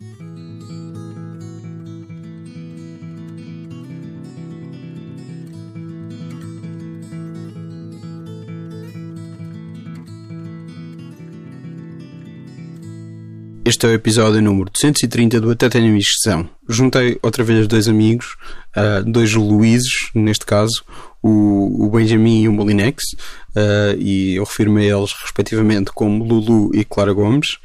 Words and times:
Thank 0.00 0.20
you. 0.20 0.33
Este 13.66 13.86
é 13.86 13.88
o 13.88 13.92
episódio 13.92 14.42
número 14.42 14.70
230 14.70 15.40
do 15.40 15.50
Até 15.50 15.70
Tenho 15.70 15.96
Inscrição. 15.96 16.46
Juntei 16.68 17.18
outra 17.22 17.42
vez 17.42 17.66
dois 17.66 17.88
amigos, 17.88 18.36
uh, 18.76 19.02
dois 19.10 19.32
Luíses, 19.32 20.10
neste 20.14 20.44
caso, 20.44 20.84
o, 21.22 21.86
o 21.86 21.90
Benjamin 21.90 22.42
e 22.42 22.48
o 22.48 22.52
Molinex, 22.52 23.02
uh, 23.56 23.98
e 23.98 24.34
eu 24.34 24.44
refiro-me 24.44 24.82
a 24.82 24.94
eles 24.94 25.14
respectivamente 25.18 25.92
como 25.94 26.22
Lulu 26.22 26.72
e 26.74 26.84
Clara 26.84 27.14
Gomes, 27.14 27.56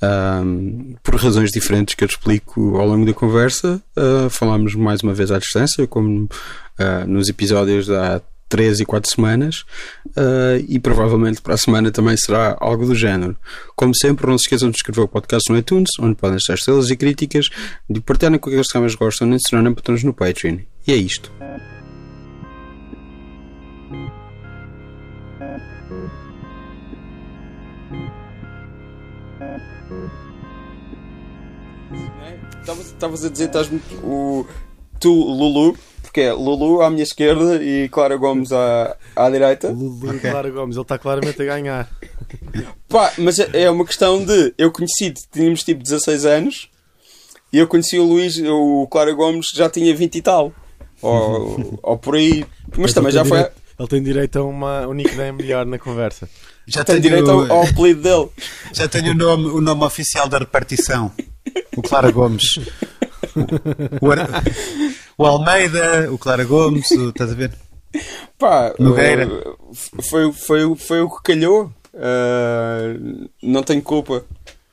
uh, 0.00 0.96
por 1.02 1.16
razões 1.16 1.50
diferentes 1.50 1.96
que 1.96 2.04
eu 2.04 2.08
te 2.08 2.12
explico 2.12 2.76
ao 2.76 2.86
longo 2.86 3.04
da 3.04 3.12
conversa. 3.12 3.82
falámos 4.30 4.76
mais 4.76 5.00
uma 5.02 5.12
vez 5.12 5.32
à 5.32 5.40
distância, 5.40 5.88
como 5.88 6.28
nos 7.08 7.28
episódios 7.28 7.88
da 7.88 8.22
3 8.48 8.80
e 8.80 8.84
4 8.84 9.10
semanas 9.10 9.64
uh, 10.06 10.64
e 10.66 10.78
provavelmente 10.78 11.40
para 11.40 11.54
a 11.54 11.58
semana 11.58 11.90
também 11.90 12.16
será 12.16 12.56
algo 12.60 12.86
do 12.86 12.94
género. 12.94 13.36
Como 13.76 13.94
sempre, 13.94 14.26
não 14.26 14.38
se 14.38 14.44
esqueçam 14.44 14.70
de 14.70 14.76
escrever 14.76 15.02
o 15.02 15.08
podcast 15.08 15.50
no 15.50 15.58
iTunes, 15.58 15.90
onde 16.00 16.14
podem 16.14 16.36
deixar 16.36 16.54
estrelas 16.54 16.90
e 16.90 16.96
críticas, 16.96 17.48
de 17.88 18.00
partilharem 18.00 18.38
com 18.38 18.48
aqueles 18.48 18.70
que 18.70 18.78
mais 18.78 18.94
gostam, 18.94 19.28
nem 19.28 19.38
se 19.38 19.50
tornarem 19.50 19.74
patrões 19.74 20.02
no 20.02 20.14
Patreon. 20.14 20.58
E 20.86 20.92
é 20.92 20.96
isto. 20.96 21.30
Estavas 32.98 33.24
a 33.24 33.28
dizer, 33.30 33.44
estás 33.46 33.70
o 34.02 34.44
tu, 34.98 35.12
Lulu, 35.12 35.76
porque 36.08 36.22
é 36.22 36.32
Lulu 36.32 36.80
à 36.80 36.88
minha 36.90 37.02
esquerda 37.02 37.62
e 37.62 37.86
Clara 37.90 38.16
Gomes 38.16 38.50
à, 38.50 38.96
à 39.14 39.28
direita. 39.28 39.68
Lulu 39.68 40.16
e 40.16 40.18
Clara 40.18 40.50
Gomes, 40.50 40.76
ele 40.76 40.82
está 40.82 40.98
claramente 40.98 41.40
a 41.42 41.44
ganhar. 41.44 41.88
Pá, 42.88 43.12
mas 43.18 43.38
é, 43.38 43.62
é 43.62 43.70
uma 43.70 43.84
questão 43.84 44.24
de. 44.24 44.54
Eu 44.56 44.72
conheci, 44.72 45.12
tínhamos 45.30 45.62
tipo 45.62 45.82
16 45.82 46.24
anos 46.24 46.70
e 47.52 47.58
eu 47.58 47.68
conheci 47.68 47.98
o 47.98 48.04
Luís, 48.04 48.38
o 48.38 48.86
Clara 48.90 49.12
Gomes 49.12 49.48
já 49.54 49.68
tinha 49.68 49.94
20 49.94 50.14
e 50.14 50.22
tal. 50.22 50.52
Ou, 51.02 51.78
ou 51.82 51.98
por 51.98 52.16
aí. 52.16 52.44
Mas 52.76 52.94
também 52.94 53.12
já 53.12 53.24
foi. 53.24 53.38
Direito, 53.38 53.56
ele 53.78 53.88
tem 53.88 54.02
direito 54.02 54.38
a 54.38 54.44
uma, 54.44 54.86
um 54.86 54.94
nickname 54.94 55.42
melhor 55.42 55.66
na 55.66 55.78
conversa. 55.78 56.28
Já 56.66 56.84
tem 56.84 57.00
tenho... 57.00 57.02
direito 57.02 57.30
ao, 57.30 57.52
ao 57.52 57.62
apelido 57.64 58.02
dele. 58.02 58.28
Já 58.72 58.88
tenho 58.88 59.12
o 59.12 59.14
nome, 59.14 59.46
o 59.46 59.60
nome 59.60 59.84
oficial 59.84 60.26
da 60.26 60.38
repartição. 60.38 61.12
O 61.76 61.82
Clara 61.82 62.10
Gomes. 62.10 62.58
O, 64.00 64.06
o 64.06 64.12
Almeida, 65.26 66.12
o 66.12 66.18
Clara 66.18 66.44
Gomes, 66.44 66.90
o, 66.92 67.08
estás 67.08 67.32
a 67.32 67.34
ver? 67.34 67.52
Pá, 68.38 68.74
Nogueira. 68.78 69.26
Uh, 69.26 69.74
foi, 70.02 70.32
foi, 70.32 70.76
foi 70.76 71.00
o 71.00 71.10
que 71.10 71.22
calhou. 71.22 71.72
Uh, 71.94 73.28
não 73.42 73.62
tenho 73.62 73.82
culpa. 73.82 74.24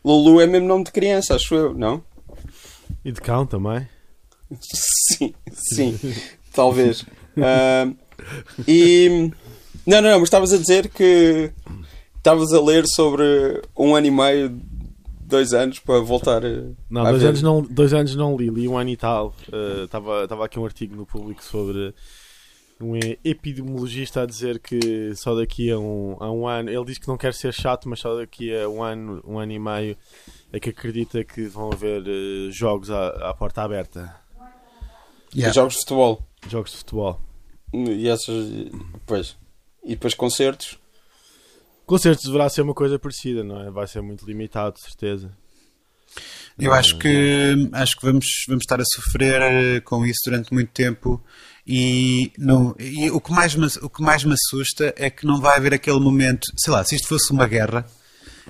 Lulu 0.03 0.39
é 0.39 0.45
mesmo 0.45 0.67
nome 0.67 0.83
de 0.83 0.91
criança, 0.91 1.35
acho 1.35 1.55
eu, 1.55 1.73
não? 1.73 2.03
E 3.03 3.11
de 3.11 3.19
cão 3.21 3.45
também? 3.45 3.87
sim, 4.61 5.33
sim, 5.52 5.99
talvez. 6.53 7.02
Uh, 7.02 7.95
e. 8.67 9.31
Não, 9.85 10.02
não, 10.02 10.09
não, 10.11 10.19
mas 10.19 10.27
estavas 10.27 10.53
a 10.53 10.57
dizer 10.57 10.89
que 10.89 11.52
estavas 12.17 12.53
a 12.53 12.61
ler 12.61 12.85
sobre 12.87 13.61
um 13.77 13.95
ano 13.95 14.07
e 14.07 14.11
meio 14.11 14.61
dois 15.25 15.53
anos 15.53 15.79
para 15.79 15.99
voltar 15.99 16.45
a. 16.45 16.49
Não, 16.89 17.03
dois, 17.03 17.21
ver. 17.21 17.29
anos 17.29 17.41
não, 17.41 17.61
dois 17.61 17.93
anos 17.93 18.15
não 18.15 18.37
li, 18.37 18.49
li 18.49 18.67
um 18.67 18.77
ano 18.77 18.89
e 18.89 18.97
tal. 18.97 19.35
Estava 19.83 20.25
uh, 20.35 20.43
aqui 20.43 20.59
um 20.59 20.65
artigo 20.65 20.95
no 20.95 21.05
público 21.05 21.43
sobre 21.43 21.93
um 22.79 22.95
epidemiologista 23.23 24.23
a 24.23 24.25
dizer 24.25 24.59
que 24.59 25.15
só 25.15 25.33
daqui 25.33 25.71
a 25.71 25.80
um, 25.80 26.17
a 26.19 26.31
um 26.31 26.47
ano, 26.47 26.69
ele 26.69 26.85
diz 26.85 26.97
que 26.97 27.08
não 27.08 27.17
quer 27.17 27.33
ser 27.33 27.53
chato, 27.53 27.87
mas 27.87 27.99
só 27.99 28.15
daqui 28.15 28.55
a 28.55 28.67
um 28.67 28.83
ano, 28.83 29.21
um 29.25 29.39
ano 29.39 29.52
e 29.52 29.59
meio 29.59 29.97
é 30.52 30.59
que 30.59 30.69
acredita 30.69 31.23
que 31.23 31.45
vão 31.45 31.71
haver 31.71 32.02
uh, 32.02 32.52
jogos 32.52 32.91
à, 32.91 33.30
à, 33.30 33.33
porta 33.33 33.64
aberta. 33.64 34.15
Yeah. 35.33 35.53
Jogos 35.53 35.73
de 35.73 35.80
futebol. 35.81 36.23
Jogos 36.47 36.71
de 36.71 36.77
futebol. 36.77 37.21
E 37.73 38.08
essas. 38.08 38.47
Pois. 39.05 39.35
E 39.83 39.89
depois 39.89 40.14
concertos. 40.14 40.80
Concertos 41.85 42.25
deverá 42.25 42.49
ser 42.49 42.61
uma 42.61 42.73
coisa 42.73 42.97
parecida, 42.97 43.43
não 43.43 43.61
é? 43.61 43.69
Vai 43.69 43.87
ser 43.87 44.01
muito 44.01 44.25
limitado, 44.25 44.75
de 44.75 44.81
certeza. 44.81 45.31
Eu 46.57 46.73
acho 46.73 46.97
que 46.97 47.69
acho 47.73 47.97
que 47.97 48.05
vamos, 48.05 48.25
vamos 48.47 48.63
estar 48.63 48.79
a 48.79 48.85
sofrer 48.85 49.41
eh, 49.41 49.79
com 49.81 50.05
isso 50.05 50.19
durante 50.25 50.53
muito 50.53 50.71
tempo 50.71 51.21
e, 51.67 52.31
não, 52.37 52.75
e 52.79 53.09
o, 53.09 53.19
que 53.19 53.31
mais 53.31 53.55
me, 53.55 53.67
o 53.81 53.89
que 53.89 54.01
mais 54.01 54.23
me 54.23 54.33
assusta 54.33 54.93
é 54.97 55.09
que 55.09 55.25
não 55.25 55.41
vai 55.41 55.57
haver 55.57 55.73
aquele 55.73 55.99
momento, 55.99 56.45
sei 56.57 56.71
lá, 56.71 56.83
se 56.85 56.95
isto 56.95 57.07
fosse 57.07 57.31
uma 57.33 57.47
guerra, 57.47 57.85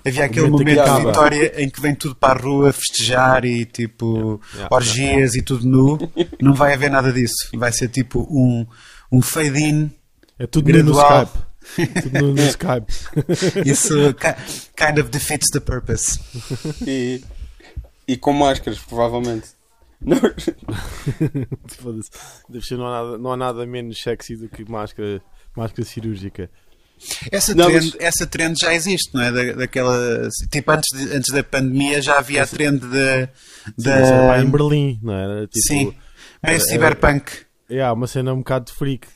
havia 0.05 0.25
aquele 0.25 0.49
momento, 0.49 0.83
de 0.83 1.05
vitória 1.05 1.63
em 1.63 1.69
que 1.69 1.81
vem 1.81 1.95
tudo 1.95 2.15
para 2.15 2.39
a 2.39 2.43
rua 2.43 2.73
festejar 2.73 3.45
e 3.45 3.65
tipo 3.65 4.41
orgias 4.69 5.33
e 5.35 5.41
tudo 5.41 5.65
nu. 5.65 5.97
Não 6.41 6.53
vai 6.53 6.73
haver 6.73 6.91
nada 6.91 7.11
disso. 7.11 7.35
Vai 7.53 7.71
ser 7.71 7.87
tipo 7.87 8.27
um, 8.29 8.65
um 9.11 9.21
fade-in. 9.21 9.89
É 10.37 10.45
tudo 10.45 10.65
gradual. 10.65 11.19
no 11.19 11.23
Skype. 11.23 11.45
Tudo 11.75 12.21
no, 12.21 12.33
no 12.33 12.41
Skype. 12.47 12.91
Isso 13.65 14.13
kind 14.75 14.99
of 14.99 15.09
defeats 15.09 15.49
the 15.51 15.59
purpose. 15.59 16.19
E, 16.85 17.23
e 18.07 18.17
com 18.17 18.33
máscaras, 18.33 18.79
provavelmente. 18.79 19.49
Não. 20.01 20.19
Deve 22.49 22.65
ser, 22.65 22.77
não, 22.77 22.87
há 22.87 22.91
nada, 22.91 23.17
não 23.17 23.31
há 23.31 23.37
nada 23.37 23.65
menos 23.65 24.01
sexy 24.01 24.35
do 24.35 24.47
que 24.47 24.69
máscara, 24.69 25.21
máscara 25.55 25.87
cirúrgica. 25.87 26.49
Essa, 27.31 27.53
não, 27.53 27.65
trend, 27.65 27.91
mas... 27.93 27.95
essa 27.99 28.25
trend 28.25 28.57
já 28.59 28.73
existe, 28.73 29.13
não 29.13 29.21
é? 29.21 29.31
Da, 29.31 29.53
daquela, 29.53 30.29
tipo, 30.49 30.71
antes, 30.71 30.97
de, 30.97 31.13
antes 31.15 31.33
da 31.33 31.43
pandemia 31.43 32.01
já 32.01 32.17
havia 32.17 32.43
a 32.43 32.47
trend 32.47 32.79
da. 32.79 33.29
da... 33.77 34.41
em 34.41 34.49
Berlim, 34.49 34.99
não 35.03 35.13
é? 35.13 35.23
era? 35.23 35.47
Tipo, 35.47 35.67
Sim, 35.67 35.93
meio 36.43 36.61
cyberpunk. 36.61 37.31
É, 37.69 37.73
yeah, 37.73 37.93
uma 37.93 38.07
cena 38.07 38.33
um 38.33 38.37
bocado 38.37 38.65
de 38.65 38.73
freak. 38.73 39.07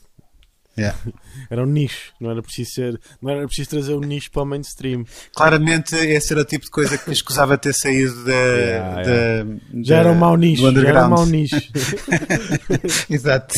Yeah. 0.80 0.98
Era 1.50 1.64
um 1.64 1.66
nicho, 1.66 2.14
não 2.20 2.30
era 2.30 2.42
preciso 2.42 2.72
ser, 2.72 3.02
não 3.22 3.32
era 3.32 3.46
preciso 3.48 3.70
trazer 3.70 3.94
um 3.96 4.02
nicho 4.02 4.30
para 4.30 4.44
o 4.44 4.46
mainstream. 4.46 5.04
Claramente 5.34 5.96
esse 5.96 6.32
era 6.32 6.42
o 6.42 6.46
tipo 6.46 6.66
de 6.66 6.72
coisa 6.72 6.98
que 6.98 7.12
escusava 7.12 7.58
ter 7.58 7.74
saído 7.74 8.24
da, 8.24 8.32
yeah, 8.34 8.96
da, 8.96 9.12
yeah. 9.12 9.50
já 9.82 9.98
era 9.98 10.12
um 10.12 10.16
mau 10.16 10.36
nicho, 10.36 10.72
já 10.72 10.88
era 10.88 11.08
um 11.08 11.10
mau 11.10 11.26
nicho. 11.26 11.56
Exato. 13.10 13.56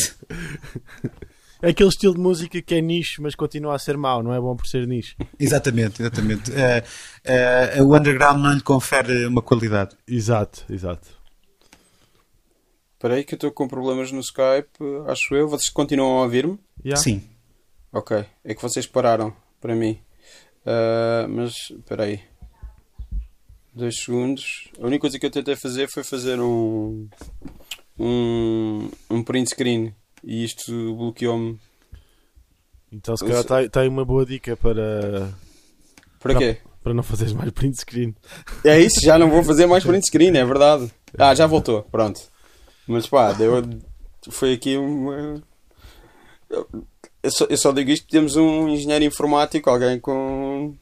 É 1.60 1.68
aquele 1.70 1.90
estilo 1.90 2.14
de 2.14 2.20
música 2.20 2.62
que 2.62 2.74
é 2.74 2.80
nicho, 2.80 3.22
mas 3.22 3.34
continua 3.34 3.74
a 3.74 3.78
ser 3.78 3.96
mau, 3.96 4.22
não 4.22 4.32
é 4.32 4.40
bom 4.40 4.56
por 4.56 4.66
ser 4.66 4.86
nicho. 4.86 5.14
Exatamente, 5.38 6.02
exatamente. 6.02 6.50
Uh, 6.50 7.82
uh, 7.82 7.84
o 7.84 7.96
underground 7.96 8.42
não 8.42 8.52
lhe 8.52 8.62
confere 8.62 9.26
uma 9.26 9.42
qualidade. 9.42 9.96
Exato, 10.08 10.64
exato. 10.70 11.22
Espera 13.02 13.14
aí 13.14 13.24
que 13.24 13.34
eu 13.34 13.36
estou 13.36 13.50
com 13.50 13.66
problemas 13.66 14.12
no 14.12 14.20
Skype, 14.20 14.78
acho 15.08 15.34
eu. 15.34 15.48
Vocês 15.48 15.68
continuam 15.68 16.18
a 16.18 16.22
ouvir-me? 16.22 16.56
Yeah. 16.84 17.00
Sim. 17.00 17.22
Ok. 17.92 18.24
É 18.44 18.54
que 18.54 18.62
vocês 18.62 18.86
pararam 18.86 19.34
para 19.60 19.74
mim. 19.74 19.98
Uh, 20.64 21.28
mas 21.28 21.52
espera 21.70 22.04
aí. 22.04 22.20
Dois 23.74 23.96
segundos. 23.96 24.68
A 24.80 24.86
única 24.86 25.00
coisa 25.00 25.18
que 25.18 25.26
eu 25.26 25.30
tentei 25.30 25.56
fazer 25.56 25.88
foi 25.88 26.04
fazer 26.04 26.40
um 26.40 27.08
um, 27.98 28.90
um 29.10 29.22
print 29.22 29.50
screen 29.50 29.94
e 30.24 30.44
isto 30.44 30.94
bloqueou-me. 30.94 31.58
Então 32.90 33.16
se 33.16 33.24
calhar 33.24 33.40
está 33.40 33.68
tá 33.68 33.80
aí 33.80 33.88
uma 33.88 34.04
boa 34.04 34.24
dica 34.26 34.56
para. 34.56 35.32
Para 36.20 36.34
quê? 36.36 36.58
Para 36.82 36.94
não 36.94 37.02
fazeres 37.02 37.32
mais 37.32 37.50
print 37.50 37.78
screen. 37.80 38.14
É 38.64 38.78
isso, 38.78 39.00
já 39.00 39.18
não 39.18 39.30
vou 39.30 39.42
fazer 39.42 39.66
mais 39.66 39.84
print 39.84 40.06
screen, 40.06 40.36
é 40.36 40.44
verdade. 40.44 40.90
Ah, 41.18 41.34
já 41.34 41.46
voltou, 41.46 41.82
pronto. 41.82 42.22
Mas 42.88 43.06
pá, 43.06 43.34
deu, 43.34 43.62
foi 44.30 44.54
aqui 44.54 44.78
uma. 44.78 45.42
Eu 47.22 47.30
só, 47.30 47.46
eu 47.48 47.56
só 47.56 47.72
digo 47.72 47.90
isto: 47.90 48.06
temos 48.08 48.36
um 48.36 48.68
engenheiro 48.68 49.04
informático, 49.04 49.70
alguém 49.70 49.98
com. 49.98 50.74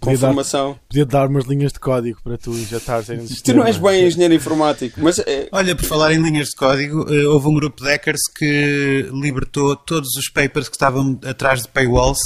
Com 0.00 0.16
formação. 0.16 0.72
Dar, 0.72 0.80
podia 0.88 1.06
dar 1.06 1.28
umas 1.28 1.44
linhas 1.44 1.72
de 1.72 1.78
código 1.78 2.20
para 2.20 2.36
tu 2.36 2.50
injetares 2.50 3.08
no 3.08 3.24
Tu 3.44 3.54
não 3.54 3.64
és 3.64 3.76
bem 3.76 4.04
engenheiro 4.04 4.34
informático, 4.34 5.00
mas. 5.00 5.20
É... 5.20 5.48
Olha, 5.52 5.76
por 5.76 5.84
falar 5.84 6.12
em 6.12 6.20
linhas 6.20 6.48
de 6.48 6.56
código, 6.56 7.06
eh, 7.08 7.24
houve 7.28 7.46
um 7.46 7.54
grupo 7.54 7.80
de 7.80 7.88
hackers 7.88 8.20
que 8.36 9.08
libertou 9.12 9.76
todos 9.76 10.08
os 10.16 10.28
papers 10.28 10.68
que 10.68 10.74
estavam 10.74 11.16
atrás 11.24 11.62
de 11.62 11.68
paywalls 11.68 12.18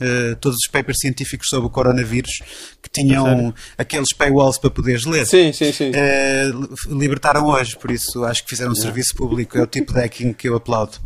uh, 0.00 0.36
todos 0.36 0.56
os 0.56 0.70
papers 0.70 0.98
científicos 1.00 1.48
sobre 1.48 1.66
o 1.66 1.70
coronavírus 1.70 2.30
que 2.82 2.90
tinham 2.90 3.54
aqueles 3.76 4.14
paywalls 4.16 4.58
para 4.58 4.70
poderes 4.70 5.04
ler. 5.04 5.26
Sim, 5.26 5.52
sim, 5.52 5.72
sim. 5.72 5.90
Uh, 5.90 6.96
libertaram 6.98 7.46
hoje, 7.46 7.76
por 7.76 7.90
isso 7.90 8.24
acho 8.24 8.42
que 8.44 8.50
fizeram 8.50 8.72
um 8.72 8.76
serviço 8.76 9.14
público. 9.14 9.56
É 9.58 9.62
o 9.62 9.66
tipo 9.66 9.92
de 9.92 10.00
hacking 10.00 10.32
que 10.32 10.48
eu 10.48 10.56
aplaudo. 10.56 10.98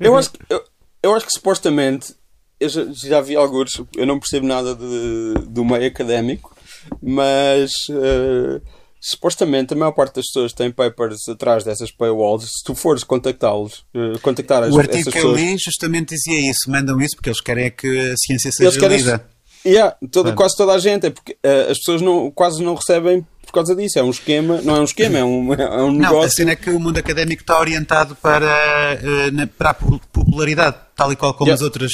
eu, 0.00 0.16
acho 0.16 0.30
que, 0.30 0.38
eu, 0.48 0.64
eu 1.02 1.14
acho 1.14 1.26
que 1.26 1.32
supostamente 1.32 2.14
eu 2.60 2.68
já, 2.68 2.86
já 2.92 3.20
vi 3.20 3.34
alguns, 3.34 3.82
eu 3.96 4.06
não 4.06 4.20
percebo 4.20 4.46
nada 4.46 4.74
de, 4.74 5.34
do 5.48 5.64
meio 5.64 5.86
académico, 5.86 6.54
Mas 7.00 7.70
uh, 7.90 8.60
supostamente 9.04 9.74
a 9.74 9.76
maior 9.76 9.90
parte 9.92 10.14
das 10.14 10.26
pessoas 10.26 10.52
tem 10.52 10.70
papers 10.70 11.28
atrás 11.28 11.64
dessas 11.64 11.90
paywalls. 11.90 12.44
Se 12.44 12.62
tu 12.64 12.74
fores 12.74 13.02
contactá-los, 13.02 13.84
uh, 13.94 14.18
contactar 14.20 14.62
as, 14.62 14.72
o 14.72 14.78
artigo 14.78 15.10
que 15.10 15.18
eu 15.18 15.34
li 15.34 15.56
justamente 15.58 16.14
dizia 16.14 16.50
isso, 16.50 16.70
mandam 16.70 17.00
isso 17.00 17.16
porque 17.16 17.28
eles 17.28 17.40
querem 17.40 17.64
é 17.64 17.70
que 17.70 17.88
a 18.12 18.14
ciência 18.16 18.52
seja 18.52 18.78
querem- 18.78 18.98
lida. 18.98 19.26
Yeah, 19.64 19.96
toda, 20.10 20.30
Claro. 20.30 20.36
Quase 20.36 20.56
toda 20.56 20.72
a 20.72 20.78
gente, 20.78 21.06
é 21.06 21.10
porque 21.10 21.32
uh, 21.44 21.70
as 21.70 21.78
pessoas 21.78 22.00
não, 22.02 22.30
quase 22.32 22.62
não 22.62 22.74
recebem 22.74 23.24
por 23.46 23.52
causa 23.52 23.76
disso. 23.76 23.96
É 23.98 24.02
um 24.02 24.10
esquema, 24.10 24.60
não 24.62 24.74
é 24.76 24.80
um 24.80 24.84
esquema, 24.84 25.18
é 25.18 25.24
um, 25.24 25.54
é 25.54 25.82
um 25.82 25.92
Não, 25.92 26.06
a 26.06 26.10
negócio. 26.10 26.32
cena 26.32 26.50
é 26.52 26.56
que 26.56 26.70
o 26.70 26.80
mundo 26.80 26.98
académico 26.98 27.42
está 27.42 27.60
orientado 27.60 28.16
para, 28.16 28.98
eh, 29.00 29.30
na- 29.30 29.46
para 29.46 29.70
a 29.70 29.74
po- 29.74 30.00
popularidade, 30.12 30.76
tal 30.96 31.12
e 31.12 31.16
qual 31.16 31.32
como 31.34 31.48
Yeah. 31.48 31.60
as 31.60 31.62
outras 31.64 31.92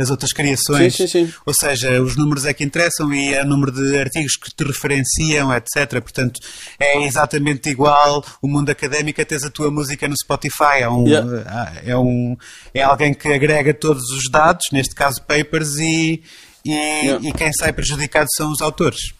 as 0.00 0.10
outras 0.10 0.32
criações. 0.32 0.96
Sim, 0.96 1.06
sim, 1.06 1.26
sim. 1.26 1.34
Ou 1.44 1.52
seja, 1.54 2.02
os 2.02 2.16
números 2.16 2.46
é 2.46 2.54
que 2.54 2.64
interessam 2.64 3.12
e 3.12 3.34
é 3.34 3.42
o 3.42 3.46
número 3.46 3.70
de 3.70 3.98
artigos 3.98 4.36
que 4.36 4.50
te 4.54 4.64
referenciam, 4.64 5.52
etc. 5.54 6.00
Portanto, 6.00 6.40
é 6.78 7.04
exatamente 7.04 7.68
igual 7.68 8.24
o 8.40 8.48
mundo 8.48 8.70
académico 8.70 9.20
a 9.20 9.24
teres 9.24 9.44
a 9.44 9.50
tua 9.50 9.70
música 9.70 10.08
no 10.08 10.14
Spotify. 10.16 10.80
É, 10.80 10.88
um, 10.88 11.06
Yeah. 11.06 11.82
é, 11.84 11.96
um, 11.96 12.36
é 12.72 12.82
alguém 12.82 13.12
que 13.12 13.28
agrega 13.28 13.74
todos 13.74 14.04
os 14.10 14.30
dados, 14.30 14.66
neste 14.72 14.94
caso 14.94 15.22
papers, 15.22 15.76
e, 15.78 16.22
e, 16.64 16.70
Yeah. 16.72 17.28
e 17.28 17.32
quem 17.32 17.52
sai 17.52 17.72
prejudicado 17.72 18.28
são 18.36 18.50
os 18.52 18.60
autores. 18.60 19.12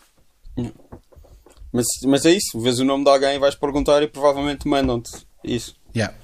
Mas, 1.73 1.87
mas 2.05 2.27
é 2.27 2.33
isso, 2.33 2.61
vês 2.61 2.81
o 2.81 2.85
nome 2.85 3.05
de 3.05 3.11
alguém 3.11 3.37
e 3.37 3.39
vais 3.39 3.55
perguntar 3.55 4.03
e 4.03 4.09
provavelmente 4.09 4.67
mandam-te 4.67 5.11
isso. 5.45 5.75
Yeah. 5.95 6.15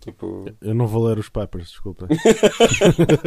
Tipo, 0.00 0.46
Eu 0.62 0.74
não 0.74 0.86
vou 0.86 1.04
ler 1.06 1.18
os 1.18 1.28
papers, 1.28 1.68
desculpa. 1.70 2.06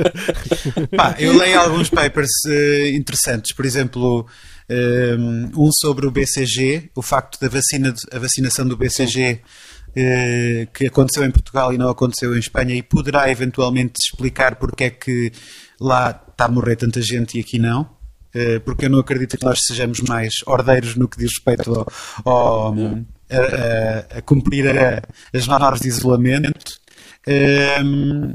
Pá, 0.95 1.15
eu 1.19 1.37
leio 1.37 1.59
alguns 1.59 1.89
papers 1.89 2.29
eh, 2.47 2.91
interessantes, 2.91 3.53
por 3.53 3.65
exemplo, 3.65 4.25
eh, 4.69 5.15
um 5.55 5.69
sobre 5.71 6.05
o 6.07 6.11
BCG, 6.11 6.89
o 6.95 7.01
facto 7.01 7.39
da 7.39 7.49
vacina, 7.49 7.93
a 8.11 8.19
vacinação 8.19 8.65
do 8.67 8.77
BCG 8.77 9.41
eh, 9.95 10.67
que 10.73 10.87
aconteceu 10.87 11.25
em 11.25 11.31
Portugal 11.31 11.73
e 11.73 11.77
não 11.77 11.89
aconteceu 11.89 12.33
em 12.35 12.39
Espanha 12.39 12.73
e 12.75 12.81
poderá 12.81 13.29
eventualmente 13.29 13.93
explicar 14.01 14.55
porque 14.55 14.85
é 14.85 14.89
que 14.89 15.31
lá 15.79 16.09
está 16.31 16.45
a 16.45 16.49
morrer 16.49 16.77
tanta 16.77 17.01
gente 17.01 17.37
e 17.37 17.41
aqui 17.41 17.59
não. 17.59 17.89
Eh, 18.33 18.59
porque 18.59 18.85
eu 18.85 18.89
não 18.89 18.99
acredito 18.99 19.37
que 19.37 19.43
nós 19.45 19.59
sejamos 19.67 19.99
mais 19.99 20.31
ordeiros 20.45 20.95
no 20.95 21.07
que 21.09 21.17
diz 21.17 21.31
respeito 21.35 21.69
ao, 21.73 21.85
ao- 22.23 22.73
a, 23.31 24.17
a- 24.17 24.21
cumprir 24.21 24.67
a- 24.67 25.01
as 25.33 25.47
normas 25.47 25.79
de 25.81 25.87
isolamento. 25.87 26.79
Ehm, 27.27 28.33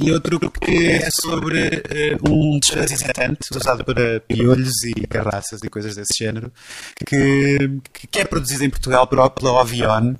e 0.00 0.12
outro 0.12 0.38
que 0.50 0.88
é 0.88 1.08
sobre 1.10 1.82
eh, 1.90 2.16
um 2.28 2.58
desparasitante 2.60 3.40
usado 3.54 3.84
para 3.84 4.20
piolhos 4.20 4.84
e 4.84 5.06
carraças 5.06 5.60
e 5.64 5.68
coisas 5.70 5.96
desse 5.96 6.12
género, 6.18 6.52
que, 7.06 7.58
que 8.10 8.20
é 8.20 8.24
produzido 8.24 8.62
em 8.64 8.70
Portugal 8.70 9.06
pela 9.06 9.32
Ovion, 9.60 10.14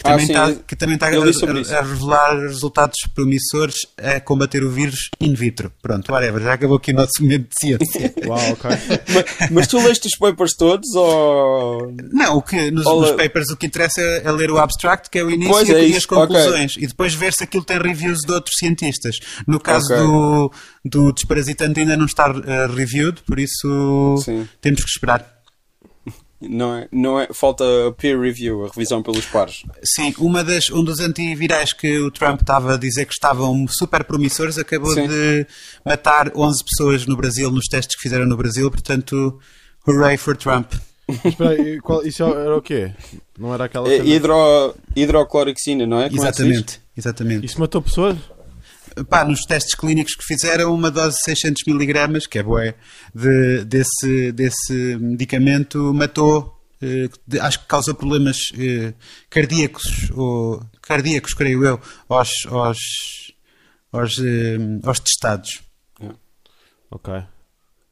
que 0.00 0.06
Ah, 0.08 0.10
também 0.12 0.26
está, 0.26 0.48
eu- 0.50 0.56
que 0.60 0.76
também 0.76 0.94
está 0.94 1.06
a, 1.06 1.10
a- 1.10 1.82
revelar 1.82 2.38
resultados 2.42 2.94
promissores 3.16 3.74
a 4.00 4.20
combater 4.20 4.62
o 4.62 4.70
vírus 4.70 5.10
in 5.20 5.34
vitro. 5.34 5.72
Pronto, 5.82 6.12
whatever, 6.12 6.40
já 6.40 6.52
acabou 6.52 6.76
aqui 6.76 6.92
o 6.92 6.94
nosso 6.94 7.20
momento 7.20 7.48
de 7.48 7.54
ciência. 7.60 8.14
Uau, 8.24 8.52
ok. 8.52 8.70
mas, 9.08 9.50
mas 9.50 9.66
tu 9.66 9.78
leste 9.78 10.06
os 10.06 10.16
papers 10.16 10.54
todos 10.56 10.88
ou. 10.94 11.92
Não, 12.12 12.36
o 12.36 12.42
que, 12.42 12.70
nos, 12.70 12.86
Olha- 12.86 13.08
nos 13.12 13.20
papers 13.20 13.50
o 13.50 13.56
que 13.56 13.66
interessa 13.66 14.00
é 14.00 14.30
ler 14.30 14.52
o 14.52 14.58
abstract, 14.58 15.10
que 15.10 15.18
é 15.18 15.24
o 15.24 15.30
início 15.30 15.52
Pois 15.52 15.68
e 15.68 15.74
é 15.92 15.96
as 15.96 16.06
conclusões, 16.06 16.76
e 16.78 16.86
depois 16.86 17.12
ver 17.14 17.32
se 17.32 17.42
aquilo 17.42 17.64
tem 17.64 17.78
reviews 17.78 18.20
de 18.20 18.32
outros 18.32 18.54
cientistas. 18.56 19.16
No 19.48 19.58
caso 19.58 19.92
Ok. 19.92 19.96
do, 20.06 20.52
do 20.84 21.12
desparasitante 21.12 21.80
ainda 21.80 21.96
não 21.96 22.06
está 22.06 22.28
eh, 22.46 22.66
reviewed, 22.72 23.20
por 23.26 23.40
isso 23.40 24.16
Sim. 24.24 24.48
temos 24.60 24.84
que 24.84 24.90
esperar. 24.90 25.37
Não 26.40 26.72
é, 26.76 26.88
não 26.92 27.18
é, 27.18 27.26
falta 27.32 27.64
peer 27.96 28.18
review, 28.20 28.64
a 28.64 28.68
revisão 28.68 29.02
pelos 29.02 29.26
pares. 29.26 29.64
Sim, 29.84 30.14
uma 30.18 30.44
das, 30.44 30.70
um 30.70 30.84
dos 30.84 31.00
antivirais 31.00 31.72
que 31.72 31.98
o 31.98 32.12
Trump 32.12 32.42
estava 32.42 32.74
a 32.74 32.76
dizer 32.76 33.06
que 33.06 33.12
estavam 33.12 33.66
super 33.68 34.04
promissores 34.04 34.56
acabou 34.56 34.94
Sim. 34.94 35.08
de 35.08 35.44
matar 35.84 36.30
11 36.36 36.62
pessoas 36.64 37.06
no 37.06 37.16
Brasil, 37.16 37.50
nos 37.50 37.66
testes 37.66 37.96
que 37.96 38.02
fizeram 38.02 38.24
no 38.24 38.36
Brasil, 38.36 38.70
portanto, 38.70 39.36
hooray 39.86 40.16
for 40.16 40.36
Trump. 40.36 40.72
Espera 41.24 41.50
aí, 41.50 41.80
qual- 41.80 42.06
isso 42.06 42.22
era 42.22 42.56
o 42.56 42.62
quê? 42.62 42.92
Não 43.36 43.52
era 43.52 43.64
aquela 43.64 43.88
É 43.88 43.96
hidro, 43.98 44.76
hidroclorexina, 44.94 45.86
não 45.86 46.00
é? 46.00 46.08
Como 46.08 46.20
é? 46.22 46.28
Exatamente, 46.28 46.80
exatamente. 46.96 47.46
Isso 47.46 47.58
matou 47.58 47.82
pessoas? 47.82 48.16
Pá, 49.08 49.24
nos 49.24 49.40
testes 49.42 49.74
clínicos 49.74 50.14
que 50.14 50.24
fizeram, 50.24 50.74
uma 50.74 50.90
dose 50.90 51.16
de 51.16 51.22
600 51.24 51.62
miligramas, 51.66 52.26
que 52.26 52.38
é 52.38 52.42
bué, 52.42 52.74
de, 53.14 53.64
desse, 53.64 54.32
desse 54.32 54.96
medicamento 55.00 55.92
matou, 55.94 56.54
eh, 56.82 57.08
de- 57.26 57.40
acho 57.40 57.60
que 57.60 57.66
causou 57.66 57.94
problemas 57.94 58.36
eh, 58.58 58.94
cardíacos, 59.30 60.10
ou, 60.14 60.62
cardíacos, 60.82 61.34
creio 61.34 61.64
eu, 61.64 61.80
aos, 62.08 62.30
aos, 62.46 62.78
aos, 63.92 64.18
eh, 64.18 64.56
aos 64.84 65.00
testados. 65.00 65.60
Ok. 66.90 67.12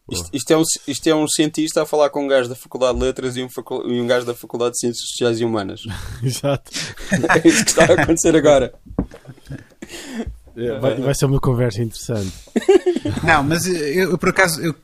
Isto, 0.08 0.30
isto 0.32 0.50
é 0.52 0.56
um, 0.56 0.62
isto 0.86 1.06
é 1.08 1.14
um 1.16 1.26
cientista 1.26 1.82
a 1.82 1.86
falar 1.86 2.10
com 2.10 2.24
um 2.24 2.28
gajo 2.28 2.48
da 2.48 2.54
Faculdade 2.54 2.96
de 2.96 3.04
Letras 3.04 3.36
e 3.36 3.42
um, 3.42 3.48
e 3.92 4.00
um 4.00 4.06
gajo 4.06 4.24
da 4.24 4.34
Faculdade 4.34 4.72
de 4.74 4.78
Ciências 4.78 5.08
Sociais 5.10 5.40
e 5.40 5.44
Humanas. 5.44 5.80
Exato. 6.22 6.70
É 7.44 7.48
isso 7.48 7.64
que 7.64 7.70
está 7.70 7.84
a 7.86 8.02
acontecer 8.02 8.36
agora. 8.36 8.72
É, 10.56 10.78
Vai, 10.78 10.94
vai 10.96 11.14
ser 11.14 11.26
uma 11.26 11.38
conversa 11.40 11.82
interessante. 11.82 12.32
Não, 13.22 13.42
mas 13.42 13.66
eh, 13.66 13.92
eu, 13.94 14.10
eu, 14.12 14.18
por 14.18 14.30
acaso 14.30 14.60
eu 14.62 14.74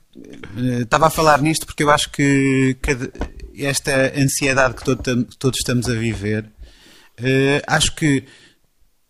eh, 0.58 0.82
estava 0.82 1.06
a 1.06 1.10
falar 1.10 1.40
nisto 1.40 1.64
porque 1.66 1.82
eu 1.82 1.90
acho 1.90 2.10
que 2.10 2.76
cada- 2.82 3.10
esta 3.56 4.12
ansiedade 4.18 4.74
que 4.74 4.84
todo 4.84 5.24
todos 5.38 5.58
estamos 5.58 5.88
a 5.88 5.94
viver, 5.94 6.46
eh, 7.16 7.62
acho 7.66 7.94
que 7.94 8.24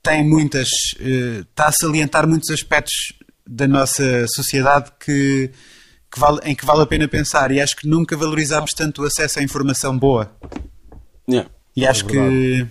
tem 0.02 0.24
muitas. 0.28 0.68
eh, 1.00 1.40
está 1.50 1.66
a 1.66 1.72
salientar 1.72 2.26
muitos 2.28 2.50
aspectos 2.50 2.94
da 3.46 3.66
nossa 3.68 4.26
sociedade 4.28 4.90
que, 5.04 5.50
que 6.12 6.18
vale- 6.20 6.40
em 6.44 6.54
que 6.54 6.64
vale 6.64 6.82
a 6.82 6.86
pena 6.86 7.08
pensar 7.08 7.50
e 7.50 7.60
acho 7.60 7.76
que 7.76 7.88
nunca 7.88 8.16
valorizámos 8.16 8.70
tanto 8.72 9.02
o 9.02 9.04
acesso 9.06 9.40
à 9.40 9.42
informação 9.42 9.96
boa. 9.98 10.30
Yeah. 11.28 11.50
E 11.76 11.86
acho 11.86 12.04
que. 12.06 12.66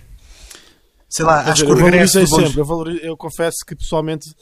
Sei 1.14 1.24
lá, 1.26 1.40
acho 1.52 1.64
que 1.64 1.70
eu 1.70 1.76
valorizei 1.90 2.26
sempre. 2.46 2.60
Eu, 2.60 2.64
valori- 2.64 3.00
eu 3.02 3.16
confesso 3.16 3.56
que 3.66 3.76
pessoalmente 3.76 4.34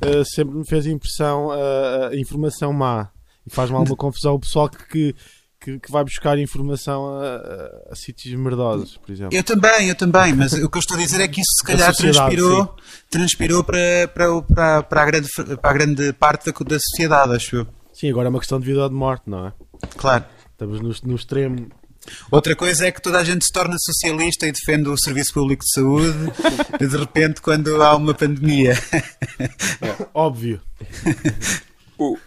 eh, 0.00 0.22
sempre 0.24 0.56
me 0.56 0.66
fez 0.66 0.86
impressão 0.86 1.52
eh, 1.52 2.10
a 2.12 2.16
informação 2.16 2.72
má. 2.72 3.10
E 3.46 3.50
faz-me 3.54 3.76
alguma 3.76 3.94
confusão 3.96 4.34
o 4.34 4.40
pessoal 4.40 4.70
que, 4.70 5.14
que, 5.60 5.78
que, 5.78 5.92
vai 5.92 6.02
buscar 6.02 6.38
informação 6.38 7.06
a, 7.18 7.26
a- 7.36 7.92
a 7.92 7.94
sítios 7.94 8.34
merdosos, 8.40 8.96
por 8.96 9.12
exemplo. 9.12 9.36
Eu 9.36 9.44
também, 9.44 9.88
eu 9.90 9.94
também, 9.94 10.32
mas 10.32 10.54
o 10.54 10.70
que 10.70 10.78
eu 10.78 10.80
estou 10.80 10.96
a 10.96 11.00
dizer 11.00 11.20
é 11.20 11.28
que 11.28 11.42
isso 11.42 11.50
se 11.58 11.64
calhar 11.70 11.94
transpirou, 11.94 12.74
transpirou 13.10 13.62
para, 13.62 14.08
para, 14.14 14.42
para, 14.42 14.82
para, 14.82 15.02
a 15.02 15.04
grande, 15.04 15.28
para 15.60 15.70
a 15.70 15.72
grande 15.74 16.12
parte 16.14 16.50
da, 16.50 16.58
da 16.66 16.78
sociedade, 16.80 17.34
acho 17.36 17.56
eu. 17.56 17.66
Sim, 17.92 18.08
agora 18.10 18.28
é 18.28 18.30
uma 18.30 18.38
questão 18.38 18.58
de 18.58 18.64
vida 18.66 18.82
ou 18.82 18.88
de 18.88 18.94
morte, 18.94 19.28
não 19.28 19.48
é? 19.48 19.52
Claro. 19.98 20.24
Estamos 20.52 20.80
no, 20.80 21.10
no 21.10 21.16
extremo. 21.16 21.68
Outra 22.30 22.54
coisa 22.56 22.86
é 22.86 22.92
que 22.92 23.00
toda 23.02 23.18
a 23.18 23.24
gente 23.24 23.44
se 23.44 23.52
torna 23.52 23.76
socialista 23.78 24.46
e 24.46 24.52
defende 24.52 24.88
o 24.88 24.96
serviço 24.98 25.32
público 25.32 25.64
de 25.64 25.72
saúde, 25.72 26.18
de 26.78 26.96
repente, 26.96 27.40
quando 27.40 27.82
há 27.82 27.96
uma 27.96 28.14
pandemia. 28.14 28.74
Óbvio. 30.12 30.60
O- 31.98 32.18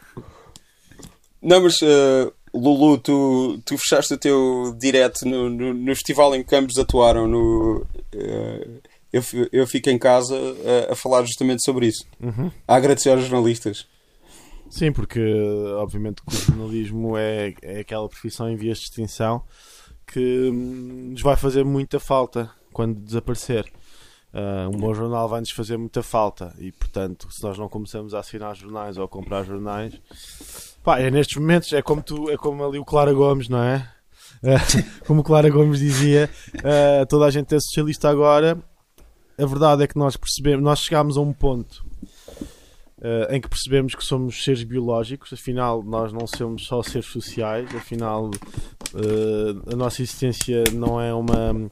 Não, 1.41 1.61
mas 1.61 1.75
uh, 1.81 2.33
Lulu, 2.53 2.97
tu, 2.97 3.59
tu 3.65 3.77
fechaste 3.77 4.13
o 4.13 4.17
teu 4.17 4.75
direct 4.79 5.23
no, 5.25 5.49
no, 5.49 5.73
no 5.73 5.95
festival 5.95 6.35
em 6.35 6.43
que 6.43 6.55
ambos 6.55 6.77
atuaram. 6.77 7.27
No, 7.27 7.85
uh, 8.15 8.81
eu, 9.13 9.23
eu 9.51 9.67
fico 9.67 9.89
em 9.89 9.97
casa 9.97 10.35
uh, 10.35 10.91
a 10.91 10.95
falar 10.95 11.23
justamente 11.23 11.63
sobre 11.63 11.87
isso. 11.87 12.05
A 12.67 12.75
agradecer 12.75 13.09
aos 13.09 13.21
jornalistas. 13.25 13.85
Sim, 14.69 14.91
porque 14.91 15.19
obviamente 15.77 16.21
que 16.21 16.33
o 16.33 16.37
jornalismo 16.37 17.17
é, 17.17 17.53
é 17.61 17.79
aquela 17.79 18.07
profissão 18.07 18.49
em 18.49 18.55
vias 18.55 18.79
de 18.79 18.85
extinção 18.85 19.43
que 20.05 20.49
hum, 20.49 21.09
nos 21.11 21.21
vai 21.21 21.35
fazer 21.35 21.63
muita 21.65 21.99
falta 21.99 22.49
quando 22.71 22.99
desaparecer. 22.99 23.71
Ah, 24.33 24.69
um 24.71 24.77
bom 24.77 24.93
jornal 24.93 25.27
vai-nos 25.27 25.51
fazer 25.51 25.77
muita 25.77 26.03
falta 26.03 26.53
e, 26.59 26.71
portanto, 26.71 27.27
se 27.31 27.41
nós 27.43 27.57
não 27.57 27.67
começamos 27.67 28.13
a 28.13 28.19
assinar 28.19 28.55
jornais 28.55 28.97
ou 28.97 29.03
a 29.03 29.07
comprar 29.07 29.43
jornais, 29.43 29.99
pá, 30.83 30.99
é 30.99 31.09
nestes 31.09 31.37
momentos, 31.37 31.71
é 31.73 31.81
como, 31.81 32.03
tu, 32.03 32.29
é 32.29 32.37
como 32.37 32.63
ali 32.63 32.77
o 32.77 32.85
Clara 32.85 33.13
Gomes, 33.13 33.49
não 33.49 33.61
é? 33.61 33.89
Ah, 34.43 34.59
como 35.07 35.21
o 35.21 35.23
Clara 35.23 35.49
Gomes 35.49 35.79
dizia, 35.79 36.29
ah, 36.63 37.05
toda 37.07 37.25
a 37.25 37.31
gente 37.31 37.55
é 37.55 37.59
socialista 37.59 38.07
agora. 38.07 38.61
A 39.35 39.45
verdade 39.47 39.83
é 39.83 39.87
que 39.87 39.97
nós 39.97 40.15
percebemos, 40.15 40.63
nós 40.63 40.79
chegámos 40.79 41.17
a 41.17 41.21
um 41.21 41.33
ponto 41.33 41.83
eh, 43.01 43.35
em 43.35 43.41
que 43.41 43.47
percebemos 43.47 43.93
que 43.93 44.03
somos 44.03 44.43
seres 44.43 44.63
biológicos, 44.63 45.31
afinal 45.31 45.83
nós 45.83 46.11
não 46.11 46.25
somos 46.25 46.65
só 46.65 46.81
seres 46.81 47.07
sociais, 47.07 47.69
afinal 47.75 48.31
eh, 48.95 49.73
a 49.73 49.75
nossa 49.75 50.01
existência 50.01 50.63
não 50.73 50.99
é 50.99 51.13
uma 51.13 51.69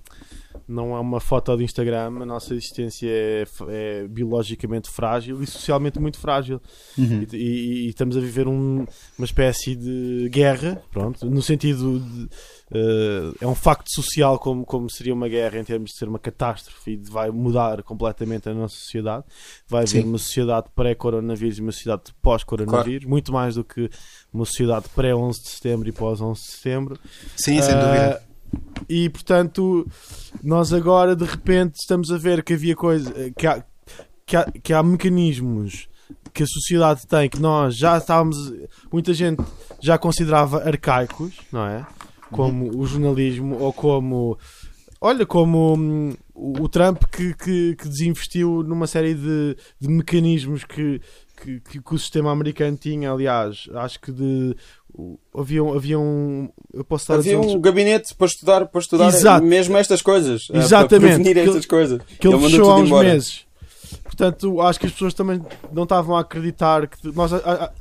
não 0.67 0.95
é 0.95 1.00
uma 1.00 1.19
foto 1.19 1.55
de 1.55 1.63
Instagram, 1.63 2.07
a 2.22 2.25
nossa 2.25 2.53
existência 2.53 3.07
é, 3.10 3.43
é 3.69 4.07
biologicamente 4.07 4.89
frágil 4.89 5.41
e 5.41 5.48
socialmente 5.48 6.00
muito 6.00 6.17
frágil. 6.17 6.62
Uhum. 6.98 7.25
E, 7.31 7.36
e, 7.36 7.86
e, 7.86 7.89
estamos 7.89 8.17
a 8.17 8.19
viver 8.19 8.48
um, 8.48 8.86
uma 9.17 9.25
espécie 9.25 9.75
de 9.75 10.27
guerra, 10.29 10.81
pronto, 10.91 11.25
no 11.29 11.41
sentido 11.41 12.00
de. 12.00 12.29
Uh, 12.72 13.36
é 13.39 13.45
um 13.45 13.53
facto 13.53 13.91
social 13.93 14.39
como, 14.39 14.65
como 14.65 14.89
seria 14.89 15.13
uma 15.13 15.29
guerra 15.29 15.60
em 15.60 15.63
termos 15.63 15.91
de 15.91 15.98
ser 15.98 16.10
uma 16.10 16.17
catástrofe 16.17 16.93
e 16.93 16.95
vai 16.98 17.29
mudar 17.29 17.84
completamente 17.84 18.50
a 18.50 18.53
nossa 18.55 18.75
sociedade. 18.75 19.24
Vai 19.67 19.84
haver 19.84 20.01
Sim. 20.01 20.07
uma 20.07 20.17
sociedade 20.17 20.67
pré-coronavírus 20.75 21.60
e 21.60 21.62
uma 21.62 21.72
sociedade 21.72 22.03
pós-coronavírus, 22.24 23.03
claro. 23.03 23.10
muito 23.10 23.31
mais 23.31 23.55
do 23.55 23.63
que 23.63 23.88
uma 24.34 24.45
sociedade 24.45 24.89
pré-11 24.95 25.43
de 25.43 25.50
setembro 25.50 25.88
e 25.88 25.91
pós-11 25.91 26.34
de 26.34 26.51
setembro. 26.51 27.00
Sim, 27.36 27.60
uh, 27.60 27.63
sem 27.63 27.75
dúvida 27.75 28.25
e 28.88 29.10
portanto, 29.10 29.88
nós 30.44 30.74
agora 30.74 31.16
de 31.16 31.25
repente 31.25 31.75
estamos 31.75 32.12
a 32.12 32.18
ver 32.18 32.44
que 32.44 32.54
havia 32.54 32.75
coisa 32.75 33.12
que 33.38 33.48
há, 33.48 33.64
que 34.25 34.36
há, 34.36 34.52
que 34.64 34.74
há 34.74 34.84
mecanismos 34.84 35.88
que 36.34 36.44
a 36.44 36.48
sociedade 36.48 37.08
tem 37.08 37.30
que 37.30 37.40
nós 37.40 37.75
já 37.78 37.98
estávamos, 37.98 38.54
muita 38.92 39.14
gente 39.14 39.42
já 39.82 39.98
considerava 39.98 40.68
arcaicos, 40.68 41.34
não 41.52 41.66
é? 41.66 41.86
Como 42.32 42.78
o 42.78 42.86
jornalismo 42.86 43.58
ou 43.60 43.72
como 43.72 44.38
olha, 45.00 45.25
como 45.25 45.75
hum, 45.75 46.14
o 46.34 46.68
Trump 46.68 47.04
que, 47.12 47.34
que, 47.36 47.75
que, 47.75 47.88
desinvestiu 47.88 48.64
numa 48.64 48.88
série 48.88 49.14
de, 49.14 49.56
de 49.80 49.88
mecanismos 49.88 50.64
que, 50.64 51.00
que, 51.42 51.60
que, 51.60 51.94
o 51.94 51.98
sistema 51.98 52.32
americano 52.32 52.75
tinha, 52.75 53.12
aliás, 53.12 53.70
acho 53.75 54.00
que 54.00 54.12
de 54.12 54.56
havia, 55.34 55.62
havia 55.62 56.00
um 56.00 56.50
eu 56.74 56.84
posso 56.84 57.04
estar 57.04 57.16
havia 57.16 57.40
um 57.40 57.60
gabinete 57.60 58.14
para 58.16 58.28
estudar, 58.28 58.66
para 58.66 58.82
estudar 58.82 59.08
Exato. 59.08 59.46
mesmo 59.46 59.78
estas 59.78 60.02
coisas, 60.02 60.48
eh, 60.52 60.58
Exatamente. 60.58 60.90
para 60.90 61.00
prevenir 61.00 61.38
estas 61.38 61.66
coisas. 61.66 62.02
Que 62.20 62.28
ele, 62.28 62.36
ele 62.36 62.50
fechou 62.50 62.72
há 62.72 62.78
uns 62.78 62.88
embora. 62.88 63.10
meses. 63.10 63.46
Portanto, 64.04 64.62
acho 64.62 64.80
que 64.80 64.86
as 64.86 64.92
pessoas 64.92 65.14
também 65.14 65.42
não 65.72 65.84
estavam 65.84 66.16
a 66.16 66.22
acreditar 66.22 66.88
que 66.88 67.08
nós 67.14 67.32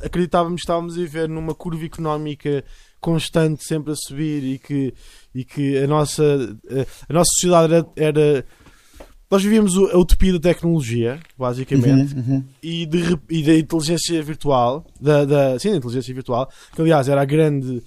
acreditávamos 0.03 0.61
que 0.61 0.65
estávamos 0.65 0.95
a 0.95 0.97
viver 0.97 1.29
numa 1.29 1.55
curva 1.55 1.85
económica 1.85 2.65
constante, 3.01 3.65
sempre 3.65 3.93
a 3.93 3.97
subir 3.97 4.43
e 4.45 4.59
que, 4.59 4.95
e 5.35 5.45
que 5.45 5.79
a, 5.79 5.87
nossa, 5.87 6.23
a 7.09 7.13
nossa 7.13 7.31
sociedade 7.35 7.75
era, 7.75 7.87
era 7.97 8.47
nós 9.31 9.43
vivíamos 9.43 9.77
a 9.77 9.99
utopia 9.99 10.33
da 10.33 10.39
tecnologia, 10.39 11.19
basicamente, 11.37 12.15
uhum, 12.15 12.35
uhum. 12.35 12.45
E, 12.63 12.87
de, 12.87 13.19
e 13.31 13.43
da 13.43 13.55
inteligência 13.55 14.23
virtual, 14.23 14.87
da, 15.01 15.25
da, 15.25 15.59
sim, 15.59 15.71
da 15.71 15.77
inteligência 15.77 16.15
virtual, 16.15 16.49
que 16.75 16.81
aliás 16.81 17.09
era 17.09 17.23
a 17.23 17.25
grande, 17.25 17.83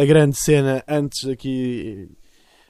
a 0.00 0.04
grande 0.04 0.36
cena 0.36 0.82
antes 0.86 1.28
aqui, 1.28 2.08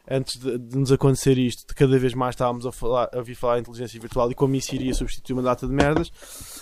antes 0.09 0.39
de, 0.39 0.59
de 0.59 0.79
nos 0.79 0.93
acontecer 0.93 1.39
isto, 1.39 1.67
de 1.67 1.75
cada 1.75 1.99
vez 1.99 2.15
mais 2.15 2.35
estávamos 2.35 2.67
a, 2.67 2.73
falar, 2.73 3.09
a 3.13 3.19
ouvir 3.19 3.35
falar 3.35 3.59
em 3.59 3.61
inteligência 3.61 4.01
virtual 4.01 4.31
e 4.31 4.35
como 4.35 4.55
isso 4.55 4.75
iria 4.75 4.95
substituir 4.95 5.35
uma 5.35 5.43
data 5.43 5.67
de 5.67 5.73
merdas, 5.73 6.11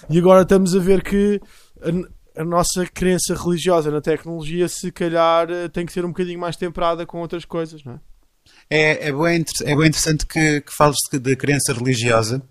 e 0.08 0.18
agora 0.18 0.42
estamos 0.42 0.74
a 0.74 0.78
ver 0.78 1.02
que 1.02 1.40
a, 1.82 2.40
a 2.40 2.44
nossa 2.44 2.86
crença 2.86 3.34
religiosa 3.34 3.90
na 3.90 4.00
tecnologia, 4.00 4.68
se 4.68 4.92
calhar, 4.92 5.48
tem 5.72 5.84
que 5.84 5.92
ser 5.92 6.04
um 6.04 6.08
bocadinho 6.08 6.38
mais 6.38 6.56
temperada 6.56 7.04
com 7.04 7.20
outras 7.20 7.44
coisas, 7.44 7.82
não 7.84 7.94
é? 7.94 8.00
É, 8.68 9.08
é, 9.08 9.12
bem, 9.12 9.44
é 9.62 9.76
bem 9.76 9.86
interessante 9.86 10.26
que, 10.26 10.60
que 10.60 10.72
fales 10.76 10.96
de 11.12 11.36
crença 11.36 11.72
religiosa, 11.72 12.42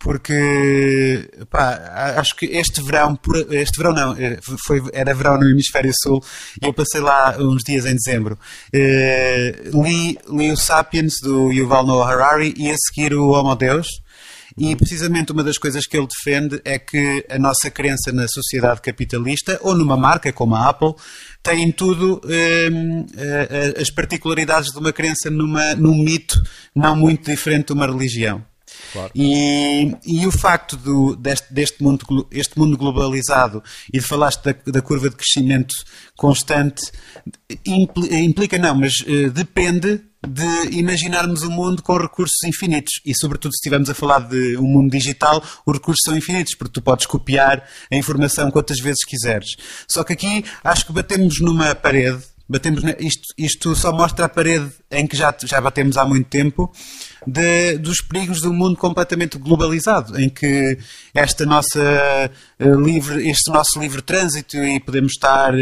porque 0.00 1.30
pá, 1.50 2.14
acho 2.16 2.34
que 2.34 2.46
este 2.46 2.82
verão, 2.82 3.18
este 3.50 3.76
verão 3.76 3.92
não, 3.92 4.16
eh, 4.16 4.38
foi, 4.66 4.82
era 4.92 5.14
verão 5.14 5.38
no 5.38 5.48
Hemisfério 5.48 5.92
Sul 6.02 6.24
e 6.60 6.66
eu 6.66 6.72
passei 6.72 7.00
lá 7.00 7.36
uns 7.38 7.62
dias 7.62 7.84
em 7.84 7.94
dezembro. 7.94 8.38
Uh, 8.74 9.82
li, 9.82 10.18
li 10.28 10.50
o 10.50 10.56
Sapiens 10.56 11.12
do 11.22 11.52
Yuval 11.52 11.86
Noah 11.86 12.10
Harari 12.10 12.54
e 12.56 12.70
a 12.70 12.74
seguir 12.88 13.12
o 13.14 13.28
Homo 13.28 13.54
Deus 13.54 13.86
e 14.58 14.74
precisamente 14.74 15.32
uma 15.32 15.44
das 15.44 15.58
coisas 15.58 15.86
que 15.86 15.96
ele 15.96 16.06
defende 16.06 16.60
é 16.64 16.78
que 16.78 17.24
a 17.30 17.38
nossa 17.38 17.70
crença 17.70 18.10
na 18.12 18.26
sociedade 18.26 18.80
capitalista 18.80 19.58
ou 19.62 19.74
numa 19.74 19.96
marca 19.96 20.32
como 20.32 20.54
a 20.54 20.68
Apple 20.68 20.94
tem 21.42 21.72
tudo 21.72 22.20
hum, 22.24 23.06
as 23.80 23.90
particularidades 23.90 24.72
de 24.72 24.78
uma 24.78 24.92
crença 24.92 25.30
numa, 25.30 25.74
num 25.74 25.94
mito 25.94 26.40
não 26.74 26.94
muito 26.94 27.30
diferente 27.30 27.68
de 27.68 27.72
uma 27.72 27.86
religião. 27.86 28.44
Claro. 28.92 29.10
E, 29.14 29.94
e 30.04 30.26
o 30.26 30.32
facto 30.32 30.76
do, 30.76 31.16
deste, 31.16 31.52
deste 31.52 31.82
mundo, 31.82 32.26
este 32.30 32.58
mundo 32.58 32.76
globalizado 32.76 33.62
e 33.92 33.98
de 33.98 34.04
falaste 34.04 34.42
da, 34.42 34.54
da 34.66 34.82
curva 34.82 35.08
de 35.08 35.16
crescimento 35.16 35.74
constante 36.16 36.82
implica, 37.64 38.58
não, 38.58 38.74
mas 38.74 39.00
uh, 39.00 39.30
depende 39.30 40.02
de 40.26 40.78
imaginarmos 40.78 41.42
um 41.42 41.50
mundo 41.50 41.82
com 41.82 41.96
recursos 41.96 42.42
infinitos 42.44 43.00
e, 43.06 43.14
sobretudo, 43.14 43.52
se 43.52 43.58
estivermos 43.58 43.88
a 43.88 43.94
falar 43.94 44.28
de 44.28 44.56
um 44.58 44.64
mundo 44.64 44.90
digital, 44.90 45.42
os 45.64 45.74
recursos 45.74 46.02
são 46.04 46.16
infinitos, 46.16 46.54
porque 46.54 46.74
tu 46.74 46.82
podes 46.82 47.06
copiar 47.06 47.66
a 47.90 47.96
informação 47.96 48.50
quantas 48.50 48.78
vezes 48.80 49.02
quiseres. 49.04 49.56
Só 49.90 50.04
que 50.04 50.12
aqui 50.12 50.44
acho 50.62 50.86
que 50.86 50.92
batemos 50.92 51.40
numa 51.40 51.74
parede, 51.74 52.22
batemos 52.50 52.82
isto, 52.98 53.28
isto 53.38 53.76
só 53.76 53.92
mostra 53.92 54.24
a 54.24 54.28
parede 54.28 54.68
em 54.90 55.06
que 55.06 55.16
já, 55.16 55.32
já 55.44 55.60
batemos 55.60 55.96
há 55.96 56.04
muito 56.04 56.28
tempo 56.28 56.72
de, 57.26 57.78
dos 57.78 57.98
perigos 57.98 58.40
do 58.40 58.52
mundo 58.52 58.76
completamente 58.76 59.38
globalizado, 59.38 60.20
em 60.20 60.28
que 60.28 60.76
esta 61.14 61.44
nossa 61.46 62.30
uh, 62.58 62.80
livre, 62.80 63.28
este 63.28 63.50
nosso 63.50 63.78
livre 63.78 64.02
trânsito 64.02 64.56
e 64.56 64.80
podemos 64.80 65.12
estar 65.12 65.54
uh, 65.54 65.58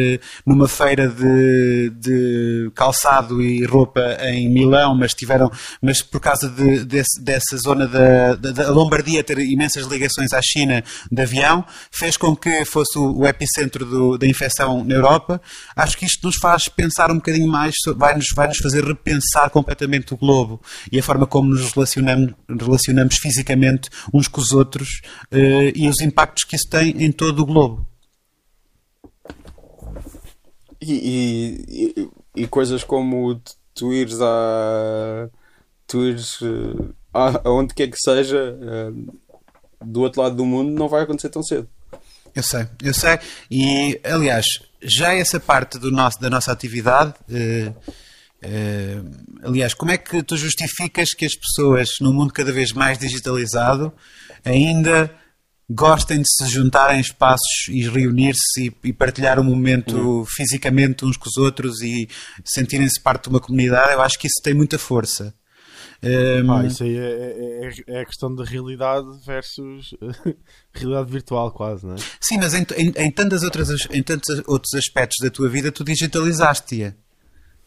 numa 0.47 0.69
feira 0.69 1.09
de, 1.09 1.91
de, 1.91 2.71
calçado 2.75 3.43
e 3.43 3.65
roupa 3.65 4.01
em 4.23 4.49
Milão, 4.49 4.95
mas 4.95 5.13
tiveram, 5.13 5.51
mas 5.83 6.01
por 6.01 6.21
causa 6.21 6.49
de, 6.49 6.85
desse, 6.85 7.21
dessa 7.21 7.57
zona 7.57 7.87
da, 7.87 8.35
da, 8.35 8.51
da, 8.51 8.71
Lombardia 8.71 9.25
ter 9.25 9.39
imensas 9.39 9.85
ligações 9.87 10.33
à 10.33 10.41
China 10.41 10.83
de 11.11 11.23
avião, 11.23 11.65
fez 11.91 12.17
com 12.17 12.35
que 12.35 12.65
fosse 12.65 12.99
o, 12.99 13.19
o 13.19 13.27
epicentro 13.27 13.85
do, 13.85 14.17
da 14.17 14.27
infecção 14.27 14.85
na 14.85 14.95
Europa. 14.95 15.41
Acho 15.77 15.99
que 15.99 16.07
isto 16.07 16.27
nos 16.27 16.37
faz 16.37 16.69
pensar 16.79 17.11
um 17.11 17.17
bocadinho 17.17 17.49
mais, 17.49 17.75
vai 17.97 18.15
nos, 18.15 18.29
vai 18.37 18.47
nos 18.47 18.59
fazer 18.59 18.85
repensar 18.85 19.51
completamente 19.51 20.15
o 20.15 20.17
globo 20.17 20.63
e 20.93 20.99
a 21.01 21.03
forma 21.03 21.27
como 21.27 21.49
nos 21.49 21.73
relacionamos, 21.73 22.33
relacionamos 22.49 23.17
fisicamente 23.17 23.91
uns 24.15 24.29
com 24.29 24.41
os 24.41 24.53
outros 24.53 25.01
uh, 25.33 25.73
e 25.75 25.89
os 25.89 26.01
impactos 26.01 26.45
que 26.45 26.55
isso 26.55 26.69
tem 26.71 26.91
em 27.03 27.11
todo 27.11 27.41
o 27.41 27.47
globo. 27.47 27.85
E, 30.81 31.65
e, 31.69 32.43
e 32.43 32.47
coisas 32.47 32.85
como 32.85 33.43
tu 33.75 33.93
ires 33.93 34.21
a. 34.21 35.29
tu 35.85 36.05
ires 36.05 36.41
uh, 36.41 36.95
aonde 37.13 37.75
quer 37.75 37.89
que 37.89 37.99
seja, 37.99 38.57
uh, 38.57 39.19
do 39.85 40.03
outro 40.03 40.23
lado 40.23 40.37
do 40.37 40.47
mundo, 40.47 40.71
não 40.71 40.89
vai 40.89 41.03
acontecer 41.03 41.29
tão 41.29 41.43
cedo. 41.43 41.69
Eu 42.35 42.43
sei, 42.43 42.67
eu 42.83 42.95
sei. 42.95 43.19
E, 43.51 44.01
aliás, 44.05 44.45
já 44.83 45.15
essa 45.15 45.41
parte 45.41 45.79
do 45.79 45.91
nosso, 45.91 46.21
da 46.21 46.31
nossa 46.31 46.53
atividade. 46.53 47.15
Uh, 47.29 47.75
Uh, 48.41 49.03
aliás, 49.43 49.75
como 49.75 49.91
é 49.91 49.99
que 49.99 50.23
tu 50.23 50.37
justificas 50.37 51.09
que 51.11 51.25
as 51.25 51.35
pessoas, 51.35 51.89
num 52.01 52.13
mundo 52.13 52.33
cada 52.33 52.53
vez 52.53 52.73
mais 52.73 52.97
digitalizado, 52.97 53.93
ainda 54.45 55.13
gostem 55.69 56.23
de 56.23 56.29
se 56.29 56.47
juntar 56.47 56.95
em 56.95 57.01
espaços 57.01 57.69
e 57.69 57.87
reunir-se 57.89 58.69
e, 58.69 58.89
e, 58.89 58.93
partilhar 58.93 59.39
um 59.39 59.45
momento 59.45 59.97
uhum. 59.97 60.25
fisicamente 60.25 61.05
uns 61.05 61.17
com 61.17 61.29
os 61.29 61.37
outros 61.37 61.83
e 61.83 62.09
sentirem-se 62.45 63.01
parte 63.03 63.25
de 63.25 63.31
uma 63.31 63.41
comunidade? 63.41 63.93
Eu 63.93 64.01
acho 64.01 64.19
que 64.19 64.29
isso 64.29 64.41
tem 64.43 64.55
muita 64.55 64.79
força. 64.79 65.35
Um... 66.03 66.53
Ah, 66.53 66.65
isso 66.65 66.85
aí 66.85 66.97
é, 66.97 67.03
é, 67.03 67.67
é, 67.67 67.73
é, 67.89 68.01
a 68.01 68.07
questão 68.07 68.33
da 68.33 68.45
realidade 68.45 69.07
versus 69.27 69.95
realidade 70.73 71.11
virtual, 71.11 71.51
quase, 71.51 71.85
não 71.85 71.95
é? 71.95 71.99
Sim, 72.21 72.39
mas 72.39 72.55
em, 72.55 72.65
em, 72.77 72.93
em, 72.97 73.11
tantas 73.11 73.43
outras, 73.43 73.69
em 73.91 74.03
tantos 74.03 74.43
outros 74.47 74.75
aspectos 74.75 75.17
da 75.21 75.31
tua 75.31 75.49
vida 75.49 75.73
tu 75.73 75.83
digitalizaste-a. 75.83 76.95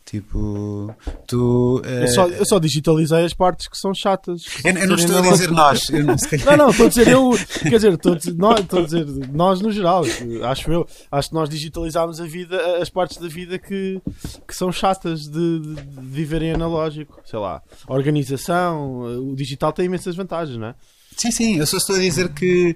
Tipo, 0.05 0.93
tu. 1.27 1.81
Eu, 1.85 2.07
só, 2.07 2.27
eu 2.27 2.45
só 2.45 2.59
digitalizei 2.59 3.23
as 3.23 3.33
partes 3.33 3.67
que 3.67 3.77
são 3.77 3.93
chatas. 3.93 4.43
Eu, 4.63 4.71
eu 4.71 4.87
não 4.87 4.95
estou 4.95 5.17
a 5.17 5.21
dizer 5.21 5.51
nós. 5.51 5.89
Eu 5.89 6.03
não, 6.03 6.15
não, 6.45 6.57
não, 6.57 6.69
estou 6.69 6.85
a 6.87 6.89
dizer 6.89 7.07
eu. 7.07 7.31
Quer 7.61 7.75
dizer, 7.75 7.93
estou 7.93 8.13
a 8.13 8.17
dizer, 8.17 8.33
nós, 8.33 8.59
estou 8.59 8.79
a 8.79 8.83
dizer 8.83 9.05
nós 9.31 9.61
no 9.61 9.71
geral. 9.71 10.03
Acho 10.43 10.71
eu. 10.71 10.87
Acho 11.09 11.29
que 11.29 11.35
nós 11.35 11.49
digitalizámos 11.49 12.19
a 12.19 12.25
vida, 12.25 12.81
as 12.81 12.89
partes 12.89 13.17
da 13.17 13.27
vida 13.27 13.57
que, 13.57 14.01
que 14.45 14.55
são 14.55 14.71
chatas 14.71 15.21
de, 15.21 15.59
de, 15.59 15.75
de 15.75 16.01
viverem 16.01 16.51
analógico. 16.51 17.21
Sei 17.23 17.39
lá, 17.39 17.61
a 17.87 17.93
organização, 17.93 19.31
o 19.31 19.35
digital 19.35 19.71
tem 19.71 19.85
imensas 19.85 20.15
vantagens, 20.15 20.57
não 20.57 20.67
é? 20.67 20.75
Sim, 21.15 21.31
sim. 21.31 21.57
Eu 21.57 21.67
só 21.67 21.77
estou 21.77 21.95
a 21.95 21.99
dizer 21.99 22.33
que 22.33 22.75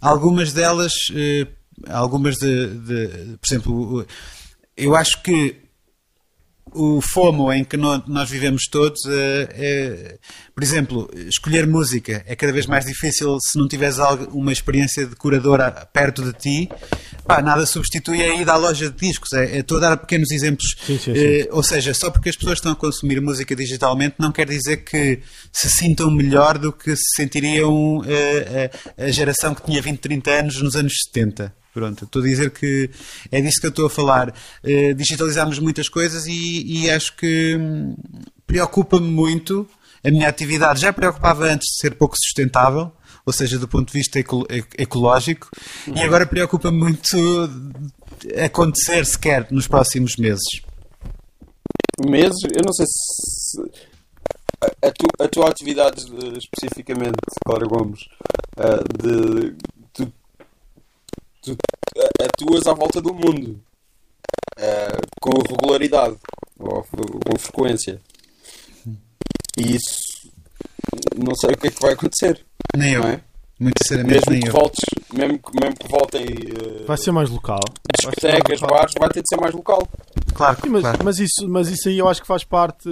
algumas 0.00 0.52
delas. 0.52 0.92
Eh, 1.14 1.46
algumas 1.88 2.36
de, 2.36 2.66
de. 2.66 3.38
Por 3.38 3.46
exemplo, 3.46 4.06
eu 4.76 4.94
acho 4.94 5.22
que 5.22 5.63
o 6.74 7.00
FOMO 7.00 7.52
em 7.52 7.64
que 7.64 7.76
nós 7.76 8.28
vivemos 8.28 8.66
todos, 8.70 9.00
é, 9.06 9.48
é, 9.52 10.18
por 10.54 10.62
exemplo, 10.62 11.10
escolher 11.28 11.66
música 11.66 12.24
é 12.26 12.34
cada 12.34 12.52
vez 12.52 12.66
mais 12.66 12.84
difícil 12.84 13.38
se 13.40 13.58
não 13.58 13.68
tiveres 13.68 13.96
uma 14.32 14.52
experiência 14.52 15.06
de 15.06 15.14
curadora 15.14 15.70
perto 15.92 16.22
de 16.22 16.32
ti. 16.32 16.68
Pá, 17.26 17.40
nada 17.40 17.64
substitui 17.64 18.22
a 18.22 18.34
ida 18.34 18.52
à 18.52 18.56
loja 18.56 18.90
de 18.90 18.96
discos. 18.96 19.32
É, 19.32 19.58
estou 19.58 19.78
a 19.78 19.80
dar 19.80 19.96
pequenos 19.96 20.30
exemplos. 20.30 20.74
Sim, 20.84 20.98
sim, 20.98 21.14
sim. 21.14 21.20
Eh, 21.20 21.48
ou 21.50 21.62
seja, 21.62 21.94
só 21.94 22.10
porque 22.10 22.28
as 22.28 22.36
pessoas 22.36 22.58
estão 22.58 22.72
a 22.72 22.76
consumir 22.76 23.20
música 23.20 23.54
digitalmente 23.56 24.16
não 24.18 24.30
quer 24.30 24.46
dizer 24.46 24.78
que 24.78 25.20
se 25.52 25.70
sintam 25.70 26.10
melhor 26.10 26.58
do 26.58 26.72
que 26.72 26.94
se 26.94 27.16
sentiriam 27.16 28.02
eh, 28.06 28.70
a, 28.98 29.04
a 29.04 29.10
geração 29.10 29.54
que 29.54 29.62
tinha 29.64 29.80
20, 29.80 29.98
30 29.98 30.30
anos 30.30 30.60
nos 30.60 30.76
anos 30.76 30.92
70. 31.06 31.63
Pronto, 31.74 32.04
estou 32.04 32.22
a 32.22 32.24
dizer 32.24 32.52
que 32.52 32.88
é 33.32 33.40
disso 33.40 33.60
que 33.60 33.66
eu 33.66 33.70
estou 33.70 33.86
a 33.86 33.90
falar. 33.90 34.32
Uh, 34.62 34.94
digitalizamos 34.94 35.58
muitas 35.58 35.88
coisas 35.88 36.24
e, 36.24 36.62
e 36.64 36.88
acho 36.88 37.16
que 37.16 37.56
hum, 37.56 37.96
preocupa-me 38.46 39.08
muito 39.08 39.68
a 40.04 40.08
minha 40.08 40.28
atividade. 40.28 40.80
Já 40.80 40.92
preocupava 40.92 41.46
antes 41.46 41.66
de 41.72 41.80
ser 41.80 41.96
pouco 41.96 42.14
sustentável, 42.16 42.92
ou 43.26 43.32
seja, 43.32 43.58
do 43.58 43.66
ponto 43.66 43.88
de 43.88 43.98
vista 43.98 44.20
eco 44.20 44.46
ecológico, 44.78 45.50
e 45.92 46.00
agora 46.00 46.24
preocupa-me 46.24 46.78
muito 46.78 47.50
acontecer 48.44 49.04
sequer 49.04 49.48
nos 49.50 49.66
próximos 49.66 50.14
meses. 50.16 50.44
Meses? 52.06 52.38
Eu 52.54 52.62
não 52.64 52.72
sei 52.72 52.86
se. 52.86 53.60
A, 54.80 54.90
tu, 54.92 55.06
a 55.20 55.28
tua 55.28 55.48
atividade 55.48 56.04
especificamente, 56.38 57.16
Clara 57.44 57.66
Gomes, 57.66 58.00
uh, 58.58 59.02
de 59.02 59.54
tu 61.44 61.56
atuas 62.22 62.66
à 62.66 62.72
volta 62.72 63.00
do 63.00 63.12
mundo 63.14 63.60
uh, 64.58 65.06
com 65.20 65.30
regularidade 65.48 66.16
ou 66.58 66.82
com 66.82 67.38
frequência. 67.38 68.00
E 69.56 69.76
isso 69.76 70.30
não 71.16 71.34
sei 71.34 71.50
o 71.50 71.56
que 71.56 71.68
é 71.68 71.70
que 71.70 71.80
vai 71.82 71.92
acontecer. 71.92 72.44
Nem 72.76 72.94
eu. 72.94 73.04
É? 73.04 73.20
Muito 73.60 73.82
sinceramente, 73.82 74.14
mesmo 74.14 74.32
nem 74.32 74.40
que 74.40 74.48
eu. 74.48 74.52
voltes, 74.52 74.84
mesmo 75.12 75.38
que, 75.38 75.60
mesmo 75.60 75.76
que 75.76 75.88
voltem 75.88 76.24
uh, 76.24 76.86
Vai 76.86 76.96
ser 76.96 77.12
mais 77.12 77.30
local. 77.30 77.60
discotecas, 77.96 78.60
bares, 78.60 78.94
vai 78.98 79.08
ter 79.10 79.22
de 79.22 79.28
ser 79.28 79.40
mais 79.40 79.54
local. 79.54 79.86
Claro, 80.34 80.58
Sim, 80.60 80.70
mas, 80.70 80.82
claro. 80.82 80.98
mas, 81.04 81.18
isso, 81.20 81.48
mas 81.48 81.68
isso 81.68 81.88
aí 81.88 81.98
eu 81.98 82.08
acho 82.08 82.20
que 82.20 82.26
faz 82.26 82.42
parte 82.42 82.88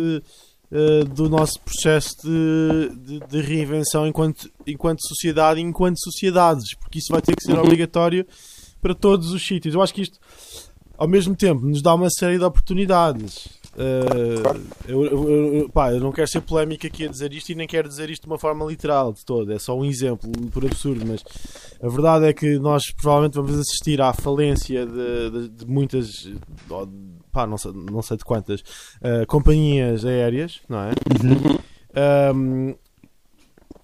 uh, 0.72 1.04
do 1.04 1.28
nosso 1.28 1.60
processo 1.60 2.16
de, 2.22 2.96
de, 2.96 3.20
de 3.26 3.40
reinvenção 3.42 4.06
enquanto, 4.06 4.50
enquanto 4.66 5.06
sociedade 5.06 5.60
e 5.60 5.62
enquanto 5.62 5.98
sociedades, 6.02 6.74
porque 6.80 6.98
isso 6.98 7.12
vai 7.12 7.22
ter 7.22 7.36
que 7.36 7.44
ser 7.44 7.52
Uhum. 7.52 7.60
obrigatório 7.60 8.26
para 8.80 8.94
todos 8.94 9.30
os 9.32 9.46
sítios. 9.46 9.74
Eu 9.74 9.82
acho 9.82 9.94
que 9.94 10.02
isto, 10.02 10.18
ao 10.98 11.06
mesmo 11.06 11.36
tempo, 11.36 11.64
nos 11.64 11.80
dá 11.82 11.94
uma 11.94 12.08
série 12.10 12.38
de 12.38 12.44
oportunidades. 12.44 13.46
Uh, 13.74 14.60
eu, 14.86 15.04
eu- 15.06 15.54
eu- 15.54 15.68
pá, 15.70 15.90
eu 15.92 15.98
não 16.00 16.12
quero 16.12 16.28
ser 16.28 16.42
polémico 16.42 16.86
aqui 16.86 17.06
a 17.06 17.08
dizer 17.08 17.32
isto 17.32 17.50
e 17.50 17.54
nem 17.54 17.66
quero 17.66 17.88
dizer 17.88 18.10
isto 18.10 18.24
de 18.24 18.28
uma 18.28 18.38
forma 18.38 18.66
literal 18.66 19.14
de 19.14 19.24
todo, 19.24 19.50
é 19.50 19.58
só 19.58 19.74
um 19.74 19.82
exemplo 19.84 20.30
por 20.50 20.62
absurdo, 20.66 21.06
mas 21.06 21.24
a 21.82 21.88
verdade 21.88 22.26
é 22.26 22.34
que 22.34 22.58
nós 22.58 22.82
provavelmente 22.92 23.34
vamos 23.34 23.58
assistir 23.58 23.98
à 24.02 24.12
falência 24.12 24.84
de, 24.84 25.30
de- 25.30 25.48
de 25.48 25.66
muitas, 25.66 26.08
de- 26.08 26.36
pá, 27.32 27.46
não 27.46 27.56
sei, 27.58 27.72
não 27.72 28.02
sei 28.02 28.16
de 28.18 28.24
quantas, 28.24 28.60
uh, 28.60 29.26
companhias 29.26 30.04
aéreas, 30.04 30.60
não 30.68 30.78
é? 30.80 30.92
Um, 32.34 32.74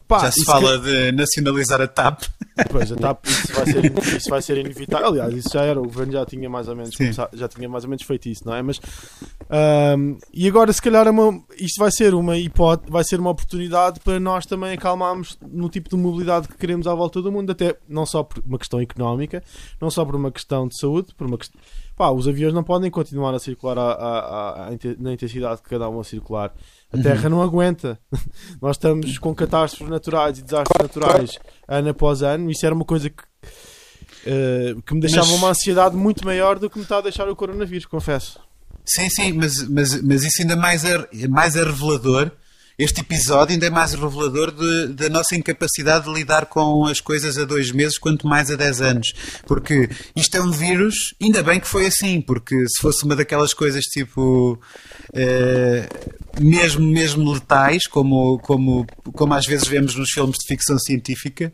pá, 0.07 0.21
Já 0.21 0.31
se 0.33 0.45
fala 0.45 0.78
de 0.78 1.12
nacionalizar 1.12 1.81
a 1.81 1.87
TAP. 1.87 2.23
Pois, 2.71 2.90
a 2.90 2.97
TAP, 2.97 3.25
isso 3.28 3.52
vai, 3.52 3.67
ser, 3.67 4.17
isso 4.17 4.31
vai 4.31 4.43
ser 4.43 4.59
inevitável. 4.59 5.09
Aliás, 5.09 5.35
isso 5.35 5.50
já 5.52 5.62
era, 5.62 5.81
o 5.81 5.85
governo 5.85 6.12
já 6.12 6.26
tinha 6.26 6.49
mais 6.50 6.67
ou 6.69 6.75
menos 6.76 6.97
começado- 6.97 7.37
já 7.37 7.47
tinha 7.49 7.69
mais 7.69 7.85
ou 7.85 7.90
menos 7.90 8.05
feito 8.05 8.28
isso, 8.28 8.45
não 8.47 8.55
é? 8.55 8.62
Mas 8.62 8.81
ahm, 9.49 10.17
e 10.33 10.49
agora 10.49 10.73
se 10.73 10.83
calhar 10.83 11.07
é 11.07 11.11
uma, 11.11 11.43
isto 11.59 11.78
vai 11.78 11.90
ser 11.93 12.14
uma 12.14 12.37
hipótese, 12.37 12.90
vai 12.90 13.05
ser 13.05 13.21
uma 13.21 13.31
oportunidade 13.31 14.00
para 14.00 14.19
nós 14.19 14.45
também 14.47 14.73
acalmarmos 14.73 15.38
no 15.43 15.69
tipo 15.69 15.88
de 15.90 15.97
mobilidade 15.97 16.49
que 16.49 16.57
queremos 16.57 16.87
à 16.87 16.95
volta 16.95 17.23
do 17.23 17.31
mundo, 17.31 17.52
até 17.52 17.76
não 17.88 18.05
só 18.07 18.23
por 18.23 18.43
uma 18.45 18.59
questão 18.59 18.81
económica, 18.81 19.43
não 19.81 19.90
só 19.90 20.05
por 20.05 20.17
uma 20.17 20.33
questão 20.33 20.67
de 20.67 20.78
saúde, 20.78 21.14
por 21.17 21.26
uma 21.26 21.38
questão 21.38 21.61
Pá, 21.99 22.11
os 22.11 22.28
aviões 22.28 22.55
não 22.55 22.62
podem 22.62 22.90
continuar 22.90 23.35
a 23.35 23.38
circular 23.40 23.76
à- 23.76 24.69
à 24.69 24.73
inte- 24.73 24.97
na 25.00 25.12
intensidade 25.12 25.61
que 25.61 25.69
cada 25.69 25.88
um 25.90 25.99
a 25.99 26.05
circular. 26.05 26.55
A 26.93 26.97
Terra 26.97 27.28
não 27.28 27.43
aguenta. 27.43 27.99
Nós 28.62 28.76
estamos 28.76 29.19
com 29.19 29.35
catástrofes 29.35 29.90
naturais 29.90 30.38
e 30.38 30.43
desastres 30.43 30.81
naturais 30.81 31.38
ano 31.67 31.88
após 31.90 32.23
ano. 32.23 32.50
Isso 32.50 32.64
era 32.64 32.75
uma 32.75 32.85
coisa 32.85 33.11
que, 33.11 33.23
eh, 34.26 34.75
que 34.87 34.95
me 34.95 35.00
deixava 35.00 35.26
Mas- 35.26 35.37
uma 35.38 35.49
ansiedade 35.50 35.97
muito 35.97 36.25
maior 36.25 36.59
do 36.59 36.71
que 36.71 36.78
me 36.78 36.85
está 36.85 36.99
a 36.99 37.02
deixar 37.02 37.28
o 37.28 37.35
coronavírus, 37.37 37.85
confesso. 37.87 38.38
Sim, 38.87 39.11
sim, 39.11 39.33
mas, 39.33 39.69
mas, 39.69 40.00
mas 40.00 40.25
isso 40.25 40.40
ainda 40.43 40.57
mais 40.57 40.85
é, 40.85 41.07
mais 41.28 41.57
é 41.57 41.64
revelador. 41.64 42.31
Este 42.78 43.00
episódio 43.00 43.55
ainda 43.55 43.66
é 43.66 43.70
mais 43.70 43.92
revelador 43.92 44.53
de- 44.53 44.92
da 44.94 45.09
nossa 45.09 45.35
incapacidade 45.35 46.05
de 46.05 46.12
lidar 46.14 46.46
com 46.46 46.85
as 46.87 47.00
coisas 47.00 47.37
a 47.37 47.44
dois 47.44 47.72
meses, 47.72 47.98
quanto 47.98 48.24
mais 48.26 48.53
a 48.53 48.57
dez 48.57 48.81
anos. 48.81 49.09
Porque 49.48 49.88
isto 50.14 50.37
é 50.37 50.40
um 50.40 50.53
vírus, 50.53 50.94
ainda 51.20 51.42
bem 51.42 51.59
que 51.59 51.66
foi 51.66 51.87
assim, 51.87 52.20
porque 52.20 52.55
se 52.68 52.81
fosse 52.81 53.05
uma 53.05 53.16
daquelas 53.16 53.53
coisas 53.53 53.83
tipo. 53.85 54.61
eh, 55.12 55.88
mesmo, 56.40 56.87
mesmo 56.87 57.33
letais, 57.33 57.88
como, 57.88 58.38
como, 58.38 58.87
como 59.12 59.35
às 59.35 59.44
vezes 59.44 59.66
vemos 59.66 59.96
nos 59.96 60.11
filmes 60.11 60.37
de 60.38 60.46
ficção 60.46 60.79
científica, 60.79 61.53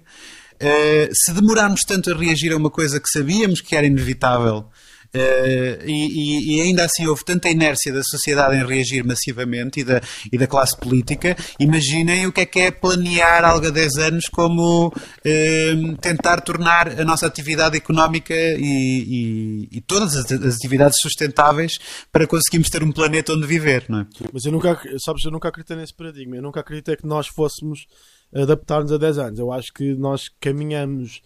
eh, 0.60 1.08
se 1.10 1.32
demorarmos 1.32 1.80
tanto 1.86 2.12
a 2.12 2.16
reagir 2.16 2.52
a 2.52 2.56
uma 2.58 2.68
coisa 2.70 3.00
que 3.00 3.08
sabíamos 3.08 3.62
que 3.62 3.74
era 3.74 3.86
inevitável 3.86 4.66
eh, 5.14 5.78
e, 5.86 6.58
e- 6.58 6.60
ainda 6.62 6.84
assim 6.84 7.06
houve 7.06 7.24
tanta 7.24 7.48
inércia 7.48 7.92
da 7.92 8.02
sociedade 8.02 8.56
em 8.56 8.66
reagir 8.66 9.04
massivamente 9.04 9.80
e 9.80 9.84
da, 9.84 10.00
e 10.32 10.36
da 10.36 10.46
classe 10.46 10.76
política, 10.76 11.36
imaginem 11.58 12.26
o 12.26 12.32
que 12.32 12.40
é 12.42 12.46
que 12.46 12.58
é 12.60 12.70
planear 12.70 13.44
algo 13.44 13.66
a 13.66 13.70
10 13.70 13.94
anos 13.96 14.26
como 14.28 14.92
eh, 15.24 15.72
tentar 16.00 16.40
tornar 16.40 17.00
a 17.00 17.04
nossa 17.04 17.26
atividade 17.26 17.76
económica 17.76 18.34
e, 18.34 19.68
e- 19.68 19.68
e 19.78 19.80
todas 19.80 20.16
as, 20.16 20.30
as 20.32 20.56
atividades 20.56 20.98
sustentáveis 21.00 21.78
para 22.12 22.26
conseguirmos 22.26 22.68
ter 22.68 22.82
um 22.82 22.92
planeta 22.92 23.32
onde 23.32 23.46
viver, 23.46 23.84
não 23.88 24.00
é? 24.00 24.06
Mas 24.32 24.44
eu 24.44 24.52
nunca, 24.52 24.80
sabes, 25.04 25.24
eu 25.24 25.30
nunca 25.30 25.48
acreditei 25.48 25.76
nesse 25.76 25.94
paradigma. 25.94 26.36
Eu 26.36 26.42
nunca 26.42 26.60
acreditei 26.60 26.96
que 26.96 27.06
nós 27.06 27.26
fôssemos 27.28 27.86
adaptar-nos 28.34 28.90
a 28.92 28.98
10 28.98 29.18
anos. 29.18 29.38
Eu 29.38 29.52
acho 29.52 29.72
que 29.72 29.94
nós 29.94 30.22
caminhamos 30.40 31.20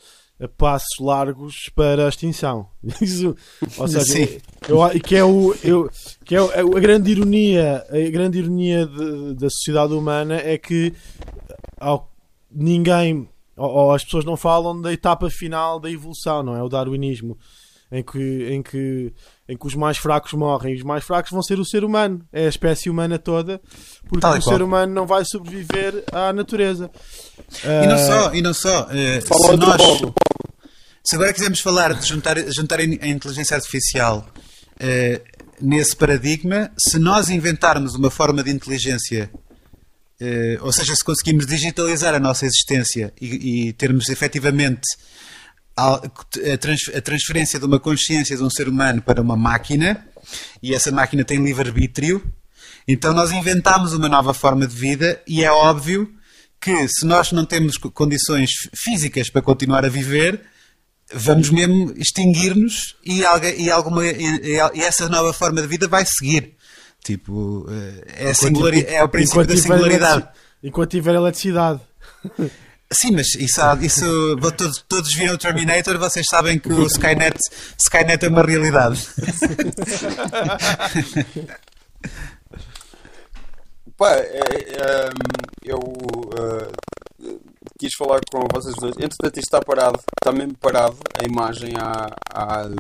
passos 0.56 0.96
largos 1.00 1.70
para 1.74 2.06
a 2.06 2.08
extinção. 2.08 2.68
Isso, 3.00 3.34
ou 3.76 3.88
seja, 3.88 4.04
Sim. 4.04 4.38
eu, 4.68 4.78
que 5.00 5.16
é, 5.16 5.24
o, 5.24 5.54
eu, 5.64 5.90
que 6.24 6.36
é 6.36 6.38
a 6.38 6.80
grande 6.80 7.10
ironia, 7.10 7.84
a 7.90 8.10
grande 8.10 8.38
ironia 8.38 8.86
de- 8.86 9.34
da 9.34 9.50
sociedade 9.50 9.94
humana 9.94 10.36
é 10.36 10.56
que 10.56 10.92
ao, 11.80 12.12
ninguém 12.50 13.28
ou, 13.56 13.68
ou 13.68 13.92
as 13.92 14.04
pessoas 14.04 14.24
não 14.24 14.36
falam 14.36 14.80
da 14.80 14.92
etapa 14.92 15.28
final 15.28 15.80
da 15.80 15.90
evolução, 15.90 16.42
não 16.42 16.56
é? 16.56 16.62
O 16.62 16.68
darwinismo, 16.68 17.36
em 17.90 18.02
que, 18.02 18.48
em 18.52 18.62
que, 18.62 19.12
em 19.48 19.56
que 19.56 19.66
os 19.66 19.74
mais 19.74 19.96
fracos 19.96 20.32
morrem 20.34 20.74
e 20.74 20.76
os 20.76 20.82
mais 20.82 21.02
fracos 21.04 21.30
vão 21.30 21.42
ser 21.42 21.58
o 21.58 21.64
ser 21.64 21.82
humano, 21.84 22.20
é 22.32 22.44
a 22.46 22.48
espécie 22.48 22.90
humana 22.90 23.18
toda, 23.18 23.60
porque 24.08 24.20
Tal 24.20 24.36
o 24.36 24.42
ser 24.42 24.60
humano 24.62 24.92
não 24.92 25.06
vai 25.06 25.24
sobreviver 25.24 26.04
à 26.12 26.32
natureza. 26.32 26.90
E 27.64 27.86
não 27.86 27.94
Ah, 27.94 27.98
só, 27.98 28.34
e 28.34 28.42
não 28.42 28.52
só. 28.54 28.88
eh, 28.90 29.20
Fala 29.22 29.46
se, 29.50 29.56
nós, 29.56 29.76
povo. 29.82 30.14
se 31.02 31.14
agora 31.16 31.32
quisermos 31.32 31.60
falar 31.60 31.94
de 31.94 32.06
juntar, 32.06 32.36
juntar 32.52 32.78
a 32.80 32.84
in- 32.84 32.98
a 33.00 33.06
inteligência 33.06 33.56
artificial 33.56 34.28
eh, 34.78 35.22
nesse 35.60 35.96
paradigma, 35.96 36.70
se 36.78 36.98
nós 36.98 37.30
inventarmos 37.30 37.94
uma 37.94 38.10
forma 38.10 38.42
de 38.44 38.50
inteligência, 38.50 39.30
eh, 40.20 40.58
ou 40.60 40.70
seja, 40.72 40.94
se 40.94 41.02
conseguimos 41.02 41.46
digitalizar 41.46 42.14
a 42.14 42.20
nossa 42.20 42.44
existência 42.44 43.12
e, 43.20 43.68
e 43.68 43.72
termos 43.72 44.08
efetivamente 44.10 44.82
a, 45.86 46.56
trans- 46.58 46.90
a 46.94 47.00
transferência 47.00 47.58
de 47.58 47.64
uma 47.66 47.78
consciência 47.78 48.36
de 48.36 48.42
um 48.42 48.50
ser 48.50 48.68
humano 48.68 49.00
para 49.02 49.22
uma 49.22 49.36
máquina, 49.36 50.04
e 50.62 50.74
essa 50.74 50.90
máquina 50.90 51.24
tem 51.24 51.42
livre-arbítrio, 51.42 52.22
então 52.86 53.12
nós 53.12 53.30
inventámos 53.30 53.92
uma 53.92 54.08
nova 54.08 54.32
forma 54.34 54.66
de 54.66 54.74
vida 54.74 55.20
e 55.26 55.44
é 55.44 55.50
óbvio 55.50 56.12
que 56.60 56.88
se 56.88 57.06
nós 57.06 57.30
não 57.32 57.44
temos 57.44 57.76
co- 57.76 57.90
condições 57.90 58.50
físicas 58.74 59.30
para 59.30 59.40
continuar 59.42 59.84
a 59.84 59.88
viver, 59.88 60.40
vamos 61.12 61.50
mesmo 61.50 61.92
extinguir-nos 61.96 62.96
e, 63.04 63.20
e 63.58 63.70
alguma, 63.70 64.04
e, 64.06 64.58
essa 64.82 65.08
nova 65.08 65.32
forma 65.32 65.60
de 65.62 65.68
vida 65.68 65.86
vai 65.86 66.04
seguir. 66.04 66.54
Tipo, 67.04 67.66
eh, 67.70 68.26
é, 68.28 68.94
é 68.96 69.04
o 69.04 69.08
princípio 69.08 69.46
da 69.46 69.56
singularidade. 69.56 70.28
Enquanto 70.62 70.90
tiver 70.90 71.14
eletricidade. 71.14 71.80
Sim, 72.90 73.12
mas 73.12 73.34
isso, 73.34 73.60
isso 73.82 74.36
todos, 74.56 74.82
todos 74.88 75.14
viram 75.14 75.34
o 75.34 75.38
Terminator, 75.38 75.98
vocês 75.98 76.24
sabem 76.28 76.58
que 76.58 76.72
o 76.72 76.86
Skynet, 76.86 77.38
Skynet 77.78 78.24
é 78.24 78.28
uma 78.28 78.42
realidade. 78.42 79.06
Pá, 83.94 84.12
é, 84.12 84.38
é, 84.38 85.10
eu 85.64 85.80
eh, 86.38 86.70
quis 87.78 87.94
falar 87.94 88.20
com 88.30 88.46
vocês 88.52 88.74
dois. 88.76 88.94
Entretanto, 88.96 89.38
isto 89.38 89.56
está 89.56 89.60
parado, 89.60 89.98
está 90.20 90.32
mesmo 90.32 90.56
parado 90.58 90.96
a 91.20 91.24
imagem 91.26 91.74
há, 91.76 92.06
há 92.32 92.70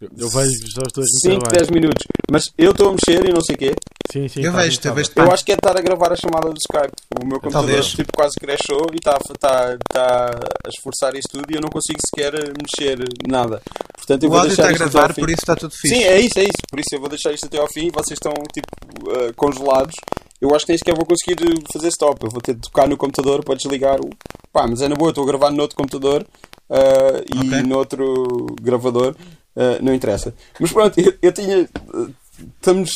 Eu, 0.00 0.28
vejo-vos 0.28 0.78
aos 0.78 0.92
dois 0.92 1.08
no 1.10 1.30
5, 1.30 1.38
trabalho. 1.40 1.58
10 1.58 1.70
minutos. 1.70 2.06
Mas 2.30 2.52
eu 2.56 2.70
estou 2.70 2.90
a 2.90 2.92
mexer 2.92 3.28
e 3.28 3.32
não 3.32 3.40
sei 3.40 3.56
o 3.56 3.58
quê. 3.58 3.74
Sim, 4.12 4.28
sim. 4.28 4.42
Eu 4.42 4.52
tá, 4.52 4.58
vejo-te, 4.58 4.82
tá 4.82 4.92
vejo-te. 4.94 5.18
Eu 5.18 5.32
acho 5.32 5.44
que 5.44 5.52
é 5.52 5.54
estar 5.54 5.76
a 5.76 5.80
gravar 5.80 6.12
a 6.12 6.16
chamada 6.16 6.48
do 6.50 6.56
Skype. 6.56 6.92
O 7.20 7.26
meu 7.26 7.40
computador 7.40 7.66
Talvez. 7.68 7.86
tipo, 7.88 8.12
quase 8.14 8.36
crashou 8.36 8.86
e 8.92 8.96
está 8.96 9.18
tá, 9.40 9.76
tá 9.92 10.30
a 10.64 10.68
esforçar 10.68 11.14
isso 11.16 11.28
tudo 11.32 11.46
e 11.50 11.56
eu 11.56 11.60
não 11.60 11.68
consigo 11.68 11.98
sequer 12.06 12.32
mexer 12.32 12.98
nada. 13.26 13.60
Portanto, 13.96 14.22
eu 14.22 14.28
O 14.28 14.32
vou 14.32 14.40
áudio 14.40 14.56
deixar 14.56 14.72
está 14.72 14.84
a 14.84 14.88
gravar, 14.88 15.14
por 15.14 15.28
isso 15.28 15.40
está 15.40 15.56
tudo 15.56 15.74
fixe. 15.74 15.96
Sim, 15.96 16.02
é 16.04 16.20
isso, 16.20 16.38
é 16.38 16.42
isso. 16.44 16.62
Por 16.70 16.78
isso 16.80 16.94
eu 16.94 17.00
vou 17.00 17.08
deixar 17.08 17.32
isto 17.32 17.46
até 17.46 17.58
ao 17.58 17.68
fim. 17.68 17.90
Vocês 17.92 18.18
estão 18.18 18.32
tipo 18.54 18.68
uh, 19.10 19.34
congelados. 19.34 19.96
Eu 20.40 20.54
acho 20.54 20.64
que 20.64 20.70
nem 20.72 20.78
sequer 20.78 20.94
vou 20.94 21.04
conseguir 21.04 21.36
fazer 21.72 21.88
stop. 21.88 22.24
Eu 22.24 22.30
vou 22.30 22.40
ter 22.40 22.54
de 22.54 22.60
tocar 22.60 22.86
no 22.88 22.96
computador 22.96 23.42
para 23.44 23.56
desligar 23.56 23.98
o. 24.00 24.08
Pá, 24.52 24.64
mas 24.68 24.80
é 24.80 24.88
na 24.88 24.94
boa, 24.94 25.10
estou 25.10 25.24
a 25.24 25.26
gravar 25.26 25.50
no 25.50 25.60
outro 25.60 25.76
computador 25.76 26.24
uh, 26.70 27.34
e 27.34 27.38
Ok. 27.48 27.62
no 27.64 27.76
outro 27.76 28.46
gravador. 28.62 29.16
Uh, 29.58 29.82
não 29.82 29.92
interessa. 29.92 30.32
Mas 30.60 30.72
pronto, 30.72 31.00
eu, 31.00 31.12
eu 31.20 31.32
tinha. 31.32 31.68
uh, 31.94 32.14
Estamos 32.60 32.92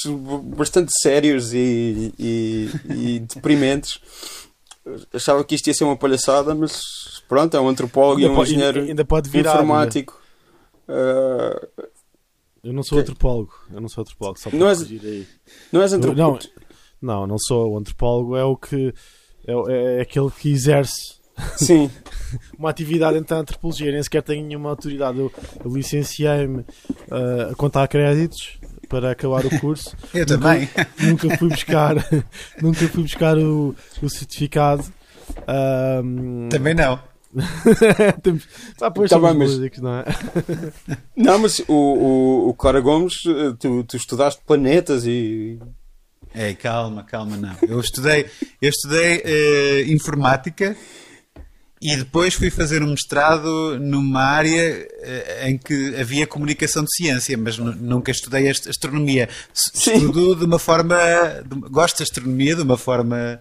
bastante 0.57 0.92
sérios 1.03 1.53
e, 1.53 2.14
e, 2.16 2.70
e 2.88 3.18
deprimentes. 3.18 3.98
Achava 5.12 5.42
que 5.42 5.57
isto 5.57 5.66
ia 5.66 5.75
ser 5.75 5.83
uma 5.83 5.96
palhaçada, 5.96 6.55
mas 6.55 6.81
pronto, 7.29 7.57
é 7.57 7.61
um 7.61 7.68
antropólogo 7.68 8.20
e 8.20 8.22
Ainda 8.22 8.33
um 8.33 8.37
pode- 8.37 8.51
engenheiro 8.53 8.81
ainda 8.83 9.05
pode 9.05 9.29
virar. 9.29 9.55
informático. 9.55 10.16
Uh, 10.88 11.66
Eu 12.62 12.72
não 12.72 12.85
sou 12.85 12.98
Que- 12.98 13.03
antropólogo. 13.03 13.53
Eu 13.72 13.81
não 13.81 13.88
sou 13.88 14.03
antropólogo, 14.03 14.38
só 14.38 14.48
para 14.51 14.59
Não 14.61 14.68
és- 14.68 14.83
aí. 14.83 15.27
não 15.72 15.83
és 15.83 15.90
Não, 15.90 15.98
antropólogo. 15.98 16.38
não, 17.01 17.27
não 17.27 17.37
sou. 17.40 17.72
O 17.72 17.79
antropólogo 17.79 18.37
é 18.37 18.44
o 18.44 18.57
que. 18.57 18.94
É, 19.44 19.57
o- 19.57 19.68
é 19.68 20.01
aquele 20.03 20.31
que 20.31 20.53
exerce 20.53 21.16
Sim. 21.57 21.90
uma 22.59 22.71
atividade 22.71 23.14
dentro 23.14 23.35
da 23.35 23.40
antropologia. 23.40 23.92
Nem 23.92 24.03
sequer 24.03 24.23
tenho 24.23 24.47
nenhuma 24.47 24.71
autoridade. 24.71 25.18
Eu, 25.18 25.33
eu 25.64 25.75
licenciei-me 25.75 26.64
ah, 27.11 27.51
a 27.53 27.55
contar 27.55 27.87
créditos 27.88 28.59
para 28.88 29.11
acabar 29.12 29.45
o 29.47 29.61
curso. 29.61 29.97
Eu 30.12 30.27
também. 30.27 30.68
nunca 31.01 31.37
fui 31.38 31.49
buscar, 31.49 31.95
nunca 32.61 32.87
fui 32.88 33.03
buscar 33.03 33.38
o, 33.38 33.75
o 34.03 34.09
certificado. 34.11 34.85
Ahm, 35.47 36.49
Também 36.51 36.75
não. 36.75 37.01
Temos, 38.23 38.47
ah, 38.83 38.90
pois 38.90 39.09
Tá 39.09 39.18
bem, 39.18 39.33
mas- 39.35 39.51
músicos, 39.53 39.79
não 39.79 39.95
é? 40.01 40.05
Não, 41.16 41.38
mas 41.38 41.61
o, 41.61 41.73
o, 41.73 42.49
o 42.51 42.55
Clara 42.55 42.81
Gomes, 42.81 43.14
eh, 43.27 43.55
tu, 43.59 43.83
tu 43.85 43.97
estudaste 43.97 44.42
planetas 44.47 45.07
e. 45.07 45.59
Ei, 46.35 46.55
calma, 46.55 47.03
calma, 47.05 47.37
não. 47.38 47.55
Eu 47.66 47.81
estudei, 47.81 48.27
eu 48.61 48.68
estudei 48.68 49.23
eh, 49.25 49.85
informática 49.88 50.77
e 51.83 51.97
depois 51.97 52.35
fui 52.35 52.49
fazer 52.51 52.83
um 52.83 52.90
mestrado 52.90 53.77
numa 53.81 54.23
área 54.23 54.87
eh, 55.01 55.49
em 55.49 55.59
que 55.59 55.97
havia 55.97 56.27
comunicação 56.27 56.85
de 56.85 56.95
ciência, 56.95 57.37
mas 57.37 57.59
nu- 57.59 57.75
nunca 57.75 58.11
estudei 58.12 58.49
ast- 58.49 58.68
astronomia. 58.68 59.29
Sim. 59.53 59.95
Estudo 59.95 60.37
de 60.37 60.45
uma 60.45 60.59
forma. 60.61 60.97
de 61.45 61.57
gosto 61.68 61.97
de 61.97 62.03
astronomia 62.05 62.55
de 62.55 62.62
uma 62.62 62.77
forma. 62.79 63.40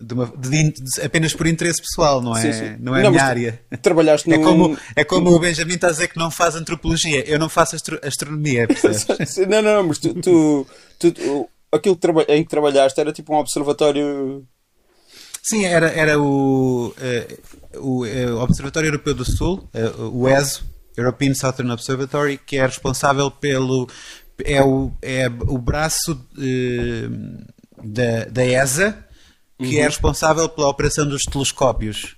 De 0.00 0.14
uma- 0.14 0.32
de 0.38 0.48
de- 0.70 1.02
apenas 1.02 1.34
por 1.34 1.46
interesse 1.48 1.80
pessoal, 1.82 2.20
não 2.22 2.36
é, 2.36 2.40
Sim, 2.40 2.52
sim. 2.52 2.76
Não 2.78 2.94
é 2.94 3.00
Não, 3.02 3.08
a 3.08 3.10
minha 3.10 3.24
área. 3.24 3.60
Trabalhaste 3.82 4.32
É 4.32 4.36
num. 4.36 4.44
como, 4.44 4.78
é 4.94 5.02
como 5.02 5.30
o 5.34 5.38
Benjamin 5.40 5.74
está 5.74 5.88
a 5.88 5.90
dizer 5.90 6.06
que 6.08 6.16
não 6.18 6.30
faz 6.30 6.54
antropologia. 6.54 7.24
Eu 7.28 7.36
não 7.38 7.48
faço 7.48 7.74
astro- 7.74 7.98
astronomia, 8.04 8.68
percebes? 8.68 9.06
Não, 9.48 9.60
não, 9.62 9.74
não, 9.82 9.88
mas 9.88 9.98
tu. 9.98 10.14
tu, 10.14 10.66
tu- 11.00 11.48
aquilo 11.72 11.98
em 12.28 12.44
que 12.44 12.48
trabalhaste 12.48 13.00
era 13.00 13.12
tipo 13.12 13.34
um 13.34 13.38
observatório. 13.38 14.46
Sim, 15.48 15.64
era, 15.64 15.88
era 15.88 16.20
o, 16.20 16.92
eh, 17.00 17.38
o, 17.76 18.04
eh, 18.04 18.30
Observatório 18.32 18.88
Europeu 18.88 19.14
do 19.14 19.24
Sul, 19.24 19.66
eh, 19.72 19.90
o 19.98 20.28
ESO, 20.28 20.62
European 20.94 21.32
Southern 21.32 21.72
Observatory, 21.72 22.36
que 22.36 22.58
é 22.58 22.66
responsável 22.66 23.30
pelo. 23.30 23.88
é 24.44 24.62
o, 24.62 24.92
é 25.00 25.26
o 25.26 25.56
braço 25.56 26.20
da, 27.82 28.24
da 28.30 28.44
ESA, 28.44 29.02
que 29.58 29.78
é 29.78 29.84
responsável 29.84 30.50
pela 30.50 30.68
operação 30.68 31.08
dos 31.08 31.22
telescópios. 31.22 32.16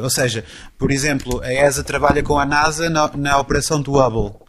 Ou 0.00 0.10
seja, 0.10 0.44
por 0.78 0.92
exemplo, 0.92 1.40
a 1.42 1.52
ESA 1.52 1.82
trabalha 1.82 2.22
com 2.22 2.38
a 2.38 2.46
NASA 2.46 2.88
na, 2.88 3.08
na 3.16 3.36
operação 3.36 3.82
do 3.82 3.98
Hubble. 3.98 4.47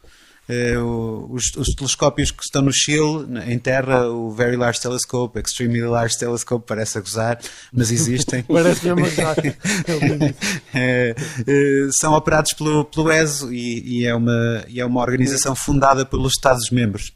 Eh, 0.51 0.79
os, 0.79 1.51
os 1.55 1.67
telescópios 1.75 2.31
que 2.31 2.41
estão 2.43 2.63
no 2.63 2.73
Chile, 2.73 3.27
em 3.45 3.59
terra, 3.59 4.07
o 4.07 4.31
Very 4.31 4.57
Large 4.57 4.81
Telescope, 4.81 5.39
Extremely 5.39 5.81
Large 5.81 6.17
Telescope, 6.17 6.65
parece 6.67 6.97
a 6.97 7.01
gozar, 7.01 7.39
mas 7.71 7.91
existem. 7.91 8.41
Parece 8.49 8.91
mesmo 8.91 9.07
já. 9.12 9.35
Eh, 10.73 11.15
eh, 11.47 11.89
são 11.91 12.13
operados 12.13 12.53
pelo, 12.53 12.85
pelo 12.85 13.12
ESO 13.12 13.53
e, 13.53 13.99
e 13.99 14.05
é 14.05 14.15
uma, 14.15 14.63
e 14.67 14.79
é 14.79 14.85
uma 14.85 15.01
organização 15.01 15.55
fundada 15.55 16.05
pelos 16.05 16.33
Estados-membros. 16.33 17.12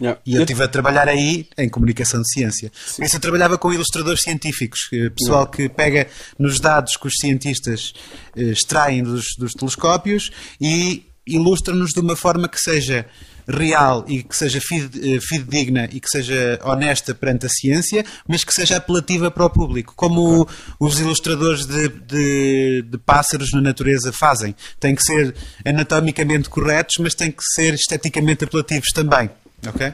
Yeah. 0.00 0.20
E 0.26 0.34
eu 0.34 0.42
estive 0.42 0.62
a 0.62 0.68
trabalhar 0.68 1.08
aí 1.08 1.46
em 1.56 1.68
comunicação 1.68 2.20
de 2.20 2.32
ciência. 2.32 2.72
Por 2.96 3.04
isso 3.04 3.16
eu 3.16 3.20
trabalhava 3.20 3.56
com 3.58 3.72
ilustradores 3.72 4.22
científicos, 4.22 4.88
pessoal 5.16 5.46
que 5.46 5.68
pega 5.68 6.08
nos 6.38 6.58
dados 6.58 6.96
que 6.96 7.06
os 7.06 7.14
cientistas 7.20 7.92
extraem 8.34 9.02
dos, 9.02 9.36
dos 9.38 9.52
telescópios 9.52 10.30
e 10.60 11.04
ilustra-nos 11.26 11.90
de 11.90 12.00
uma 12.00 12.14
forma 12.16 12.48
que 12.48 12.58
seja 12.60 13.06
real 13.46 14.04
e 14.08 14.22
que 14.22 14.34
seja 14.34 14.58
eh, 14.58 15.18
fidedigna 15.20 15.84
e 15.92 16.00
que 16.00 16.08
seja 16.08 16.58
honesta 16.64 17.14
perante 17.14 17.44
a 17.46 17.48
ciência, 17.50 18.04
mas 18.26 18.42
que 18.42 18.52
seja 18.52 18.76
apelativa 18.78 19.30
para 19.30 19.44
o 19.44 19.50
público, 19.50 19.92
como 19.96 20.48
os 20.80 20.98
ilustradores 20.98 21.66
de, 21.66 21.88
de- 21.88 22.82
de 22.88 22.98
pássaros 22.98 23.52
na 23.52 23.60
natureza 23.60 24.12
fazem. 24.12 24.54
Têm 24.80 24.94
que 24.94 25.02
ser 25.02 25.34
anatomicamente 25.64 26.48
corretos, 26.48 26.96
mas 27.00 27.14
têm 27.14 27.30
que 27.30 27.42
ser 27.54 27.74
esteticamente 27.74 28.44
apelativos 28.44 28.88
também. 28.94 29.28
Ok? 29.66 29.92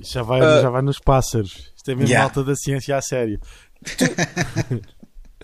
Isto 0.00 0.14
já 0.14 0.22
vai, 0.22 0.40
Ah. 0.40 0.62
já 0.62 0.70
vai 0.70 0.80
nos 0.82 0.98
pássaros. 0.98 1.72
Isto 1.76 1.90
é 1.90 1.94
mesmo 1.94 2.08
Yeah. 2.08 2.24
alta 2.24 2.42
da 2.44 2.54
ciência 2.56 2.96
a 2.96 3.02
sério. 3.02 3.38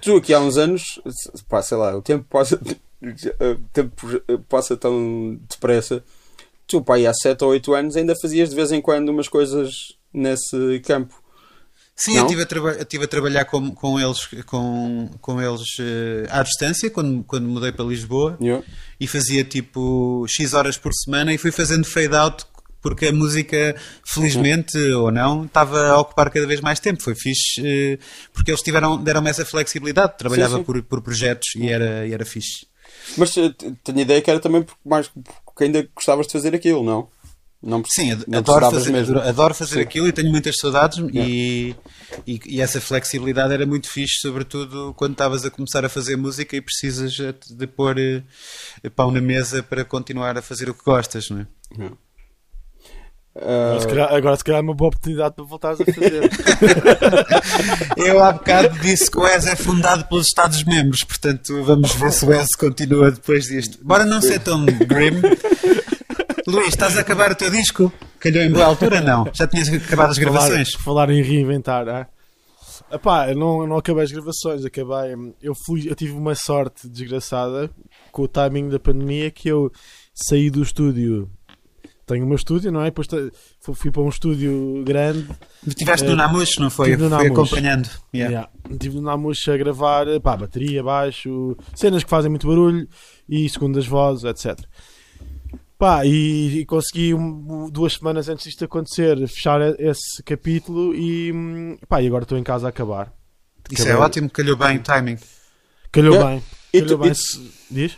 Tu 0.00 0.16
aqui 0.16 0.34
há 0.34 0.40
uns 0.40 0.56
anos, 0.56 1.00
pá, 1.48 1.62
sei 1.62 1.76
lá, 1.78 1.96
o 1.96 2.02
tempo 2.02 2.24
passa, 2.28 2.60
o 3.10 3.56
tempo 3.72 4.06
passa 4.48 4.76
tão 4.76 5.38
depressa. 5.48 6.02
Tu, 6.66 6.80
pá, 6.82 6.94
aí 6.96 7.06
há 7.06 7.12
7 7.12 7.44
ou 7.44 7.50
8 7.50 7.74
anos 7.74 7.96
ainda 7.96 8.14
fazias 8.16 8.50
de 8.50 8.56
vez 8.56 8.72
em 8.72 8.80
quando 8.80 9.10
umas 9.10 9.28
coisas 9.28 9.70
nesse 10.12 10.80
campo. 10.86 11.14
Sim, 11.96 12.14
Não? 12.14 12.20
eu 12.20 12.24
estive 12.24 12.42
a, 12.42 12.46
traba- 12.46 12.76
estive 12.76 13.04
a 13.04 13.08
trabalhar 13.08 13.44
com, 13.44 13.70
com 13.70 14.00
eles, 14.00 14.26
com, 14.46 15.08
com 15.20 15.40
eles 15.40 15.62
eh, 15.78 16.26
à 16.28 16.42
distância 16.42 16.90
quando, 16.90 17.22
quando 17.22 17.46
mudei 17.46 17.70
para 17.70 17.84
Lisboa 17.84 18.36
Yeah. 18.40 18.64
e 18.98 19.06
fazia 19.06 19.44
tipo 19.44 20.24
X 20.28 20.54
horas 20.54 20.76
por 20.76 20.92
semana 20.92 21.32
e 21.32 21.38
fui 21.38 21.52
fazendo 21.52 21.84
fade 21.84 22.14
out 22.16 22.44
porque 22.82 23.06
a 23.06 23.12
música, 23.12 23.76
felizmente 24.04 24.76
ou 24.92 25.10
não, 25.12 25.44
estava 25.44 25.86
a 25.88 25.98
ocupar 26.00 26.30
cada 26.30 26.46
vez 26.46 26.60
mais 26.60 26.80
tempo. 26.80 27.02
Foi 27.02 27.14
fixe 27.14 27.62
eh, 27.64 27.98
porque 28.32 28.50
eles 28.50 28.60
tiveram, 28.60 29.02
deram-me 29.02 29.30
essa 29.30 29.44
flexibilidade. 29.44 30.18
Trabalhava 30.18 30.58
sim. 30.58 30.64
Por, 30.64 30.82
por 30.82 31.00
projetos 31.00 31.54
e 31.56 31.68
era, 31.68 32.06
e 32.06 32.12
era 32.12 32.24
fixe. 32.24 32.66
Mas 33.16 33.36
eh, 33.36 33.54
tenho 33.82 34.00
ideia 34.00 34.20
que 34.22 34.30
era 34.30 34.40
também 34.40 34.62
porque, 34.62 34.80
mais, 34.88 35.08
porque 35.44 35.64
ainda 35.64 35.88
gostavas 35.94 36.26
de 36.26 36.32
fazer 36.32 36.54
aquilo, 36.54 36.82
não? 36.82 37.08
Não 37.62 37.82
Sim, 37.86 38.14
não 38.28 38.40
adoro 38.40 38.70
fazer, 38.70 38.90
mesmo. 38.92 39.18
adoro- 39.18 39.54
fazer 39.54 39.76
Sim. 39.76 39.80
aquilo 39.80 40.06
e 40.06 40.12
tenho 40.12 40.30
muitas 40.30 40.54
saudades 40.60 40.98
e, 41.14 41.74
e, 42.26 42.38
e 42.44 42.60
essa 42.60 42.78
flexibilidade 42.78 43.54
era 43.54 43.64
muito 43.64 43.88
fixe, 43.88 44.18
sobretudo 44.20 44.92
quando 44.98 45.12
estavas 45.12 45.46
a 45.46 45.50
começar 45.50 45.82
a 45.82 45.88
fazer 45.88 46.14
música 46.16 46.54
e 46.54 46.60
precisas 46.60 47.14
de 47.14 47.66
pôr 47.66 47.98
eh, 47.98 48.22
pão 48.94 49.10
na 49.10 49.20
mesa 49.20 49.62
para 49.62 49.82
continuar 49.82 50.36
a 50.36 50.42
fazer 50.42 50.68
o 50.68 50.74
que 50.74 50.84
gostas, 50.84 51.30
não 51.30 51.40
é? 51.40 51.46
Agora, 53.36 53.80
se 53.80 53.86
calhar, 53.88 54.14
agora, 54.14 54.36
se 54.36 54.44
calhar, 54.44 54.60
é 54.60 54.62
uma 54.62 54.74
boa 54.74 54.88
oportunidade 54.88 55.34
para 55.34 55.44
voltares 55.44 55.80
a 55.80 55.84
fazer. 55.84 56.30
Eu 57.98 58.22
há 58.22 58.32
bocado 58.32 58.78
disse 58.78 59.10
que 59.10 59.18
o 59.18 59.26
ES 59.26 59.46
é 59.48 59.56
fundado 59.56 60.04
pelos 60.04 60.28
Estados-membros, 60.28 61.02
portanto 61.02 61.62
vamos 61.64 61.92
ver 61.96 62.12
se 62.12 62.24
o 62.24 62.32
ES 62.32 62.54
continua 62.54 63.10
depois 63.10 63.46
disto. 63.46 63.84
Bora 63.84 64.04
não 64.04 64.20
ser 64.20 64.38
tão 64.38 64.64
grim. 64.64 65.20
Luís, 66.46 66.68
estás 66.68 66.96
a 66.96 67.00
acabar 67.00 67.32
o 67.32 67.34
teu 67.34 67.50
disco? 67.50 67.92
Calhou 68.20 68.42
em 68.42 68.52
boa 68.52 68.66
altura? 68.66 69.00
Não. 69.00 69.28
Já 69.32 69.48
tinhas 69.48 69.68
acabado 69.68 70.10
as 70.10 70.18
gravações? 70.18 70.72
Falar, 70.74 70.84
falar 70.84 71.10
em 71.10 71.22
reinventar, 71.22 71.88
ah? 71.88 72.06
Epá, 72.92 73.28
eu 73.28 73.36
não, 73.36 73.66
não 73.66 73.76
acabei 73.78 74.04
as 74.04 74.12
gravações, 74.12 74.64
acabei. 74.64 75.34
Eu, 75.42 75.54
fui, 75.66 75.90
eu 75.90 75.94
tive 75.94 76.12
uma 76.12 76.34
sorte 76.34 76.88
desgraçada 76.88 77.68
com 78.12 78.22
o 78.22 78.28
timing 78.28 78.68
da 78.68 78.78
pandemia 78.78 79.30
que 79.30 79.48
eu 79.48 79.72
saí 80.14 80.50
do 80.50 80.62
estúdio. 80.62 81.28
Tenho 82.06 82.24
o 82.24 82.26
meu 82.28 82.36
estúdio, 82.36 82.70
não 82.70 82.82
é? 82.82 82.86
Depois 82.86 83.06
fui 83.74 83.90
para 83.90 84.02
um 84.02 84.08
estúdio 84.10 84.82
grande. 84.84 85.26
Tiveste 85.74 86.04
Eh, 86.06 86.10
no 86.10 86.16
Namush, 86.16 86.58
não 86.58 86.68
foi? 86.68 86.90
no 86.96 86.98
Fui 86.98 87.08
Namush. 87.08 87.30
acompanhando. 87.30 87.88
Yeah. 88.14 88.30
Yeah. 88.32 88.50
Estive 88.70 88.96
na 88.96 89.12
Namuxa 89.12 89.54
a 89.54 89.56
gravar 89.56 90.06
pá, 90.20 90.36
bateria, 90.36 90.82
baixo, 90.82 91.56
cenas 91.74 92.04
que 92.04 92.10
fazem 92.10 92.28
muito 92.28 92.46
barulho 92.46 92.86
e 93.28 93.48
segundas 93.48 93.86
vozes, 93.86 94.24
etc. 94.24 94.58
Pá, 95.78 96.04
e, 96.06 96.60
e 96.60 96.66
consegui 96.66 97.14
um- 97.14 97.68
duas 97.70 97.94
semanas 97.94 98.28
antes 98.28 98.44
disto 98.46 98.64
acontecer 98.64 99.16
fechar 99.26 99.60
esse 99.80 100.22
capítulo 100.22 100.94
e, 100.94 101.32
hum, 101.32 101.76
pá, 101.88 102.02
e 102.02 102.06
agora 102.06 102.24
estou 102.24 102.38
em 102.38 102.42
casa 102.44 102.66
a 102.66 102.70
acabar. 102.70 103.12
Isso 103.70 103.88
é 103.88 103.96
ótimo, 103.96 104.28
calhou 104.30 104.56
bem 104.56 104.76
o 104.76 104.82
timing. 104.82 105.16
Calhou 105.90 106.14
Yeah. 106.14 106.30
bem. 106.34 106.42
E 106.72 106.80
Calhou 106.82 106.98
tu- 106.98 107.02
bem. 107.02 107.12
e- 107.12 107.14
se- 107.14 107.50
Diz? 107.70 107.96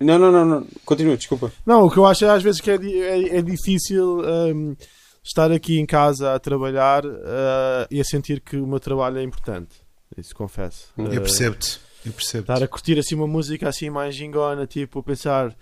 Não, 0.00 0.18
não, 0.18 0.30
não, 0.32 0.44
não. 0.44 0.66
Continua, 0.84 1.16
desculpa. 1.16 1.52
Não, 1.64 1.84
o 1.86 1.90
que 1.90 1.96
eu 1.98 2.06
acho 2.06 2.24
é 2.24 2.30
às 2.30 2.42
vezes 2.42 2.60
que 2.60 2.70
é, 2.70 2.74
é, 2.76 3.38
é 3.38 3.42
difícil 3.42 4.18
hum, 4.20 4.76
estar 5.22 5.50
aqui 5.52 5.78
em 5.78 5.86
casa 5.86 6.34
a 6.34 6.38
trabalhar 6.38 7.04
ah, 7.06 7.86
e 7.90 8.00
a 8.00 8.04
sentir 8.04 8.40
que 8.40 8.56
o 8.56 8.66
meu 8.66 8.80
trabalho 8.80 9.18
é 9.18 9.22
importante. 9.22 9.72
Isso 10.16 10.34
confesso. 10.34 10.88
Eu 10.98 11.06
Ah, 11.06 11.20
percebo-te. 11.20 11.80
Eu 12.04 12.12
percebo. 12.12 12.42
Estar 12.42 12.62
a 12.62 12.68
curtir 12.68 12.98
assim 12.98 13.14
uma 13.14 13.26
música 13.26 13.68
assim 13.68 13.88
mais 13.88 14.14
gingona, 14.14 14.66
tipo, 14.66 15.02
pensar, 15.02 15.48
eh, 15.50 15.54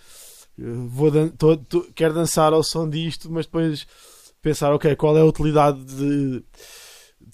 vou 0.88 1.10
dan 1.10 1.28
tô- 1.28 1.56
tô- 1.56 1.86
quero 1.94 2.12
dançar 2.14 2.52
ao 2.52 2.62
som 2.64 2.88
disto, 2.88 3.30
mas 3.30 3.46
depois 3.46 3.86
pensar, 4.42 4.74
ok, 4.74 4.96
qual 4.96 5.16
é 5.16 5.20
a 5.20 5.24
utilidade 5.24 5.78
de, 5.84 6.42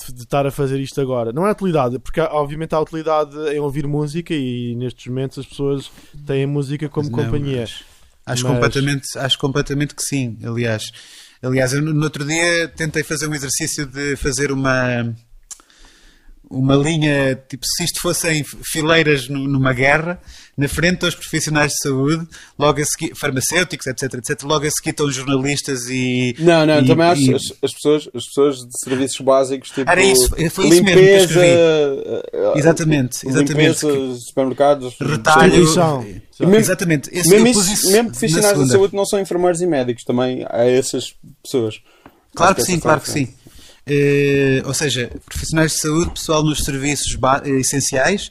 de, 0.06 0.12
de 0.14 0.22
estar 0.22 0.46
a 0.46 0.50
fazer 0.50 0.78
isto 0.80 1.00
agora? 1.00 1.32
Não 1.32 1.46
é 1.46 1.52
utilidade, 1.52 1.98
porque 1.98 2.20
obviamente 2.20 2.74
há 2.74 2.80
utilidade 2.80 3.36
em 3.52 3.58
ouvir 3.58 3.86
música 3.86 4.34
e 4.34 4.74
nestes 4.76 5.06
momentos 5.06 5.38
as 5.38 5.46
pessoas 5.46 5.90
têm 6.26 6.44
a 6.44 6.48
música 6.48 6.88
como 6.88 7.10
Não, 7.10 7.18
companhia. 7.24 7.60
mas 7.62 7.84
Acho, 8.26 8.44
Mas- 8.44 8.52
completamente, 8.52 9.18
acho 9.18 9.38
completamente 9.38 9.94
que 9.94 10.02
sim, 10.02 10.38
aliás. 10.44 10.82
Aliás, 11.42 11.72
eu 11.72 11.80
no 11.80 12.02
outro 12.04 12.26
dia 12.26 12.68
tentei 12.68 13.02
fazer 13.02 13.26
um 13.26 13.34
exercício 13.34 13.86
de 13.86 14.16
fazer 14.16 14.52
uma 14.52 15.14
uma 16.50 16.74
linha, 16.76 17.38
tipo, 17.48 17.64
se 17.66 17.84
isto 17.84 18.00
fossem 18.00 18.42
fileiras 18.72 19.28
nu- 19.28 19.46
numa 19.46 19.72
guerra, 19.72 20.20
na 20.56 20.66
frente 20.66 21.04
aos 21.04 21.14
profissionais 21.14 21.72
de 21.72 21.78
saúde, 21.82 22.26
logo 22.58 22.80
a 22.80 22.84
seguir, 22.84 23.14
farmacêuticos, 23.14 23.86
etc, 23.86 24.14
etc, 24.14 24.42
logo 24.44 24.66
a 24.66 24.70
seguir 24.70 24.90
estão 24.90 25.10
jornalistas 25.10 25.88
e... 25.88 26.34
Não, 26.38 26.64
não, 26.66 26.80
e- 26.80 26.86
também 26.86 27.06
acho 27.06 27.22
e- 27.22 27.34
as, 27.34 27.42
as 27.62 27.72
pessoas, 27.74 28.08
as 28.14 28.24
pessoas 28.26 28.56
de 28.58 28.80
serviços 28.82 29.20
básicos, 29.20 29.68
tipo 29.70 29.90
Era 29.90 30.02
isso, 30.02 30.28
foi 30.50 30.68
isso 30.68 30.82
mesmo 30.82 30.84
que 30.86 30.90
eu 30.92 30.96
limpeza, 30.98 31.24
escrevi. 31.24 31.46
eh, 31.46 32.22
eh, 32.32 32.52
Exatamente, 32.56 33.28
exatamente. 33.28 33.86
limpeza, 33.86 34.14
supermercados, 34.20 34.94
Retalho... 35.00 35.52
Mesmo- 36.40 36.56
exatamente. 36.56 37.10
Esse 37.12 37.28
mesmo, 37.28 37.46
isso- 37.48 37.86
mesmo 37.90 38.04
na 38.04 38.10
profissionais 38.10 38.48
segunda. 38.48 38.72
saúde 38.72 38.96
não 38.96 39.04
são 39.04 39.20
enfermeiros 39.20 39.60
e 39.60 39.66
médicos, 39.66 40.02
também 40.04 40.46
há 40.48 40.64
essas 40.64 41.14
pessoas. 41.42 41.80
Claro 42.34 42.52
Acho 42.52 42.64
que 42.66 42.72
sim, 42.72 42.78
claro 42.78 43.00
que 43.00 43.06
parte, 43.06 43.26
sim. 43.26 43.34
Eh, 43.88 44.62
ou 44.64 44.74
seja, 44.74 45.10
profissionais 45.24 45.72
de 45.72 45.80
saúde, 45.80 46.10
pessoal 46.10 46.42
nos 46.42 46.58
serviços 46.58 47.16
eh, 47.44 47.50
essenciais, 47.60 48.30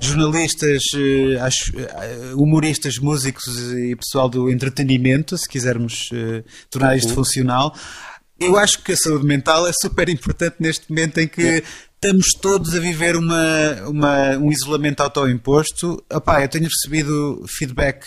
jornalistas, 0.00 0.82
eh, 0.94 1.38
acho, 1.40 1.72
humoristas, 2.34 2.98
músicos 2.98 3.46
e 3.72 3.94
pessoal 3.96 4.28
do 4.28 4.50
entretenimento, 4.50 5.36
se 5.38 5.48
quisermos 5.48 6.10
eh, 6.12 6.42
tornar 6.70 6.96
isto 6.96 7.14
funcional. 7.14 7.74
Eu 8.38 8.58
acho 8.58 8.82
que 8.82 8.92
a 8.92 8.96
saúde 8.96 9.24
mental 9.24 9.66
é 9.66 9.72
super 9.80 10.08
importante 10.08 10.56
neste 10.58 10.90
momento 10.90 11.18
em 11.18 11.28
que 11.28 11.62
estamos 12.06 12.26
todos 12.40 12.74
a 12.74 12.78
viver 12.80 13.16
uma, 13.16 13.72
uma- 13.88 14.36
um 14.38 14.52
isolamento 14.52 15.00
autoimposto. 15.02 16.02
Opá, 16.12 16.42
eu 16.42 16.48
tenho 16.48 16.64
recebido 16.68 17.44
feedback. 17.48 18.04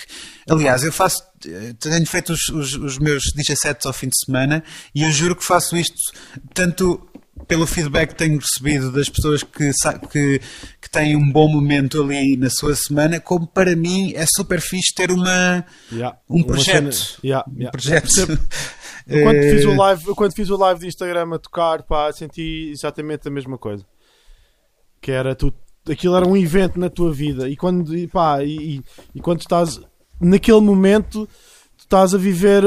Aliás, 0.50 0.84
eu 0.84 0.92
faço, 0.92 1.22
tenho 1.80 2.06
feito 2.06 2.32
os, 2.34 2.48
os- 2.50 2.74
os 2.76 2.98
meus 2.98 3.24
DJ 3.36 3.56
sets 3.56 3.86
ao 3.86 3.94
fim 3.94 4.08
de 4.08 4.18
semana 4.26 4.64
e 4.96 5.04
eu 5.04 5.12
juro 5.12 5.36
que 5.36 5.44
faço 5.44 5.76
isto 5.76 5.96
tanto 6.54 7.06
pelo 7.48 7.66
feedback 7.66 8.10
que 8.10 8.16
tenho 8.16 8.38
recebido 8.38 8.92
das 8.92 9.08
pessoas 9.10 9.44
que, 9.44 9.72
que, 10.12 10.42
que 10.82 10.90
têm 10.90 11.16
um 11.16 11.32
bom 11.32 11.48
momento 11.50 12.02
ali 12.04 12.36
na 12.38 12.50
sua 12.50 12.76
semana, 12.76 13.20
como 13.20 13.48
para 13.48 13.76
mim 13.78 14.12
é 14.14 14.26
super 14.36 14.60
fixe 14.62 14.94
ter 14.94 15.10
uma, 15.12 15.66
Yeah. 15.92 16.18
um 16.30 16.38
Uma 16.38 16.48
projeto. 16.48 16.92
cena- 16.94 17.18
Yeah, 17.24 17.46
Um 17.50 17.54
yeah. 17.58 17.72
projeto. 17.72 18.40
Eu 19.10 19.24
quando, 19.24 19.36
Eh, 19.38 19.52
fiz 19.52 19.66
o 19.66 19.76
live, 19.76 20.08
eu 20.08 20.16
quando 20.16 20.34
fiz 20.34 20.50
o 20.50 20.58
live 20.58 20.80
de 20.82 20.88
Instagram 20.88 21.34
a 21.36 21.40
tocar, 21.40 21.84
pá, 21.84 22.12
senti 22.14 22.70
exatamente 22.72 23.28
a 23.28 23.32
mesma 23.32 23.58
coisa. 23.58 23.86
Que 25.02 25.12
era 25.12 25.34
tu, 25.36 25.54
aquilo 25.90 26.16
era 26.16 26.28
um 26.28 26.36
evento 26.38 26.80
na 26.80 26.90
tua 26.90 27.12
vida 27.12 27.50
e 27.50 27.56
quando, 27.56 27.96
e, 27.98 28.08
pá, 28.08 28.44
e, 28.44 28.82
e- 29.16 29.20
quando 29.22 29.40
estás 29.42 29.80
naquele 30.20 30.60
momento, 30.62 31.26
tu 31.78 31.82
estás 31.84 32.14
a 32.14 32.18
viver 32.18 32.64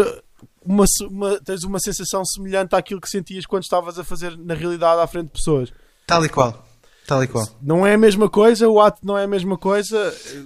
uma, 0.64 0.84
uma- 1.10 1.40
tens 1.40 1.62
uma 1.64 1.78
sensação 1.78 2.24
semelhante 2.24 2.74
àquilo 2.74 3.00
que 3.00 3.08
sentias 3.08 3.44
quando 3.46 3.62
estavas 3.64 3.98
a 3.98 4.04
fazer 4.04 4.36
na 4.38 4.54
realidade 4.54 5.00
à 5.00 5.06
frente 5.06 5.26
de 5.26 5.32
pessoas. 5.32 5.72
Tal 6.06 6.24
e 6.24 6.28
qual. 6.28 6.66
Tal 7.06 7.22
e 7.22 7.26
qual. 7.28 7.46
Não 7.60 7.86
é 7.86 7.94
a 7.94 7.98
mesma 7.98 8.28
coisa, 8.30 8.68
o 8.68 8.80
ato 8.80 9.00
não 9.04 9.18
é 9.18 9.24
a 9.24 9.28
mesma 9.28 9.56
coisa. 9.58 9.96
eh, 10.34 10.42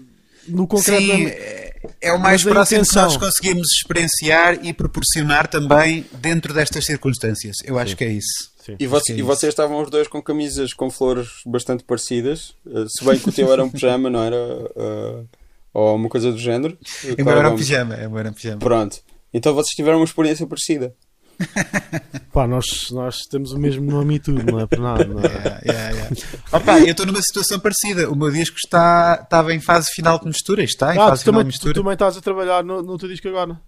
No 0.49 0.67
concreto, 0.67 1.03
Sim, 1.03 1.27
é- 1.27 1.66
é, 2.01 2.13
o 2.13 2.19
mais 2.19 2.43
próximo 2.43 2.81
que 2.83 2.89
intenção. 2.91 3.05
nós 3.05 3.17
conseguimos 3.17 3.67
experienciar 3.81 4.59
e 4.65 4.73
proporcionar 4.73 5.47
também 5.49 6.05
dentro 6.15 6.53
destas 6.55 6.85
circunstâncias. 6.87 7.57
Eu 7.65 7.79
acho 7.79 7.97
que 7.97 8.05
é 8.05 8.09
isso. 8.09 8.51
Sim. 8.65 8.77
E, 8.81 8.87
vo- 8.87 9.01
que 9.01 9.13
é 9.13 9.17
e 9.17 9.23
vocês 9.23 9.53
estavam 9.53 9.81
os 9.83 9.91
dois 9.91 10.09
com 10.09 10.21
camisas 10.23 10.73
com 10.73 10.91
flores 10.91 11.29
bastante 11.47 11.85
parecidas, 11.85 12.55
eh, 12.67 12.85
se 12.89 13.05
bem 13.05 13.19
que 13.19 13.29
o 13.29 13.33
teu 13.33 13.53
era 13.53 13.63
um 13.63 13.71
pijama, 13.71 14.11
não 14.11 14.23
era? 14.25 14.37
eh, 14.37 15.25
ou 15.73 15.95
uma 15.95 16.09
coisa 16.09 16.33
do 16.33 16.39
género. 16.39 16.77
Embora 17.19 17.39
era 17.41 17.51
um 17.51 17.57
pijama. 17.57 17.95
Embora 18.03 18.21
era 18.23 18.31
um 18.31 18.33
pijama. 18.33 18.59
Pronto. 18.59 18.99
Então 19.33 19.55
vocês 19.55 19.75
tiveram 19.77 19.99
uma 19.99 20.05
experiência 20.05 20.47
parecida. 20.47 20.95
pá, 22.33 22.47
nós, 22.47 22.91
nós 22.91 23.19
temos 23.31 23.53
o 23.53 23.59
mesmo 23.59 23.91
nome 23.91 24.17
e 24.17 24.19
tudo, 24.19 24.43
não 24.45 24.61
é 24.61 24.67
por 24.67 24.79
nada. 24.79 25.05
Não 25.05 25.21
é? 25.21 25.25
Yeah, 25.25 25.61
yeah, 25.65 25.91
yeah. 25.93 26.17
Opa, 26.53 26.79
eu 26.81 26.87
estou 26.91 27.07
numa 27.07 27.21
situação 27.23 27.59
parecida. 27.61 28.11
O 28.11 28.17
meu 28.17 28.31
disco 28.31 28.57
está, 28.57 29.21
estava 29.23 29.55
em 29.55 29.61
fase 29.61 29.89
final 29.95 30.19
de 30.19 30.27
mistura. 30.27 30.63
Está 30.65 30.95
em 30.95 30.99
Ah, 30.99 31.09
fase 31.09 31.23
tu 31.23 31.25
final 31.27 31.41
também, 31.41 31.53
de 31.53 31.59
tu 31.59 31.65
mistura. 31.67 31.75
também 31.75 31.93
estás 31.93 32.17
a 32.17 32.21
trabalhar 32.21 32.65
no, 32.65 32.83
no 32.83 32.99
teu 32.99 33.09
disco 33.09 33.29
agora. 33.29 33.61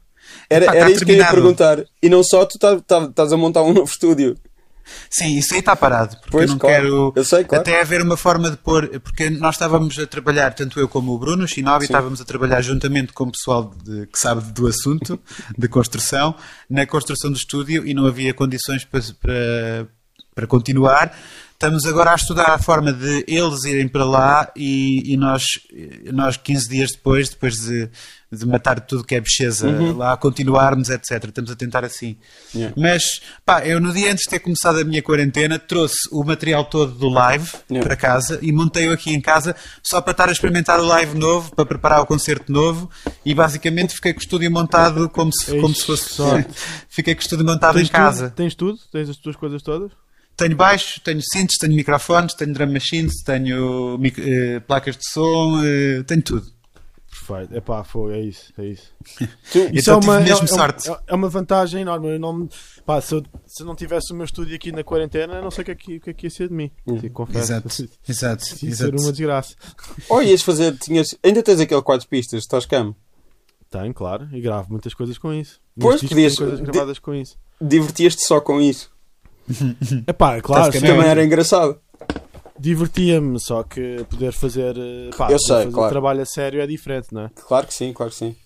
Era, 0.50 0.64
Epá, 0.66 0.74
era 0.74 0.84
tá 0.86 0.90
isso 0.90 1.04
que 1.04 1.12
eu 1.12 1.16
ia 1.16 1.24
terminado. 1.24 1.34
perguntar. 1.34 1.84
E 2.02 2.08
não 2.08 2.22
só, 2.22 2.44
tu 2.44 2.58
tá- 2.58 2.80
tá- 2.80 3.04
estás 3.04 3.32
a 3.32 3.36
montar 3.36 3.62
um 3.62 3.72
novo 3.72 3.90
estúdio. 3.90 4.36
Sim, 5.10 5.36
isso 5.38 5.54
aí 5.54 5.60
está 5.60 5.74
parado. 5.76 6.16
Porque 6.16 6.30
Pois, 6.30 6.44
eu 6.44 6.54
não 6.54 6.58
claro. 6.58 6.74
quero. 6.76 7.12
Eu 7.16 7.24
sei, 7.24 7.44
claro. 7.44 7.62
Até 7.62 7.80
haver 7.80 8.02
uma 8.02 8.16
forma 8.16 8.50
de 8.50 8.56
pôr. 8.56 8.88
Porque 9.00 9.30
nós 9.30 9.54
estávamos 9.54 9.98
a 9.98 10.06
trabalhar, 10.06 10.52
tanto 10.54 10.78
eu 10.80 10.88
como 10.88 11.12
o 11.12 11.18
Bruno, 11.18 11.44
o 11.44 11.48
Shinobi, 11.48 11.86
Sim. 11.86 11.92
estávamos 11.92 12.20
a 12.20 12.24
trabalhar 12.24 12.60
juntamente 12.62 13.12
com 13.12 13.24
o 13.24 13.32
pessoal 13.32 13.72
de- 13.84 14.06
que 14.06 14.18
sabe 14.18 14.42
do 14.52 14.66
assunto, 14.66 15.18
de 15.56 15.68
construção, 15.68 16.34
na 16.68 16.86
construção 16.86 17.30
do 17.30 17.36
estúdio 17.36 17.86
e 17.86 17.94
não 17.94 18.06
havia 18.06 18.32
condições 18.34 18.84
para, 18.84 19.00
para, 19.20 19.88
para 20.34 20.46
continuar. 20.46 21.16
Estamos 21.52 21.84
agora 21.86 22.12
a 22.12 22.14
estudar 22.14 22.50
a 22.50 22.58
forma 22.58 22.92
de 22.92 23.24
eles 23.26 23.64
irem 23.64 23.88
para 23.88 24.04
lá 24.04 24.48
e, 24.54 25.12
e 25.12 25.16
nós, 25.16 25.42
nós, 26.12 26.36
15 26.36 26.68
dias 26.68 26.92
depois, 26.92 27.28
depois 27.30 27.54
de, 27.54 27.90
de 28.30 28.44
matar 28.46 28.80
tudo 28.80 29.04
que 29.04 29.14
é 29.14 29.20
bicheza 29.20 29.70
lá, 29.96 30.16
continuarmos, 30.16 30.90
etc. 30.90 31.24
Estamos 31.24 31.50
a 31.50 31.56
tentar 31.56 31.84
assim. 31.84 32.16
Yeah. 32.54 32.74
Mas, 32.78 33.22
pá, 33.44 33.64
eu 33.66 33.80
no 33.80 33.92
dia 33.92 34.12
antes 34.12 34.24
de 34.24 34.30
ter 34.30 34.38
começado 34.40 34.78
a 34.78 34.84
minha 34.84 35.02
quarentena, 35.02 35.58
trouxe 35.58 35.96
o 36.12 36.22
material 36.24 36.64
todo 36.64 36.92
do 36.92 37.08
live 37.08 37.48
Yeah. 37.70 37.86
para 37.86 37.96
casa 37.96 38.38
e 38.42 38.52
montei-o 38.52 38.92
aqui 38.92 39.12
em 39.14 39.20
casa 39.20 39.54
só 39.82 40.00
para 40.00 40.12
estar 40.12 40.28
a 40.28 40.32
experimentar 40.32 40.78
o 40.80 40.84
live 40.86 41.16
novo, 41.18 41.54
para 41.54 41.64
preparar 41.66 42.00
o 42.00 42.06
concerto 42.06 42.52
novo 42.52 42.90
e 43.24 43.34
basicamente 43.34 43.94
fiquei 43.94 44.12
com 44.12 44.20
o 44.20 44.22
estúdio 44.22 44.50
montado 44.50 45.08
como 45.08 45.32
se, 45.32 45.52
Eish, 45.52 45.60
como 45.60 45.74
se 45.74 45.84
fosse. 45.86 46.14
sorte. 46.14 46.50
fiquei 46.88 47.14
com 47.14 47.20
o 47.20 47.22
estúdio 47.22 47.44
montado 47.46 47.74
Tens 47.76 47.88
em 47.88 47.92
casa. 47.92 48.24
Tudo? 48.28 48.36
Tens 48.36 48.54
tudo? 48.54 48.78
Tens 48.92 49.08
as 49.08 49.16
tuas 49.16 49.36
coisas 49.36 49.62
todas? 49.62 49.90
Tenho 50.36 50.54
baixo, 50.54 51.00
tenho 51.00 51.20
synths, 51.32 51.56
tenho 51.58 51.74
microfones, 51.74 52.34
tenho 52.34 52.52
drum 52.54 52.72
machines, 52.72 53.22
tenho 53.24 53.98
eh, 54.18 54.60
placas 54.60 54.96
de 54.96 55.10
som, 55.10 55.60
eh, 55.64 56.02
tenho 56.06 56.22
tudo. 56.22 56.57
Perfeito. 57.28 57.56
É 57.56 57.60
pá, 57.60 57.84
foi, 57.84 58.14
é 58.18 58.20
isso. 58.22 58.52
É 58.58 58.64
isso. 58.66 58.90
Tu, 59.52 59.58
Então 59.72 60.00
tive 60.00 60.18
mesmo 60.20 60.44
é, 60.44 60.46
sorte. 60.46 60.90
é- 60.90 60.98
é 61.08 61.14
uma 61.14 61.28
vantagem 61.28 61.82
enorme. 61.82 62.08
Eu 62.14 62.18
não, 62.18 62.48
pá, 62.86 63.00
se, 63.00 63.14
eu, 63.14 63.22
se 63.46 63.62
eu 63.62 63.66
não 63.66 63.74
tivesse 63.76 64.12
o 64.12 64.16
meu 64.16 64.24
estúdio 64.24 64.54
aqui 64.56 64.72
na 64.72 64.82
quarentena, 64.82 65.34
eu 65.34 65.42
não 65.42 65.50
sei 65.50 65.62
o 65.62 65.64
que 65.66 65.70
é 65.70 65.74
que, 65.74 65.96
o 65.96 66.00
que, 66.00 66.10
é 66.10 66.12
que 66.14 66.26
ia 66.26 66.30
ser 66.30 66.48
de 66.48 66.54
mim. 66.54 66.70
Sim, 66.86 67.08
confesso. 67.10 67.52
Exato, 67.52 67.68
exato, 68.08 68.44
Ia 68.44 68.56
ser 68.56 68.66
exato. 68.66 69.02
uma 69.02 69.12
desgraça. 69.12 69.54
ou 70.08 70.22
ias 70.22 70.42
fazer, 70.42 70.76
tinhas, 70.78 71.08
ainda 71.22 71.42
tens 71.42 71.60
aquele 71.60 71.82
quatro 71.82 72.08
pistas, 72.08 72.40
estás 72.40 72.64
cam? 72.66 72.94
Tenho, 73.70 73.92
claro, 73.92 74.26
e 74.32 74.40
gravo 74.40 74.68
muitas 74.70 74.94
coisas 74.94 75.18
com 75.18 75.32
isso. 75.32 75.60
Pois, 75.78 76.00
podias- 76.02 76.36
coisas 76.36 76.60
gravadas 76.60 76.98
com 76.98 77.14
isso. 77.14 77.36
Divertias-te 77.60 78.24
só 78.24 78.40
com 78.40 78.60
isso. 78.60 78.90
É 80.06 80.12
pá, 80.12 80.40
claro, 80.40 80.72
sim, 80.72 80.80
Também 80.80 81.06
é- 81.06 81.08
era 81.08 81.24
engraçado. 81.24 81.78
Divertia-me, 82.58 83.38
só 83.40 83.62
que 83.62 84.04
poder 84.10 84.32
fazer, 84.32 84.76
eh, 84.76 85.10
pá, 85.16 85.30
Eu 85.30 85.38
sei, 85.38 85.56
fazer 85.56 85.70
claro. 85.72 85.90
trabalho 85.90 86.22
a 86.22 86.26
sério 86.26 86.60
é 86.60 86.66
diferente, 86.66 87.08
não 87.12 87.22
é? 87.22 87.30
Claro 87.46 87.66
que 87.66 87.74
sim, 87.74 87.92
claro 87.92 88.10
que 88.12 88.18
sim. 88.18 88.36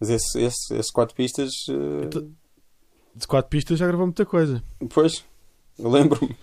Mas 0.00 0.10
esse, 0.10 0.40
esse, 0.40 0.74
esse 0.74 0.92
quatro 0.92 1.14
pistas. 1.14 1.50
Então- 2.04 2.28
De 3.14 3.26
quatro 3.26 3.48
pistas 3.50 3.78
já 3.78 3.86
gravou 3.86 4.06
muita 4.06 4.24
coisa. 4.26 4.62
Pois, 4.90 5.24
eu 5.78 5.88
lembro-me. 5.90 6.34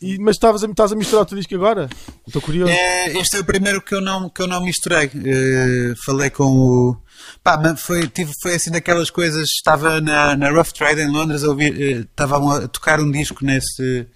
E, 0.00 0.18
mas 0.18 0.34
estavas 0.34 0.64
a, 0.64 0.66
estás 0.66 0.90
a 0.92 0.96
misturar 0.96 1.22
o 1.22 1.26
teu 1.26 1.38
disco 1.38 1.54
agora? 1.54 1.88
Estou 2.26 2.42
curioso. 2.42 2.72
É, 2.72 3.12
este 3.18 3.36
é 3.36 3.40
o 3.40 3.44
primeiro 3.44 3.80
que 3.80 3.94
eu 3.94 4.00
não, 4.00 4.28
que 4.28 4.42
eu 4.42 4.48
não 4.48 4.60
misturei. 4.60 5.08
Eh, 5.24 5.94
falei 6.04 6.28
com 6.28 6.44
o. 6.44 6.96
Pá, 7.42 7.56
mas 7.56 7.80
foi, 7.80 8.08
tive, 8.08 8.32
foi 8.42 8.56
assim 8.56 8.72
daquelas 8.72 9.10
coisas. 9.10 9.44
Estava 9.48 10.00
na, 10.00 10.36
na 10.36 10.50
Rough 10.50 10.72
Trade 10.76 11.02
em 11.02 11.08
Londres 11.08 11.44
a 11.44 11.48
ouvir. 11.48 11.80
eh, 11.80 12.00
Estavam 12.00 12.50
a 12.50 12.66
tocar 12.66 12.98
um 13.00 13.10
disco 13.12 13.44
nesse, 13.44 14.06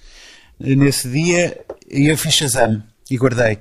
nesse 0.59 1.09
dia 1.09 1.59
e 1.91 2.11
eu 2.11 2.17
fiz 2.17 2.35
Shazam 2.35 2.83
e 3.11 3.17
guardei. 3.17 3.59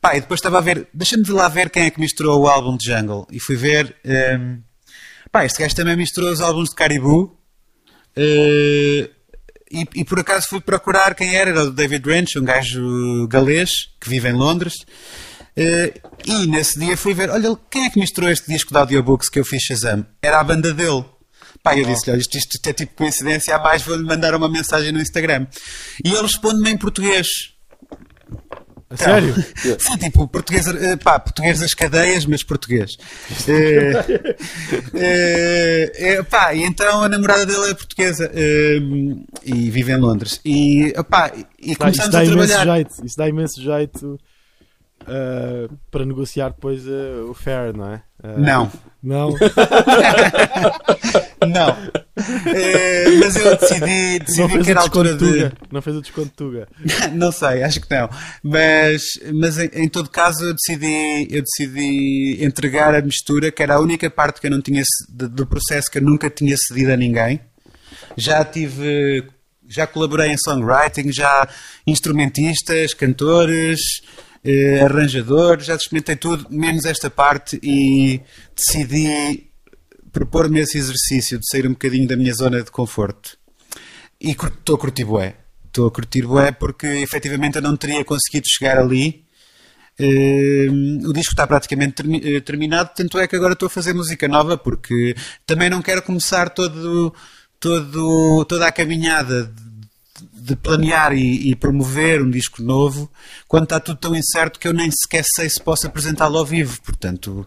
Pá, 0.00 0.16
e 0.16 0.20
depois 0.20 0.38
estava 0.38 0.58
a 0.58 0.60
ver. 0.60 0.88
Deixa-me 0.92 1.22
de 1.22 1.32
lá 1.32 1.48
ver 1.48 1.70
quem 1.70 1.84
é 1.84 1.90
que 1.90 2.00
misturou 2.00 2.40
o 2.40 2.48
álbum 2.48 2.76
de 2.76 2.90
Jungle. 2.90 3.26
E 3.30 3.38
fui 3.38 3.56
ver. 3.56 3.96
ehm, 4.04 4.58
pá, 5.30 5.44
este 5.44 5.60
gajo 5.60 5.74
também 5.74 5.96
misturou 5.96 6.30
os 6.30 6.40
álbuns 6.40 6.70
de 6.70 6.74
Caribou. 6.74 7.38
Eh, 8.16 9.08
e, 9.72 9.86
e 9.94 10.04
por 10.04 10.20
acaso 10.20 10.48
fui 10.50 10.60
procurar 10.60 11.14
quem 11.14 11.34
era, 11.34 11.50
era 11.50 11.64
o 11.64 11.70
David 11.70 12.06
Ranch, 12.06 12.36
um 12.36 12.44
gajo 12.44 13.26
galês 13.28 13.70
que 13.98 14.08
vive 14.08 14.28
em 14.28 14.34
Londres. 14.34 14.74
Uh, 15.56 15.92
e 16.24 16.46
nesse 16.46 16.78
dia 16.78 16.96
fui 16.96 17.14
ver, 17.14 17.30
olha, 17.30 17.56
quem 17.70 17.86
é 17.86 17.90
que 17.90 17.98
misturou 17.98 18.30
este 18.30 18.50
disco 18.50 18.72
de 18.72 18.78
audiobooks 18.78 19.30
que 19.30 19.38
eu 19.38 19.44
fiz 19.44 19.62
Shazam? 19.62 20.06
Era 20.22 20.40
a 20.40 20.44
banda 20.44 20.74
dele. 20.74 21.04
Pá, 21.62 21.76
eu 21.78 21.84
disse-lhe, 21.86 22.18
isto, 22.18 22.36
isto 22.36 22.66
é 22.68 22.72
tipo 22.72 22.94
coincidência, 22.96 23.56
mais 23.58 23.82
vou-lhe 23.82 24.02
mandar 24.02 24.34
uma 24.34 24.48
mensagem 24.48 24.90
no 24.90 25.00
Instagram. 25.00 25.46
E 26.04 26.08
ele 26.08 26.22
responde-me 26.22 26.70
em 26.70 26.76
português. 26.76 27.26
A 28.90 28.96
sério? 28.96 29.34
Sim, 29.78 29.96
tipo, 29.96 30.26
português, 30.28 30.66
eh, 30.66 30.96
pá, 30.96 31.18
português 31.18 31.60
das 31.60 31.72
cadeias, 31.72 32.26
mas 32.26 32.42
português. 32.42 32.90
Eh, 34.94 35.92
eh, 35.94 36.22
pá, 36.24 36.54
e 36.54 36.62
então 36.62 37.02
a 37.02 37.08
namorada 37.08 37.46
dele 37.46 37.70
é 37.70 37.74
portuguesa 37.74 38.30
eh, 38.34 38.78
e 39.44 39.70
vive 39.70 39.92
em 39.92 39.96
Londres. 39.96 40.40
E, 40.44 40.92
pá, 41.08 41.32
e 41.34 41.42
Dá- 41.42 41.46
isso 41.60 41.78
começamos 41.78 42.10
dá 42.12 42.18
a 42.18 42.24
imenso 42.24 42.48
trabalhar. 42.48 42.74
jeito. 42.76 43.06
Isso 43.06 43.16
dá 43.16 43.28
imenso 43.28 43.62
jeito 43.62 44.20
uh, 45.02 45.78
para 45.90 46.04
negociar 46.04 46.50
depois 46.50 46.86
uh, 46.86 47.30
o 47.30 47.34
fair, 47.34 47.74
não 47.74 47.92
é? 47.92 48.02
Uh, 48.22 48.38
Não. 48.38 48.70
Não? 49.02 49.30
Não. 51.48 51.76
Eh, 52.54 53.10
mas 53.18 53.34
eu 53.34 53.56
decidi, 53.56 54.18
decidi 54.20 54.58
que 54.62 54.70
era 54.70 54.80
a 54.80 54.82
altura 54.84 55.16
de. 55.16 55.50
Não 55.72 55.82
fez 55.82 55.96
o 55.96 56.00
desconto 56.00 56.30
Tuga. 56.36 56.68
não 57.12 57.32
sei, 57.32 57.64
acho 57.64 57.80
que 57.80 57.90
não. 57.90 58.08
Mas, 58.42 59.02
mas 59.34 59.58
em, 59.58 59.70
em 59.74 59.88
todo 59.88 60.08
caso 60.08 60.44
eu 60.44 60.54
decidi, 60.54 61.26
eu 61.30 61.42
decidi 61.42 62.44
entregar 62.44 62.94
a 62.94 63.02
mistura, 63.02 63.50
que 63.50 63.62
era 63.62 63.74
a 63.74 63.80
única 63.80 64.08
parte 64.08 64.40
que 64.40 64.46
eu 64.46 64.52
não 64.52 64.60
tinha 64.60 64.82
do 65.08 65.46
processo 65.46 65.90
que 65.90 65.98
eu 65.98 66.02
nunca 66.02 66.30
tinha 66.30 66.56
cedido 66.56 66.92
a 66.92 66.96
ninguém. 66.96 67.40
Já 68.16 68.44
tive. 68.44 69.26
Já 69.66 69.86
colaborei 69.86 70.30
em 70.30 70.36
songwriting, 70.36 71.10
já 71.10 71.48
instrumentistas, 71.86 72.92
cantores, 72.92 73.80
eh, 74.44 74.80
arranjadores, 74.82 75.66
já 75.66 75.76
experimentei 75.76 76.16
tudo, 76.16 76.46
menos 76.50 76.84
esta 76.84 77.08
parte 77.08 77.60
e 77.62 78.20
decidi 78.54 79.50
propor-me 80.10 80.60
esse 80.60 80.78
exercício 80.78 81.38
de 81.38 81.46
sair 81.48 81.66
um 81.66 81.72
bocadinho 81.72 82.08
da 82.08 82.16
minha 82.16 82.34
zona 82.34 82.62
de 82.62 82.70
conforto. 82.70 83.38
E 84.20 84.32
estou 84.32 84.76
a 84.76 84.78
curtir 84.78 85.04
bué. 85.04 85.36
Estou 85.66 85.86
a 85.86 85.90
curtir 85.90 86.26
bué 86.26 86.52
porque 86.52 86.86
efetivamente 86.86 87.56
eu 87.56 87.62
não 87.62 87.76
teria 87.76 88.04
conseguido 88.04 88.46
chegar 88.48 88.78
ali. 88.78 89.24
Hum, 89.98 91.00
o 91.04 91.12
disco 91.12 91.32
está 91.32 91.46
praticamente 91.46 92.02
eh, 92.24 92.40
terminado, 92.40 92.90
tanto 92.96 93.18
é 93.18 93.28
que 93.28 93.36
agora 93.36 93.52
estou 93.52 93.66
a 93.66 93.70
fazer 93.70 93.92
música 93.92 94.26
nova 94.26 94.56
porque 94.56 95.14
também 95.46 95.68
não 95.68 95.82
quero 95.82 96.02
começar 96.02 96.48
todo, 96.48 97.14
todo, 97.60 98.44
toda 98.46 98.66
a 98.66 98.72
caminhada 98.72 99.52
de, 100.32 100.56
planear 100.56 101.12
e, 101.12 101.50
e 101.50 101.56
promover 101.56 102.22
um 102.22 102.30
disco 102.30 102.62
novo 102.62 103.10
quando 103.48 103.64
está 103.64 103.80
tudo 103.80 103.98
tão 103.98 104.14
incerto 104.14 104.58
que 104.58 104.68
eu 104.68 104.72
nem 104.72 104.90
sequer 104.90 105.24
sei 105.36 105.48
se 105.48 105.60
posso 105.62 105.86
apresentá-lo 105.86 106.38
ao 106.38 106.44
vivo. 106.44 106.80
Portanto, 106.82 107.46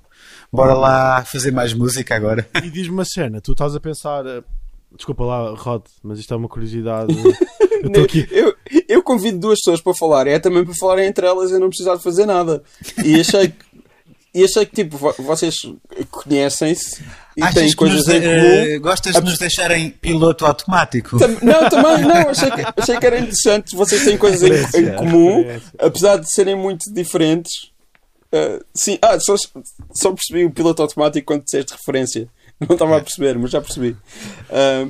bora 0.51 0.73
lá 0.73 1.23
fazer 1.25 1.51
mais 1.51 1.73
música 1.73 2.15
agora. 2.15 2.47
E 2.63 2.69
diz-me 2.69 2.93
uma 2.93 3.05
cena, 3.05 3.39
tu 3.41 3.51
estás 3.53 3.75
a 3.75 3.79
pensar. 3.79 4.25
uh, 4.25 4.43
Desculpa 4.95 5.25
lá, 5.25 5.49
Rod, 5.55 5.83
mas 6.01 6.19
isto 6.19 6.33
é 6.33 6.38
uma 6.38 6.47
curiosidade. 6.47 7.13
Eu 7.81 7.88
estou 7.88 8.03
aqui. 8.05 8.25
Eu, 8.31 8.55
eu 8.88 9.03
convido 9.03 9.38
duas 9.39 9.59
pessoas 9.59 9.81
para 9.81 9.93
falar, 9.93 10.25
é 10.25 10.39
também 10.39 10.63
para 10.63 10.73
falarem 10.73 11.05
entre 11.07 11.27
elas 11.27 11.51
e 11.51 11.59
não 11.59 11.67
precisar 11.67 11.97
de 11.97 12.03
fazer 12.03 12.25
nada. 12.25 12.63
E 13.03 13.19
achei 13.19 13.49
que, 13.49 13.65
e 14.33 14.43
achei 14.45 14.65
que 14.65 14.73
tipo, 14.83 14.97
vo- 14.97 15.13
vocês 15.19 15.55
conhecem-se 16.09 17.03
e 17.38 17.43
Achas 17.43 17.76
coisas 17.76 17.98
nos 18.06 18.08
em 18.08 18.19
de- 18.21 18.28
comum. 18.28 18.45
eh, 18.76 18.80
gostas 18.80 19.13
de 19.15 19.21
nos 19.21 19.38
deixar 19.38 19.71
em 19.71 19.89
piloto 19.89 20.45
automático? 20.45 21.17
Não, 21.43 21.69
também 21.69 22.02
não, 22.06 22.30
achei 22.30 22.50
que, 22.52 22.62
achei 22.78 22.98
que 22.98 23.06
era 23.06 23.19
interessante. 23.19 23.76
Vocês 23.76 24.04
têm 24.06 24.17
coisas 24.17 24.41
em, 24.74 24.80
em 24.86 24.95
comum, 24.95 25.45
apesar 25.80 26.17
de 26.17 26.32
serem 26.34 26.56
muito 26.56 26.91
diferentes. 26.93 27.52
Ah, 28.32 28.60
sim, 28.74 28.98
ah, 29.02 29.19
só, 29.19 29.36
só 29.93 30.12
percebi 30.12 30.45
o 30.45 30.52
piloto 30.52 30.82
automático 30.82 31.26
quando 31.28 31.43
disseste 31.43 31.74
referência. 31.74 32.28
Não 32.60 32.74
estava 32.76 32.98
a 32.98 33.02
perceber, 33.02 33.38
mas 33.38 33.52
já 33.52 33.60
percebi. 33.62 33.95
Ah, 34.50 34.88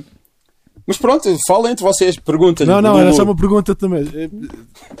mas 0.86 0.96
pronto, 0.98 1.28
falem 1.46 1.72
entre 1.72 1.84
vocês, 1.84 2.16
perguntem. 2.16 2.66
Não, 2.66 2.80
não, 2.80 2.98
era 2.98 3.12
só 3.12 3.22
uma 3.24 3.34
pergunta 3.36 3.74
também. 3.74 4.08
eh, 4.14 4.30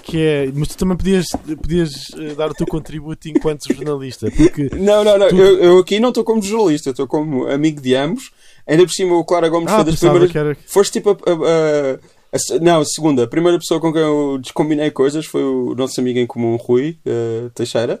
Que 0.02 0.20
é. 0.20 0.52
Mas 0.54 0.68
tu 0.68 0.76
também 0.76 0.96
podias, 0.96 1.26
podias 1.62 1.90
eh, 2.18 2.34
dar 2.34 2.50
o 2.50 2.54
teu 2.54 2.66
contributo 2.66 3.28
enquanto 3.28 3.72
jornalista. 3.72 4.30
Porque. 4.30 4.68
Não, 4.74 5.04
não, 5.04 5.18
não. 5.18 5.28
Tu- 5.28 5.36
Eu, 5.36 5.58
eu 5.58 5.78
aqui 5.78 6.00
não 6.00 6.08
estou 6.10 6.24
como 6.24 6.42
jornalista, 6.42 6.88
eu 6.88 6.92
estou 6.92 7.06
como 7.06 7.46
amigo 7.48 7.80
de 7.80 7.94
ambos. 7.94 8.30
Ainda 8.66 8.84
por 8.84 8.90
cima, 8.92 9.14
o 9.16 9.24
Clara 9.24 9.48
Gomes 9.48 9.70
Ah, 9.70 9.76
foi 9.76 9.84
das 9.84 10.00
primeiras. 10.00 10.32
que 10.32 10.38
era. 10.38 10.56
Foste 10.66 10.92
tipo 10.94 11.10
a, 11.10 11.12
a- 11.12 11.94
a- 11.94 12.58
Não, 12.60 12.80
a 12.80 12.84
segunda. 12.84 13.22
A 13.22 13.28
primeira 13.28 13.56
pessoa 13.58 13.80
com 13.80 13.92
quem 13.92 14.02
eu 14.02 14.38
descombinei 14.42 14.90
coisas 14.90 15.24
foi 15.24 15.42
o 15.44 15.74
nosso 15.76 16.00
amigo 16.00 16.18
em 16.18 16.26
comum, 16.26 16.56
Rui 16.56 16.98
eh, 17.06 17.48
Teixeira. 17.54 18.00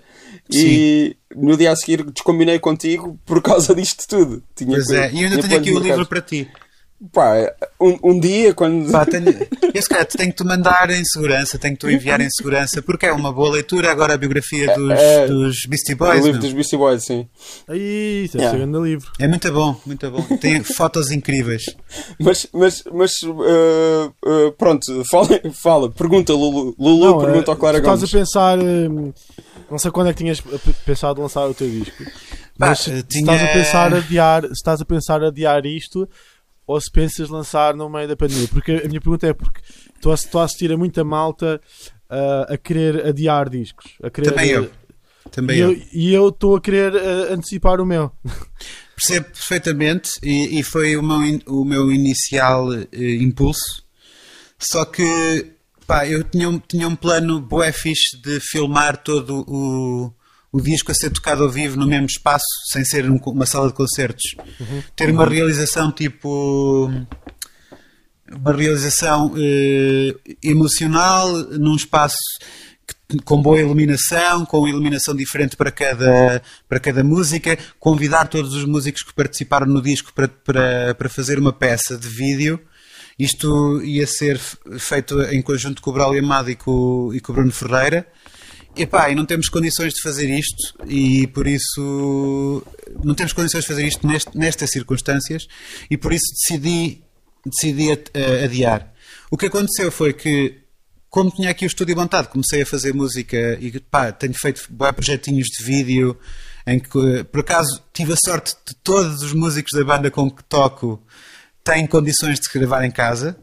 E 0.52 1.16
no 1.34 1.56
dia 1.56 1.70
a 1.72 1.76
seguir 1.76 2.04
descombinei 2.04 2.58
contigo 2.58 3.18
por 3.24 3.40
causa 3.40 3.74
disto 3.74 4.04
tudo. 4.08 4.42
Tinha 4.56 4.70
Pois 4.72 4.86
coisa- 4.86 5.04
é, 5.04 5.12
e 5.12 5.22
eu 5.22 5.28
ainda 5.28 5.42
tenho 5.42 5.60
aqui 5.60 5.72
o 5.72 5.78
livro 5.78 6.06
para 6.06 6.20
ti. 6.20 6.48
Pá, 7.12 7.34
um, 7.80 7.98
um 8.12 8.18
dia, 8.18 8.54
quando. 8.54 8.90
Pá, 8.90 9.04
tenho... 9.04 9.26
Esse 9.74 9.86
cara 9.88 10.04
tenho 10.06 10.30
que 10.30 10.36
te 10.36 10.44
mandar 10.44 10.88
em 10.90 11.04
segurança, 11.04 11.58
tenho 11.58 11.76
que 11.76 11.86
te 11.86 11.92
enviar 11.92 12.20
em 12.22 12.30
segurança, 12.30 12.80
porque 12.80 13.04
é 13.04 13.12
uma 13.12 13.30
boa 13.32 13.50
leitura. 13.50 13.90
Agora 13.90 14.14
a 14.14 14.16
biografia 14.16 14.74
dos, 14.74 14.90
É, 14.98 15.26
dos 15.26 15.66
Beastie 15.68 15.92
o 15.94 15.98
Boys. 15.98 16.14
livro 16.24 16.32
meu. 16.32 16.40
dos 16.40 16.52
Beastie 16.54 16.76
Boys, 16.78 17.04
sim. 17.04 17.28
Aí, 17.68 18.24
isso 18.24 18.38
é 18.38 18.40
Yeah. 18.40 18.58
grande 18.58 18.78
livro. 18.88 19.10
É 19.18 19.28
muito 19.28 19.52
bom, 19.52 19.78
muito 19.84 20.10
bom. 20.10 20.22
Tem 20.38 20.62
fotos 20.64 21.10
incríveis. 21.10 21.64
Mas, 22.18 22.46
mas, 22.54 22.82
mas 22.90 23.12
eh, 23.22 24.10
eh, 24.26 24.50
pronto, 24.56 25.02
fala, 25.10 25.28
fala, 25.52 25.90
pergunta, 25.90 26.32
Lulu. 26.32 26.74
Lulu 26.78 27.04
Não, 27.04 27.18
pergunta 27.20 27.50
eh, 27.50 27.52
ao 27.52 27.56
Clara 27.58 27.78
tu 27.78 27.80
estás 27.82 28.00
Gomes. 28.00 28.14
a 28.14 28.18
pensar. 28.18 28.58
hum, 28.58 29.12
Não 29.70 29.78
sei 29.78 29.90
quando 29.90 30.08
é 30.08 30.12
que 30.14 30.18
tinhas 30.18 30.40
pensado 30.86 31.20
lançar 31.20 31.46
o 31.46 31.52
teu 31.52 31.68
disco. 31.68 32.04
Pá, 32.58 32.68
Mas 32.70 32.88
eh, 32.88 33.02
tinha- 33.06 33.34
estás 33.34 33.42
a 33.42 33.52
pensar 33.52 33.94
adiar, 33.94 34.44
estás 34.46 34.80
a 34.80 34.84
pensar 34.86 35.22
adiar 35.22 35.66
isto 35.66 36.08
ou 36.66 36.80
se 36.80 36.90
pensas 36.90 37.28
lançar 37.28 37.74
no 37.74 37.88
meio 37.88 38.08
da 38.08 38.16
pandemia? 38.16 38.48
Porque 38.48 38.72
a 38.84 38.88
minha 38.88 39.00
pergunta 39.00 39.26
é 39.26 39.32
porque 39.32 39.60
estou 39.94 40.12
a, 40.12 40.14
estou 40.14 40.40
a 40.40 40.44
assistir 40.44 40.72
a 40.72 40.76
muita 40.76 41.04
malta 41.04 41.60
ah, 42.10 42.46
a 42.50 42.56
querer 42.56 43.06
adiar 43.06 43.48
discos. 43.48 43.92
A 44.02 44.10
querer, 44.10 44.30
Também 44.30 44.50
eu. 44.50 44.70
Também 45.30 45.86
E 45.92 46.12
eu. 46.12 46.28
estou 46.28 46.56
a 46.56 46.60
querer 46.60 46.94
ah, 46.96 47.32
antecipar 47.34 47.80
o 47.80 47.86
meu. 47.86 48.10
Percebo 48.96 49.26
perfeitamente 49.26 50.10
e, 50.22 50.58
e 50.58 50.62
foi 50.62 50.96
o 50.96 51.02
meu, 51.02 51.40
o 51.48 51.64
meu 51.66 51.92
inicial 51.92 52.72
eh, 52.72 52.86
impulso. 53.20 53.84
Só 54.58 54.86
que 54.86 55.52
pá, 55.86 56.08
eu 56.08 56.24
tinha, 56.24 56.48
um- 56.48 56.58
tinha 56.58 56.88
um 56.88 56.96
plano 56.96 57.38
bué 57.40 57.70
fixe 57.72 58.16
de 58.22 58.40
filmar 58.40 58.96
todo 59.02 59.44
o, 59.46 60.10
o 60.56 60.60
disco 60.62 60.90
a 60.90 60.94
ser 60.94 61.10
tocado 61.10 61.42
ao 61.44 61.50
vivo 61.50 61.76
no 61.76 61.86
mesmo 61.86 62.06
espaço, 62.06 62.44
sem 62.72 62.84
ser 62.84 63.10
um- 63.10 63.18
uma 63.26 63.46
sala 63.46 63.68
de 63.68 63.74
concertos. 63.74 64.22
Ter 64.94 65.10
uma 65.10 65.26
realização 65.26 65.90
tipo. 65.92 66.90
Uma 68.30 68.52
realização 68.52 69.32
eh, 69.36 70.14
emocional 70.42 71.32
num 71.58 71.76
espaço 71.76 72.16
com 73.24 73.40
boa 73.40 73.60
iluminação, 73.60 74.44
com 74.44 74.66
iluminação 74.66 75.14
diferente 75.14 75.56
para 75.56 75.70
cada, 75.70 76.42
para 76.68 76.80
cada 76.80 77.04
música, 77.04 77.56
convidar 77.78 78.26
todos 78.26 78.52
os 78.54 78.64
músicos 78.64 79.02
que 79.04 79.14
participaram 79.14 79.66
no 79.66 79.80
disco 79.80 80.12
para, 80.12 80.26
para, 80.26 80.94
para 80.96 81.08
fazer 81.08 81.38
uma 81.38 81.52
peça 81.52 81.96
de 81.96 82.08
vídeo. 82.08 82.58
Isto 83.16 83.80
ia 83.84 84.06
ser 84.08 84.38
feito 84.78 85.22
em 85.22 85.40
conjunto 85.40 85.80
com 85.80 85.90
o 85.90 85.92
Braulio 85.92 86.22
Amado 86.22 86.50
e 86.50 86.56
com, 86.56 87.12
e 87.14 87.20
com 87.20 87.30
o 87.30 87.34
Bruno 87.36 87.52
Ferreira. 87.52 88.06
Epá, 88.76 89.10
e 89.10 89.14
não 89.14 89.24
temos 89.24 89.48
condições 89.48 89.94
de 89.94 90.02
fazer 90.02 90.28
isto 90.28 90.74
e 90.86 91.26
por 91.28 91.46
isso 91.46 92.62
não 93.02 93.14
temos 93.14 93.32
condições 93.32 93.62
de 93.62 93.68
fazer 93.68 93.86
isto 93.86 94.06
neste- 94.06 94.36
nestas 94.36 94.70
circunstâncias 94.70 95.46
e 95.90 95.96
por 95.96 96.12
isso 96.12 96.26
decidi, 96.34 97.02
decidi 97.44 97.88
adiar. 98.44 98.92
O 99.30 99.36
que 99.36 99.46
aconteceu 99.46 99.90
foi 99.90 100.12
que 100.12 100.58
como 101.08 101.30
tinha 101.30 101.48
aqui 101.50 101.64
o 101.64 101.68
estúdio 101.68 101.96
montado, 101.96 102.28
comecei 102.28 102.62
a 102.62 102.66
fazer 102.66 102.92
música 102.92 103.56
e 103.60 103.80
pá, 103.80 104.12
tenho 104.12 104.34
feito 104.34 104.68
projetinhos 104.94 105.46
de 105.48 105.64
vídeo 105.64 106.18
em 106.66 106.78
que, 106.78 107.24
por 107.24 107.40
acaso, 107.40 107.82
tive 107.94 108.12
a 108.12 108.16
sorte 108.22 108.54
de 108.68 108.74
todos 108.82 109.22
os 109.22 109.32
músicos 109.32 109.70
da 109.72 109.84
banda 109.84 110.10
com 110.10 110.30
que 110.30 110.44
toco 110.44 111.02
têm 111.64 111.86
condições 111.86 112.38
de 112.38 112.46
se 112.46 112.58
gravar 112.58 112.84
em 112.84 112.90
casa, 112.90 113.38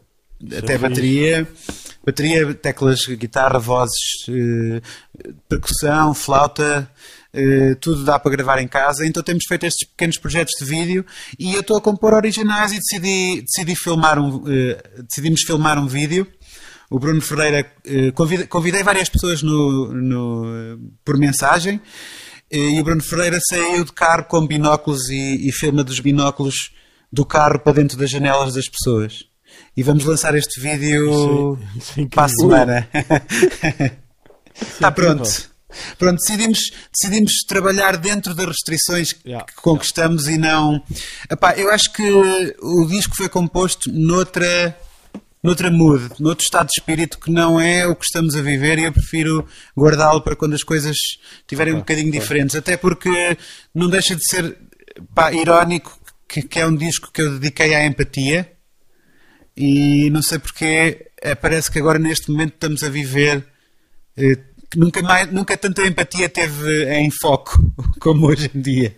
até 0.46 0.58
fixe. 0.74 0.78
bateria, 0.78 1.48
bateria, 2.04 2.54
teclas, 2.54 3.06
guitarra, 3.06 3.58
vozes, 3.58 4.26
eh, 4.28 4.82
percussão, 5.48 6.14
flauta, 6.14 6.90
eh, 7.34 7.74
tudo 7.80 8.04
dá 8.04 8.18
para 8.18 8.30
gravar 8.30 8.60
em 8.60 8.68
casa. 8.68 9.04
Então 9.04 9.22
temos 9.22 9.44
feito 9.48 9.66
estes 9.66 9.88
pequenos 9.88 10.18
projetos 10.18 10.54
de 10.58 10.64
vídeo 10.64 11.04
e 11.38 11.54
eu 11.54 11.60
estou 11.60 11.76
a 11.76 11.80
compor 11.80 12.14
originais 12.14 12.72
e 12.72 12.76
decidi, 12.76 13.42
decidi 13.42 13.74
filmar 13.74 14.18
um, 14.20 14.44
eh, 14.46 14.80
decidimos 15.08 15.42
filmar 15.42 15.76
um 15.78 15.86
vídeo. 15.86 16.26
O 16.88 16.98
Bruno 16.98 17.20
Ferreira 17.20 17.66
eh, 17.84 18.12
convidei, 18.12 18.46
convidei 18.46 18.82
várias 18.84 19.08
pessoas 19.08 19.42
no, 19.42 19.92
no, 19.92 20.78
por 21.04 21.18
mensagem 21.18 21.80
e 22.50 22.78
o 22.80 22.84
Bruno 22.84 23.02
Ferreira 23.02 23.38
saiu 23.40 23.84
de 23.84 23.92
carro 23.92 24.24
com 24.24 24.46
binóculos 24.46 25.08
e, 25.08 25.48
e 25.48 25.52
filma 25.52 25.82
dos 25.82 25.98
binóculos 25.98 26.70
do 27.12 27.24
carro 27.24 27.58
para 27.58 27.72
dentro 27.72 27.98
das 27.98 28.10
janelas 28.10 28.54
das 28.54 28.68
pessoas. 28.68 29.24
E 29.76 29.82
vamos 29.82 30.04
lançar 30.04 30.34
este 30.36 30.60
vídeo 30.60 31.58
é 31.96 32.06
para 32.06 32.24
a 32.24 32.28
semana. 32.28 32.88
Está 34.54 34.88
incrível. 34.88 35.16
pronto. 35.16 35.54
Pronto, 35.98 36.18
decidimos, 36.24 36.58
decidimos 36.92 37.32
trabalhar 37.48 37.96
dentro 37.96 38.32
das 38.34 38.46
restrições 38.46 39.14
Yeah. 39.26 39.44
que 39.44 39.54
conquistamos 39.56 40.28
e 40.28 40.38
não. 40.38 40.80
Epá, 41.28 41.54
eu 41.56 41.68
acho 41.72 41.92
que 41.92 42.08
o 42.62 42.86
disco 42.86 43.16
foi 43.16 43.28
composto 43.28 43.90
noutra, 43.92 44.78
noutra 45.42 45.72
mood, 45.72 46.10
noutro 46.20 46.44
estado 46.44 46.66
de 46.68 46.78
espírito 46.78 47.18
que 47.18 47.30
não 47.32 47.60
é 47.60 47.86
o 47.88 47.96
que 47.96 48.04
estamos 48.04 48.36
a 48.36 48.42
viver 48.42 48.78
e 48.78 48.84
eu 48.84 48.92
prefiro 48.92 49.44
guardá-lo 49.76 50.20
para 50.22 50.36
quando 50.36 50.54
as 50.54 50.62
coisas 50.62 50.96
estiverem 51.40 51.74
um 51.74 51.78
bocadinho 51.78 52.12
diferentes. 52.12 52.54
Até 52.54 52.76
porque 52.76 53.36
não 53.74 53.90
deixa 53.90 54.14
de 54.14 54.22
ser 54.24 54.56
pá, 55.12 55.32
irónico 55.32 55.98
que, 56.28 56.42
que 56.42 56.60
é 56.60 56.66
um 56.66 56.76
disco 56.76 57.10
que 57.12 57.20
eu 57.20 57.38
dediquei 57.38 57.74
à 57.74 57.84
empatia 57.84 58.53
e 59.56 60.10
não 60.10 60.22
sei 60.22 60.38
porque 60.38 61.10
eh, 61.22 61.34
parece 61.34 61.70
que 61.70 61.78
agora 61.78 61.98
neste 61.98 62.30
momento 62.30 62.54
estamos 62.54 62.82
a 62.82 62.88
viver 62.88 63.46
eh, 64.16 64.36
que 64.70 64.78
nunca, 64.78 65.02
mais, 65.02 65.30
nunca 65.30 65.56
tanta 65.56 65.86
empatia 65.86 66.28
teve 66.28 66.92
em 66.92 67.10
foco 67.10 67.58
como 68.00 68.26
hoje 68.26 68.50
em 68.54 68.60
dia. 68.60 68.96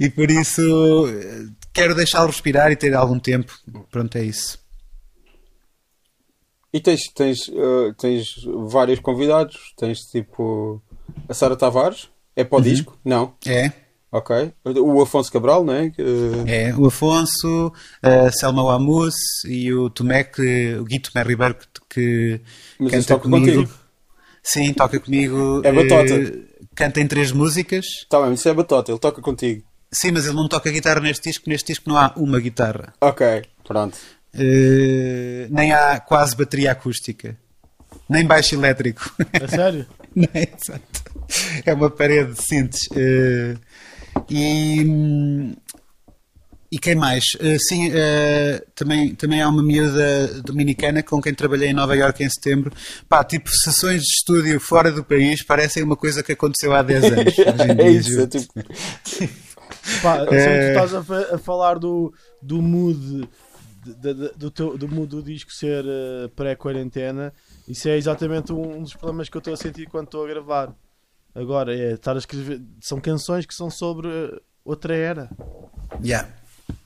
E 0.00 0.10
por 0.10 0.30
isso 0.30 1.06
eh, 1.08 1.46
quero 1.72 1.94
deixá-lo 1.94 2.26
respirar 2.26 2.70
e 2.72 2.76
ter 2.76 2.94
algum 2.94 3.18
tempo. 3.18 3.52
Pronto, 3.90 4.16
é 4.16 4.24
isso. 4.24 4.58
E 6.72 6.80
tens, 6.80 7.02
tens, 7.14 7.48
eh, 7.48 7.94
tens 7.96 8.34
vários 8.68 8.98
convidados. 8.98 9.72
Tens 9.76 10.00
tipo 10.00 10.82
a 11.28 11.34
Sara 11.34 11.56
Tavares. 11.56 12.08
É 12.34 12.42
para 12.42 12.58
o 12.58 12.62
disco? 12.62 12.98
Não. 13.04 13.34
É, 13.46 13.70
Ok. 14.16 14.52
O 14.64 15.02
Afonso 15.02 15.32
Cabral, 15.32 15.64
não 15.64 15.74
é? 15.74 15.90
Que- 15.90 16.02
é. 16.46 16.72
O 16.76 16.86
Afonso, 16.86 17.72
a 18.00 18.30
Selma 18.30 18.62
Wamus 18.62 19.14
e 19.48 19.72
o 19.74 19.90
Tomé, 19.90 20.22
que, 20.22 20.76
o 20.76 20.84
Gui 20.84 21.00
Tomé 21.00 21.24
Ribeiro, 21.26 21.56
que, 21.56 21.68
que 21.90 22.40
Mas 22.78 22.92
canta 22.92 23.06
toca 23.08 23.22
comigo. 23.28 23.46
contigo. 23.56 23.74
Sim, 24.40 24.72
toca 24.72 25.00
comigo. 25.00 25.62
É 25.64 25.72
batota. 25.72 26.14
eh, 26.14 26.32
canta 26.76 27.00
em 27.00 27.08
três 27.08 27.32
músicas. 27.32 27.84
Tá 28.08 28.20
bem, 28.22 28.34
isso 28.34 28.48
é 28.48 28.54
batota, 28.54 28.92
ele 28.92 29.00
toca 29.00 29.20
contigo. 29.20 29.64
Sim, 29.92 30.12
mas 30.12 30.26
ele 30.26 30.36
não 30.36 30.48
toca 30.48 30.70
guitarra 30.70 31.00
neste 31.00 31.28
disco. 31.30 31.48
Neste 31.50 31.72
disco 31.72 31.88
não 31.90 31.96
há 31.98 32.12
uma 32.16 32.38
guitarra. 32.38 32.94
Ok, 33.00 33.42
pronto. 33.66 33.98
Eh, 34.32 35.48
nem 35.50 35.72
há 35.72 35.98
quase 35.98 36.36
bateria 36.36 36.70
acústica. 36.72 37.36
Nem 38.08 38.24
baixo 38.24 38.54
elétrico. 38.54 39.12
A 39.42 39.48
sério? 39.48 39.86
Não 40.14 40.28
é? 40.34 40.42
Exato. 40.42 41.02
É 41.66 41.74
uma 41.74 41.90
parede 41.90 42.34
de 42.34 42.42
cintos. 42.44 42.78
Eh, 42.94 43.56
e, 44.30 45.54
e 46.72 46.78
quem 46.78 46.94
mais? 46.94 47.24
Eh, 47.40 47.56
sim, 47.58 47.90
eh, 47.92 48.64
também, 48.74 49.14
também 49.14 49.40
há 49.42 49.48
uma 49.48 49.62
miúda 49.62 50.42
dominicana 50.42 51.02
com 51.02 51.20
quem 51.20 51.34
trabalhei 51.34 51.68
em 51.70 51.74
Nova 51.74 51.96
Iorque 51.96 52.24
em 52.24 52.28
setembro. 52.30 52.72
Pá, 53.08 53.22
tipo, 53.24 53.48
sessões 53.50 54.02
de 54.02 54.08
estúdio 54.18 54.58
fora 54.60 54.90
do 54.90 55.04
país 55.04 55.44
parecem 55.44 55.82
uma 55.82 55.96
coisa 55.96 56.22
que 56.22 56.32
aconteceu 56.32 56.74
há 56.74 56.82
10 56.82 57.04
anos. 57.04 57.34
é 57.38 57.74
dia, 57.74 57.90
isso, 57.90 58.20
é 58.20 58.26
tipo. 58.26 58.52
Pá, 60.02 60.18
É. 60.18 60.26
tu 60.26 60.34
estás 60.34 60.94
a, 60.94 61.02
fa- 61.04 61.34
a 61.34 61.38
falar 61.38 61.78
do, 61.78 62.12
do 62.40 62.60
mood 62.62 63.28
de- 63.84 63.94
de- 63.94 64.14
de- 64.14 64.32
do, 64.36 64.50
teu, 64.50 64.78
do 64.78 64.88
mood 64.88 65.08
do 65.10 65.22
disco 65.22 65.52
ser 65.52 65.84
eh, 65.86 66.28
pré-quarentena. 66.34 67.32
Isso 67.68 67.88
é 67.88 67.96
exatamente 67.96 68.52
um 68.52 68.82
dos 68.82 68.94
problemas 68.94 69.28
que 69.28 69.36
eu 69.36 69.40
estou 69.40 69.52
a 69.54 69.56
sentir 69.58 69.86
quando 69.88 70.06
estou 70.06 70.24
a 70.24 70.28
gravar. 70.28 70.74
Agora 71.34 71.74
é 71.76 71.94
estar 71.94 72.14
a 72.14 72.18
escrever. 72.18 72.62
São 72.80 73.00
canções 73.00 73.44
que 73.46 73.54
são 73.54 73.68
sobre 73.70 74.08
eh, 74.08 74.40
outra 74.64 74.94
era. 74.94 75.28
Yeah. 76.04 76.28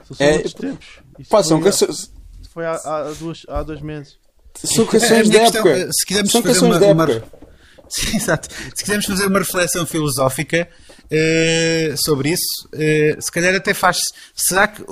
São 0.07 0.15
sobre 0.17 0.25
É, 0.25 0.33
outros 0.33 0.53
tempos. 0.53 0.87
Isso 1.19 1.29
Pá, 1.29 1.43
são 1.43 1.61
foi, 1.61 1.71
canções. 1.71 2.11
foi 2.53 2.65
há, 2.65 2.73
há, 2.83 3.13
duas, 3.19 3.43
há 3.47 3.61
dois 3.63 3.81
meses. 3.81 4.17
São 4.55 4.85
A 4.85 4.87
canções 4.87 5.27
minha 5.29 5.41
questão, 5.41 5.61
época. 5.67 5.77
eh, 5.77 5.89
se 5.91 6.05
quisermos 6.05 6.31
São 6.31 6.41
fazer 6.41 6.59
canções 6.59 6.81
uma- 6.81 7.05
uma-. 7.05 7.23
Sim, 7.89 8.17
exato. 8.17 8.47
Se 8.75 8.83
quisermos 8.83 9.05
fazer 9.05 9.25
uma 9.27 9.39
reflexão 9.39 9.85
filosófica 9.85 10.67
eh, 11.09 11.95
sobre 12.05 12.29
isso, 12.29 12.69
eh, 12.73 13.17
se 13.19 13.31
calhar 13.31 13.55
até 13.55 13.73
faz. 13.73 13.97
Será 14.35 14.67
que 14.67 14.83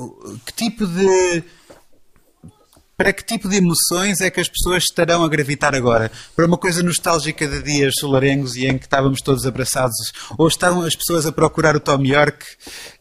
que 0.45 0.53
tipo 0.55 0.85
de. 0.87 1.43
Para 2.97 3.13
que 3.13 3.23
tipo 3.23 3.47
de 3.47 3.57
emoções 3.57 4.21
é 4.21 4.31
que 4.31 4.39
as 4.39 4.49
pessoas 4.49 4.81
estarão 4.89 5.23
a 5.23 5.29
gravitar 5.29 5.75
agora? 5.75 6.11
Para 6.35 6.47
uma 6.47 6.57
coisa 6.57 6.81
nostálgica 6.81 7.47
de 7.47 7.61
dias 7.61 7.93
solarengos 7.99 8.55
e 8.55 8.65
em 8.65 8.75
que 8.75 8.85
estávamos 8.85 9.21
todos 9.21 9.45
abraçados? 9.45 9.95
Ou 10.35 10.47
estão 10.47 10.81
as 10.81 10.95
pessoas 10.95 11.27
a 11.27 11.31
procurar 11.31 11.75
o 11.75 11.79
Tom 11.79 12.03
York? 12.03 12.43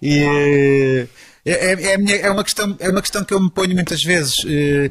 E, 0.03 0.19
eh, 0.23 1.09
é, 1.47 1.83
é, 1.93 1.95
a 1.95 1.99
minha- 1.99 2.17
é 2.17 2.31
uma 2.31 2.45
questão, 2.45 2.77
é 2.79 2.91
uma 2.91 3.01
questão 3.01 3.25
que 3.25 3.33
eu 3.33 3.41
me 3.41 3.51
ponho 3.51 3.73
muitas 3.75 4.03
vezes. 4.03 4.35
eh, 4.47 4.91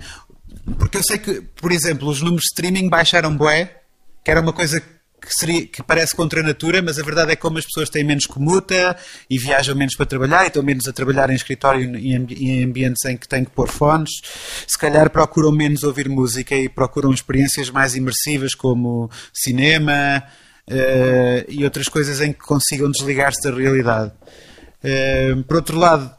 porque 0.79 0.97
eu 0.97 1.03
sei 1.03 1.19
que, 1.19 1.39
por 1.61 1.71
exemplo, 1.71 2.09
os 2.09 2.21
números 2.21 2.41
de 2.45 2.47
streaming 2.47 2.89
baixaram 2.89 3.37
bué, 3.37 3.81
que 4.23 4.31
era 4.31 4.41
uma 4.41 4.53
coisa 4.53 4.81
que, 4.81 4.87
seria, 5.34 5.65
que 5.67 5.82
parece 5.84 6.15
contra 6.15 6.39
a 6.41 6.43
natura, 6.43 6.82
mas 6.82 6.99
a 6.99 7.03
verdade 7.03 7.32
é 7.32 7.36
que 7.36 7.41
como 7.41 7.57
as 7.57 7.65
pessoas 7.65 7.89
têm 7.89 8.03
menos 8.03 8.26
comuta 8.26 8.95
e 9.30 9.38
viajam 9.38 9.76
menos 9.76 9.95
para 9.95 10.05
trabalhar 10.05 10.43
e 10.43 10.47
estão 10.47 10.61
menos 10.63 10.88
a 10.88 10.93
trabalhar 10.93 11.30
em 11.30 11.36
escritório 11.36 11.95
e 11.97 12.11
em 12.11 12.15
ambi- 12.17 12.36
em 12.36 12.63
ambientes 12.63 13.03
em 13.05 13.15
que 13.17 13.28
têm 13.28 13.43
que 13.45 13.51
pôr 13.51 13.67
fones, 13.69 14.09
se 14.67 14.78
calhar 14.78 15.09
procuram 15.09 15.51
menos 15.51 15.84
ouvir 15.84 16.09
música 16.09 16.55
e 16.55 16.67
procuram 16.69 17.11
experiências 17.11 17.69
mais 17.69 17.95
imersivas 17.95 18.53
como 18.55 19.09
cinema 19.34 20.23
eh, 20.67 21.45
e 21.47 21.63
outras 21.63 21.88
coisas 21.88 22.21
em 22.21 22.34
que 22.34 22.39
consigam 22.39 22.89
desligar-se 22.91 23.41
da 23.49 23.55
realidade. 23.55 24.11
Eh, 24.84 25.36
por 25.47 25.57
outro 25.57 25.78
lado, 25.78 26.11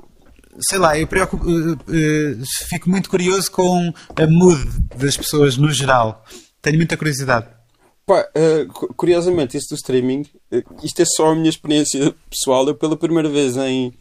sei 0.61 0.79
lá, 0.79 0.99
eu 0.99 1.07
preocupo- 1.07 1.45
eh, 1.49 1.77
eh, 1.91 2.37
fico 2.69 2.89
muito 2.89 3.11
curioso 3.11 3.51
com 3.51 3.93
a 4.17 4.27
mood 4.27 4.65
das 4.97 5.17
pessoas 5.17 5.57
no 5.57 5.71
geral. 5.73 6.25
Tenho 6.63 6.77
muita 6.77 6.97
curiosidade. 6.97 7.47
Pá, 8.07 8.25
cu- 8.73 8.95
curiosamente, 8.95 9.57
isso 9.57 9.71
do 9.71 9.75
streaming, 9.75 10.25
eh, 10.53 10.63
isto 10.85 11.03
é 11.03 11.05
só 11.05 11.33
a 11.33 11.35
minha 11.35 11.51
experiência 11.51 12.15
pessoal. 12.31 12.65
Eu, 12.69 12.75
pela 12.77 12.97
primeira 12.97 13.29
vez 13.29 13.57
em, 13.57 13.93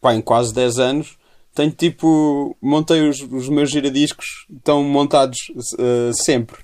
pá, 0.00 0.14
em 0.14 0.20
quase 0.20 0.52
10 0.52 0.78
anos, 0.78 1.16
tenho 1.54 1.70
tipo. 1.70 2.54
Montei 2.60 3.08
os, 3.08 3.20
os 3.22 3.48
meus 3.48 3.70
giradiscos, 3.70 4.46
estão 4.54 4.82
montados 4.84 5.38
eh, 5.78 6.10
sempre, 6.12 6.58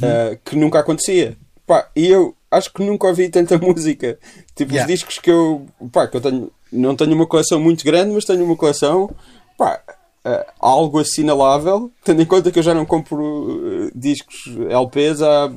eh, 0.00 0.38
que 0.44 0.54
nunca 0.54 0.78
acontecia. 0.78 1.36
Pá, 1.66 1.90
e 1.96 2.06
eu 2.06 2.34
acho 2.48 2.72
que 2.72 2.84
nunca 2.84 3.08
ouvi 3.08 3.28
tanta 3.28 3.58
música. 3.58 4.16
Tipo, 4.54 4.72
Yeah. 4.72 4.82
os 4.88 4.98
discos 4.98 5.18
que 5.18 5.30
eu. 5.32 5.66
Pá, 5.92 6.06
que 6.06 6.16
eu 6.16 6.20
tenho. 6.20 6.50
Não 6.72 6.94
tenho 6.94 7.12
uma 7.12 7.26
coleção 7.26 7.58
muito 7.60 7.84
grande, 7.84 8.12
mas 8.14 8.24
tenho 8.24 8.44
uma 8.44 8.54
coleção. 8.56 9.10
Pá, 9.58 9.82
eh, 10.24 10.46
algo 10.60 11.00
assinalável, 11.00 11.90
tendo 12.04 12.22
em 12.22 12.26
conta 12.26 12.52
que 12.52 12.58
eu 12.60 12.62
já 12.62 12.72
não 12.72 12.86
compro 12.86 13.88
eh, 13.88 13.90
discos 13.96 14.46
LPs 14.68 15.22
há 15.22 15.52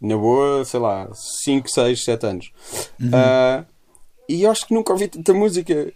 na 0.00 0.16
boa, 0.16 0.64
sei 0.64 0.80
lá, 0.80 1.08
5, 1.44 1.68
6, 1.70 2.04
7 2.04 2.26
anos. 2.26 2.52
Ah, 3.12 3.64
e 4.28 4.42
eu 4.42 4.50
acho 4.50 4.66
que 4.66 4.74
nunca 4.74 4.92
ouvi 4.92 5.08
tanta 5.08 5.32
música. 5.34 5.92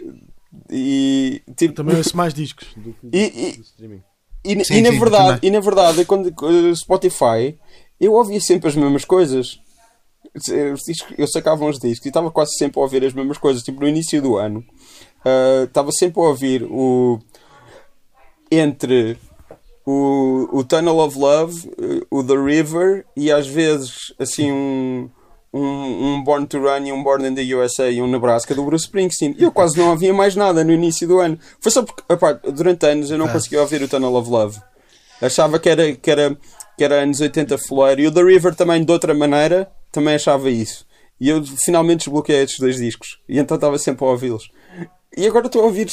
E, 0.70 1.42
tipo, 1.56 1.74
Também 1.74 1.96
ouço 1.96 2.16
mais 2.16 2.32
discos 2.32 2.68
do 2.76 2.92
que 2.94 3.08
E- 3.12 3.48
e- 3.50 3.56
do 3.56 3.62
streaming. 3.62 4.02
e, 4.44 4.54
na- 4.56 4.64
Sim, 4.64 4.74
e 4.76 4.82
na 4.82 4.90
sim, 4.92 4.98
verdade, 4.98 5.38
e 5.46 5.50
na 5.50 5.60
verdade, 5.60 6.04
quando 6.06 6.74
Spotify, 6.74 7.58
eu 8.00 8.14
ouvia 8.14 8.40
sempre 8.40 8.68
as 8.68 8.74
mesmas 8.74 9.04
coisas. 9.04 9.60
Eu 11.16 11.26
sacava 11.26 11.64
uns 11.64 11.78
discos 11.78 12.04
e 12.06 12.08
estava 12.08 12.30
quase 12.30 12.56
sempre 12.56 12.78
a 12.78 12.82
ouvir 12.82 13.04
as 13.04 13.12
mesmas 13.12 13.38
coisas. 13.38 13.62
Tipo, 13.62 13.80
no 13.80 13.88
início 13.88 14.20
do 14.22 14.36
ano, 14.36 14.64
ah, 15.24 15.64
estava 15.64 15.90
sempre 15.92 16.20
a 16.20 16.24
ouvir 16.24 16.64
o. 16.64 17.18
Entre 18.50 19.18
o, 19.90 20.58
o 20.58 20.64
Tunnel 20.64 20.98
of 20.98 21.18
Love, 21.18 21.70
eh, 21.80 22.06
o 22.10 22.22
The 22.22 22.34
River 22.36 23.06
e 23.16 23.32
às 23.32 23.46
vezes 23.46 24.12
assim 24.18 24.52
um, 24.52 25.08
um, 25.50 25.60
um 26.16 26.22
Born 26.24 26.46
to 26.46 26.58
Run 26.58 26.84
e 26.84 26.92
um 26.92 27.02
Born 27.02 27.26
in 27.26 27.34
the 27.34 27.54
USA 27.54 27.90
e 27.90 28.02
um 28.02 28.06
Nebraska 28.06 28.54
do 28.54 28.64
Bruce 28.64 28.84
Springsteen. 28.84 29.34
E 29.38 29.42
eu 29.44 29.50
quase 29.50 29.78
não 29.78 29.90
havia 29.90 30.12
mais 30.12 30.36
nada 30.36 30.62
no 30.62 30.72
início 30.72 31.08
do 31.08 31.18
ano. 31.20 31.38
Foi 31.58 31.72
só 31.72 31.82
porque, 31.82 32.02
epá, 32.12 32.32
durante 32.34 32.84
anos 32.86 33.10
eu 33.10 33.16
não 33.16 33.24
Ah. 33.26 33.32
conseguia 33.32 33.62
ouvir 33.62 33.80
o 33.82 33.88
Tunnel 33.88 34.14
of 34.14 34.28
Love. 34.30 34.60
Achava 35.22 35.58
que 35.58 35.70
era, 35.70 35.92
que 35.94 36.10
era, 36.10 36.36
que 36.76 36.84
era 36.84 37.02
anos 37.02 37.20
80 37.22 37.56
fuleiro. 37.56 38.02
E 38.02 38.06
o 38.08 38.12
The 38.12 38.22
River 38.22 38.54
também, 38.54 38.84
de 38.84 38.92
outra 38.92 39.14
maneira, 39.14 39.70
também 39.90 40.14
achava 40.16 40.50
isso. 40.50 40.86
E 41.18 41.30
eu 41.30 41.42
finalmente 41.44 42.00
desbloqueei 42.04 42.42
estes 42.42 42.60
dois 42.60 42.76
discos. 42.76 43.18
E 43.26 43.38
então 43.38 43.54
estava 43.54 43.78
sempre 43.78 44.04
a 44.04 44.08
ouvi-los. 44.10 44.50
E 45.16 45.26
agora 45.26 45.46
estou 45.46 45.62
a 45.62 45.64
ouvir 45.64 45.88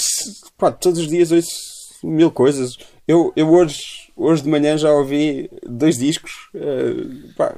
pá, 0.58 0.70
todos 0.72 1.00
os 1.00 1.08
dias 1.08 1.32
ouço 1.32 1.50
mil 2.04 2.30
coisas. 2.30 2.78
Eu, 3.08 3.32
eu 3.36 3.50
hoje, 3.52 4.12
hoje 4.16 4.44
de 4.44 4.50
manhã 4.50 4.78
já 4.78 4.92
ouvi 4.92 5.50
dois 5.68 5.98
discos. 5.98 6.32
pá, 7.38 7.56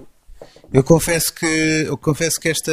Eu 0.74 0.84
confesso 0.84 1.34
que, 1.34 1.45
eu 1.88 1.98
confesso 1.98 2.39
que 2.39 2.50
esta, 2.50 2.72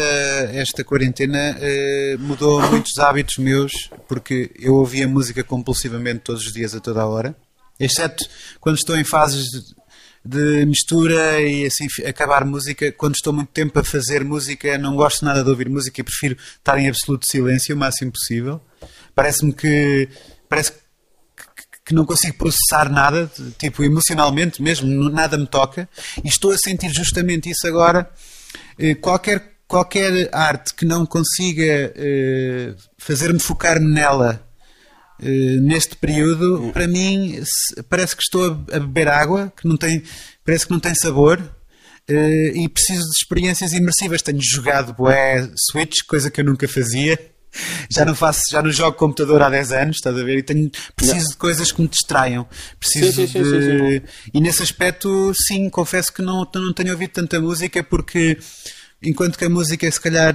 esta 0.52 0.82
quarentena 0.82 1.56
eh, 1.60 2.16
mudou 2.18 2.60
muitos 2.68 2.98
hábitos 2.98 3.38
meus, 3.38 3.72
porque 4.08 4.50
eu 4.58 4.74
ouvia 4.74 5.06
música 5.06 5.44
compulsivamente 5.44 6.20
todos 6.20 6.44
os 6.44 6.52
dias, 6.52 6.74
a 6.74 6.80
toda 6.80 7.02
a 7.02 7.06
hora, 7.06 7.36
exceto 7.78 8.24
quando 8.60 8.76
estou 8.76 8.96
em 8.96 9.04
fases 9.04 9.44
de, 9.44 9.74
de 10.24 10.66
mistura 10.66 11.40
e 11.40 11.66
assim 11.66 11.86
acabar 12.04 12.44
música. 12.44 12.90
Quando 12.90 13.14
estou 13.14 13.32
muito 13.32 13.50
tempo 13.52 13.78
a 13.78 13.84
fazer 13.84 14.24
música, 14.24 14.76
não 14.78 14.96
gosto 14.96 15.24
nada 15.24 15.44
de 15.44 15.50
ouvir 15.50 15.68
música 15.68 16.00
e 16.00 16.04
prefiro 16.04 16.36
estar 16.58 16.76
em 16.78 16.88
absoluto 16.88 17.26
silêncio 17.30 17.76
o 17.76 17.78
máximo 17.78 18.10
possível. 18.10 18.60
Parece-me 19.14 19.52
que. 19.52 20.08
Parece 20.48 20.72
que 20.72 20.83
que 21.84 21.94
não 21.94 22.06
consigo 22.06 22.38
processar 22.38 22.88
nada, 22.90 23.30
tipo 23.58 23.84
emocionalmente 23.84 24.62
mesmo, 24.62 25.10
nada 25.10 25.36
me 25.36 25.46
toca, 25.46 25.88
e 26.24 26.28
estou 26.28 26.50
a 26.52 26.56
sentir 26.56 26.90
justamente 26.92 27.50
isso 27.50 27.66
agora. 27.66 28.10
Eh, 28.78 28.94
Qualquer 28.94 29.52
qualquer 29.66 30.28
arte 30.32 30.74
que 30.74 30.84
não 30.84 31.04
consiga 31.06 31.92
eh, 31.96 32.74
fazer-me 32.98 33.40
focar-me 33.40 33.92
nela 33.92 34.46
eh, 35.20 35.56
neste 35.60 35.96
período, 35.96 36.70
para 36.72 36.86
mim 36.86 37.42
parece 37.88 38.14
que 38.14 38.22
estou 38.22 38.46
a, 38.70 38.78
beber 38.78 39.08
água, 39.08 39.52
que 39.56 39.66
não 39.66 39.76
tem, 39.76 40.02
parece 40.44 40.66
que 40.66 40.72
não 40.72 40.80
tem 40.80 40.94
sabor. 40.94 41.42
e 42.08 42.68
preciso 42.68 43.02
de 43.02 43.18
experiências 43.18 43.72
imersivas. 43.72 44.22
Tenho 44.22 44.38
jogado 44.42 44.94
bué 44.94 45.50
Switch, 45.70 46.02
coisa 46.06 46.30
que 46.30 46.40
eu 46.40 46.44
nunca 46.44 46.68
fazia. 46.68 47.18
Já 47.90 48.04
não 48.04 48.14
faço, 48.14 48.42
já 48.50 48.62
não 48.62 48.70
jogo 48.70 48.96
computador 48.96 49.42
há 49.42 49.50
10 49.50 49.72
anos, 49.72 49.96
estás 49.96 50.16
a 50.18 50.22
ver? 50.22 50.38
E 50.38 50.42
tenho, 50.42 50.70
preciso 50.96 51.30
de 51.30 51.36
coisas 51.36 51.70
que 51.70 51.80
me 51.82 51.88
distraiam. 51.88 52.46
Preciso 52.78 53.12
Sim, 53.12 53.26
sim, 53.26 53.44
sim, 53.44 53.60
de. 53.60 54.00
sim, 54.00 54.02
E 54.32 54.40
nesse 54.40 54.62
aspecto, 54.62 55.32
sim, 55.34 55.68
confesso 55.70 56.12
que 56.12 56.22
não, 56.22 56.48
não 56.54 56.72
tenho 56.72 56.92
ouvido 56.92 57.10
tanta 57.10 57.40
música 57.40 57.82
porque 57.82 58.38
enquanto 59.02 59.38
que 59.38 59.44
a 59.44 59.50
música 59.50 59.90
se 59.90 60.00
calhar 60.00 60.34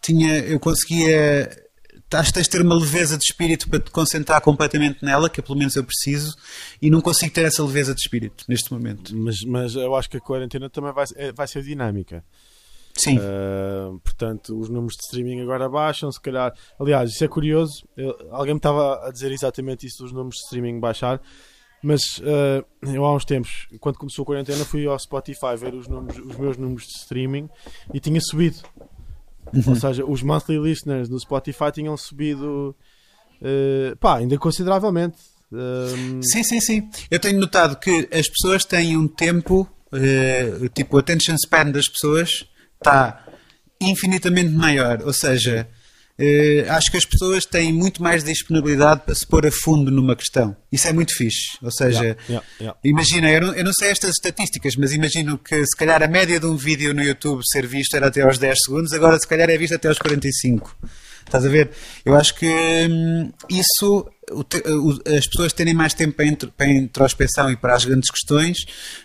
tinha, 0.00 0.38
eu 0.40 0.58
conseguia 0.58 1.62
Acho 2.14 2.28
que 2.28 2.34
tens 2.34 2.44
de 2.44 2.50
ter 2.50 2.62
uma 2.62 2.74
leveza 2.74 3.16
de 3.16 3.24
espírito 3.24 3.68
para 3.68 3.80
te 3.80 3.90
concentrar 3.90 4.40
completamente 4.40 5.02
nela, 5.02 5.30
que 5.30 5.40
pelo 5.40 5.58
menos 5.58 5.76
eu 5.76 5.84
preciso, 5.84 6.36
e 6.80 6.90
não 6.90 7.00
consigo 7.00 7.32
ter 7.32 7.46
essa 7.46 7.64
leveza 7.64 7.94
de 7.94 8.00
espírito 8.00 8.44
neste 8.48 8.70
momento. 8.72 9.16
Mas, 9.16 9.40
mas 9.46 9.74
eu 9.74 9.94
acho 9.94 10.10
que 10.10 10.18
a 10.18 10.20
quarentena 10.20 10.68
também 10.68 10.92
vai, 10.92 11.06
é- 11.16 11.32
vai 11.32 11.48
ser 11.48 11.62
dinâmica. 11.62 12.22
Sim, 12.94 13.18
Uh, 13.18 13.98
portanto, 14.00 14.58
os 14.58 14.68
números 14.68 14.94
de 14.96 15.04
streaming 15.06 15.40
agora 15.40 15.68
baixam, 15.68 16.12
se 16.12 16.20
calhar. 16.20 16.52
Aliás, 16.78 17.10
isso 17.10 17.24
é 17.24 17.28
curioso. 17.28 17.86
eu- 17.96 18.14
alguém 18.30 18.54
me 18.54 18.58
estava 18.58 19.06
a 19.06 19.10
dizer 19.10 19.32
exatamente 19.32 19.86
isso 19.86 20.02
dos 20.02 20.12
números 20.12 20.34
de 20.36 20.42
streaming 20.44 20.78
baixar. 20.78 21.20
Mas 21.82 22.00
uh, 22.18 22.64
eu 22.94 23.04
há 23.04 23.14
uns 23.14 23.24
tempos, 23.24 23.66
quando 23.80 23.96
começou 23.98 24.22
a 24.22 24.26
quarentena, 24.26 24.64
fui 24.64 24.86
ao 24.86 24.96
Spotify 24.98 25.56
ver 25.58 25.74
os, 25.74 25.88
números, 25.88 26.16
os 26.18 26.36
meus 26.36 26.56
números 26.56 26.84
de 26.84 26.98
streaming 27.00 27.48
e 27.92 27.98
tinha 27.98 28.20
subido. 28.20 28.58
Ou 29.66 29.74
seja, 29.74 30.04
os 30.04 30.22
monthly 30.22 30.58
listeners 30.58 31.08
no 31.08 31.18
Spotify 31.18 31.72
tinham 31.72 31.96
subido 31.96 32.76
uh, 33.40 33.96
pá, 33.96 34.18
ainda 34.18 34.38
consideravelmente. 34.38 35.16
Sim, 36.22 36.42
sim, 36.44 36.60
sim. 36.60 36.90
Eu 37.10 37.18
tenho 37.18 37.40
notado 37.40 37.76
que 37.78 38.08
as 38.12 38.28
pessoas 38.28 38.64
têm 38.64 38.96
um 38.96 39.08
tempo, 39.08 39.68
tipo, 40.72 40.96
o 40.96 40.98
attention 41.00 41.34
span 41.34 41.70
das 41.70 41.86
pessoas 41.88 42.46
está 42.82 43.24
infinitamente 43.80 44.50
maior. 44.50 45.02
Ou 45.04 45.12
seja, 45.12 45.68
eh, 46.18 46.66
acho 46.68 46.90
que 46.90 46.96
as 46.96 47.04
pessoas 47.04 47.44
têm 47.44 47.72
muito 47.72 48.02
mais 48.02 48.22
disponibilidade 48.22 49.02
para 49.04 49.14
se 49.14 49.26
pôr 49.26 49.46
a 49.46 49.50
fundo 49.50 49.90
numa 49.90 50.14
questão. 50.14 50.56
Isso 50.70 50.86
é 50.86 50.92
muito 50.92 51.16
fixe. 51.16 51.56
Ou 51.62 51.70
seja, 51.70 52.02
yeah, 52.02 52.20
yeah, 52.28 52.46
yeah. 52.60 52.78
Imagina, 52.84 53.30
eu 53.30 53.40
não, 53.40 53.54
eu 53.54 53.64
não 53.64 53.72
sei 53.72 53.90
estas 53.90 54.10
estatísticas, 54.10 54.76
mas 54.76 54.92
imagino 54.92 55.38
que 55.38 55.64
se 55.64 55.76
calhar 55.76 56.02
a 56.02 56.06
média 56.06 56.38
de 56.38 56.46
um 56.46 56.56
vídeo 56.56 56.92
no 56.94 57.02
YouTube 57.02 57.42
ser 57.50 57.66
visto 57.66 57.96
era 57.96 58.08
até 58.08 58.20
aos 58.22 58.38
10 58.38 58.58
segundos, 58.64 58.92
agora 58.92 59.18
se 59.18 59.26
calhar 59.26 59.48
é 59.48 59.56
visto 59.56 59.74
até 59.74 59.88
aos 59.88 59.98
45. 59.98 60.76
Estás 61.24 61.44
a 61.46 61.48
ver? 61.48 61.70
Eu 62.04 62.14
acho 62.14 62.34
que 62.34 62.46
hum, 62.90 63.32
isso, 63.48 64.06
o 64.30 64.40
o- 64.40 65.16
as 65.16 65.26
pessoas 65.26 65.52
terem 65.52 65.74
mais 65.74 65.94
tempo 65.94 66.14
para, 66.14 66.26
intro- 66.26 66.52
para 66.52 66.66
a 66.66 66.70
introspeção 66.70 67.50
e 67.50 67.56
para 67.56 67.74
as 67.74 67.84
grandes 67.84 68.10
questões, 68.10 68.58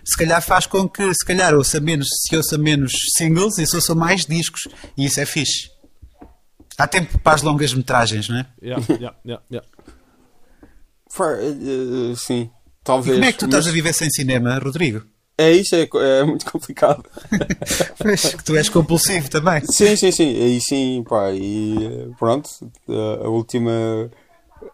se 0.05 0.17
calhar 0.17 0.41
faz 0.41 0.65
com 0.65 0.87
que, 0.89 1.03
se 1.13 1.25
calhar, 1.25 1.53
ouça 1.55 1.79
menos, 1.79 2.07
se 2.27 2.35
ouça 2.35 2.57
menos 2.57 2.91
singles 3.17 3.57
e 3.57 3.65
se 3.65 3.75
ouça 3.75 3.95
mais 3.95 4.25
discos. 4.25 4.67
E 4.97 5.05
isso 5.05 5.19
é 5.19 5.25
fixe. 5.25 5.69
Há 6.77 6.85
tempo 6.87 7.17
para 7.19 7.33
as 7.35 7.41
longas 7.41 7.73
metragens, 7.73 8.29
não 8.29 8.37
é? 8.37 8.45
Yeah, 8.61 8.85
yeah, 8.89 9.17
yeah, 9.25 9.43
yeah. 9.51 9.67
Far- 11.09 11.39
eh, 11.39 12.11
eh, 12.11 12.15
sim, 12.15 12.41
E 12.43 12.49
talvez. 12.83 13.15
como 13.15 13.25
é 13.25 13.31
que 13.31 13.39
tu 13.39 13.45
estás 13.45 13.65
mas 13.65 13.71
a 13.71 13.73
viver 13.73 13.93
sem 13.93 14.09
cinema, 14.09 14.57
Rodrigo? 14.59 15.03
É 15.37 15.51
isso, 15.51 15.75
é, 15.75 15.87
é 16.19 16.23
muito 16.23 16.51
complicado. 16.51 17.03
Pois, 17.99 18.21
que 18.35 18.43
tu 18.43 18.55
és 18.57 18.69
compulsivo 18.69 19.29
também. 19.29 19.61
Sim, 19.69 19.95
sim, 19.95 20.11
sim. 20.11 20.29
Aí 20.35 20.59
sim, 20.61 21.03
pá. 21.07 21.31
E 21.31 22.09
pronto, 22.17 22.49
a, 22.89 23.25
a 23.25 23.29
última. 23.29 23.71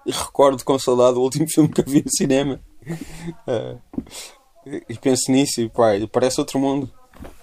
Recordo 0.07 0.64
com 0.64 0.80
saudade 0.80 1.18
o 1.18 1.22
último 1.22 1.45
filme 1.49 1.70
que 1.70 1.82
eu 1.82 1.86
vi 1.86 2.01
no 2.05 2.09
cinema. 2.11 2.59
Eh, 3.47 3.76
e 4.89 4.95
penso 4.97 5.30
nisso 5.32 5.59
e 5.61 5.70
pá, 5.70 5.91
parece 6.11 6.39
outro 6.39 6.59
mundo 6.59 6.91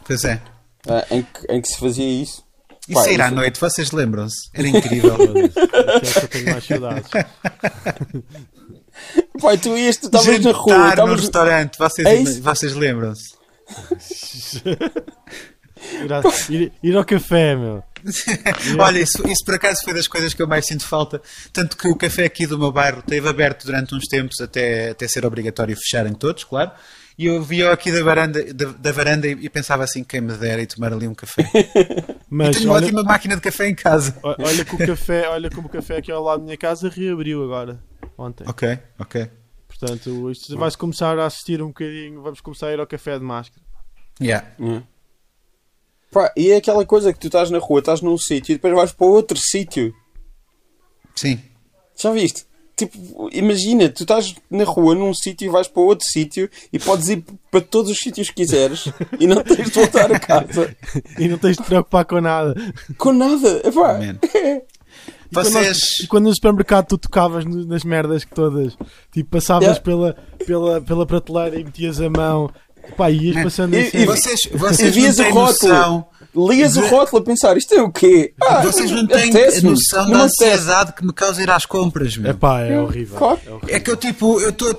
Pois 0.07 0.25
é. 0.25 0.41
eh, 0.89 1.07
em, 1.11 1.23
que, 1.23 1.53
em 1.53 1.61
que 1.61 1.69
se 1.69 1.79
fazia 1.79 2.07
isso. 2.23 2.43
E 2.89 2.95
Pá, 2.95 3.05
sair 3.05 3.21
à 3.21 3.27
isso- 3.27 3.35
noite, 3.35 3.61
vocês 3.61 3.91
lembram-se? 3.93 4.49
Era 4.55 4.67
incrível. 4.69 5.17
Isso 6.03 6.19
é 6.19 6.21
que 6.21 6.25
eu 6.25 6.29
tenho 6.29 6.51
mais 6.51 6.65
saudades. 6.67 7.11
Pá, 9.41 9.57
tu 9.57 9.77
ias, 9.77 9.97
tu 9.97 10.07
estavas 10.07 10.27
na 10.27 10.33
Jantar 10.53 10.53
rua, 10.55 10.75
no 10.77 10.89
estavas. 10.91 11.21
restaurante, 11.21 11.79
vocês, 11.79 12.07
É 12.39 12.41
vocês 12.41 12.75
lembram-se? 12.75 13.35
Ir, 16.51 16.73
ir- 16.83 16.97
ao 16.97 17.05
café, 17.05 17.57
meu. 17.57 17.83
Olha, 18.79 18.99
isso, 19.01 19.27
isso 19.27 19.45
por 19.45 19.55
acaso 19.55 19.81
foi 19.85 19.95
das 19.95 20.07
coisas 20.09 20.33
que 20.35 20.43
eu 20.43 20.47
mais 20.49 20.67
sinto 20.67 20.85
falta. 20.87 21.21
Tanto 21.53 21.77
que 21.77 21.89
o 21.89 21.97
café 21.97 22.25
aqui 22.25 22.47
do 22.47 22.59
meu 22.59 22.71
bairro 22.73 23.01
esteve 23.01 23.29
aberto 23.29 23.65
durante 23.67 23.95
uns 23.95 24.07
tempos 24.07 24.41
até, 24.41 24.91
até 24.91 25.09
ser 25.09 25.25
obrigatório 25.25 25.77
fecharem 25.77 26.13
todos, 26.15 26.45
claro. 26.45 26.71
E 27.19 27.27
eu 27.27 27.43
via 27.43 27.71
aqui 27.71 27.93
da 27.93 28.03
varanda, 28.03 28.43
da, 28.55 28.67
da 28.67 28.93
varanda 28.93 29.27
e, 29.27 29.33
e 29.33 29.49
pensava 29.51 29.85
assim: 29.85 30.03
quem 30.03 30.21
me 30.23 30.33
dera 30.35 30.63
e 30.63 30.67
tomar 30.67 30.93
ali 30.93 31.07
um 31.07 31.15
café. 31.15 31.43
Mas 32.31 32.57
Tenho 32.57 32.69
uma 32.71 32.77
olha, 32.77 32.87
ótima 32.87 33.03
máquina 33.03 33.35
de 33.37 33.43
café 33.43 33.69
em 33.69 33.75
casa. 33.75 34.17
o- 34.23 34.29
olha 34.43 34.65
que 34.65 34.75
o 34.75 34.79
café, 34.87 35.29
olha 35.29 35.51
como 35.51 35.67
o 35.69 35.71
café 35.71 35.99
aqui 35.99 36.11
ao 36.11 36.23
lado 36.23 36.39
da 36.41 36.45
minha 36.47 36.57
casa 36.57 36.89
reabriu 36.89 37.43
agora, 37.45 37.79
ontem. 38.21 38.45
Ok, 38.49 38.79
ok. 38.99 39.31
Portanto, 39.67 40.31
isto 40.31 40.57
vai-se 40.59 40.77
começar 40.77 41.19
a 41.19 41.27
assistir 41.27 41.63
um 41.63 41.69
bocadinho, 41.69 42.23
vamos 42.23 42.41
começar 42.41 42.69
a 42.69 42.73
ir 42.73 42.81
ao 42.81 42.87
café 42.87 43.19
de 43.19 43.25
máscara. 43.25 43.65
Yeah. 44.21 44.47
Hum. 44.59 44.83
Pá, 46.13 46.33
e 46.37 46.51
é 46.51 46.57
aquela 46.57 46.85
coisa 46.85 47.13
que 47.13 47.19
tu 47.19 47.29
estás 47.29 47.51
na 47.51 47.59
rua, 47.59 47.79
estás 47.79 48.01
num 48.03 48.19
sítio 48.19 48.53
e 48.53 48.57
depois 48.57 48.75
vais 48.75 48.93
para 48.93 49.07
outro 49.07 49.39
sítio. 49.39 49.95
Sim. 51.15 51.41
Já 51.97 52.11
viste? 52.13 52.45
Tipo, 52.77 53.29
imagina, 53.33 53.89
tu 53.91 54.03
estás 54.03 54.35
na 54.51 54.65
rua 54.65 54.95
num 54.95 55.13
sítio 55.15 55.47
e 55.47 55.49
vais 55.51 55.69
para 55.69 55.83
outro 55.83 56.07
sítio 56.09 56.49
e 56.73 56.79
podes 56.79 57.09
ir 57.11 57.23
para 57.51 57.61
todos 57.61 57.91
os 57.91 57.99
sítios 57.99 58.29
que 58.29 58.37
quiseres 58.37 58.87
e 59.19 59.27
não 59.27 59.43
tens 59.43 59.71
de 59.71 59.75
voltar 59.75 60.11
a 60.11 60.19
casa 60.19 60.75
E 61.19 61.29
não 61.29 61.37
tens 61.37 61.57
de 61.57 61.63
te 61.63 61.67
preocupar 61.67 62.07
com 62.07 62.21
nada. 62.21 62.55
com 62.97 63.13
nada. 63.13 63.63
Epá, 63.65 63.99
Man. 63.99 64.19
E 65.31 65.35
quando 65.35 65.47
Vocês. 65.47 65.67
nós- 65.67 66.01
E 66.03 66.07
quando 66.07 66.25
no 66.25 66.35
supermercado 66.35 66.87
tu 66.87 66.99
tocavas 66.99 67.45
nas 67.45 67.85
merdas 67.85 68.25
que 68.25 68.35
todas, 68.35 68.77
tipo, 69.13 69.31
passavas 69.31 69.63
Yeah. 69.79 69.83
pela, 69.85 70.17
pela, 70.47 70.81
pela 70.81 71.07
prateleira 71.07 71.59
e 71.61 71.65
metias 71.65 72.01
a 72.01 72.11
mão, 72.11 72.51
pá, 72.97 73.11
e 73.11 73.31
ias 73.33 73.43
passando 73.43 73.75
e- 73.75 73.89
em 73.95 74.03
e. 74.03 74.07
Vocês, 74.07 74.41
vocês 74.53 74.95
vias 74.95 75.17
não 75.19 75.25
o 75.25 75.29
têm 75.29 75.35
rótulo. 75.37 75.73
noção. 75.73 76.07
lias 76.33 76.77
o 76.77 76.87
rótulo 76.87 77.23
a 77.23 77.25
pensar, 77.25 77.57
isto 77.57 77.75
é 77.75 77.83
o 77.83 77.91
quê? 77.91 78.33
Ah, 78.41 78.61
Vocês 78.63 78.89
não 78.93 79.05
têm 79.07 79.31
apetece-me. 79.31 79.71
noção 79.71 80.09
da 80.11 80.23
ansiedade 80.23 80.93
que 80.93 81.05
me 81.05 81.13
causa 81.13 81.43
ir 81.43 81.51
às 81.51 81.67
compras, 81.67 82.17
meu. 82.17 82.31
É 82.31 82.35
pá, 82.35 82.61
é 82.61 82.81
horrível. 82.81 83.19
Claro. 83.19 83.41
É 83.45 83.51
horrível. 83.51 83.77
É 83.77 83.81
que 83.81 83.91
eu 83.91 83.97
tipo, 83.97 84.41
eu 84.41 84.51
estou. 84.51 84.73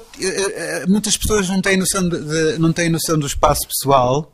Muitas 0.88 1.18
pessoas 1.18 1.50
não 1.50 1.62
têm 1.62 1.78
noção 1.78 2.08
de, 2.08 2.18
de- 2.20 2.58
não 2.60 2.72
têm 2.72 2.90
noção 2.90 3.18
do 3.20 3.26
espaço 3.28 3.68
pessoal 3.68 4.32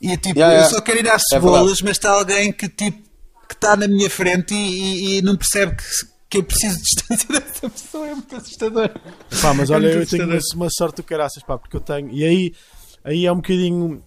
e 0.00 0.16
tipo, 0.16 0.38
Yeah, 0.38 0.54
yeah. 0.54 0.66
eu 0.66 0.70
só 0.76 0.80
quero 0.80 0.98
ir 1.00 1.08
às 1.08 1.22
É 1.22 1.34
cebolas, 1.34 1.80
mas 1.82 1.92
está 1.92 2.10
alguém 2.12 2.52
que 2.52 2.68
tipo 2.68 3.09
que 3.50 3.56
está 3.56 3.76
na 3.76 3.86
minha 3.88 4.08
frente 4.08 4.54
e, 4.54 4.56
e- 4.56 5.18
e 5.18 5.22
não 5.22 5.36
percebe 5.36 5.76
que, 5.76 5.84
que 6.30 6.38
eu 6.38 6.44
preciso 6.44 6.76
de 6.76 6.82
distância 6.82 7.28
dessa 7.40 7.68
pessoa, 7.70 8.06
é 8.06 8.14
muito 8.14 8.36
assustador. 8.36 8.90
Pá, 9.42 9.52
mas 9.54 9.70
É 9.70 9.74
olha, 9.74 9.88
muito 9.96 10.14
eu 10.14 10.26
tenho 10.26 10.40
uma, 10.54 10.68
sorte 10.70 10.96
do 10.96 11.02
caraças, 11.02 11.42
pá, 11.42 11.58
porque 11.58 11.76
eu 11.76 11.80
tenho. 11.80 12.10
E 12.10 12.24
aí, 12.24 12.54
aí 13.04 13.26
é 13.26 13.32
um 13.32 13.36
bocadinho. 13.36 14.02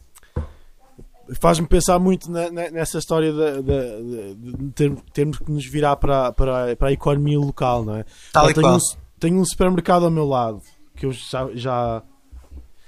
Faz-me 1.39 1.65
pensar 1.67 1.99
muito 1.99 2.29
na- 2.29 2.51
na- 2.51 2.69
nessa 2.69 2.97
história 2.99 3.31
de, 3.31 3.61
de- 3.63 4.35
de- 4.35 4.57
de 4.57 4.71
ter- 4.73 4.95
termos 5.13 5.39
que 5.39 5.49
nos 5.51 5.65
virar 5.65 5.95
para, 5.95 6.31
para, 6.33 6.75
para 6.75 6.89
a 6.89 6.91
economia 6.91 7.39
local, 7.39 7.85
não 7.85 7.95
é? 7.95 8.05
Tal 8.33 8.47
Pá, 8.47 8.53
tenho, 8.53 8.75
um, 8.75 8.77
tenho 9.19 9.39
um 9.39 9.45
supermercado 9.45 10.03
ao 10.05 10.11
meu 10.11 10.25
lado 10.25 10.61
que 10.95 11.05
eu 11.05 11.11
já, 11.13 11.49
já, 11.55 12.03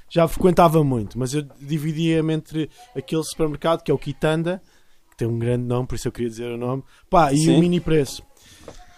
já 0.09 0.27
frequentava 0.27 0.83
muito, 0.83 1.17
mas 1.17 1.33
eu 1.33 1.43
dividia-me 1.61 2.33
entre 2.33 2.69
aquele 2.95 3.23
supermercado 3.23 3.81
que 3.81 3.89
é 3.89 3.93
o 3.93 3.97
Quitanda, 3.97 4.61
que 5.15 5.19
tem 5.19 5.27
um 5.27 5.39
grande 5.39 5.63
nome, 5.63 5.87
por 5.87 5.95
isso 5.95 6.07
eu 6.07 6.11
queria 6.11 6.29
dizer 6.29 6.51
o 6.51 6.57
nome, 6.57 6.83
pá, 7.09 7.31
e 7.33 7.37
Sim. 7.37 7.55
o 7.55 7.59
Mini 7.59 7.79
Preço. 7.79 8.21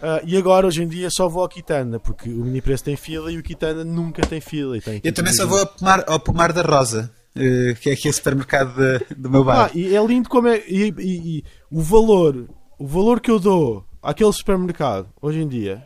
Ah, 0.02 0.20
e 0.24 0.36
agora, 0.36 0.66
hoje 0.66 0.82
em 0.82 0.88
dia, 0.88 1.08
só 1.10 1.28
vou 1.28 1.42
ao 1.42 1.48
Quitanda, 1.48 1.98
porque 2.00 2.28
o 2.28 2.44
Mini 2.44 2.60
Preço 2.60 2.84
tem 2.84 2.96
fila 2.96 3.30
e 3.32 3.38
o 3.38 3.42
Quitanda 3.42 3.84
nunca 3.84 4.22
tem 4.26 4.40
fila. 4.40 4.76
E 4.76 4.80
tem, 4.80 5.00
Eu 5.02 5.12
também 5.12 5.32
só 5.32 5.46
vou 5.46 5.58
ao 5.60 5.66
pomar, 5.66 6.04
ao 6.08 6.20
pomar 6.20 6.52
da 6.52 6.62
Rosa, 6.62 7.12
eh, 7.36 7.74
que 7.80 7.90
é 7.90 7.92
aqui 7.92 8.08
esse 8.08 8.18
supermercado 8.18 8.74
de- 8.76 9.14
do 9.14 9.30
meu 9.30 9.42
Ah, 9.42 9.44
bairro. 9.44 9.70
e 9.78 9.94
é 9.94 10.04
lindo 10.06 10.28
como 10.28 10.48
é. 10.48 10.58
E, 10.68 10.88
e- 10.98 11.38
e 11.38 11.44
o 11.70 11.80
valor, 11.80 12.48
o 12.78 12.86
valor 12.86 13.20
que 13.20 13.30
eu 13.30 13.38
dou 13.40 13.84
àquele 14.02 14.32
supermercado 14.32 15.08
hoje 15.22 15.40
em 15.40 15.48
dia, 15.48 15.84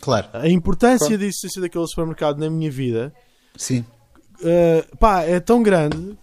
Claro, 0.00 0.28
a 0.34 0.48
importância 0.48 1.16
da 1.16 1.24
existência 1.24 1.60
daquele 1.60 1.86
supermercado 1.86 2.38
na 2.38 2.50
minha 2.50 2.70
vida, 2.70 3.10
sim. 3.56 3.84
uh, 4.40 4.96
pá, 4.98 5.22
é 5.22 5.40
tão 5.40 5.62
grande 5.62 6.14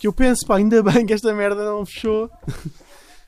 que 0.00 0.08
eu 0.08 0.12
penso, 0.12 0.44
pá, 0.44 0.56
ainda 0.56 0.82
bem 0.82 1.06
que 1.06 1.12
esta 1.12 1.32
merda 1.32 1.64
não 1.64 1.86
fechou. 1.86 2.28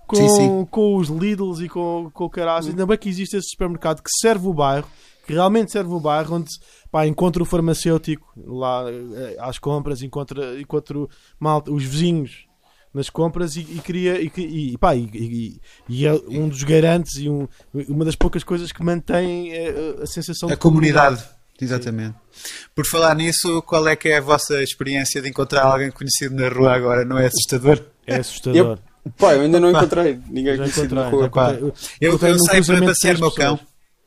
Com, 0.07 0.17
Sim, 0.17 0.29
sim. 0.29 0.65
com 0.71 0.97
os 0.97 1.09
Lidls 1.09 1.65
e 1.65 1.69
com, 1.69 2.11
com 2.15 2.25
o 2.25 2.31
caralho, 2.31 2.69
ainda 2.69 2.87
bem 2.87 2.97
que 2.97 3.09
existe 3.09 3.37
esse 3.37 3.49
supermercado 3.51 4.03
que 4.03 4.11
serve 4.21 4.47
o 4.47 4.55
bairro, 4.55 4.87
que 5.27 5.33
realmente 5.33 5.73
serve 5.73 5.93
o 5.93 5.99
bairro, 5.99 6.37
onde 6.37 6.51
pá, 6.91 7.07
encontro 7.07 7.43
o 7.43 7.47
farmacêutico 7.47 8.33
lá 8.37 8.85
eh, 8.89 9.37
às 9.41 9.59
compras, 9.59 10.03
encontro, 10.03 10.61
encontro 10.61 11.11
malta, 11.41 11.73
os 11.73 11.83
vizinhos 11.83 12.47
nas 12.95 13.11
compras 13.11 13.57
e, 13.57 13.61
e 13.61 13.81
queria 13.81 14.21
e, 14.23 14.31
e, 14.37 14.79
pá, 14.79 14.95
e, 14.95 15.11
e, 15.13 15.61
e 15.89 16.07
é 16.07 16.13
um 16.15 16.49
dos 16.49 16.63
garantes 16.63 17.17
e 17.17 17.29
um, 17.29 17.47
uma 17.89 18.05
das 18.05 18.15
poucas 18.17 18.43
coisas 18.43 18.73
que 18.73 18.83
mantém 18.83 19.53
a, 19.53 20.03
a 20.05 20.07
sensação 20.07 20.49
a 20.49 20.53
de 20.53 20.59
comunidade. 20.59 21.23
Exatamente. 21.61 22.15
Por 22.75 22.87
falar 22.87 23.15
nisso, 23.15 23.63
qual 23.63 23.89
é 23.89 23.97
que 23.97 24.09
é 24.09 24.19
a 24.19 24.21
vossa 24.21 24.63
experiência 24.63 25.21
de 25.23 25.29
encontrar 25.29 25.65
alguém 25.65 25.91
conhecido 25.91 26.35
na 26.35 26.49
rua 26.49 26.75
agora? 26.75 27.05
Não 27.05 27.19
é 27.19 27.27
assustador? 27.27 27.83
É 28.07 28.17
assustador. 28.17 28.79
Pá, 29.19 29.35
eu 29.35 29.43
ainda 29.43 29.61
não 29.61 29.71
encontrei 29.71 30.19
ninguém 30.29 30.57
Já 30.57 30.63
conhecido 30.63 30.95
na 30.95 31.09
rua. 31.09 31.31
Eu, 32.01 32.19
eu 32.19 32.19
num 32.19 32.39
saio 32.39 32.65
para 32.65 32.87
passear 32.87 33.17
o 33.17 33.21
meu 33.21 33.31
cão. 33.31 33.59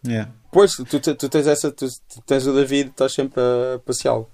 Yeah. 0.06 0.32
Pois, 0.52 0.72
tu, 0.74 1.00
tu 1.00 1.30
tens 1.30 1.48
essa, 1.48 1.72
tu, 1.72 1.86
tu 1.88 2.22
tens 2.26 2.48
o 2.48 2.54
David, 2.54 2.90
estás 2.90 3.14
sempre 3.14 3.42
a 3.42 3.80
passeá-lo. 3.80 4.30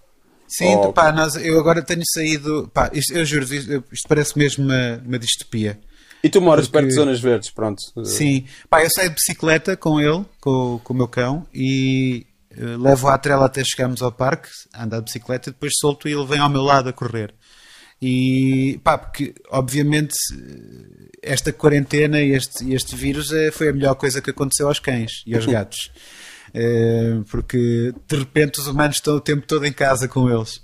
Sim, 0.48 0.76
Oh, 0.76 0.94
pá, 0.94 1.12
nós, 1.12 1.36
eu 1.36 1.60
agora 1.60 1.82
tenho 1.82 2.04
saído. 2.14 2.70
Pá, 2.74 2.90
isto, 2.94 3.14
eu 3.14 3.26
juro, 3.26 3.44
isto, 3.46 3.84
isto 3.92 4.08
parece 4.08 4.38
mesmo 4.38 4.64
uma, 4.66 5.02
uma 5.06 5.20
distopia. 5.20 5.80
E 6.24 6.30
tu 6.30 6.40
moras 6.42 6.66
Porque- 6.68 6.78
perto 6.80 6.88
de 6.90 6.96
zonas 6.96 7.20
verdes, 7.20 7.52
pronto. 7.52 7.82
Sim, 8.06 8.46
pá, 8.70 8.84
eu 8.84 8.90
saio 8.90 9.10
de 9.10 9.16
bicicleta 9.16 9.76
com 9.76 10.00
ele, 10.00 10.24
com, 10.40 10.80
com 10.84 10.94
o 10.94 10.98
meu 10.98 11.08
cão, 11.08 11.46
e 11.54 12.26
eh, 12.52 12.78
levo 12.78 13.08
a 13.08 13.18
trela 13.18 13.46
até 13.46 13.64
chegarmos 13.64 14.02
ao 14.02 14.12
parque, 14.12 14.50
a 14.74 14.84
andar 14.84 15.00
de 15.00 15.06
bicicleta, 15.06 15.50
e 15.50 15.54
depois 15.54 15.74
solto 15.80 16.08
e 16.08 16.14
ele 16.14 16.26
vem 16.26 16.40
ao 16.40 16.50
meu 16.50 16.62
lado 16.62 16.90
a 16.90 16.94
correr. 16.94 17.34
E 18.02 18.80
pá, 18.84 18.98
porque 18.98 19.34
obviamente 19.50 20.16
esta 21.22 21.52
quarentena 21.52 22.22
e 22.22 22.32
este, 22.32 22.72
este 22.74 22.96
vírus 22.96 23.32
eh, 23.32 23.52
foi 23.52 23.70
a 23.70 23.74
melhor 23.74 23.96
coisa 23.96 24.22
que 24.22 24.30
aconteceu 24.30 24.68
aos 24.68 24.80
cães 24.80 25.24
e 25.26 25.36
aos 25.36 25.46
gatos. 25.48 25.92
Eh, 26.54 27.22
porque 27.30 27.94
de 28.08 28.16
repente 28.16 28.60
os 28.60 28.68
humanos 28.68 28.98
estão 28.98 29.16
o 29.16 29.22
tempo 29.22 29.46
todo 29.48 29.66
em 29.66 29.74
casa 29.74 30.08
com 30.08 30.30
eles. 30.30 30.62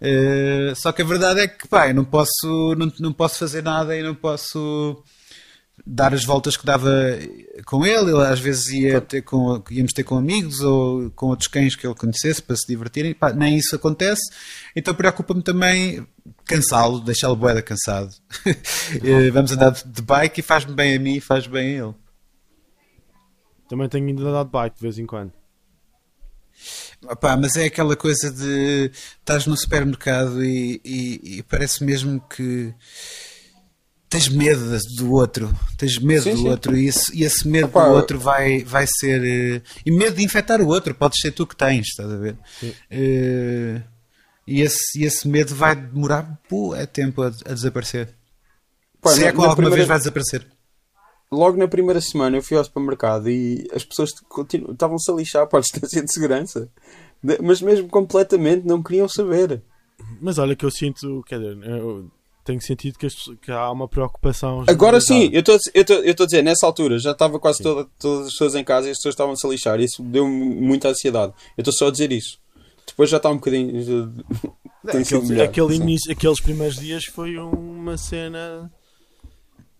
Eh, 0.00 0.72
só 0.74 0.92
que 0.92 1.02
a 1.02 1.04
verdade 1.04 1.40
é 1.40 1.48
que 1.48 1.68
pá, 1.68 1.88
eu 1.88 1.94
não 1.94 2.04
posso, 2.04 2.74
não, 2.76 2.92
não 2.98 3.12
posso 3.12 3.38
fazer 3.38 3.62
nada 3.62 3.96
e 3.96 4.02
não 4.02 4.14
posso 4.14 5.02
dar 5.86 6.14
as 6.14 6.24
voltas 6.24 6.56
que 6.56 6.64
dava 6.64 6.90
com 7.66 7.84
ele. 7.84 8.10
Ele 8.12 8.24
às 8.26 8.38
vezes 8.40 8.68
ia 8.68 9.00
ter 9.00 9.22
com, 9.22 9.62
íamos 9.70 9.92
ter 9.92 10.04
com 10.04 10.16
amigos 10.16 10.60
ou 10.60 11.10
com 11.10 11.26
outros 11.26 11.48
cães 11.48 11.74
que 11.74 11.86
ele 11.86 11.94
conhecesse 11.94 12.40
para 12.42 12.56
se 12.56 12.66
divertirem. 12.66 13.14
Pá, 13.14 13.32
nem 13.32 13.56
isso 13.56 13.74
acontece. 13.74 14.22
Então 14.76 14.94
preocupa-me 14.94 15.42
também 15.42 16.06
cansá-lo, 16.44 17.00
deixá-lo 17.00 17.36
boeda 17.36 17.62
cansado. 17.62 18.14
Eh, 19.04 19.30
Vamos 19.30 19.50
andar 19.52 19.70
de- 19.70 19.84
de 19.88 20.02
bike 20.02 20.40
e 20.40 20.42
faz-me 20.42 20.74
bem 20.74 20.94
a 20.96 20.98
mim 21.00 21.14
e 21.16 21.20
faz 21.20 21.46
bem 21.46 21.78
a 21.80 21.84
ele. 21.86 21.94
Também 23.68 23.88
tenho 23.88 24.06
ainda 24.06 24.30
dado 24.32 24.50
bike 24.50 24.76
de 24.76 24.82
vez 24.82 24.98
em 24.98 25.06
quando. 25.06 25.32
Opá, 27.10 27.36
mas 27.36 27.56
é 27.56 27.64
aquela 27.64 27.96
coisa 27.96 28.30
de 28.30 28.90
estás 29.18 29.46
no 29.46 29.56
supermercado 29.56 30.44
e, 30.44 30.80
e- 30.84 31.38
e 31.38 31.42
parece 31.42 31.82
mesmo 31.82 32.20
que 32.28 32.72
tens 34.12 34.28
medo 34.28 34.78
do 34.96 35.10
outro, 35.12 35.50
tens 35.76 35.98
medo 35.98 36.22
Sim, 36.22 36.32
do 36.32 36.38
sim. 36.38 36.48
outro 36.48 36.76
e 36.76 36.86
esse, 36.86 37.18
e 37.18 37.24
esse 37.24 37.48
medo 37.48 37.66
Opá, 37.66 37.88
do 37.88 37.94
outro 37.94 38.18
vai, 38.20 38.62
vai 38.62 38.86
ser 38.86 39.24
eh, 39.24 39.62
e 39.84 39.90
medo 39.90 40.16
de 40.16 40.22
infectar 40.24 40.60
o 40.60 40.66
outro, 40.68 40.94
podes 40.94 41.18
ser 41.20 41.32
tu 41.32 41.46
que 41.46 41.56
tens, 41.56 41.86
estás 41.88 42.10
a 42.12 42.16
ver? 42.16 42.36
Eh, 42.90 43.80
e, 44.46 44.60
esse, 44.60 45.00
e 45.00 45.04
esse 45.04 45.26
medo 45.26 45.54
vai 45.54 45.74
demorar 45.74 46.38
pô, 46.48 46.74
é 46.76 46.84
tempo 46.86 47.22
a, 47.22 47.28
a 47.28 47.54
desaparecer. 47.54 48.14
Pá, 49.00 49.10
Se 49.10 49.20
na- 49.20 49.26
é 49.28 49.30
que 49.32 49.36
alguma 49.38 49.54
primeira- 49.56 49.76
vez 49.76 49.88
vai 49.88 49.98
desaparecer. 49.98 50.46
Logo 51.30 51.56
na 51.56 51.66
primeira 51.66 52.00
semana 52.00 52.36
eu 52.36 52.42
fui 52.42 52.58
ao 52.58 52.64
supermercado 52.64 53.30
e 53.30 53.66
as 53.74 53.82
pessoas 53.84 54.10
continu- 54.28 54.72
estavam-se 54.72 55.10
a 55.10 55.14
lixar 55.14 55.46
para 55.46 55.58
a 55.60 55.62
distância 55.62 56.02
de 56.04 56.12
segurança. 56.12 56.68
Mas 57.42 57.62
mesmo 57.62 57.88
completamente 57.88 58.66
não 58.66 58.82
queriam 58.82 59.08
saber. 59.08 59.62
Mas 60.20 60.36
olha 60.38 60.54
que 60.56 60.64
eu 60.66 60.70
sinto, 60.70 61.22
quer 61.26 61.38
dizer, 61.38 61.56
eu 61.64 62.10
tenho 62.44 62.60
sentido 62.60 62.98
que, 62.98 63.06
pessoas- 63.08 63.38
que 63.40 63.50
há 63.52 63.70
uma 63.70 63.86
preocupação. 63.88 64.64
Agora 64.66 65.00
sim, 65.00 65.30
eu 65.32 65.40
estou 65.40 65.56
eu 65.74 65.80
estou- 65.82 65.96
eu 65.98 66.10
estou 66.10 66.24
a 66.24 66.26
dizer, 66.26 66.42
nessa 66.42 66.66
altura 66.66 66.98
já 66.98 67.12
estava 67.12 67.38
quase 67.38 67.62
toda- 67.62 67.88
todas 67.98 68.26
as 68.26 68.32
pessoas 68.32 68.54
em 68.54 68.64
casa 68.64 68.88
e 68.88 68.90
as 68.90 68.98
pessoas 68.98 69.14
estavam-se 69.14 69.46
a 69.46 69.50
lixar. 69.50 69.80
Isso 69.80 70.02
deu-me 70.02 70.32
muita 70.60 70.88
ansiedade. 70.88 71.32
Eu 71.56 71.62
estou 71.62 71.72
só 71.72 71.88
a 71.88 71.90
dizer 71.90 72.10
isso. 72.12 72.38
Depois 72.86 73.08
já 73.08 73.16
está 73.18 73.30
um 73.30 73.36
bocadinho. 73.36 73.72
Tem 74.90 75.04
sido 75.04 75.18
Aquele, 75.18 75.28
melhor. 75.32 75.44
aquele 75.48 75.74
início, 75.76 76.10
aqueles 76.12 76.40
primeiros 76.40 76.76
dias 76.76 77.04
foi 77.04 77.36
uma 77.38 77.96
cena. 77.96 78.68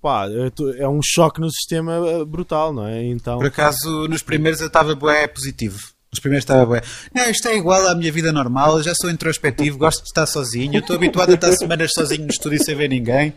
Pá, 0.00 0.26
é 0.28 0.82
é 0.82 0.88
um 0.88 1.00
choque 1.02 1.40
no 1.40 1.50
sistema 1.50 1.94
eh, 2.08 2.24
brutal, 2.24 2.72
não 2.72 2.86
é? 2.86 3.04
Então, 3.04 3.38
Por 3.38 3.46
acaso, 3.46 4.06
nos 4.08 4.22
primeiros 4.22 4.60
eu 4.60 4.66
estava 4.68 4.94
bué 4.94 5.26
positivo. 5.26 5.78
Nos 6.12 6.20
primeiros 6.20 6.42
estava 6.44 6.66
bué. 6.66 6.82
Não, 7.14 7.30
isto 7.30 7.48
é 7.48 7.56
igual 7.56 7.88
à 7.88 7.94
minha 7.94 8.12
vida 8.12 8.30
normal, 8.32 8.76
eu 8.76 8.82
já 8.82 8.92
sou 8.94 9.10
introspectivo, 9.10 9.78
gosto 9.78 10.02
de 10.02 10.08
estar 10.08 10.26
sozinho, 10.26 10.78
estou 10.80 10.94
habituado 10.94 11.30
a 11.30 11.34
estar 11.34 11.50
semanas 11.54 11.90
sozinho 11.94 12.24
no 12.24 12.28
estúdio 12.30 12.62
sem 12.62 12.74
ver 12.76 12.88
ninguém. 12.90 13.32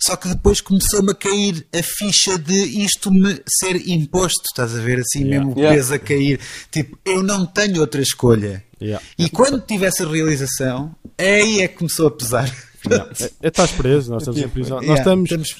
Só 0.00 0.16
que 0.16 0.26
depois 0.28 0.60
começou-me 0.60 1.12
a 1.12 1.14
cair 1.14 1.64
a 1.72 1.80
ficha 1.82 2.36
de 2.36 2.54
isto 2.84 3.12
me 3.12 3.40
ser 3.60 3.88
imposto, 3.88 4.42
estás 4.50 4.74
a 4.76 4.80
ver? 4.80 4.98
Assim 5.00 5.24
mesmo 5.24 5.54
o 5.54 5.58
Yeah. 5.58 5.76
peso 5.76 5.94
a 5.94 5.98
cair. 5.98 6.40
Tipo, 6.72 6.98
eu 7.04 7.22
não 7.22 7.46
tenho 7.46 7.80
outra 7.80 8.00
escolha. 8.02 8.64
yeah. 8.82 9.04
E 9.16 9.28
quando 9.30 9.60
tive 9.60 9.86
essa 9.86 10.04
realização, 10.08 10.94
aí 11.16 11.62
é 11.62 11.68
que 11.68 11.76
começou 11.78 12.08
a 12.08 12.10
pesar. 12.10 12.52
Yeah. 12.88 13.10
É- 13.42 13.48
estás 13.48 13.70
preso, 13.72 14.10
nós 14.12 14.22
estamos 14.22 14.40
em 14.40 14.48
prisão. 14.48 14.76
Nós 14.76 14.98
Yeah, 14.98 15.00
estamos. 15.02 15.56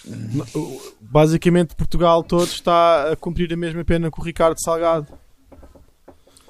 Basicamente, 1.00 1.74
Portugal 1.76 2.22
todo 2.22 2.46
está 2.48 3.12
a 3.12 3.16
cumprir 3.16 3.52
a 3.52 3.56
mesma 3.56 3.84
pena 3.84 4.10
que 4.10 4.20
o 4.20 4.24
Ricardo 4.24 4.56
Salgado. 4.60 5.06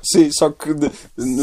Sim, 0.03 0.31
só 0.31 0.51
que, 0.51 0.71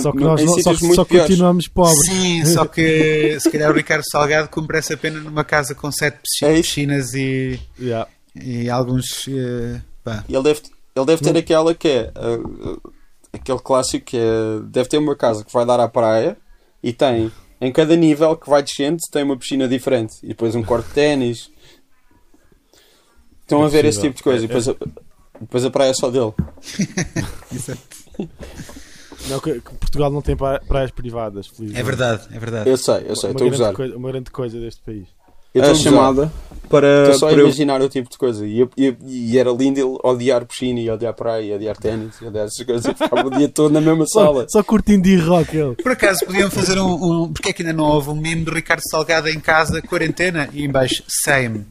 Só 0.02 0.12
que 0.12 0.20
nós 0.20 0.42
em 0.42 0.46
não- 0.46 0.60
só, 0.62 0.74
só 0.74 1.06
continuamos 1.06 1.68
pobres. 1.68 2.06
Sim, 2.06 2.46
só 2.46 2.66
que 2.66 3.38
se 3.42 3.52
calhar 3.52 3.70
o 3.70 3.74
Ricardo 3.74 4.04
Salgado 4.10 4.48
cumpre 4.50 4.78
essa 4.78 4.96
pena 4.96 5.20
numa 5.20 5.44
casa 5.44 5.76
com 5.76 5.92
sete 5.92 6.20
É 6.42 6.54
piscinas 6.56 7.14
e, 7.14 7.60
Yeah. 7.80 8.08
e 8.36 8.70
alguns. 8.70 9.26
pá. 10.04 10.24
E 10.30 10.34
ele 10.34 10.44
deve, 10.44 10.62
ele 10.96 11.06
deve 11.06 11.22
ter 11.22 11.38
aquela 11.38 11.76
que 11.76 11.88
é 11.90 12.12
uh, 12.18 12.72
uh, 12.78 12.94
aquele 13.34 13.60
clássico 13.60 14.06
que 14.06 14.18
é 14.18 14.60
deve 14.68 14.88
ter 14.90 14.98
uma 14.98 15.16
casa 15.16 15.44
que 15.44 15.52
vai 15.52 15.66
dar 15.66 15.80
à 15.82 15.88
praia 15.90 16.38
e 16.82 16.94
tem 16.94 17.30
em 17.60 17.72
cada 17.72 17.96
nível 17.96 18.36
que 18.38 18.50
vai 18.50 18.64
descendo 18.64 18.98
tem 19.12 19.24
uma 19.24 19.36
piscina 19.38 19.68
diferente 19.68 20.14
e 20.24 20.30
depois 20.30 20.56
um 20.56 20.64
corte 20.64 20.88
de 20.88 20.94
ténis. 20.94 21.50
Estão 23.42 23.62
É 23.64 23.66
a 23.66 23.68
ver 23.70 23.86
esse 23.86 23.98
possível. 24.00 24.12
tipo 24.12 24.18
de 24.18 24.24
coisa 24.24 24.46
e 24.46 24.48
depois 24.48 24.70
a, 24.70 24.76
depois 25.42 25.66
a 25.66 25.70
praia 25.70 25.90
é 25.90 25.94
só 25.94 26.10
dele. 26.10 26.34
Não, 29.30 29.40
que, 29.40 29.54
que 29.54 29.74
Portugal 29.76 30.12
não 30.12 30.22
tem 30.22 30.36
pra- 30.36 30.60
praias 30.60 30.92
privadas, 30.92 31.48
felizmente. 31.48 31.80
É 31.80 31.84
verdade, 31.84 32.28
é 32.32 32.38
verdade. 32.38 32.70
Eu 32.70 32.78
sei, 32.78 33.06
eu 33.08 33.16
sei, 33.16 33.30
uma, 33.32 33.32
estou 33.32 33.32
a 33.32 33.34
grande 33.34 33.58
gozar. 33.58 33.74
coisa, 33.74 33.98
uma 33.98 34.12
grande 34.12 34.30
coisa 34.30 34.60
deste 34.60 34.82
país. 34.84 35.08
Eu 35.54 35.64
a 35.64 35.74
chamada 35.74 36.32
para, 36.70 37.04
Estou 37.04 37.20
só 37.20 37.26
a 37.28 37.30
para 37.30 37.40
eu- 37.40 37.46
imaginar 37.46 37.82
o 37.82 37.88
tipo 37.90 38.10
de 38.10 38.18
coisa. 38.18 38.46
E, 38.46 38.60
eu- 38.60 38.70
e- 38.78 38.96
e 39.08 39.38
era 39.40 39.50
lindo 39.52 39.80
ele 39.80 39.98
odiar 40.04 40.46
piscina, 40.46 40.80
e 40.82 40.90
odiar 40.92 41.14
praia, 41.14 41.44
e 41.44 41.56
odiar 41.56 41.78
ténis, 41.78 42.20
e 42.22 42.26
odiar 42.26 42.46
essas 42.46 42.64
coisas. 42.66 42.86
E 42.86 42.94
ficava 42.94 43.26
o 43.26 43.32
dia 43.32 43.48
todo 43.48 43.72
na 43.72 43.80
mesma 43.82 44.06
sala. 44.12 44.42
Só, 44.50 44.60
só 44.60 44.64
curtindo 44.64 45.04
de 45.04 45.16
rock 45.16 45.56
ele. 45.56 45.76
Por 45.76 45.94
acaso 45.94 46.20
podiam 46.26 46.52
fazer 46.52 46.78
um, 46.78 47.24
um. 47.24 47.34
Porque 47.34 47.50
é 47.50 47.54
que 47.54 47.64
ainda 47.64 47.74
não 47.74 47.86
houve 47.86 48.10
um 48.10 48.16
meme 48.16 48.44
de 48.44 48.52
Ricardo 48.52 48.82
Salgado 48.92 49.30
em 49.30 49.40
casa, 49.40 49.82
quarentena, 49.82 50.50
e 50.54 50.64
em 50.66 50.70
baixo, 50.70 51.02
same. 51.08 51.66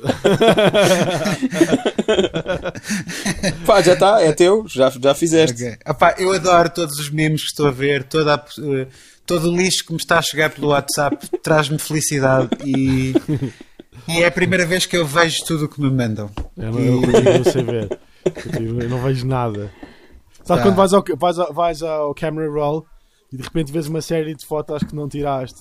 Pá, 3.66 3.80
já 3.82 3.94
está, 3.94 4.20
é 4.22 4.32
teu, 4.32 4.64
já, 4.68 4.90
já 4.90 5.14
fizeste. 5.14 5.64
Ok. 5.64 5.76
Opá, 5.88 6.14
eu 6.18 6.32
adoro 6.32 6.70
todos 6.70 6.98
os 6.98 7.10
memes 7.10 7.42
que 7.42 7.48
estou 7.48 7.66
a 7.66 7.70
ver, 7.70 8.04
toda 8.04 8.34
a, 8.34 8.38
eh, 8.38 8.86
todo 9.26 9.50
o 9.50 9.56
lixo 9.56 9.84
que 9.86 9.92
me 9.92 9.98
está 9.98 10.18
a 10.18 10.22
chegar 10.22 10.50
pelo 10.50 10.68
WhatsApp 10.68 11.16
traz-me 11.42 11.78
felicidade 11.78 12.48
e, 12.64 13.14
e 14.08 14.22
é 14.22 14.26
a 14.26 14.30
primeira 14.30 14.66
vez 14.66 14.86
que 14.86 14.96
eu 14.96 15.06
vejo 15.06 15.44
tudo 15.44 15.64
o 15.66 15.68
que 15.68 15.80
me 15.80 15.90
mandam. 15.90 16.30
Eu 16.56 16.72
não, 16.72 16.80
eu 16.80 17.00
continuo 17.00 17.38
não 17.38 17.44
sei 17.44 17.62
ver. 17.62 17.98
Eu 18.60 18.88
não 18.88 19.02
vejo 19.02 19.26
nada. 19.26 19.70
Sabe 20.44 20.60
Tá. 20.60 20.66
quando 20.66 20.76
vais 20.76 20.92
ao, 20.92 21.04
vais, 21.16 21.38
ao, 21.38 21.52
vais 21.52 21.82
ao 21.82 22.14
camera 22.14 22.50
roll 22.50 22.84
e 23.32 23.36
de 23.36 23.42
repente 23.42 23.70
vês 23.70 23.86
uma 23.86 24.02
série 24.02 24.34
de 24.34 24.44
fotos 24.44 24.82
que 24.82 24.94
não 24.96 25.08
tiraste 25.08 25.60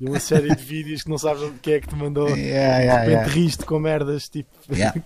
e 0.00 0.08
uma 0.08 0.18
série 0.18 0.54
de 0.54 0.64
vídeos 0.64 1.02
que 1.02 1.10
não 1.10 1.18
sabes 1.18 1.42
o 1.42 1.52
que 1.60 1.72
é 1.72 1.80
que 1.80 1.88
te 1.88 1.94
mandou. 1.94 2.28
Yeah, 2.36 2.78
De 2.78 2.84
yeah, 2.84 3.00
repente 3.00 3.10
yeah. 3.10 3.32
riste 3.32 3.64
com 3.64 3.78
merdas 3.78 4.28
tipo. 4.28 4.50
Yeah. 4.72 5.00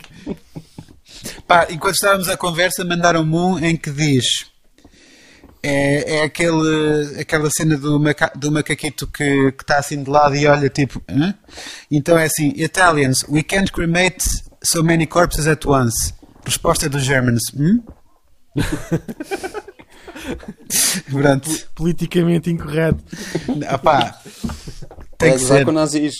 Pá, 1.47 1.67
enquanto 1.71 1.95
estávamos 1.95 2.29
à 2.29 2.37
conversa, 2.37 2.85
mandaram-me 2.85 3.35
um 3.35 3.59
em 3.59 3.77
que 3.77 3.91
diz. 3.91 4.25
É, 5.63 6.17
é 6.17 6.23
aquele, 6.23 7.21
aquela 7.21 7.49
cena 7.51 7.77
do, 7.79 7.99
maca, 7.99 8.31
do 8.37 8.53
macaquito 8.53 9.07
que 9.07 9.53
que 9.53 9.63
está 9.63 9.79
assim 9.79 10.03
de 10.03 10.11
lado 10.11 10.37
e 10.37 10.47
olha 10.47 10.69
tipo. 10.69 11.03
Hã? 11.09 11.35
Então 11.91 12.19
é 12.19 12.27
assim: 12.27 12.53
Italians, 12.57 13.25
we 13.29 13.43
can't 13.43 13.73
cremate 13.73 14.25
so 14.63 14.85
many 14.85 15.07
corpses 15.07 15.47
at 15.47 15.65
once. 15.67 16.13
Resposta 16.45 16.89
dos 16.89 17.03
Germans: 17.03 17.43
hum? 17.57 17.83
Pronto. 21.11 21.69
politicamente 21.75 22.51
incorreto. 22.51 23.03
Ah, 23.69 23.79
pá, 23.79 24.21
tem 25.19 25.31
é 25.31 25.33
que 25.33 25.39
gozar 25.41 25.59
ser. 25.59 25.65
com 25.65 25.73
nazis. 25.73 26.15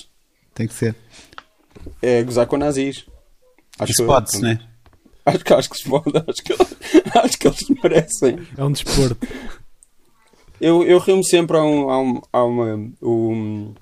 Tem 0.55 0.67
que 0.69 0.75
ser. 0.75 0.95
É 2.03 2.23
gozar 2.23 2.47
com 2.47 2.57
nazis. 2.57 3.05
Acho 3.79 3.93
Isso 3.93 4.03
que- 4.03 4.07
pode-se, 4.07 4.41
né? 4.43 4.61
Acho 5.27 5.39
que, 5.45 5.55
acho 5.55 5.71
que 5.71 5.77
se 5.79 5.89
pode, 5.89 6.13
acho 6.29 6.43
que, 6.45 6.53
acho 7.19 7.39
que 7.39 7.49
eles 7.49 7.65
merecem. 7.83 8.47
É 8.57 8.63
um 8.65 8.71
desporto. 8.71 9.27
Eu, 10.61 10.83
eu 10.85 10.99
rio-me 10.99 11.25
sempre 11.25 11.57
a, 11.57 11.63
um, 11.63 11.91
a, 11.91 11.99
um, 12.01 12.21
a 12.33 12.45
uma. 12.45 12.91
Um, 13.03 13.75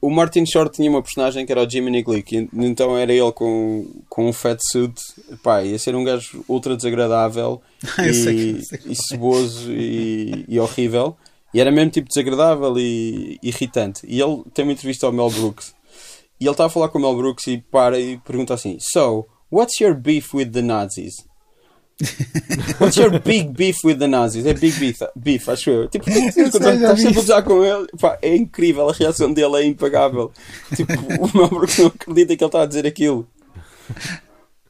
o 0.00 0.10
Martin 0.10 0.46
Short 0.46 0.74
tinha 0.74 0.90
uma 0.90 1.02
personagem 1.02 1.44
que 1.44 1.52
era 1.52 1.62
o 1.62 1.68
Jiminy 1.68 2.02
Glick, 2.02 2.48
então 2.54 2.96
era 2.96 3.12
ele 3.12 3.32
com, 3.32 3.86
com 4.08 4.28
um 4.28 4.32
fat 4.32 4.58
suit, 4.70 4.94
pá, 5.42 5.62
ia 5.62 5.78
ser 5.78 5.94
um 5.94 6.02
gajo 6.02 6.42
ultra 6.48 6.74
desagradável 6.74 7.60
sei 7.96 8.50
e, 8.50 8.64
sei 8.64 8.80
e 8.86 8.94
ceboso 8.94 9.70
e, 9.70 10.46
e 10.48 10.58
horrível, 10.58 11.16
e 11.52 11.60
era 11.60 11.70
mesmo 11.70 11.90
tipo 11.90 12.08
desagradável 12.08 12.78
e 12.78 13.38
irritante. 13.42 14.06
E 14.06 14.20
ele 14.20 14.42
tem 14.54 14.64
uma 14.64 14.72
entrevista 14.72 15.06
ao 15.06 15.12
Mel 15.12 15.30
Brooks, 15.30 15.74
e 16.40 16.44
ele 16.44 16.52
está 16.52 16.64
a 16.64 16.70
falar 16.70 16.88
com 16.88 16.98
o 16.98 17.02
Mel 17.02 17.16
Brooks 17.16 17.46
e 17.48 17.58
para 17.58 18.00
e 18.00 18.16
pergunta 18.18 18.54
assim: 18.54 18.78
So, 18.80 19.26
what's 19.52 19.78
your 19.80 19.94
beef 19.94 20.34
with 20.34 20.50
the 20.50 20.62
Nazis? 20.62 21.29
What's 22.78 22.96
your 22.96 23.20
big 23.20 23.52
beef 23.52 23.84
with 23.84 23.98
the 23.98 24.06
Nazis? 24.06 24.46
É 24.46 24.54
big 24.54 24.78
beef, 24.78 25.00
beef 25.14 25.48
acho 25.48 25.70
eu. 25.70 25.88
Tipo, 25.88 26.06
já 26.10 26.18
estás 26.74 27.00
sempre 27.00 27.18
a 27.18 27.20
gozar 27.20 27.42
com 27.44 27.62
ele. 27.62 27.86
Pá, 28.00 28.18
é 28.22 28.34
incrível, 28.34 28.88
a 28.88 28.92
reação 28.92 29.32
dele 29.32 29.56
é 29.56 29.64
impagável. 29.64 30.32
Tipo, 30.74 30.92
o 30.92 31.36
Mel 31.36 31.48
Brooks 31.48 31.78
não 31.78 31.86
acredita 31.88 32.36
que 32.36 32.44
ele 32.44 32.48
está 32.48 32.62
a 32.62 32.66
dizer 32.66 32.86
aquilo. 32.86 33.28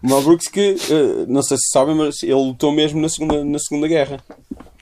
O 0.03 0.09
Mel 0.09 0.23
Brooks 0.23 0.49
que, 0.49 0.77
eh, 0.91 1.27
não 1.29 1.43
sei 1.43 1.57
se 1.59 1.69
sabem, 1.71 1.95
mas 1.95 2.23
ele 2.23 2.35
lutou 2.35 2.73
mesmo 2.73 3.01
na 3.01 3.09
Segunda, 3.09 3.45
na 3.45 3.59
segunda 3.59 3.87
Guerra. 3.87 4.21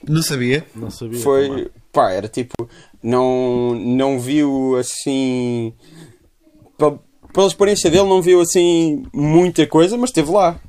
Não 0.07 0.21
sabia. 0.23 0.65
Não 0.75 0.89
sabia. 0.89 1.21
também. 1.21 1.23
Foi, 1.23 1.71
pá, 1.91 2.11
era 2.11 2.27
tipo, 2.27 2.55
não, 3.03 3.75
não 3.75 4.19
viu 4.19 4.75
assim. 4.77 5.73
Pela, 6.77 6.99
pela 7.33 7.47
experiência 7.47 7.91
dele, 7.91 8.07
não 8.07 8.21
viu 8.21 8.41
assim 8.41 9.03
muita 9.13 9.67
coisa, 9.67 9.97
mas 9.97 10.09
esteve 10.09 10.31
lá. 10.31 10.59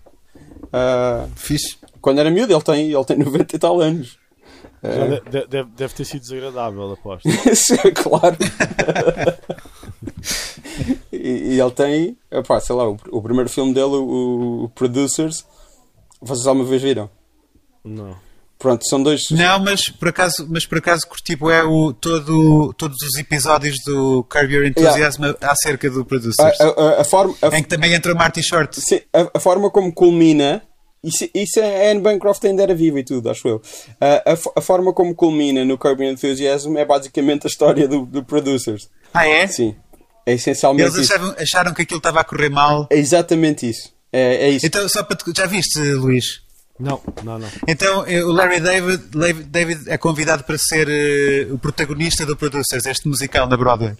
Ah, 0.72 1.26
Fixe. 1.36 1.76
quando 2.00 2.18
era 2.20 2.30
miúdo, 2.30 2.52
ele 2.52 2.62
tem, 2.62 2.92
ele 2.92 3.04
tem 3.04 3.18
90 3.18 3.56
e 3.56 3.58
tal 3.58 3.80
anos. 3.80 4.18
Já 4.82 5.06
de- 5.06 5.46
de- 5.46 5.64
deve, 5.76 5.94
ter 5.94 6.04
sido 6.04 6.22
desagradável, 6.22 6.92
aposto. 6.92 7.28
Sim, 7.54 7.76
claro. 7.94 8.36
e, 11.12 11.54
e 11.54 11.60
ele 11.60 11.70
tem, 11.72 12.16
epá, 12.30 12.60
sei 12.60 12.74
lá, 12.74 12.88
o, 12.88 12.96
o 13.10 13.22
primeiro 13.22 13.50
filme 13.50 13.74
dele, 13.74 13.86
o, 13.96 14.64
o 14.64 14.68
Producers, 14.70 15.44
vocês 16.20 16.46
alguma 16.46 16.66
vez 16.66 16.80
viram? 16.82 17.10
Não. 17.84 18.16
Pronto, 18.60 18.86
são 18.86 19.02
dois. 19.02 19.30
Não, 19.30 19.58
mas 19.58 19.88
por 19.88 20.08
acaso, 20.08 20.46
mas 20.48 20.66
por 20.66 20.78
acaso 20.78 21.06
curti 21.08 21.32
é 21.50 21.62
o, 21.64 21.92
todo, 21.94 22.72
todos 22.74 22.96
os 23.02 23.18
episódios 23.18 23.74
do 23.86 24.22
Curb 24.30 24.52
Your 24.54 24.66
Enthusiasm 24.66 25.22
acerca 25.40 25.88
do 25.90 26.04
Producers. 26.04 26.38
a, 26.60 26.64
a- 26.66 27.00
a 27.00 27.04
forma, 27.04 27.34
a, 27.40 27.58
Em 27.58 27.62
que 27.62 27.68
também 27.70 27.94
entra 27.94 28.12
o 28.12 28.16
Marty 28.16 28.42
Short. 28.42 28.78
sim, 28.78 29.00
a- 29.34 29.40
forma 29.40 29.70
como 29.70 29.90
culmina. 29.92 30.62
Isso, 31.02 31.26
isso 31.34 31.58
é 31.58 31.88
a 31.88 31.92
Anne 31.92 32.02
Bancroft 32.02 32.44
ainda 32.44 32.62
era 32.62 32.74
viva 32.74 33.00
e 33.00 33.02
tudo, 33.02 33.30
acho 33.30 33.48
eu. 33.48 33.62
A, 33.98 34.32
a, 34.32 34.36
fo- 34.36 34.52
a 34.54 34.60
forma 34.60 34.92
como 34.92 35.14
culmina 35.14 35.64
no 35.64 35.78
Curb 35.78 36.02
Your 36.04 36.12
Enthusiasm 36.12 36.76
é 36.76 36.84
basicamente 36.84 37.46
a 37.46 37.48
história 37.48 37.88
do, 37.88 38.04
do 38.04 38.22
Producers. 38.22 38.90
Ah, 39.14 39.26
é? 39.26 39.46
Sim. 39.46 39.74
É 40.26 40.34
essencialmente 40.34 40.90
Eles 40.90 40.96
isso. 41.06 41.14
achavam, 41.14 41.34
acharam 41.38 41.72
que 41.72 41.80
aquilo 41.80 41.96
estava 41.96 42.20
a 42.20 42.24
correr 42.24 42.50
mal. 42.50 42.86
É 42.90 42.98
exatamente 42.98 43.66
isso. 43.70 43.90
É, 44.12 44.48
é 44.48 44.50
isso. 44.50 44.66
Então, 44.66 44.86
só 44.90 45.02
para 45.02 45.16
te, 45.16 45.24
já 45.34 45.46
viste, 45.46 45.80
Luís? 45.94 46.42
Não, 46.80 47.00
não, 47.22 47.38
não. 47.38 47.48
Então, 47.68 48.00
o 48.26 48.32
Larry 48.32 48.60
David, 48.60 49.02
David 49.46 49.82
é 49.88 49.98
convidado 49.98 50.44
para 50.44 50.56
ser 50.58 50.88
eh, 50.88 51.46
o 51.52 51.58
protagonista 51.58 52.24
do 52.24 52.36
Producers, 52.36 52.86
este 52.86 53.06
musical 53.08 53.46
na 53.46 53.56
Broadway. 53.56 53.94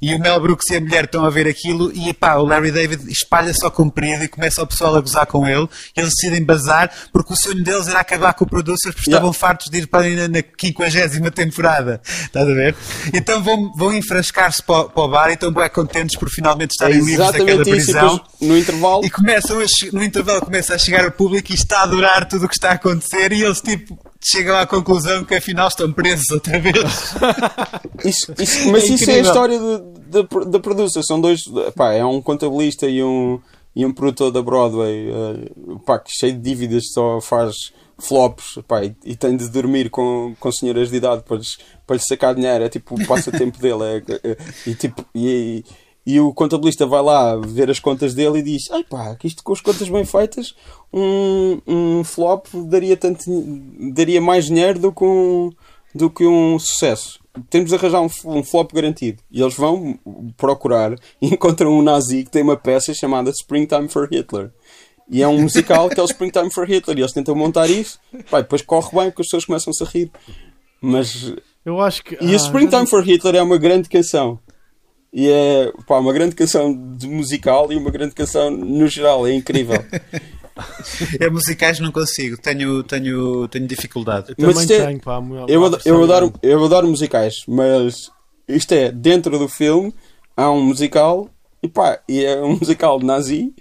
E 0.00 0.14
o 0.14 0.18
Mel 0.20 0.38
Brooks 0.40 0.68
e 0.70 0.76
a 0.76 0.80
mulher 0.80 1.04
estão 1.04 1.24
a 1.24 1.30
ver 1.30 1.46
aquilo 1.48 1.90
e 1.94 2.12
pá, 2.12 2.34
o 2.36 2.44
Larry 2.46 2.70
David 2.70 3.10
espalha-se 3.10 3.64
ao 3.64 3.70
comprido 3.70 4.24
e 4.24 4.28
começa 4.28 4.62
o 4.62 4.66
pessoal 4.66 4.94
a 4.96 5.00
gozar 5.00 5.26
com 5.26 5.46
ele. 5.46 5.68
Eles 5.96 6.10
decidem 6.20 6.44
bazar 6.44 6.90
porque 7.12 7.32
o 7.32 7.36
sonho 7.36 7.62
deles 7.64 7.88
era 7.88 8.00
acabar 8.00 8.34
com 8.34 8.44
o 8.44 8.48
Producers 8.48 8.94
porque 8.94 9.08
Yeah. 9.08 9.26
estavam 9.26 9.32
fartos 9.32 9.70
de 9.70 9.78
ir 9.78 9.86
para 9.86 10.06
na, 10.10 10.28
na 10.28 10.42
50 11.08 11.30
temporada. 11.30 12.00
Estás 12.04 12.46
a 12.48 12.52
ver? 12.52 12.74
Então 13.14 13.42
vão, 13.42 13.72
vão 13.74 13.92
enfrascar-se 13.94 14.62
para, 14.62 14.80
o- 14.82 14.90
para 14.90 15.02
o 15.02 15.08
bar 15.08 15.30
e 15.30 15.34
estão 15.34 15.50
bem 15.52 15.68
contentes 15.70 16.18
por 16.18 16.28
finalmente 16.28 16.72
É 16.72 16.74
estarem 16.74 16.98
livres 17.04 17.32
daquela 17.32 17.62
isso. 17.62 17.70
Prisão. 17.70 18.16
depois, 18.16 18.40
no 18.50 18.58
intervalo, 18.58 19.04
E 19.04 19.10
começam 19.10 19.58
a 19.60 19.64
no 19.92 20.02
intervalo 20.04 20.40
começa 20.42 20.74
a 20.74 20.78
chegar 20.78 21.06
o 21.06 21.12
público 21.12 21.50
e 21.52 21.54
está 21.54 21.80
a 21.80 21.82
adorar 21.84 22.17
tudo 22.26 22.46
o 22.46 22.48
que 22.48 22.54
está 22.54 22.70
a 22.70 22.74
acontecer 22.74 23.32
e 23.32 23.42
eles 23.42 23.60
tipo 23.60 23.98
chegam 24.22 24.56
à 24.56 24.66
conclusão 24.66 25.24
que 25.24 25.34
afinal 25.34 25.68
estão 25.68 25.92
presos 25.92 26.28
outra 26.30 26.58
vez. 26.58 26.74
Isso, 28.04 28.32
isso- 28.38 28.70
mas 28.70 28.84
É 28.84 28.86
isso 28.94 29.10
é 29.10 29.14
a 29.14 29.18
história 29.20 29.58
da 30.46 30.58
producer. 30.60 31.02
São 31.04 31.20
dois. 31.20 31.40
Pá, 31.74 31.92
é 31.92 32.04
um 32.04 32.20
contabilista 32.22 32.86
e 32.88 33.02
um, 33.02 33.40
e 33.74 33.84
um 33.84 33.92
produtor 33.92 34.30
da 34.30 34.42
Broadway. 34.42 35.08
eh, 35.10 35.50
pá, 35.84 35.98
que 35.98 36.10
cheio 36.12 36.32
de 36.34 36.40
dívidas, 36.40 36.84
só 36.92 37.20
faz 37.20 37.54
flops 38.00 38.60
pá, 38.68 38.84
e, 38.84 38.94
e 39.04 39.16
tem 39.16 39.36
de 39.36 39.48
dormir 39.48 39.90
com, 39.90 40.34
com 40.38 40.52
senhoras 40.52 40.88
de 40.90 40.96
idade 40.96 41.22
para 41.26 41.36
lhes, 41.38 41.58
para 41.86 41.96
lhes 41.96 42.04
sacar 42.08 42.34
dinheiro. 42.34 42.64
É 42.64 42.68
tipo 42.68 42.94
o 42.94 43.06
passatempo 43.06 43.58
dele. 43.60 43.82
É, 44.08 44.30
é- 44.30 44.36
e, 44.66 44.74
tipo, 44.74 45.04
e, 45.14 45.28
e 45.28 45.64
o 46.20 46.32
contabilista 46.32 46.86
vai 46.86 47.02
lá 47.02 47.36
ver 47.36 47.70
as 47.70 47.78
contas 47.78 48.14
dele 48.14 48.38
e 48.38 48.42
diz: 48.42 48.70
Ai 48.70 48.84
pá, 48.84 49.14
que 49.16 49.26
isto 49.26 49.42
com 49.42 49.52
as 49.52 49.60
contas 49.60 49.88
bem 49.88 50.04
feitas, 50.04 50.54
um, 50.92 51.60
um 51.66 52.04
flop 52.04 52.46
daria, 52.54 52.96
tanto, 52.96 53.24
daria 53.92 54.20
mais 54.20 54.46
dinheiro 54.46 54.78
do 54.78 54.92
que 54.92 55.04
um, 55.04 55.50
do 55.94 56.08
que 56.08 56.24
um 56.24 56.58
sucesso. 56.58 57.20
Temos 57.50 57.70
de 57.70 57.76
arranjar 57.76 58.00
um, 58.00 58.08
um 58.24 58.42
flop 58.42 58.72
garantido. 58.72 59.22
E 59.30 59.40
eles 59.42 59.54
vão 59.54 59.98
procurar 60.36 60.94
e 61.20 61.28
encontram 61.34 61.76
um 61.76 61.82
nazi 61.82 62.24
que 62.24 62.30
tem 62.30 62.42
uma 62.42 62.56
peça 62.56 62.94
chamada 62.94 63.30
Springtime 63.30 63.88
for 63.88 64.08
Hitler. 64.10 64.50
E 65.10 65.22
é 65.22 65.28
um 65.28 65.40
musical 65.40 65.88
que 65.88 65.98
é 65.98 66.02
o 66.02 66.06
Springtime 66.06 66.52
for 66.52 66.68
Hitler. 66.68 66.98
E 66.98 67.00
eles 67.02 67.12
tentam 67.12 67.34
montar 67.34 67.68
isso. 67.68 67.98
Pá, 68.30 68.38
e 68.38 68.42
depois 68.42 68.62
corre 68.62 68.90
bem 68.92 69.10
porque 69.10 69.22
as 69.22 69.26
pessoas 69.28 69.44
começam 69.44 69.72
a 69.78 69.84
rir. 69.84 70.10
Mas. 70.80 71.34
Eu 71.64 71.80
acho 71.80 72.02
que. 72.02 72.14
E 72.20 72.32
ah, 72.32 72.32
a 72.32 72.36
Springtime 72.36 72.86
for 72.86 73.02
Hitler 73.02 73.36
é 73.36 73.42
uma 73.42 73.58
grande 73.58 73.88
canção. 73.88 74.38
E 75.12 75.28
é 75.30 75.72
pá, 75.86 75.98
uma 75.98 76.12
grande 76.12 76.34
canção 76.34 76.72
de 76.96 77.06
musical 77.08 77.72
e 77.72 77.76
uma 77.76 77.90
grande 77.90 78.14
canção 78.14 78.50
no 78.50 78.86
geral. 78.88 79.26
É 79.26 79.32
incrível. 79.34 79.82
É 81.20 81.30
musicais 81.30 81.78
não 81.78 81.92
consigo, 81.92 82.36
tenho, 82.36 82.82
tenho, 82.82 83.46
tenho 83.46 83.64
dificuldade. 83.68 84.30
Eu 84.30 84.34
também 84.34 84.54
Mas 84.56 84.68
é- 84.68 84.86
tenho, 84.86 85.00
pá, 85.00 85.22
Eu, 85.46 85.60
uma 85.60 85.66
ado- 85.68 85.76
versão 85.76 85.94
eu, 85.94 86.02
adoro, 86.02 86.32
eu 86.42 86.64
adoro 86.64 86.88
musicais, 86.88 87.34
mas 87.46 88.10
isto 88.48 88.72
é, 88.72 88.90
dentro 88.90 89.38
do 89.38 89.48
filme 89.48 89.94
há 90.36 90.50
um 90.50 90.60
musical 90.60 91.30
e 91.62 91.68
pá, 91.68 92.00
e 92.08 92.24
é 92.24 92.40
um 92.42 92.56
musical 92.58 92.98
nazi 92.98 93.54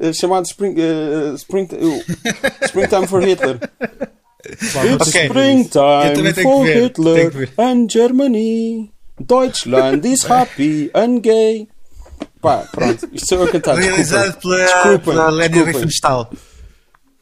eh, 0.00 0.12
chamado 0.12 0.46
Spring, 0.46 0.74
eh, 0.76 1.34
Spring, 1.36 1.68
eh, 1.70 2.64
Springtime 2.66 3.06
for 3.06 3.22
Hitler. 3.22 3.60
Pá, 3.60 4.82
vou 4.84 4.98
ter 4.98 5.08
Ok. 5.08 5.28
que 5.28 5.32
ver 5.32 5.54
isso. 5.60 5.78
Eu 5.78 6.12
Springtime 6.12 6.42
for 6.42 6.66
Hitler 6.66 7.52
and 7.58 7.86
Germany. 7.88 8.90
Deutschland 9.20 10.06
is 10.06 10.24
happy 10.28 10.90
and 10.94 11.20
gay. 11.20 11.68
Pá, 12.40 12.58
pronto, 12.72 13.08
isto 13.12 13.28
sou 13.28 13.38
eu 13.38 13.44
a 13.44 13.50
cantar. 13.50 13.76
Realizado 13.76 14.38
pela, 14.40 14.56
Desculpem, 14.64 14.98
pela 15.00 15.30
desculpem. 15.48 15.64
Riefenstahl. 15.72 16.30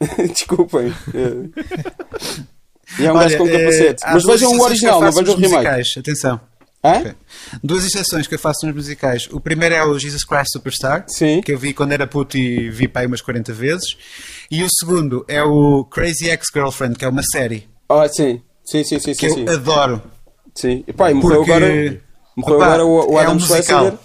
Desculpem. 0.32 0.94
eh. 1.14 2.42
E 2.98 3.06
é 3.06 3.12
um 3.12 3.18
gajo 3.18 3.38
com 3.38 3.46
capacete. 3.48 4.04
há 4.04 4.12
Mas 4.14 4.24
vejam 4.24 4.50
o 4.52 4.60
original, 4.62 5.00
não 5.00 5.10
vejam 5.12 5.34
o 5.34 5.36
remake. 5.36 5.54
musicais, 5.54 5.94
Atenção. 5.98 6.40
Hã? 6.84 6.98
Ok. 6.98 7.14
Duas 7.62 7.84
exceções 7.86 8.26
que 8.26 8.34
eu 8.34 8.38
faço 8.38 8.66
nos 8.66 8.74
musicais. 8.74 9.26
O 9.32 9.40
primeiro 9.40 9.74
é 9.74 9.82
o 9.84 9.98
Jesus 9.98 10.22
Christ 10.22 10.52
Superstar, 10.52 11.04
Sim. 11.08 11.40
que 11.40 11.50
eu 11.52 11.58
vi 11.58 11.72
quando 11.72 11.92
era 11.92 12.06
puto 12.06 12.36
e 12.36 12.68
vi 12.70 12.90
aí 12.94 13.06
umas 13.06 13.22
40 13.22 13.52
vezes. 13.54 13.96
E 14.50 14.62
o 14.62 14.68
segundo 14.68 15.24
é 15.26 15.42
o 15.42 15.84
Crazy 15.84 16.28
Ex-Girlfriend, 16.28 16.96
que 16.98 17.04
é 17.04 17.08
uma 17.08 17.22
série 17.22 17.66
Ah, 17.88 18.06
sim. 18.08 18.42
Sim, 18.64 18.84
sim, 18.84 18.98
sim, 18.98 19.14
que 19.14 19.28
sim. 19.28 19.34
sim. 19.34 19.44
eu 19.46 19.54
adoro. 19.54 20.02
Sim. 20.54 20.84
E 20.86 20.92
pá, 20.92 21.10
e 21.10 21.14
morreu 21.14 21.38
Porque, 21.38 21.52
agora, 21.52 22.02
morreu 22.36 22.56
opá, 22.56 22.66
agora 22.66 22.84
o, 22.86 23.12
o 23.12 23.18
é 23.18 23.22
Adam 23.22 23.32
um 23.32 23.34
musical. 23.34 23.62
Schlesinger. 23.62 23.98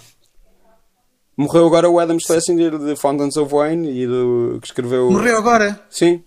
Morreu 1.36 1.66
agora 1.66 1.88
o 1.88 1.98
Adam 1.98 2.18
Schlesinger 2.18 2.78
de 2.78 2.96
Fountains 2.96 3.36
of 3.36 3.52
Wayne 3.52 3.90
e 3.90 4.06
do, 4.06 4.58
que 4.60 4.66
escreveu. 4.66 5.10
Morreu 5.10 5.38
agora? 5.38 5.80
Sim. 5.88 6.22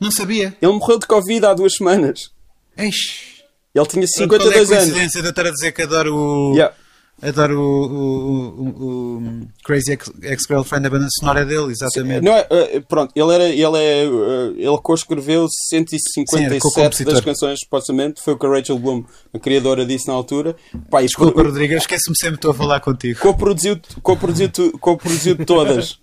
Não 0.00 0.10
sabia. 0.10 0.56
Ele 0.60 0.72
morreu 0.72 0.98
de 0.98 1.06
Covid 1.06 1.46
há 1.46 1.54
duas 1.54 1.74
semanas. 1.74 2.30
Eish. 2.76 3.42
Ele 3.74 3.86
tinha 3.86 4.06
Qual 4.06 4.22
é 4.22 4.24
a 4.24 4.28
52 4.28 4.72
anos. 4.72 4.84
coincidência 4.84 5.20
de 5.20 5.26
eu 5.28 5.30
estar 5.30 5.46
a 5.46 5.50
dizer 5.50 5.72
que 5.72 5.82
adoro 5.82 6.14
o, 6.14 6.54
Yeah. 6.54 6.74
Adoro 7.22 7.58
o, 7.60 7.86
o- 7.86 8.60
o- 8.60 9.16
o 9.18 9.48
Crazy 9.64 9.92
Ex- 9.92 10.12
Ex-Girlfriend, 10.22 10.86
a 10.86 10.90
banda 10.90 11.06
sonora 11.18 11.44
dele, 11.44 11.72
exatamente. 11.72 12.22
Não 12.24 12.32
é, 12.32 12.46
eh, 12.50 12.80
pronto, 12.86 13.12
ele 13.16 13.34
era, 13.34 13.44
ele 13.48 13.76
é, 13.78 14.04
eh, 14.04 14.52
ele 14.56 14.78
co-escreveu 14.82 15.46
Sim, 15.48 15.78
era 15.78 15.86
157 15.88 16.60
co-compositor. 16.60 17.12
das 17.14 17.24
canções, 17.24 17.60
supostamente, 17.60 18.22
foi 18.22 18.34
o 18.34 18.38
que 18.38 18.46
a 18.46 18.48
Rachel 18.50 18.78
Bloom, 18.78 19.04
a 19.32 19.38
criadora, 19.38 19.84
disse 19.86 20.06
na 20.08 20.14
altura. 20.14 20.54
Pá, 20.90 21.00
Desculpa, 21.02 21.32
co- 21.32 21.42
Rodrigo, 21.42 21.72
eu 21.74 21.78
esqueço-me 21.78 22.16
sempre 22.16 22.36
estou 22.36 22.50
a 22.50 22.54
falar 22.54 22.80
contigo. 22.80 23.18
co-produziu, 23.20 23.78
co-produziu, 24.02 24.48
tu- 24.50 24.78
co-produziu 24.78 25.36
todas. 25.44 25.98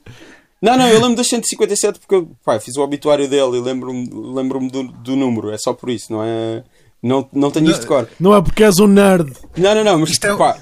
Não, 0.62 0.78
não, 0.78 0.88
eu 0.88 1.00
lembro 1.02 1.18
das 1.18 1.28
157 1.28 2.00
porque 2.00 2.16
eu 2.16 2.32
pá, 2.44 2.58
fiz 2.58 2.78
o 2.78 2.82
obituário 2.82 3.28
dele 3.28 3.58
e 3.58 3.62
lembro-me 3.62 4.10
lembro 4.34 4.60
do, 4.70 4.84
do 4.84 5.16
número, 5.16 5.52
é 5.52 5.58
só 5.58 5.74
por 5.74 5.90
isso, 5.90 6.12
não 6.12 6.24
é? 6.24 6.64
Não, 7.04 7.28
não 7.34 7.52
tenho 7.52 7.70
isto 7.70 7.82
de 7.82 7.88
cor. 7.88 8.08
Não 8.20 8.34
é 8.34 8.42
porque 8.42 8.64
és 8.64 8.80
um 8.80 8.88
nerd. 8.88 9.34
Não, 9.58 9.76
não, 9.76 9.84
não, 9.84 10.00
mas 10.00 10.12
Isto 10.12 10.26
é- 10.28 10.38
pá, 10.38 10.58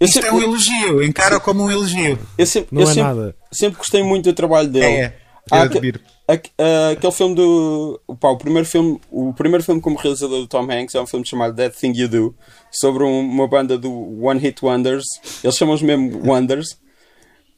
Isto 0.00 0.14
sempre, 0.14 0.28
é 0.28 0.32
um 0.32 0.40
elogio, 0.42 1.02
encara 1.02 1.40
como 1.40 1.64
um 1.64 1.70
elogio. 1.70 2.16
eu 2.38 2.46
sempre, 2.46 2.68
Não 2.70 2.82
eu 2.82 2.88
é 2.88 2.92
sempre, 2.94 3.02
nada. 3.14 3.36
sempre 3.50 3.78
gostei 3.78 4.02
muito 4.02 4.24
do 4.26 4.32
trabalho 4.34 4.68
dele. 4.68 4.84
É, 4.86 5.00
é. 5.00 5.16
Eu 5.50 5.58
admiro. 5.58 6.00
aquele 6.92 7.12
filme 7.12 7.34
do. 7.34 8.00
Pá, 8.20 8.28
o 8.30 8.38
primeiro 8.38 8.66
filme, 8.66 8.98
o 9.10 9.34
primeiro 9.34 9.62
filme 9.64 9.80
como 9.80 9.96
realizador 9.98 10.38
do 10.40 10.46
Tom 10.46 10.62
Hanks 10.70 10.94
é 10.94 11.00
um 11.00 11.06
filme 11.06 11.26
chamado 11.26 11.54
That 11.56 11.76
Thing 11.78 11.92
You 11.94 12.08
Do, 12.08 12.34
sobre 12.72 13.02
um- 13.04 13.20
uma 13.20 13.46
banda 13.48 13.76
do 13.76 13.90
One 14.24 14.40
Hit 14.40 14.64
Wonders. 14.64 15.04
Eles 15.42 15.56
chamam-os 15.56 15.82
mesmo 15.82 16.22
Wonders. 16.24 16.78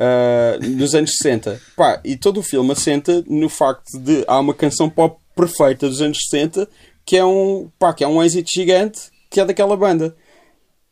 ah, 0.01 0.59
nos 0.63 0.95
anos 0.95 1.13
60. 1.17 1.61
Pá, 1.77 2.01
e 2.05 2.17
todo 2.17 2.41
o 2.41 2.43
filme 2.43 2.73
assenta 2.73 3.23
no 3.29 3.49
facto 3.49 3.99
de 3.99 4.25
há 4.27 4.39
uma 4.41 4.53
canção 4.55 4.89
pop 4.91 5.19
perfeita 5.35 5.89
dos 5.89 6.01
anos 6.01 6.19
60 6.31 6.69
que 7.07 7.17
é 7.17 7.25
um, 7.25 7.71
pá, 7.79 7.95
que 7.95 8.03
é 8.03 8.09
um 8.09 8.23
êxito 8.23 8.51
gigante 8.53 9.11
que 9.31 9.41
é 9.41 9.45
daquela 9.45 9.77
banda. 9.77 10.15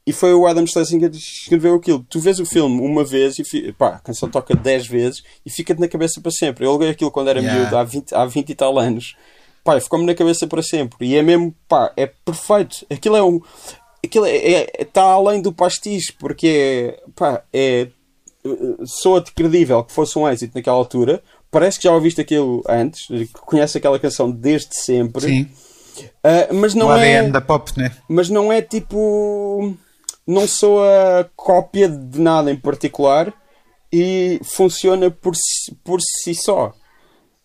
E 0.07 0.13
foi 0.13 0.35
o 0.35 0.47
Adam 0.47 0.67
Schlesinger 0.67 1.11
que 1.11 1.17
escreveu 1.17 1.75
aquilo. 1.75 2.05
Tu 2.09 2.21
vês 2.21 2.39
o 2.39 2.45
filme 2.45 2.81
uma 2.81 3.03
vez 3.03 3.39
e 3.39 3.73
pá, 3.73 3.97
a 3.97 3.99
canção 3.99 4.31
toca 4.31 4.55
10 4.55 4.87
vezes 4.87 5.25
e 5.45 5.51
fica-te 5.51 5.81
na 5.81 5.89
cabeça 5.89 6.21
para 6.21 6.31
sempre. 6.31 6.65
Eu 6.65 6.71
aluguei 6.71 6.91
aquilo 6.91 7.11
quando 7.11 7.29
era 7.31 7.41
Yeah. 7.41 7.61
miúdo, 7.61 7.77
há 7.77 7.83
20, 7.85 8.15
há 8.15 8.25
20 8.27 8.51
e 8.51 8.55
tal 8.55 8.79
anos. 8.79 9.17
Pá, 9.65 9.81
ficou-me 9.81 10.05
na 10.05 10.15
cabeça 10.15 10.47
para 10.47 10.63
sempre. 10.63 11.07
E 11.07 11.17
é 11.17 11.23
mesmo, 11.23 11.55
pá, 11.67 11.91
é 11.97 12.07
perfeito. 12.07 12.87
Aquilo 12.91 13.17
é 13.17 13.23
um. 13.23 13.41
Aquilo 14.05 14.27
é, 14.27 14.37
é- 14.37 14.83
está 14.83 15.03
além 15.03 15.41
do 15.41 15.53
pastiche, 15.53 16.13
porque 16.13 16.47
é. 16.47 17.03
pá, 17.17 17.43
é. 17.53 17.89
Soa-te 18.85 19.33
credível 19.33 19.83
que 19.83 19.93
fosse 19.93 20.19
um 20.19 20.29
êxito 20.29 20.55
naquela 20.55 20.77
altura. 20.77 21.23
Parece 21.51 21.79
que 21.79 21.85
já 21.85 21.95
ouviste 21.95 22.21
aquilo 22.21 22.63
antes, 22.69 23.07
conhece 23.41 23.79
aquela 23.79 23.99
canção 23.99 24.31
desde 24.31 24.77
sempre. 24.77 25.23
Sim. 25.23 25.49
Ah, 26.23 26.49
mas 26.53 26.75
não 26.75 26.89
o 26.89 26.93
é 26.97 27.17
ADN 27.19 27.33
da 27.33 27.41
pop, 27.41 27.71
né? 27.77 27.93
mas 28.09 28.29
não 28.29 28.53
é 28.53 28.61
tipo. 28.63 29.75
Não 30.27 30.47
sou 30.49 30.83
a 30.83 31.27
cópia 31.37 31.89
de 31.89 32.19
nada 32.19 32.51
em 32.51 32.57
particular 32.57 33.33
e 33.93 34.41
funciona 34.43 35.11
por 35.11 35.35
si, 35.37 35.75
por 35.85 36.01
si 36.01 36.35
só. 36.35 36.73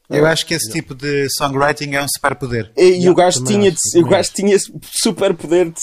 Eu 0.10 0.26
acho 0.26 0.44
que 0.46 0.56
esse 0.56 0.72
tipo 0.72 0.96
de 0.96 1.28
songwriting 1.38 1.94
é 1.94 2.02
um 2.02 2.08
superpoder. 2.08 2.72
E, 2.76 3.04
e 3.04 3.10
o 3.10 3.14
gajo 3.14 3.44
tinha, 3.44 3.70
acho, 3.70 3.78
de- 3.94 4.00
o 4.00 4.08
gajo 4.08 4.32
tinha 4.34 4.58
super 4.82 5.36
poder 5.36 5.66
de. 5.70 5.80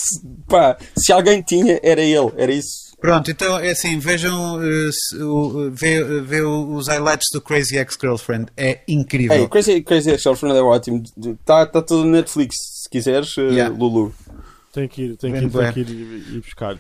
Pá, 0.49 0.77
se 0.99 1.13
alguém 1.13 1.43
tinha, 1.43 1.79
era 1.83 2.01
ele, 2.01 2.33
era 2.37 2.51
isso. 2.51 2.86
Pronto, 3.01 3.31
então 3.31 3.59
é 3.59 3.71
assim, 3.71 3.99
vejam 3.99 4.61
eh, 4.63 4.91
o- 5.23 5.71
vê, 5.71 6.03
vê 6.23 6.41
os 6.43 6.89
highlights 6.89 7.27
do 7.33 7.41
Crazy 7.41 7.77
Ex-Girlfriend. 7.77 8.47
É 8.57 8.81
incrível. 8.89 9.37
Ei, 9.37 9.49
Crazy, 9.49 9.83
Crazy 9.83 10.11
Ex-Girlfriend 10.11 10.57
é 10.59 10.63
ótimo. 10.63 11.03
Está 11.19 11.67
tá 11.67 11.83
tudo 11.83 12.05
no 12.05 12.11
Netflix, 12.13 12.57
se 12.83 12.89
quiseres, 12.91 13.37
eh, 13.39 13.43
Yeah. 13.53 13.75
Lulu. 13.77 14.15
Tem 14.73 14.89
que 14.89 15.03
ir, 15.03 15.17
tem 15.17 15.31
que 15.33 15.39
ir, 15.39 15.41
tem 15.43 15.49
bué. 15.49 15.73
que 15.73 15.81
ir, 15.81 15.89
ir 15.91 16.41
buscar. 16.41 16.79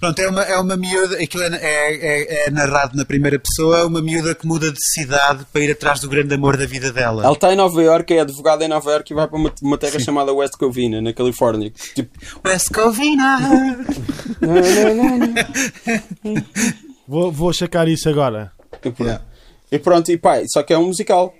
Pronto, 0.00 0.16
é 0.20 0.28
uma, 0.28 0.42
é 0.44 0.56
uma 0.58 0.76
miúda, 0.76 1.16
aquilo 1.20 1.42
é, 1.42 1.48
é, 1.56 2.44
é- 2.44 2.46
é 2.46 2.50
narrado 2.52 2.96
na 2.96 3.04
primeira 3.04 3.36
pessoa, 3.36 3.84
uma 3.84 4.00
miúda 4.00 4.32
que 4.32 4.46
muda 4.46 4.70
de 4.70 4.78
cidade 4.80 5.44
para 5.52 5.60
ir 5.60 5.72
atrás 5.72 5.98
do 5.98 6.08
grande 6.08 6.32
amor 6.32 6.56
da 6.56 6.66
vida 6.66 6.92
dela. 6.92 7.24
Ela 7.24 7.32
está 7.32 7.52
em 7.52 7.56
Nova 7.56 7.82
York, 7.82 8.14
é 8.14 8.20
advogada 8.20 8.64
em 8.64 8.68
Nova 8.68 8.92
York 8.92 9.12
e 9.12 9.16
vai 9.16 9.26
para 9.26 9.36
uma, 9.36 9.52
uma 9.60 9.76
terra 9.76 9.98
chamada 9.98 10.32
West 10.32 10.54
Covina, 10.56 11.02
na 11.02 11.12
Califórnia. 11.12 11.72
Tipo, 11.96 12.16
West 12.46 12.70
Covina! 12.72 13.40
Vou, 17.08 17.32
vou 17.32 17.52
checar 17.54 17.88
isso 17.88 18.06
agora. 18.08 18.52
E 18.84 18.90
pronto. 18.90 19.02
Yeah. 19.02 19.24
E 19.72 19.78
pronto, 19.78 20.12
e 20.12 20.18
pá, 20.18 20.42
só 20.46 20.62
que 20.62 20.74
é 20.74 20.78
um 20.78 20.88
musical. 20.88 21.34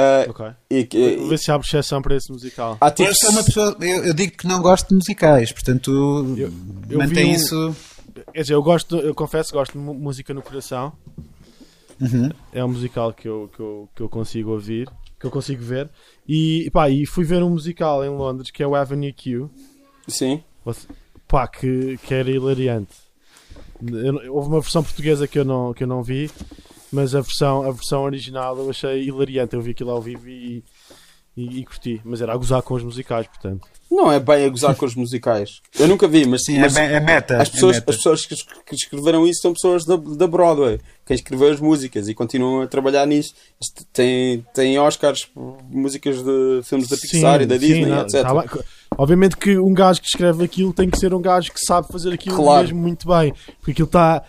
Ah, 0.00 0.26
Ok. 0.30 0.46
e, 0.70 1.28
ver 1.28 1.38
se 1.38 1.50
há 1.50 1.56
exceção 1.56 2.00
para 2.00 2.16
esse 2.16 2.30
musical. 2.32 2.78
há 2.80 2.90
tipo. 2.90 3.08
Eu 3.08 3.14
sou 3.14 3.30
uma 3.30 3.44
pessoa, 3.44 3.76
eu, 3.80 4.04
eu 4.06 4.14
digo 4.14 4.36
que 4.36 4.46
não 4.46 4.60
gosto 4.62 4.88
de 4.88 4.94
musicais, 4.94 5.52
portanto 5.52 5.90
Eu- 6.38 6.50
eu 6.88 6.98
mantém 6.98 7.30
um- 7.30 7.34
isso. 7.34 7.76
Quer 8.32 8.40
dizer, 8.42 8.54
eu 8.54 8.62
gosto, 8.62 8.96
eu 8.96 9.14
confesso 9.14 9.50
que 9.50 9.56
gosto 9.58 9.72
de 9.72 9.78
música 9.78 10.32
no 10.34 10.42
coração. 10.42 10.92
Uhum. 12.00 12.30
É 12.52 12.64
um 12.64 12.68
musical 12.68 13.12
que 13.12 13.28
eu, 13.28 13.50
que 13.54 13.60
eu, 13.60 13.88
que 13.94 14.02
eu 14.02 14.08
consigo 14.08 14.50
ouvir, 14.52 14.88
que 15.18 15.26
eu 15.26 15.30
consigo 15.30 15.62
ver. 15.62 15.90
E, 16.26 16.70
pá, 16.72 16.88
e 16.88 17.04
fui 17.06 17.24
ver 17.24 17.42
um 17.42 17.50
musical 17.50 18.02
em 18.04 18.08
Londres 18.08 18.50
que 18.50 18.62
é 18.62 18.66
o 18.66 18.74
Avenue 18.74 19.12
Q. 19.12 19.48
Sim. 20.08 20.42
Pá, 21.28 21.46
que, 21.46 21.98
que 22.02 22.14
era 22.14 22.30
hilariante. 22.30 22.94
Houve 24.30 24.48
uma 24.48 24.60
versão 24.60 24.82
portuguesa 24.82 25.26
que 25.28 25.38
eu 25.38 25.44
não, 25.44 25.72
que 25.72 25.82
eu 25.84 25.86
não 25.86 26.02
vi, 26.02 26.30
mas 26.92 27.14
a 27.14 27.20
versão, 27.20 27.62
a 27.62 27.70
versão 27.70 28.02
original 28.02 28.56
eu 28.58 28.70
achei 28.70 29.04
hilariante. 29.04 29.54
Eu 29.54 29.62
vi 29.62 29.70
aquilo 29.70 29.90
ao 29.90 30.00
vivo 30.02 30.28
e, 30.28 30.62
e, 31.36 31.60
e 31.60 31.64
curti. 31.64 32.00
Mas 32.04 32.20
era 32.20 32.32
a 32.32 32.36
gozar 32.36 32.62
com 32.62 32.74
os 32.74 32.82
musicais, 32.82 33.26
portanto. 33.26 33.66
Não 33.90 34.10
é 34.10 34.20
bem 34.20 34.44
a 34.46 34.48
gozar 34.48 34.76
com 34.76 34.86
os 34.86 34.94
musicais. 34.94 35.60
Eu 35.76 35.88
nunca 35.88 36.06
vi, 36.06 36.24
mas, 36.24 36.44
Sim, 36.44 36.60
mas 36.60 36.76
é, 36.76 36.92
é 36.94 37.00
meta. 37.00 37.42
as, 37.42 37.48
pessoas, 37.48 37.76
é 37.76 37.80
meta. 37.80 37.90
as 37.90 37.96
pessoas 37.96 38.24
que, 38.24 38.36
que 38.36 38.74
escreveram 38.76 39.26
isso 39.26 39.40
são 39.42 39.52
pessoas 39.52 39.84
da, 39.84 39.96
da 39.96 40.28
Broadway. 40.28 40.78
Quem 41.04 41.16
escreveu 41.16 41.50
as 41.50 41.58
músicas 41.58 42.08
e 42.08 42.14
continuam 42.14 42.62
a 42.62 42.68
trabalhar 42.68 43.04
nisso. 43.04 43.34
Tem, 43.92 44.46
tem 44.54 44.78
Oscars 44.78 45.24
por 45.24 45.58
músicas 45.68 46.22
de 46.22 46.60
filmes 46.62 46.88
da 46.88 46.96
Pixar 46.96 47.42
e 47.42 47.46
da 47.46 47.56
Disney, 47.56 47.86
não, 47.86 48.02
etc. 48.02 48.22
tá. 48.22 48.44
Obviamente 48.96 49.36
que 49.36 49.58
um 49.58 49.74
gajo 49.74 50.00
que 50.00 50.06
escreve 50.06 50.44
aquilo 50.44 50.72
tem 50.72 50.88
que 50.88 50.96
ser 50.98 51.12
um 51.12 51.20
gajo 51.20 51.50
que 51.52 51.58
sabe 51.58 51.88
fazer 51.88 52.12
aquilo 52.12 52.36
Claro. 52.36 52.62
mesmo 52.62 52.80
muito 52.80 53.08
bem. 53.08 53.34
Porque 53.58 53.72
aquilo 53.72 53.86
está. 53.86 54.22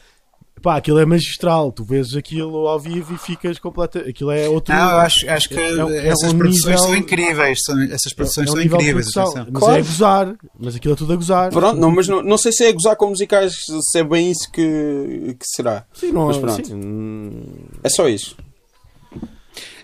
Pá, 0.62 0.78
aquilo 0.78 1.00
é 1.00 1.06
magistral. 1.06 1.72
Tu 1.72 1.84
vês 1.84 2.16
aquilo 2.16 2.68
ao 2.68 2.80
vivo 2.80 3.14
e 3.16 3.18
ficas 3.18 3.58
completa. 3.58 4.00
Aquilo 4.00 4.30
é 4.32 4.48
outro. 4.48 4.74
Não, 4.74 4.92
eu 4.92 4.98
acho, 4.98 5.30
acho 5.30 5.50
que 5.50 5.56
É- 5.60 5.72
é 5.72 5.98
é 5.98 6.08
essas 6.10 6.32
um 6.34 6.38
produções 6.38 6.66
nível- 6.76 6.78
são 6.80 6.96
incríveis. 6.96 7.60
São, 7.66 7.82
essas 7.84 8.14
produções 8.14 8.48
é 8.48 8.52
um 8.52 8.54
são 8.54 8.62
incríveis. 8.64 9.08
Mas 9.16 9.34
Claro. 9.54 9.74
é 9.76 9.80
a 9.80 9.82
gozar. 9.84 10.36
Mas 10.60 10.76
aquilo 10.76 10.94
é 10.94 10.98
tudo 10.98 11.14
a 11.14 11.16
gozar. 11.16 11.50
Pronto, 11.52 11.80
não, 11.80 11.90
mas 11.92 12.08
não, 12.08 12.22
não 12.22 12.38
sei 12.38 12.52
se 12.52 12.64
é 12.64 12.72
gozar 12.72 12.96
com 12.96 13.08
musicais, 13.10 13.54
se 13.92 14.00
é 14.00 14.04
bem 14.04 14.30
isso 14.32 14.52
que, 14.52 15.36
que 15.40 15.46
será. 15.56 15.86
Sim, 15.94 16.12
não, 16.12 16.28
Mas 16.28 16.38
pronto. 16.38 16.68
sim, 16.68 17.44
É 17.84 17.90
só 17.90 18.08
isso. 18.08 18.36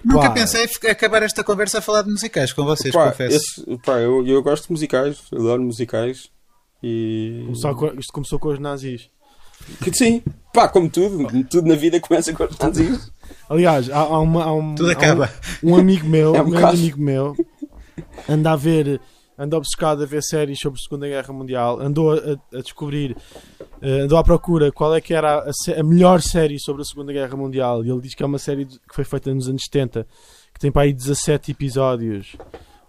Nunca 0.05 0.27
Pá. 0.27 0.31
pensei 0.31 0.65
acabar 0.89 1.23
esta 1.23 1.43
conversa 1.43 1.79
a 1.79 1.81
falar 1.81 2.03
de 2.03 2.09
musicais 2.11 2.53
com 2.53 2.63
vocês, 2.63 2.93
Pá, 2.93 3.09
confesso. 3.11 3.35
esse- 3.35 3.77
pá, 3.83 3.93
eu, 3.99 4.25
eu 4.25 4.41
gosto 4.41 4.65
de 4.67 4.71
musicais, 4.71 5.17
adoro 5.33 5.61
musicais. 5.63 6.29
E. 6.83 7.41
começou 7.47 7.75
com- 7.75 7.99
isto 7.99 8.13
começou 8.13 8.39
com 8.39 8.49
os 8.49 8.59
nazis. 8.59 9.09
Sim, 9.93 10.21
pá, 10.53 10.67
como 10.67 10.89
tudo, 10.89 11.27
tudo 11.45 11.67
na 11.67 11.75
vida 11.75 11.99
começa 11.99 12.33
com 12.33 12.47
nazis. 12.59 13.11
Aliás, 13.49 13.89
há, 13.89 13.99
há 13.99 14.19
uma, 14.19 14.43
há 14.43 14.53
um, 14.53 14.75
Tudo 14.75 14.89
há 14.89 14.93
acaba. 14.93 15.31
Um, 15.63 15.71
um 15.71 15.75
amigo 15.75 16.07
meu, 16.07 16.35
É 16.35 16.41
um 16.41 16.47
um 16.47 16.49
grande 16.49 16.77
amigo 16.77 17.01
meu, 17.01 17.35
anda 18.27 18.51
a 18.51 18.55
ver, 18.55 18.99
anda 19.37 19.57
obcecado 19.57 20.03
a 20.03 20.05
ver 20.05 20.21
séries 20.23 20.59
sobre 20.59 20.79
a 20.79 20.83
Segunda 20.83 21.07
Guerra 21.07 21.33
Mundial, 21.33 21.79
andou 21.79 22.13
a, 22.13 22.57
a 22.57 22.61
descobrir, 22.61 23.15
eh, 23.81 23.99
andou 24.01 24.17
à 24.17 24.23
procura 24.23 24.71
qual 24.71 24.95
é 24.95 25.01
que 25.01 25.13
era 25.13 25.39
a, 25.39 25.79
a 25.79 25.83
melhor 25.83 26.21
série 26.21 26.59
sobre 26.59 26.81
a 26.81 26.85
Segunda 26.85 27.13
Guerra 27.13 27.35
Mundial. 27.37 27.85
E 27.85 27.89
ele 27.89 28.01
diz 28.01 28.15
que 28.15 28.23
é 28.23 28.25
uma 28.25 28.39
série 28.39 28.65
que 28.65 28.93
foi 28.93 29.03
feita 29.03 29.33
nos 29.33 29.47
anos 29.47 29.63
70, 29.63 30.07
que 30.53 30.59
tem 30.59 30.71
para 30.71 30.83
aí 30.83 30.93
17 30.93 31.51
episódios. 31.51 32.35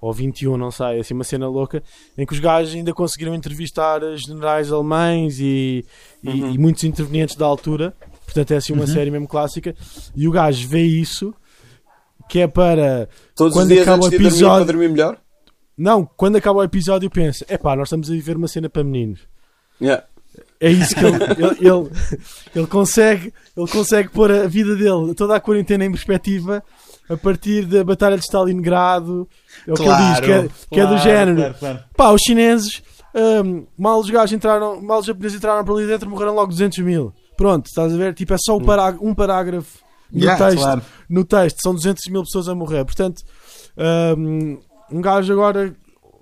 Ou 0.01 0.13
21, 0.13 0.57
não 0.57 0.71
sei, 0.71 1.01
assim 1.01 1.13
uma 1.13 1.25
cena 1.25 1.49
louca, 1.49 1.83
em 2.17 2.25
que 2.25 2.33
os 2.33 2.39
gajos 2.39 2.75
ainda 2.75 2.93
conseguiram 2.95 3.35
entrevistar 3.35 4.01
generais 4.17 4.71
alemães 4.73 5.41
e, 5.41 5.85
e- 6.23 6.29
Uhum. 6.29 6.53
e 6.55 6.59
muitos 6.59 6.85
intervenientes 6.85 7.35
da 7.35 7.45
altura. 7.47 7.93
Portanto, 8.25 8.53
é 8.53 8.57
assim 8.59 8.73
uma 8.73 8.87
série 8.87 9.11
mesmo 9.11 9.27
clássica. 9.27 9.75
E 10.15 10.29
o 10.29 10.31
gajo 10.31 10.69
vê 10.69 10.83
isso, 10.83 11.35
que 12.29 12.39
é 12.41 12.47
para. 12.47 13.09
Todos 13.35 13.55
Quando 13.55 13.69
os 13.69 13.73
dias 13.73 13.83
acaba 13.83 14.05
o 14.07 14.11
dormir 14.11 14.27
episódio- 14.27 14.65
para 14.67 14.73
dormir 14.73 14.89
melhor? 14.89 15.19
Não, 15.77 16.05
quando 16.17 16.37
acaba 16.37 16.59
o 16.61 16.63
episódio, 16.65 17.11
pensa: 17.11 17.45
é 17.49 17.57
pá, 17.59 17.75
nós 17.75 17.89
estamos 17.89 18.09
a 18.11 18.13
viver 18.13 18.37
uma 18.37 18.47
cena 18.49 18.69
para 18.69 18.85
meninos. 18.85 19.21
Yeah. 19.81 20.05
É 20.61 20.71
isso 20.71 20.95
que 20.95 21.05
ele, 21.05 21.17
ele, 21.25 21.69
ele, 21.69 21.91
ele 22.55 22.67
consegue, 22.67 23.33
ele 23.57 23.69
consegue 23.69 24.09
pôr 24.11 24.31
a 24.31 24.47
vida 24.47 24.75
dele, 24.77 25.15
toda 25.17 25.35
a 25.37 25.41
quarentena 25.41 25.85
em 25.85 25.91
perspectiva, 25.91 26.63
a 27.09 27.17
partir 27.17 27.65
da 27.67 27.83
Batalha 27.85 28.17
de 28.17 28.23
Stalingrado. 28.25 29.29
É 29.67 29.73
o 29.73 29.75
que 29.75 29.83
ele 29.83 29.97
diz, 29.97 30.21
que 30.21 30.33
é, 30.33 30.49
que 30.71 30.81
é 30.81 30.83
do 30.85 30.89
claro, 30.89 30.99
género. 31.03 31.37
claro, 31.39 31.55
claro. 31.59 31.79
Pá, 31.97 32.11
os 32.11 32.21
chineses, 32.27 32.83
hum, 33.45 33.67
mal 33.79 33.99
os 34.01 34.11
gajos 34.11 34.33
entraram, 34.33 34.81
mal 34.83 35.01
os 35.01 35.07
japoneses 35.07 35.37
entraram 35.39 35.65
para 35.65 35.75
ali 35.75 35.87
dentro, 35.87 36.09
morreram 36.11 36.35
logo 36.35 36.49
200 36.51 36.79
mil. 36.81 37.13
Pronto, 37.37 37.67
estás 37.67 37.93
a 37.93 37.97
ver? 37.97 38.15
Tipo, 38.15 38.35
é 38.35 38.37
só 38.39 38.57
um, 38.57 38.65
pará- 38.65 38.97
um 39.01 39.15
parágrafo 39.15 39.79
no 40.13 40.21
Yeah, 40.23 40.45
texto. 40.47 40.63
claro. 40.63 40.83
No 41.09 41.25
texto, 41.25 41.57
são 41.63 41.75
200 41.75 42.03
mil 42.11 42.23
pessoas 42.23 42.49
a 42.49 42.55
morrer. 42.55 42.85
Portanto, 42.85 43.23
hum, 44.17 44.59
um 44.91 45.01
gajo 45.01 45.33
agora 45.33 45.75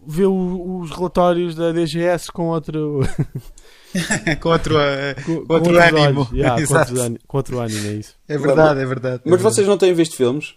vê 0.07 0.25
o- 0.25 0.79
os 0.81 0.91
relatórios 0.91 1.55
da 1.55 1.73
DGS 1.73 2.31
com 2.31 2.49
outro, 2.49 3.01
com 4.41 4.49
outro, 4.51 4.79
eh, 4.79 5.15
com, 5.25 5.47
com 5.47 5.55
outro 5.55 5.73
outros 5.75 5.79
ânimo. 5.79 6.29
Yeah, 6.33 6.67
com, 6.67 6.75
outro 6.79 7.01
ânimo, 7.01 7.19
com 7.27 7.37
outro 7.37 7.59
ânimo, 7.61 7.87
é 7.89 7.93
isso. 7.93 8.15
É 8.29 8.37
verdade, 8.39 8.81
é 8.81 8.85
verdade. 8.87 9.23
Mas 9.25 9.41
vocês 9.41 9.67
não 9.67 9.79
têm 9.79 9.93
visto 9.95 10.17
filmes? 10.17 10.55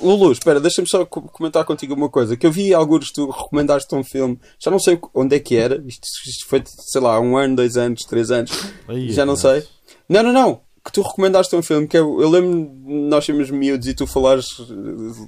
Lulu, 0.00 0.32
espera, 0.32 0.60
deixa-me 0.60 0.88
só 0.88 1.04
co- 1.04 1.22
comentar 1.22 1.64
contigo 1.64 1.94
uma 1.94 2.08
coisa. 2.08 2.36
Que 2.36 2.46
eu 2.46 2.52
vi 2.52 2.72
alguns, 2.72 3.10
tu 3.10 3.28
recomendaste 3.30 3.92
um 3.94 4.04
filme, 4.04 4.38
já 4.58 4.70
não 4.70 4.78
sei 4.78 4.98
onde 5.14 5.36
é 5.36 5.40
que 5.40 5.56
era, 5.56 5.82
isto, 5.86 6.06
isto 6.26 6.46
foi, 6.46 6.62
sei 6.64 7.00
lá, 7.00 7.18
um 7.20 7.36
ano, 7.36 7.56
dois 7.56 7.76
anos, 7.76 8.02
três 8.04 8.30
anos, 8.30 8.50
Aí, 8.86 9.10
já 9.12 9.24
não 9.26 9.32
mas- 9.34 9.40
sei. 9.40 9.64
Não, 10.08 10.22
não, 10.22 10.32
não, 10.32 10.60
que 10.84 10.92
tu 10.92 11.02
recomendaste 11.02 11.54
um 11.56 11.62
filme, 11.62 11.86
que 11.88 11.96
eu, 11.98 12.20
eu 12.20 12.28
lembro 12.30 12.70
nós 13.08 13.24
sermos 13.24 13.50
miúdos 13.50 13.86
e 13.88 13.94
tu 13.94 14.06
falares 14.06 14.46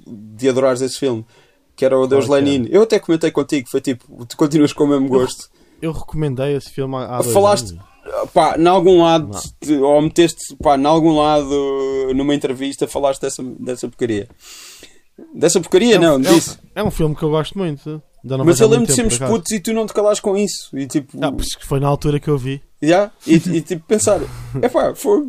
de 0.07 0.49
adorares 0.49 0.81
esse 0.81 0.99
filme, 0.99 1.25
que 1.77 1.85
era 1.85 1.99
o 1.99 2.07
Deus 2.07 2.25
é 2.25 2.29
que 2.29 2.33
Lenin. 2.35 2.67
Eu 2.71 2.83
até 2.83 2.99
comentei 2.99 3.31
contigo, 3.31 3.69
foi 3.71 3.81
tipo, 3.81 4.25
tu 4.27 4.37
continuas 4.37 4.73
com 4.73 4.85
o 4.85 4.89
mesmo 4.89 5.09
gosto. 5.09 5.49
Eu 5.83 5.93
recomendei 5.93 6.55
esse 6.57 6.71
filme 6.71 6.95
há, 6.97 7.17
há 7.19 7.23
Falaste- 7.23 7.73
anos. 7.73 7.85
Pá, 8.27 8.57
em 8.59 8.67
algum 8.67 9.03
lado, 9.03 9.31
te- 9.61 9.75
ou 9.77 10.01
meteste, 10.03 10.57
pá, 10.63 10.77
em 10.77 10.85
algum 10.87 11.17
lado, 11.17 12.13
numa 12.15 12.35
entrevista, 12.35 12.87
falaste 12.89 13.21
dessa, 13.21 13.43
dessa 13.59 13.89
porcaria. 13.89 14.29
Dessa 15.35 15.61
porcaria, 15.61 15.99
não, 15.99 16.15
é, 16.15 16.17
um, 16.17 16.21
disse. 16.21 16.59
é 16.75 16.83
um 16.83 16.91
filme 16.91 17.15
que 17.15 17.23
eu 17.23 17.31
gosto 17.31 17.57
muito. 17.59 18.03
Não 18.23 18.45
Mas 18.45 18.61
há 18.61 18.65
eu 18.65 18.69
lembro 18.69 18.87
de 18.87 18.93
sermos 18.95 19.19
putos 19.19 19.51
e 19.53 19.61
tu 19.61 19.73
não 19.73 19.87
te 19.87 19.93
calaste 19.95 20.21
com 20.23 20.37
isso. 20.37 20.77
E 20.77 20.87
tipo, 20.87 21.17
Ah, 21.23 21.33
pois 21.33 21.55
que 21.55 21.67
foi 21.67 21.81
na 21.81 21.89
altura 21.89 22.21
que 22.21 22.29
eu 22.29 22.37
vi. 22.39 22.61
já, 22.83 23.11
e, 23.27 23.35
e 23.35 23.61
tipo 23.63 23.85
pensar, 23.87 24.21
é 24.61 24.69
pá, 24.69 24.95
foi. 24.95 25.29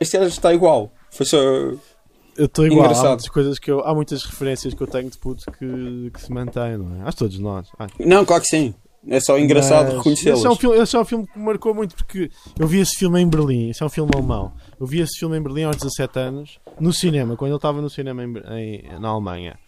Este 0.00 0.18
gajo 0.18 0.28
está 0.30 0.52
igual. 0.52 0.92
Foi 1.10 1.24
só. 1.26 1.36
Eu 1.38 2.46
estou 2.46 2.66
igual. 2.66 2.82
Há 2.82 2.84
Engraçado. 2.86 3.08
muitas, 3.10 3.28
coisas 3.28 3.58
que 3.58 3.70
eu, 3.70 3.80
há 3.80 3.94
muitas 3.94 4.24
referências 4.24 4.72
que 4.74 4.82
eu 4.82 4.86
tenho 4.86 5.08
de 5.10 5.18
puto 5.18 5.44
que, 5.52 6.10
que 6.12 6.20
se 6.22 6.32
mantêm, 6.32 6.76
não 6.78 7.02
é? 7.02 7.08
Acho 7.08 7.18
todos 7.18 7.38
nós. 7.38 7.68
Acho. 7.78 7.94
Não, 8.00 8.24
claro 8.24 8.42
que 8.42 8.48
sim. 8.48 8.74
É 9.08 9.18
só 9.20 9.38
engraçado 9.38 9.96
reconhecê-los. 9.96 10.38
Esse 10.38 10.46
é, 10.46 10.50
um 10.50 10.54
filme, 10.56 10.76
esse 10.78 10.96
é 10.96 11.00
um 11.00 11.04
filme 11.04 11.26
que 11.26 11.38
me 11.38 11.44
marcou 11.44 11.74
muito 11.74 11.96
porque 11.96 12.30
eu 12.58 12.66
vi 12.66 12.80
esse 12.80 12.96
filme 12.96 13.20
em 13.20 13.28
Berlim. 13.28 13.70
Esse 13.70 13.82
é 13.82 13.86
um 13.86 13.90
filme 13.90 14.10
alemão. 14.14 14.52
Eu 14.78 14.86
vi 14.86 15.00
esse 15.00 15.18
filme 15.18 15.36
em 15.36 15.42
Berlim 15.42 15.64
aos 15.64 15.76
17 15.76 16.18
anos, 16.18 16.58
no 16.78 16.92
cinema, 16.92 17.36
quando 17.36 17.50
ele 17.50 17.56
estava 17.56 17.80
no 17.82 17.90
cinema 17.90 18.22
em, 18.24 18.32
em- 18.58 18.98
na 19.00 19.08
Alemanha. 19.08 19.58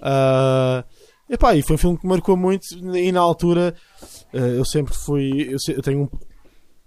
Ah, 0.00 0.84
epá, 1.28 1.54
e 1.56 1.62
foi 1.62 1.74
um 1.74 1.78
filme 1.78 1.98
que 1.98 2.04
me 2.04 2.10
marcou 2.10 2.36
muito. 2.36 2.64
E 2.96 3.10
na 3.10 3.20
altura 3.20 3.74
ah, 4.32 4.36
eu 4.36 4.64
sempre 4.64 4.94
fui. 4.94 5.48
Eu, 5.52 5.58
eu 5.74 5.82
tenho 5.82 6.02
um. 6.02 6.08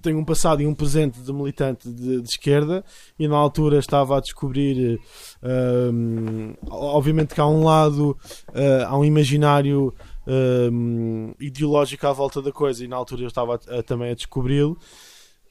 Tenho 0.01 0.17
um 0.17 0.23
passado 0.23 0.61
e 0.61 0.65
um 0.65 0.73
presente 0.73 1.19
de 1.19 1.33
militante 1.33 1.89
de, 1.91 2.21
de 2.21 2.29
esquerda 2.29 2.85
e 3.19 3.27
na 3.27 3.35
altura 3.35 3.79
estava 3.79 4.15
a 4.17 4.21
descobrir 4.21 4.97
hum, 5.43 6.53
obviamente 6.69 7.35
que 7.35 7.41
há 7.41 7.45
um 7.45 7.65
lado 7.65 8.17
há 8.87 8.97
um 8.97 9.03
imaginário 9.03 9.93
hum, 10.71 11.33
ideológico 11.39 12.05
à 12.07 12.13
volta 12.13 12.41
da 12.41 12.51
coisa 12.51 12.83
e 12.83 12.87
na 12.87 12.95
altura 12.95 13.23
eu 13.23 13.27
estava 13.27 13.55
a- 13.55 13.79
a- 13.79 13.83
também 13.83 14.11
a 14.11 14.15
descobri-lo 14.15 14.77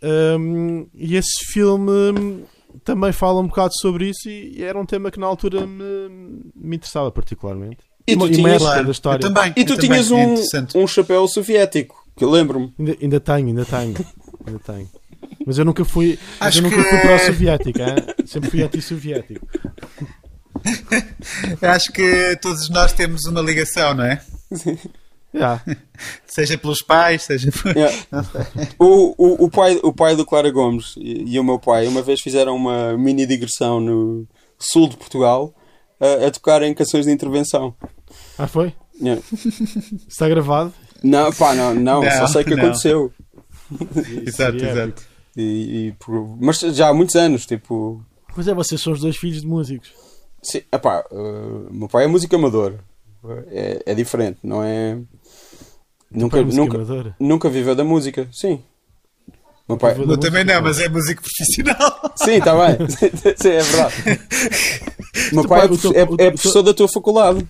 Hum, 0.01 0.87
e 0.95 1.17
esse 1.17 1.45
filme 1.53 1.91
hum, 1.91 2.45
também 2.85 3.11
fala 3.11 3.41
um 3.41 3.49
bocado 3.49 3.73
sobre 3.81 4.09
isso 4.11 4.29
e, 4.29 4.59
e 4.59 4.63
era 4.63 4.79
um 4.79 4.87
tema 4.87 5.11
que 5.11 5.19
na 5.19 5.27
altura 5.27 5.67
me, 5.67 6.45
me 6.55 6.77
interessava 6.77 7.11
particularmente 7.11 7.79
E 8.07 8.13
tu 8.17 8.25
uma 8.27 8.29
tinhas- 8.33 8.63
Claro, 8.63 8.91
história 8.93 9.19
também. 9.21 9.53
E 9.57 9.65
tu 9.65 9.77
tinhas 9.77 10.09
é 10.13 10.15
um, 10.15 10.35
um 10.77 10.87
chapéu 10.87 11.27
soviético, 11.27 11.97
que 12.17 12.23
eu 12.25 12.31
lembro-me. 12.31 12.73
ainda, 12.79 12.97
ainda 13.03 13.19
tenho, 13.21 13.49
ainda 13.49 13.65
tenho 13.65 13.97
ainda 14.47 14.59
tenho 14.61 14.89
mas 15.45 15.59
eu 15.59 15.65
nunca 15.65 15.85
fui 15.85 16.17
Acho 16.39 16.59
eu 16.59 16.63
nunca 16.63 16.77
que- 16.77 16.89
fui 16.91 16.99
pró-soviético 17.01 17.81
hein? 17.81 17.97
sempre 18.25 18.51
fui 18.51 18.63
anti-soviético 18.63 19.45
Acho 21.63 21.93
que 21.93 22.37
todos 22.41 22.69
nós 22.71 22.93
temos 22.93 23.25
uma 23.25 23.41
ligação, 23.41 23.95
não 23.95 24.05
é? 24.05 24.21
Yeah. 25.35 25.63
Seja 26.27 26.57
pelos 26.59 26.83
pais, 26.83 27.23
seja 27.25 27.51
por... 27.51 27.77
Yeah. 27.77 27.95
O, 28.79 29.15
o, 29.19 29.45
o, 29.45 29.51
pai, 29.51 29.79
o 29.83 29.93
pai 29.93 30.15
do 30.17 30.25
Clara 30.25 30.51
Gomes 30.51 30.95
e, 30.97 31.35
e 31.35 31.39
o 31.41 31.45
meu 31.45 31.59
pai 31.59 31.87
uma 31.87 32.03
vez 32.03 32.21
fizeram 32.21 32.55
uma 32.57 32.97
mini 32.97 33.27
digressão 33.27 33.81
no 33.81 34.27
sul 34.59 34.89
de 34.89 34.97
Portugal 34.97 35.55
a, 36.01 36.27
a 36.27 36.31
tocar 36.31 36.63
em 36.63 36.73
canções 36.75 37.07
de 37.07 37.13
intervenção. 37.13 37.75
ah 38.39 38.47
foi? 38.47 38.73
Yeah. 39.01 39.23
está 40.09 40.29
gravado? 40.29 40.73
Não, 41.03 41.33
pá, 41.33 41.55
não, 41.55 41.75
não, 41.75 42.03
Não, 42.03 42.11
só 42.11 42.27
sei 42.27 42.45
que 42.45 42.55
não. 42.55 42.65
aconteceu. 42.65 43.13
Exato, 44.27 44.59
Seria 44.59 44.71
exato. 44.71 45.03
E, 45.37 45.43
e 45.89 45.93
por- 45.99 46.37
mas 46.41 46.59
já 46.59 46.89
há 46.89 46.95
muitos 46.95 47.15
anos, 47.15 47.47
tipo. 47.47 48.03
pois 48.35 48.49
é, 48.49 48.55
vocês 48.55 48.81
são 48.81 48.93
os 48.93 49.01
dois 49.01 49.17
filhos 49.17 49.43
de 49.43 49.47
músicos 49.47 49.93
Sim, 50.43 50.63
epá, 50.73 51.05
uh, 51.13 51.73
meu 51.73 51.89
pai 51.89 52.05
é 52.05 52.07
músico 52.09 52.35
amador. 52.35 52.75
É, 53.51 53.83
é 53.87 53.95
diferente, 53.95 54.39
não 54.43 54.63
é. 54.63 54.99
Nunca, 56.11 56.37
Pai 56.43 56.51
é 56.51 56.55
nunca, 56.57 56.77
amadora. 56.77 57.17
nunca 57.21 57.51
viveu 57.51 57.75
da 57.75 57.85
música, 57.85 58.29
sim. 58.33 58.63
Meu 59.69 59.77
pai, 59.77 59.95
Eu 59.99 60.17
também 60.19 60.45
não, 60.45 60.63
mas 60.63 60.81
é 60.81 60.89
músico 60.89 61.23
profissional. 61.23 62.13
sim, 62.17 62.33
está 62.39 62.55
bem, 62.55 62.79
sim, 63.37 63.49
é 63.51 63.63
verdade. 63.63 63.95
meu 65.35 65.47
pai 65.47 65.67
é, 65.67 65.69
teu- 65.77 65.93
é- 65.93 66.27
é 66.27 66.31
professor 66.31 66.63
da 66.63 66.73
tua 66.73 66.89
faculdade. 66.89 67.47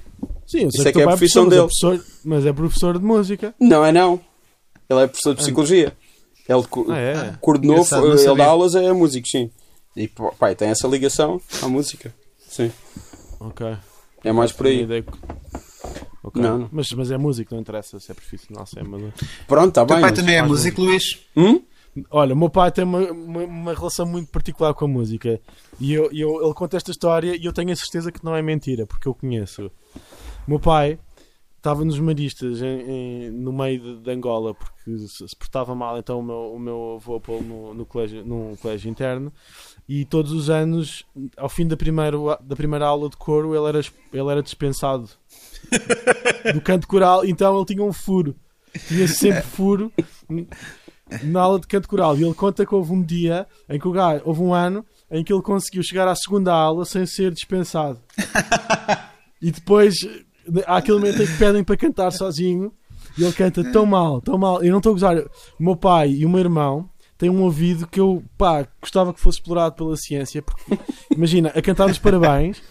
Sim, 0.46 0.64
eu 0.64 0.70
sei 0.72 0.80
Isso 0.80 0.82
que 0.82 0.88
é 0.88 0.92
que 0.92 0.98
é 1.00 1.02
a 1.02 1.06
pai 1.06 1.16
profissão 1.16 1.44
mas 1.44 1.52
é 1.52 1.56
dele. 1.56 1.68
professor- 1.68 2.04
mas 2.24 2.46
é 2.46 2.52
professor 2.52 2.98
de 2.98 3.04
música. 3.04 3.54
Não 3.60 3.84
é 3.84 3.92
não. 3.92 4.20
Ele 4.90 5.00
é 5.02 5.06
professor 5.06 5.34
de 5.34 5.42
psicologia. 5.42 5.92
Ele 6.48 6.62
co- 6.66 6.86
Ah, 6.88 6.98
é? 6.98 7.34
coordenou, 7.40 7.86
ele 8.18 8.34
dá 8.36 8.46
aulas 8.46 8.74
é 8.74 8.90
músico, 8.92 9.28
sim. 9.28 9.50
E 9.94 10.08
pai, 10.38 10.54
tem 10.56 10.68
essa 10.70 10.88
ligação 10.88 11.40
à 11.62 11.68
música. 11.68 12.12
Sim. 12.48 12.72
Ok. 13.38 13.76
É 14.24 14.32
mais 14.32 14.52
por 14.52 14.66
aí. 14.66 14.72
Tinha 14.74 14.84
ideia 14.84 15.02
que- 15.02 15.12
Ok. 16.24 16.42
Não, 16.42 16.58
não. 16.58 16.68
Mas, 16.72 16.90
mas 16.92 17.10
é 17.10 17.16
músico, 17.16 17.54
não 17.54 17.60
interessa 17.60 17.98
se 18.00 18.10
é 18.10 18.14
profissional, 18.14 18.66
se 18.66 18.78
é 18.78 18.82
amador. 18.82 19.12
Pronto, 19.46 19.68
está 19.68 19.82
O 19.82 19.86
bem. 19.86 20.00
pai 20.00 20.10
mas- 20.10 20.18
também 20.18 20.36
é 20.36 20.42
músico, 20.42 20.82
Luís? 20.82 21.26
Hum? 21.36 21.62
Olha, 22.10 22.34
o 22.34 22.36
meu 22.36 22.50
pai 22.50 22.70
tem 22.70 22.84
uma, 22.84 22.98
uma, 23.10 23.44
uma 23.44 23.74
relação 23.74 24.06
muito 24.06 24.30
particular 24.30 24.74
com 24.74 24.84
a 24.84 24.88
música. 24.88 25.40
E 25.80 25.92
eu, 25.92 26.10
e 26.12 26.20
eu- 26.20 26.44
ele 26.44 26.54
conta 26.54 26.76
esta 26.76 26.90
história 26.90 27.34
e 27.34 27.44
eu 27.44 27.52
tenho 27.52 27.72
a 27.72 27.76
certeza 27.76 28.12
que 28.12 28.24
não 28.24 28.36
é 28.36 28.42
mentira, 28.42 28.86
porque 28.86 29.08
eu 29.08 29.14
conheço. 29.14 29.66
O 30.46 30.50
meu 30.50 30.60
pai 30.60 30.98
estava 31.56 31.84
nos 31.84 31.98
maristas 31.98 32.60
em- 32.62 32.66
em- 32.90 33.30
no 33.30 33.52
meio 33.52 33.80
de, 33.80 33.96
de 34.02 34.10
Angola 34.10 34.54
porque 34.54 34.98
se, 35.08 35.28
se 35.28 35.36
portava 35.36 35.74
mal, 35.74 35.98
então 35.98 36.20
o 36.20 36.22
meu, 36.22 36.52
o 36.54 36.58
meu 36.58 36.94
avô 36.96 37.18
pô-lo 37.20 37.42
no, 37.42 37.74
no 37.74 37.86
colégio, 37.86 38.24
num 38.24 38.54
colégio 38.56 38.90
interno. 38.90 39.32
E 39.88 40.04
todos 40.04 40.32
os 40.32 40.50
anos, 40.50 41.06
ao 41.36 41.48
fim 41.48 41.66
da 41.66 41.76
primeira, 41.76 42.16
da 42.42 42.54
primeira 42.54 42.86
aula 42.86 43.08
de 43.08 43.16
coro, 43.16 43.54
ele 43.54 43.66
era, 43.66 43.80
ele 44.12 44.30
era 44.30 44.42
dispensado 44.42 45.08
do 46.52 46.60
canto 46.60 46.86
coral, 46.86 47.24
então 47.24 47.56
ele 47.56 47.64
tinha 47.64 47.82
um 47.82 47.92
furo. 47.92 48.36
Tinha 48.86 49.08
sempre 49.08 49.42
furo 49.48 49.90
na 51.22 51.40
aula 51.40 51.58
de 51.58 51.66
canto 51.66 51.88
coral. 51.88 52.18
E 52.18 52.22
ele 52.22 52.34
conta 52.34 52.66
que 52.66 52.74
houve 52.74 52.92
um 52.92 53.02
dia 53.02 53.46
em 53.66 53.78
que 53.78 53.88
o 53.88 53.92
gajo, 53.92 54.22
houve 54.26 54.42
um 54.42 54.52
ano 54.52 54.84
em 55.10 55.24
que 55.24 55.32
ele 55.32 55.42
conseguiu 55.42 55.82
chegar 55.82 56.06
à 56.06 56.14
segunda 56.14 56.52
aula 56.52 56.84
sem 56.84 57.06
ser 57.06 57.32
dispensado. 57.32 57.98
E 59.40 59.52
depois 59.52 59.94
há 60.66 60.78
aquele 60.78 60.98
momento 60.98 61.22
em 61.22 61.26
que 61.26 61.38
pedem 61.38 61.62
para 61.62 61.76
cantar 61.76 62.10
sozinho 62.10 62.72
e 63.16 63.22
ele 63.22 63.32
canta 63.32 63.62
tão 63.70 63.86
mal, 63.86 64.20
tão 64.20 64.36
mal. 64.36 64.62
Eu 64.64 64.72
não 64.72 64.78
estou 64.78 64.90
a 64.90 64.94
gozar. 64.94 65.16
O 65.16 65.62
meu 65.62 65.76
pai 65.76 66.10
e 66.10 66.26
o 66.26 66.28
meu 66.28 66.40
irmão 66.40 66.90
têm 67.18 67.28
um 67.28 67.42
ouvido 67.42 67.86
que 67.86 67.98
eu 68.00 68.22
pá, 68.38 68.64
gostava 68.80 69.12
que 69.12 69.20
fosse 69.20 69.38
explorado 69.38 69.74
pela 69.74 69.96
ciência. 69.96 70.40
Porque, 70.40 70.78
imagina, 71.10 71.50
a 71.54 71.60
cantar 71.60 71.90
os 71.90 71.98
parabéns. 71.98 72.62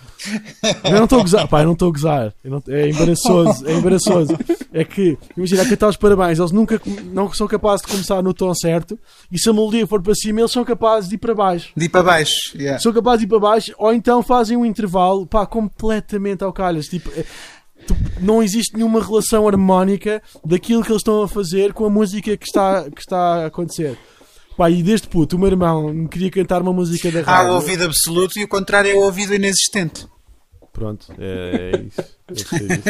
Eu 0.84 0.92
não 0.94 1.04
estou 1.04 1.20
a 1.20 1.22
gozar, 1.22 1.48
pá, 1.48 1.62
eu 1.62 1.66
não 1.66 1.74
estou 1.74 1.90
a 1.90 1.92
gozar. 1.92 2.34
Não- 2.44 2.64
é 2.70 2.90
embaraçoso, 2.90 3.68
é 3.68 3.74
embaraçoso. 3.74 4.36
É 4.74 4.84
que, 4.84 5.18
imagina, 5.36 5.62
a 5.62 5.70
cantar 5.70 5.90
os 5.90 5.98
parabéns, 5.98 6.40
eles 6.40 6.52
nunca 6.52 6.82
não 7.14 7.32
são 7.34 7.48
capazes 7.48 7.86
de 7.86 7.92
começar 7.92 8.22
no 8.24 8.34
tom 8.34 8.54
certo 8.56 8.98
e 9.32 9.38
se 9.38 9.50
a 9.50 9.54
melodia 9.54 9.86
for 9.86 10.02
para 10.02 10.16
cima, 10.16 10.40
eles 10.42 10.52
são 10.52 10.64
capazes 10.66 11.10
de 11.10 11.16
ir 11.16 11.18
para 11.20 11.36
baixo. 11.36 11.72
De 11.76 11.86
ir 11.86 11.90
para 11.90 12.04
baixo. 12.04 12.36
yeah. 12.56 12.80
São 12.80 12.92
capazes 12.94 13.20
de 13.20 13.26
ir 13.26 13.30
para 13.30 13.40
baixo 13.40 13.74
ou 13.78 13.94
então 13.94 14.24
fazem 14.24 14.56
um 14.58 14.66
intervalo, 14.66 15.26
pá, 15.28 15.46
completamente 15.46 16.44
ao 16.44 16.52
calhas. 16.54 16.88
Tipo, 16.88 17.10
é- 17.20 17.26
não 18.20 18.42
existe 18.42 18.76
nenhuma 18.76 19.02
relação 19.04 19.48
harmónica 19.48 20.22
daquilo 20.44 20.84
que 20.84 20.92
eles 20.92 21.00
estão 21.02 21.22
a 21.22 21.28
fazer 21.28 21.74
com 21.74 21.86
a 21.86 21.90
música 21.90 22.36
que 22.36 22.46
está, 22.46 22.84
que 22.90 23.00
está 23.02 23.44
a 23.44 23.46
acontecer. 23.46 23.98
Pá, 24.58 24.72
e 24.72 24.82
desde 24.82 25.08
puto, 25.08 25.36
o 25.36 25.40
meu 25.40 25.50
irmão 25.50 25.94
me 25.94 26.08
queria 26.08 26.32
cantar 26.32 26.62
uma 26.64 26.74
música 26.74 27.12
da 27.12 27.20
Há 27.20 27.24
rádio. 27.38 27.52
o 27.52 27.56
ouvido 27.56 27.84
absoluto 27.84 28.40
e 28.40 28.44
o 28.44 28.48
contrário 28.48 28.90
é 28.90 28.96
o 28.96 29.02
ouvido 29.04 29.36
inexistente. 29.36 30.08
Pronto, 30.74 31.14
é, 31.18 31.72
é 31.74 31.82
isso. 31.82 32.04
Gostei 32.28 32.68
disso. 32.68 32.82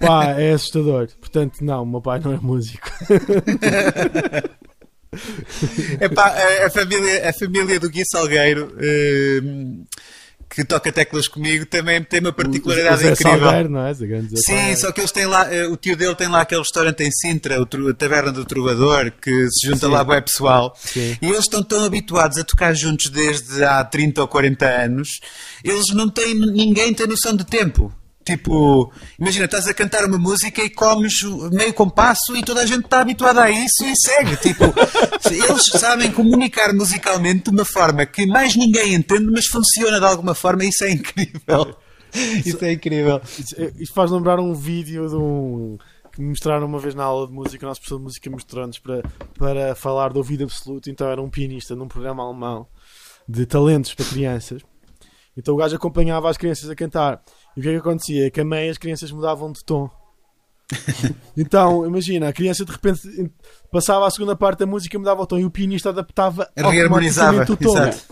Pá, 0.00 0.30
é 0.32 0.52
assustador. 0.52 1.08
Portanto, 1.20 1.62
não, 1.62 1.82
o 1.82 1.86
meu 1.86 2.00
pai 2.00 2.20
não 2.20 2.32
é 2.32 2.38
músico. 2.38 2.88
Epá, 6.00 6.26
a, 6.26 6.66
a 6.66 6.70
família, 6.70 7.28
a 7.28 7.32
família 7.32 7.78
do 7.78 7.88
Gui 7.88 8.02
Salgueiro, 8.04 8.74
hum, 9.42 9.84
que 10.54 10.64
toca 10.64 10.92
teclas 10.92 11.26
comigo, 11.26 11.66
também 11.66 12.02
tem 12.02 12.20
uma 12.20 12.32
particularidade 12.32 12.94
O 12.94 12.98
Zé 12.98 13.12
incrível. 13.12 13.40
Salgueiro, 13.40 13.68
não 13.68 13.86
é? 13.86 13.94
Grande 13.94 14.28
Zé 14.36 14.36
Sim, 14.74 14.80
só 14.80 14.92
que 14.92 15.00
eles 15.00 15.10
têm 15.10 15.26
lá, 15.26 15.52
eh, 15.52 15.66
o 15.66 15.76
tio 15.76 15.96
dele 15.96 16.14
tem 16.14 16.28
lá 16.28 16.42
aquele 16.42 16.60
restaurante 16.60 17.02
em 17.02 17.10
Sintra, 17.10 17.60
o 17.60 17.64
a 17.64 17.94
Taberna 17.94 18.30
do 18.30 18.44
Trovador, 18.44 19.10
que 19.20 19.48
se 19.50 19.66
junta 19.66 19.86
Sim. 19.86 19.92
lá 19.92 20.04
bué 20.04 20.20
pessoal. 20.20 20.76
Sim. 20.78 21.16
E 21.20 21.26
eles 21.26 21.40
estão 21.40 21.62
tão 21.62 21.84
habituados 21.84 22.38
a 22.38 22.44
tocar 22.44 22.72
juntos 22.74 23.10
desde 23.10 23.64
há 23.64 23.84
30 23.84 24.20
ou 24.20 24.28
40 24.28 24.64
anos, 24.64 25.20
eles 25.64 25.86
não 25.92 26.08
têm, 26.08 26.34
ninguém 26.34 26.94
tem 26.94 27.06
noção 27.06 27.34
de 27.34 27.44
tempo. 27.44 27.92
Tipo, 28.24 28.90
imagina, 29.18 29.44
estás 29.44 29.66
a 29.66 29.74
cantar 29.74 30.04
uma 30.06 30.18
música 30.18 30.62
e 30.62 30.70
comes 30.70 31.12
meio 31.52 31.74
compasso 31.74 32.34
e 32.34 32.42
toda 32.42 32.62
a 32.62 32.66
gente 32.66 32.84
está 32.84 33.00
habituada 33.00 33.42
a 33.42 33.50
isso 33.50 33.84
e 33.84 33.94
segue. 33.94 34.36
Tipo, 34.36 34.64
eles 35.30 35.64
sabem 35.78 36.10
comunicar 36.10 36.72
musicalmente 36.72 37.44
de 37.44 37.50
uma 37.50 37.64
forma 37.64 38.06
que 38.06 38.26
mais 38.26 38.56
ninguém 38.56 38.94
entende, 38.94 39.30
mas 39.30 39.46
funciona 39.46 39.98
de 39.98 40.06
alguma 40.06 40.34
forma 40.34 40.64
e 40.64 40.68
isso 40.68 40.84
é 40.84 40.90
incrível. 40.90 41.76
Isso 42.44 42.64
é 42.64 42.72
incrível. 42.72 43.20
Isto 43.78 43.94
faz 43.94 44.10
lembrar 44.10 44.38
um 44.38 44.54
vídeo 44.54 45.08
de 45.08 45.16
um 45.16 45.76
que 46.14 46.20
me 46.20 46.28
mostraram 46.28 46.66
uma 46.66 46.78
vez 46.78 46.94
na 46.94 47.02
aula 47.02 47.26
de 47.26 47.32
música, 47.32 47.66
o 47.66 47.68
nosso 47.68 47.80
professor 47.80 47.98
de 47.98 48.04
música 48.04 48.30
mostrou-nos 48.30 48.78
para, 48.78 49.02
para 49.36 49.74
falar 49.74 50.12
do 50.12 50.18
ouvido 50.18 50.44
absoluto. 50.44 50.88
Então 50.88 51.08
era 51.08 51.20
um 51.20 51.28
pianista 51.28 51.74
num 51.74 51.88
programa 51.88 52.22
alemão 52.22 52.68
de 53.28 53.44
talentos 53.44 53.94
para 53.94 54.06
crianças. 54.06 54.62
Então 55.36 55.54
o 55.54 55.56
gajo 55.56 55.74
acompanhava 55.74 56.30
as 56.30 56.36
crianças 56.36 56.70
a 56.70 56.76
cantar. 56.76 57.20
E 57.56 57.60
o 57.60 57.62
que 57.62 57.68
é 57.68 57.72
que 57.72 57.78
acontecia? 57.78 58.26
É 58.26 58.30
que 58.30 58.40
a 58.40 58.44
meia 58.44 58.70
as 58.70 58.78
crianças 58.78 59.10
mudavam 59.10 59.52
de 59.52 59.64
tom. 59.64 59.88
Então, 61.36 61.84
imagina, 61.84 62.28
a 62.28 62.32
criança 62.32 62.64
de 62.64 62.70
repente 62.70 63.00
passava 63.72 64.06
a 64.06 64.10
segunda 64.10 64.36
parte 64.36 64.60
da 64.60 64.66
música, 64.66 64.96
mudava 64.98 65.20
o 65.22 65.26
tom 65.26 65.36
e 65.38 65.44
o 65.44 65.50
pianista 65.50 65.88
adaptava 65.88 66.48
automaticamente 66.56 67.50
o 67.52 67.56
tom. 67.56 67.70
exato. 67.76 68.04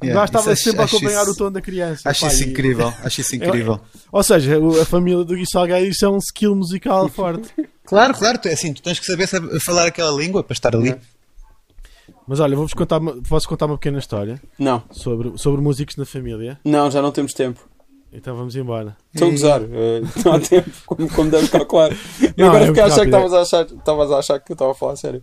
O 0.00 0.04
Yeah, 0.04 0.20
gajo 0.20 0.24
estava 0.24 0.52
isso 0.52 0.64
sempre 0.64 0.80
a 0.80 0.84
acho- 0.84 0.96
acompanhar 0.96 1.22
acho 1.22 1.30
o 1.30 1.36
tom 1.36 1.52
da 1.52 1.60
criança. 1.60 2.08
Acho 2.10 2.20
pá, 2.22 2.26
isso 2.28 2.42
e- 2.44 2.50
incrível, 2.50 2.92
acho 3.02 3.20
isso 3.20 3.34
incrível. 3.36 3.80
Ou 4.10 4.22
seja, 4.24 4.56
a 4.82 4.84
família 4.84 5.24
do 5.24 5.34
Gui 5.36 5.44
Salgueiro 5.50 5.86
isso 5.86 6.04
é 6.04 6.08
um 6.08 6.18
skill 6.18 6.54
musical 6.56 7.08
forte. 7.10 7.48
Claro, 7.84 8.12
claro, 8.14 8.38
tu, 8.38 8.48
é 8.48 8.52
assim, 8.54 8.72
tu 8.72 8.82
tens 8.82 8.98
que 8.98 9.06
saber 9.06 9.26
sab- 9.28 9.48
falar 9.60 9.86
aquela 9.86 10.10
língua 10.20 10.42
para 10.42 10.52
estar 10.54 10.74
ali. 10.74 10.96
Mas 12.26 12.40
olha, 12.40 12.56
vou-vos 12.56 12.74
contar, 12.74 12.98
uma- 12.98 13.20
posso 13.22 13.48
contar 13.48 13.66
uma 13.66 13.76
pequena 13.78 13.98
história 13.98 14.40
Não, 14.58 14.82
sobre, 14.90 15.36
sobre 15.38 15.60
músicos 15.60 15.96
na 15.96 16.04
família. 16.04 16.58
não, 16.64 16.90
já 16.90 17.00
não 17.00 17.12
temos 17.12 17.32
tempo. 17.34 17.60
Então 18.12 18.34
vamos 18.36 18.56
embora. 18.56 18.96
Estou 19.14 19.28
a 19.28 19.30
gozar, 19.30 19.60
não 20.24 20.32
há 20.32 20.40
tempo, 20.40 20.70
como, 20.86 21.08
como 21.14 21.30
deves 21.30 21.50
calcular. 21.50 21.92
E 21.92 22.32
Não, 22.40 22.48
agora 22.48 22.64
é 22.64 22.66
fiquei 22.68 22.82
a 22.82 22.86
achar 22.86 22.96
que 22.96 23.02
é. 23.02 23.04
estavas 23.06 23.32
a 23.34 23.40
achar, 23.42 23.64
estavas 23.66 24.12
a 24.12 24.18
achar 24.18 24.40
que 24.40 24.52
eu 24.52 24.54
estava 24.54 24.70
a 24.72 24.74
falar 24.74 24.92
a 24.92 24.96
sério. 24.96 25.22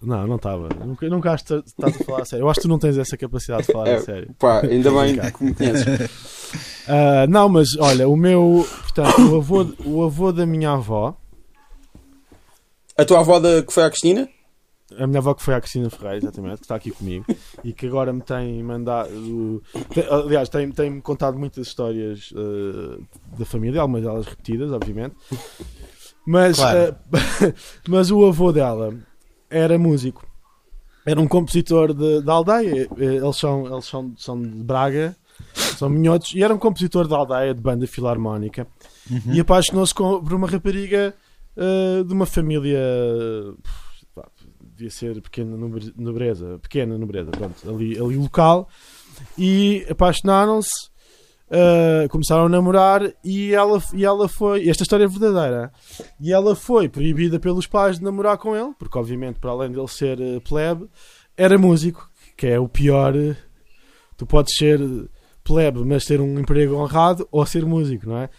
Não, 0.00 0.26
não 0.26 0.36
estava. 0.36 0.68
Nunca, 0.84 1.08
nunca 1.08 1.30
acho 1.32 1.44
que 1.44 1.54
estás 1.54 2.00
a 2.00 2.04
falar 2.04 2.22
a 2.22 2.24
sério. 2.24 2.42
Eu 2.44 2.48
acho 2.50 2.58
que 2.60 2.62
tu 2.62 2.68
não 2.68 2.78
tens 2.78 2.96
essa 2.98 3.16
capacidade 3.16 3.66
de 3.66 3.72
falar 3.72 3.88
É, 3.88 3.94
a 3.96 4.00
sério. 4.00 4.34
Pá, 4.38 4.60
ainda 4.62 4.90
bem 4.90 5.18
que 5.32 5.44
me 5.44 5.54
conheces. 5.54 6.10
Ah, 6.88 7.26
não, 7.28 7.48
mas 7.48 7.76
olha, 7.78 8.08
o 8.08 8.16
meu. 8.16 8.66
Portanto, 8.82 9.16
o 9.32 9.36
avô, 9.36 9.66
o 9.84 10.02
avô 10.02 10.32
da 10.32 10.44
minha 10.44 10.72
avó, 10.72 11.16
A 12.98 13.04
tua 13.04 13.20
avó 13.20 13.38
da, 13.38 13.62
que 13.62 13.72
foi 13.72 13.84
à 13.84 13.88
Cristina? 13.88 14.28
A 14.98 15.06
minha 15.06 15.18
avó 15.18 15.34
que 15.34 15.42
foi 15.42 15.54
a 15.54 15.60
Cristina 15.60 15.88
Ferreira, 15.90 16.18
exatamente, 16.18 16.56
que 16.58 16.64
está 16.64 16.74
aqui 16.76 16.90
comigo 16.90 17.24
e 17.64 17.72
que 17.72 17.86
agora 17.86 18.12
me 18.12 18.20
tem 18.22 18.62
mandado. 18.62 19.62
tem- 19.94 20.06
aliás, 20.10 20.48
tem- 20.48 20.70
tem-me 20.70 21.00
contado 21.00 21.38
muitas 21.38 21.66
histórias 21.66 22.32
ah, 22.36 22.98
da 23.38 23.44
família, 23.44 23.80
algumas 23.80 24.02
delas 24.02 24.26
repetidas, 24.26 24.70
obviamente. 24.72 25.14
Mas, 26.26 26.56
Claro. 26.56 26.94
ah, 27.12 27.52
mas 27.88 28.10
o 28.10 28.24
avô 28.24 28.52
dela 28.52 28.94
era 29.50 29.78
músico. 29.78 30.26
Era 31.04 31.20
um 31.20 31.26
compositor 31.26 31.92
de- 31.92 32.22
da 32.22 32.32
aldeia. 32.34 32.88
Eh, 32.96 33.04
Eles, 33.16 33.36
são, 33.36 33.66
eles 33.66 33.84
são, 33.86 34.12
são 34.16 34.40
de 34.40 34.62
Braga, 34.62 35.16
são 35.76 35.88
minhotos, 35.88 36.32
e 36.34 36.42
era 36.44 36.54
um 36.54 36.58
compositor 36.58 37.08
da 37.08 37.16
aldeia, 37.16 37.52
de 37.52 37.60
banda 37.60 37.86
filarmónica. 37.88 38.66
E 39.26 39.40
apaixonou-se 39.40 39.92
por 39.92 40.32
uma 40.32 40.46
rapariga 40.48 41.12
eh, 41.56 42.04
de 42.06 42.12
uma 42.14 42.24
família. 42.24 42.78
Devia 44.82 44.90
ser 44.90 45.20
pequena 45.20 45.56
nobre- 45.56 45.92
nobreza, 45.96 46.58
pequena 46.60 46.98
nobreza, 46.98 47.30
pronto, 47.30 47.54
ali, 47.70 47.96
ali 47.98 48.16
local. 48.16 48.68
E 49.38 49.86
apaixonaram-se, 49.88 50.70
eh, 51.50 52.08
começaram 52.10 52.46
a 52.46 52.48
namorar 52.48 53.02
e 53.24 53.52
ela, 53.54 53.80
e 53.94 54.04
ela 54.04 54.28
foi. 54.28 54.68
Esta 54.68 54.82
história 54.82 55.04
é 55.04 55.08
verdadeira. 55.08 55.72
E 56.20 56.32
ela 56.32 56.56
foi 56.56 56.88
proibida 56.88 57.38
pelos 57.38 57.66
pais 57.66 57.98
de 57.98 58.04
namorar 58.04 58.38
com 58.38 58.56
ele, 58.56 58.72
porque, 58.78 58.98
obviamente, 58.98 59.38
para 59.38 59.50
além 59.50 59.70
dele 59.70 59.88
ser 59.88 60.20
eh, 60.20 60.40
plebe, 60.40 60.88
era 61.36 61.56
músico, 61.58 62.10
que 62.36 62.46
é 62.46 62.58
o 62.58 62.68
pior. 62.68 63.14
Tu 64.16 64.26
podes 64.26 64.54
ser 64.56 64.80
plebe, 65.44 65.80
mas 65.84 66.04
ter 66.04 66.20
um 66.20 66.38
emprego 66.38 66.74
honrado, 66.76 67.26
ou 67.30 67.44
ser 67.46 67.64
músico, 67.66 68.08
não 68.08 68.18
é? 68.18 68.30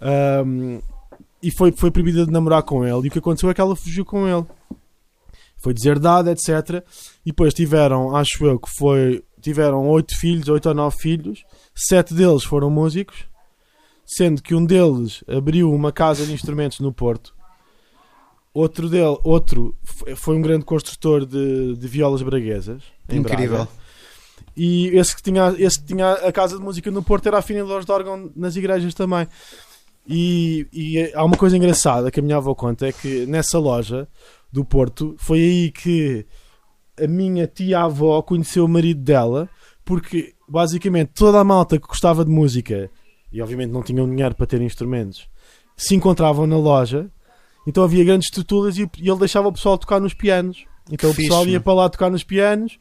Ahm, 0.00 0.80
e 1.42 1.50
foi, 1.50 1.72
foi 1.72 1.90
proibida 1.90 2.24
de 2.26 2.30
namorar 2.32 2.62
com 2.62 2.84
ele. 2.84 3.06
E 3.06 3.08
o 3.08 3.10
que 3.10 3.18
aconteceu 3.18 3.50
é 3.50 3.54
que 3.54 3.60
ela 3.60 3.74
fugiu 3.74 4.04
com 4.04 4.28
ele. 4.28 4.46
Foi 5.62 5.72
deserdada, 5.72 6.32
etc. 6.32 6.84
E 7.24 7.30
depois 7.30 7.54
tiveram, 7.54 8.16
acho 8.16 8.44
eu, 8.44 8.58
que 8.58 8.68
foi. 8.76 9.22
Tiveram 9.40 9.88
oito 9.88 10.16
filhos, 10.16 10.48
oito 10.48 10.68
ou 10.68 10.74
nove 10.74 10.96
filhos. 10.98 11.44
Sete 11.74 12.14
deles 12.14 12.44
foram 12.44 12.68
músicos. 12.68 13.24
Sendo 14.04 14.42
que 14.42 14.54
um 14.54 14.64
deles 14.64 15.24
abriu 15.28 15.72
uma 15.72 15.92
casa 15.92 16.26
de 16.26 16.32
instrumentos 16.32 16.80
no 16.80 16.92
Porto. 16.92 17.34
Outro, 18.52 18.88
dele, 18.88 19.18
outro 19.24 19.74
foi 20.16 20.36
um 20.36 20.42
grande 20.42 20.64
construtor 20.64 21.24
de, 21.24 21.74
de 21.76 21.88
violas 21.88 22.22
braguesas. 22.22 22.82
Braga. 23.06 23.20
Incrível. 23.20 23.68
E 24.56 24.88
esse 24.88 25.16
que, 25.16 25.22
tinha, 25.22 25.54
esse 25.58 25.80
que 25.80 25.86
tinha 25.86 26.12
a 26.12 26.32
casa 26.32 26.58
de 26.58 26.62
música 26.62 26.90
no 26.90 27.02
Porto 27.02 27.26
era 27.26 27.38
afinador 27.38 27.84
de 27.84 27.90
órgão 27.90 28.30
nas 28.36 28.54
igrejas 28.54 28.92
também. 28.94 29.26
E, 30.06 30.66
e 30.72 31.12
há 31.14 31.24
uma 31.24 31.36
coisa 31.36 31.56
engraçada 31.56 32.10
que 32.10 32.20
a 32.20 32.22
minha 32.22 32.36
avó 32.36 32.54
conta: 32.54 32.86
é 32.86 32.92
que 32.92 33.24
nessa 33.26 33.58
loja 33.58 34.08
do 34.52 34.64
Porto 34.64 35.14
foi 35.18 35.38
aí 35.38 35.70
que 35.72 36.26
a 37.02 37.06
minha 37.06 37.46
tia-avó 37.46 38.20
conheceu 38.22 38.64
o 38.64 38.68
marido 38.68 39.00
dela, 39.00 39.48
porque 39.84 40.34
basicamente 40.48 41.12
toda 41.14 41.40
a 41.40 41.44
malta 41.44 41.78
que 41.78 41.86
gostava 41.86 42.24
de 42.24 42.30
música 42.30 42.90
e 43.32 43.40
obviamente 43.40 43.70
não 43.70 43.82
tinham 43.82 44.08
dinheiro 44.08 44.34
para 44.34 44.46
ter 44.46 44.60
instrumentos 44.60 45.26
se 45.74 45.94
encontravam 45.94 46.46
na 46.46 46.56
loja. 46.58 47.10
Então 47.66 47.82
havia 47.82 48.04
grandes 48.04 48.26
estruturas 48.28 48.76
e, 48.76 48.82
e 48.98 49.08
ele 49.08 49.18
deixava 49.18 49.48
o 49.48 49.52
pessoal 49.52 49.78
tocar 49.78 49.98
nos 50.00 50.12
pianos. 50.14 50.64
Então 50.90 51.10
o 51.10 51.14
Fixe, 51.14 51.28
pessoal 51.28 51.44
ia 51.46 51.52
meu. 51.52 51.60
para 51.62 51.72
lá 51.74 51.88
tocar 51.88 52.10
nos 52.10 52.22
pianos. 52.22 52.76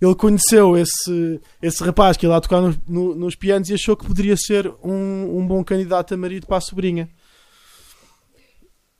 Ele 0.00 0.14
conheceu 0.14 0.76
esse, 0.76 1.40
esse 1.62 1.82
rapaz 1.84 2.16
que 2.16 2.26
ia 2.26 2.30
lá 2.30 2.40
tocar 2.40 2.60
nos, 2.60 2.76
no- 2.88 3.14
nos 3.14 3.34
pianos 3.34 3.68
e 3.70 3.74
achou 3.74 3.96
que 3.96 4.04
poderia 4.06 4.36
ser 4.36 4.68
um, 4.82 5.38
um 5.38 5.46
bom 5.46 5.62
candidato 5.64 6.12
a 6.12 6.16
marido 6.16 6.46
para 6.46 6.56
a 6.58 6.60
sobrinha. 6.60 7.08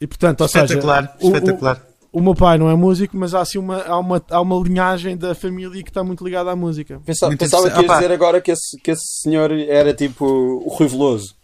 E 0.00 0.06
portanto, 0.06 0.42
ou 0.42 0.48
seja, 0.48 0.64
Espetacular, 0.64 1.16
o- 1.20 1.26
o- 1.26 1.34
espetacular. 1.34 1.87
O 2.12 2.20
meu 2.20 2.34
pai 2.34 2.56
não 2.58 2.70
é 2.70 2.74
músico, 2.74 3.16
mas 3.16 3.34
há, 3.34 3.40
assim 3.40 3.58
uma, 3.58 3.82
há, 3.82 3.98
uma, 3.98 4.22
há 4.30 4.40
uma 4.40 4.56
linhagem 4.66 5.16
da 5.16 5.34
família 5.34 5.82
que 5.82 5.90
está 5.90 6.02
muito 6.02 6.24
ligada 6.24 6.50
à 6.50 6.56
música. 6.56 7.00
Pensa- 7.04 7.26
Muito 7.26 7.40
pensava 7.40 7.70
que 7.70 7.80
ias 7.82 7.92
dizer 7.98 8.12
agora 8.12 8.40
que 8.40 8.50
esse, 8.50 8.78
que 8.82 8.90
esse 8.90 9.22
senhor 9.22 9.50
era 9.52 9.92
tipo 9.94 10.24
o 10.24 10.68
Rui 10.68 10.88
Veloso. 10.88 11.34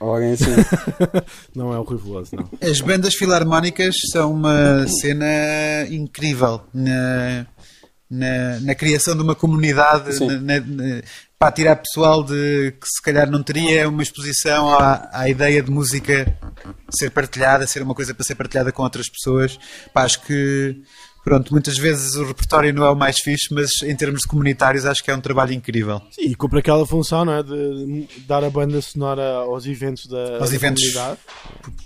Ou 0.00 0.14
alguém 0.14 0.32
assim. 0.32 0.44
Não 1.54 1.72
é 1.74 1.78
o 1.78 1.82
Rui 1.82 1.98
Veloso, 1.98 2.30
não. 2.36 2.48
As 2.68 2.80
bandas 2.80 3.14
filarmónicas 3.14 3.94
são 4.12 4.32
uma 4.32 4.86
cena 4.86 5.26
incrível 5.90 6.60
na, 6.72 7.46
na, 8.10 8.60
na 8.60 8.74
criação 8.74 9.14
de 9.16 9.22
uma 9.22 9.34
comunidade, 9.34 10.18
na- 10.24 10.60
na- 10.60 11.02
para 11.40 11.52
tirar 11.52 11.76
pessoal 11.76 12.22
de 12.22 12.72
que 12.78 12.86
se 12.86 13.00
calhar 13.00 13.30
não 13.30 13.42
teria 13.42 13.88
uma 13.88 14.02
exposição 14.02 14.68
à, 14.74 15.08
à 15.10 15.26
ideia 15.30 15.62
de 15.62 15.70
música 15.70 16.38
ser 16.90 17.08
partilhada, 17.10 17.66
ser 17.66 17.82
uma 17.82 17.94
coisa 17.94 18.14
para 18.14 18.22
ser 18.26 18.34
partilhada 18.34 18.70
com 18.70 18.82
outras 18.82 19.08
pessoas. 19.08 19.58
Pá, 19.94 20.02
acho 20.02 20.20
que 20.20 20.82
pronto, 21.24 21.50
muitas 21.50 21.78
vezes 21.78 22.14
o 22.16 22.26
repertório 22.26 22.74
não 22.74 22.84
é 22.84 22.90
o 22.90 22.94
mais 22.94 23.16
fixe, 23.24 23.54
mas 23.54 23.70
em 23.82 23.96
termos 23.96 24.20
de 24.20 24.28
comunitários 24.28 24.84
acho 24.84 25.02
que 25.02 25.10
é 25.10 25.16
um 25.16 25.20
trabalho 25.22 25.54
incrível. 25.54 26.02
Sim, 26.10 26.26
e 26.26 26.34
cumpre 26.34 26.58
aquela 26.58 26.86
função, 26.86 27.24
não 27.24 27.32
é? 27.32 27.42
De 27.42 28.06
dar 28.28 28.44
a 28.44 28.50
banda 28.50 28.78
sonora 28.82 29.36
aos 29.36 29.64
eventos 29.64 30.04
da, 30.08 30.36
Aos 30.40 30.50
da 30.50 30.56
eventos. 30.56 30.82
comunidade. 30.92 31.20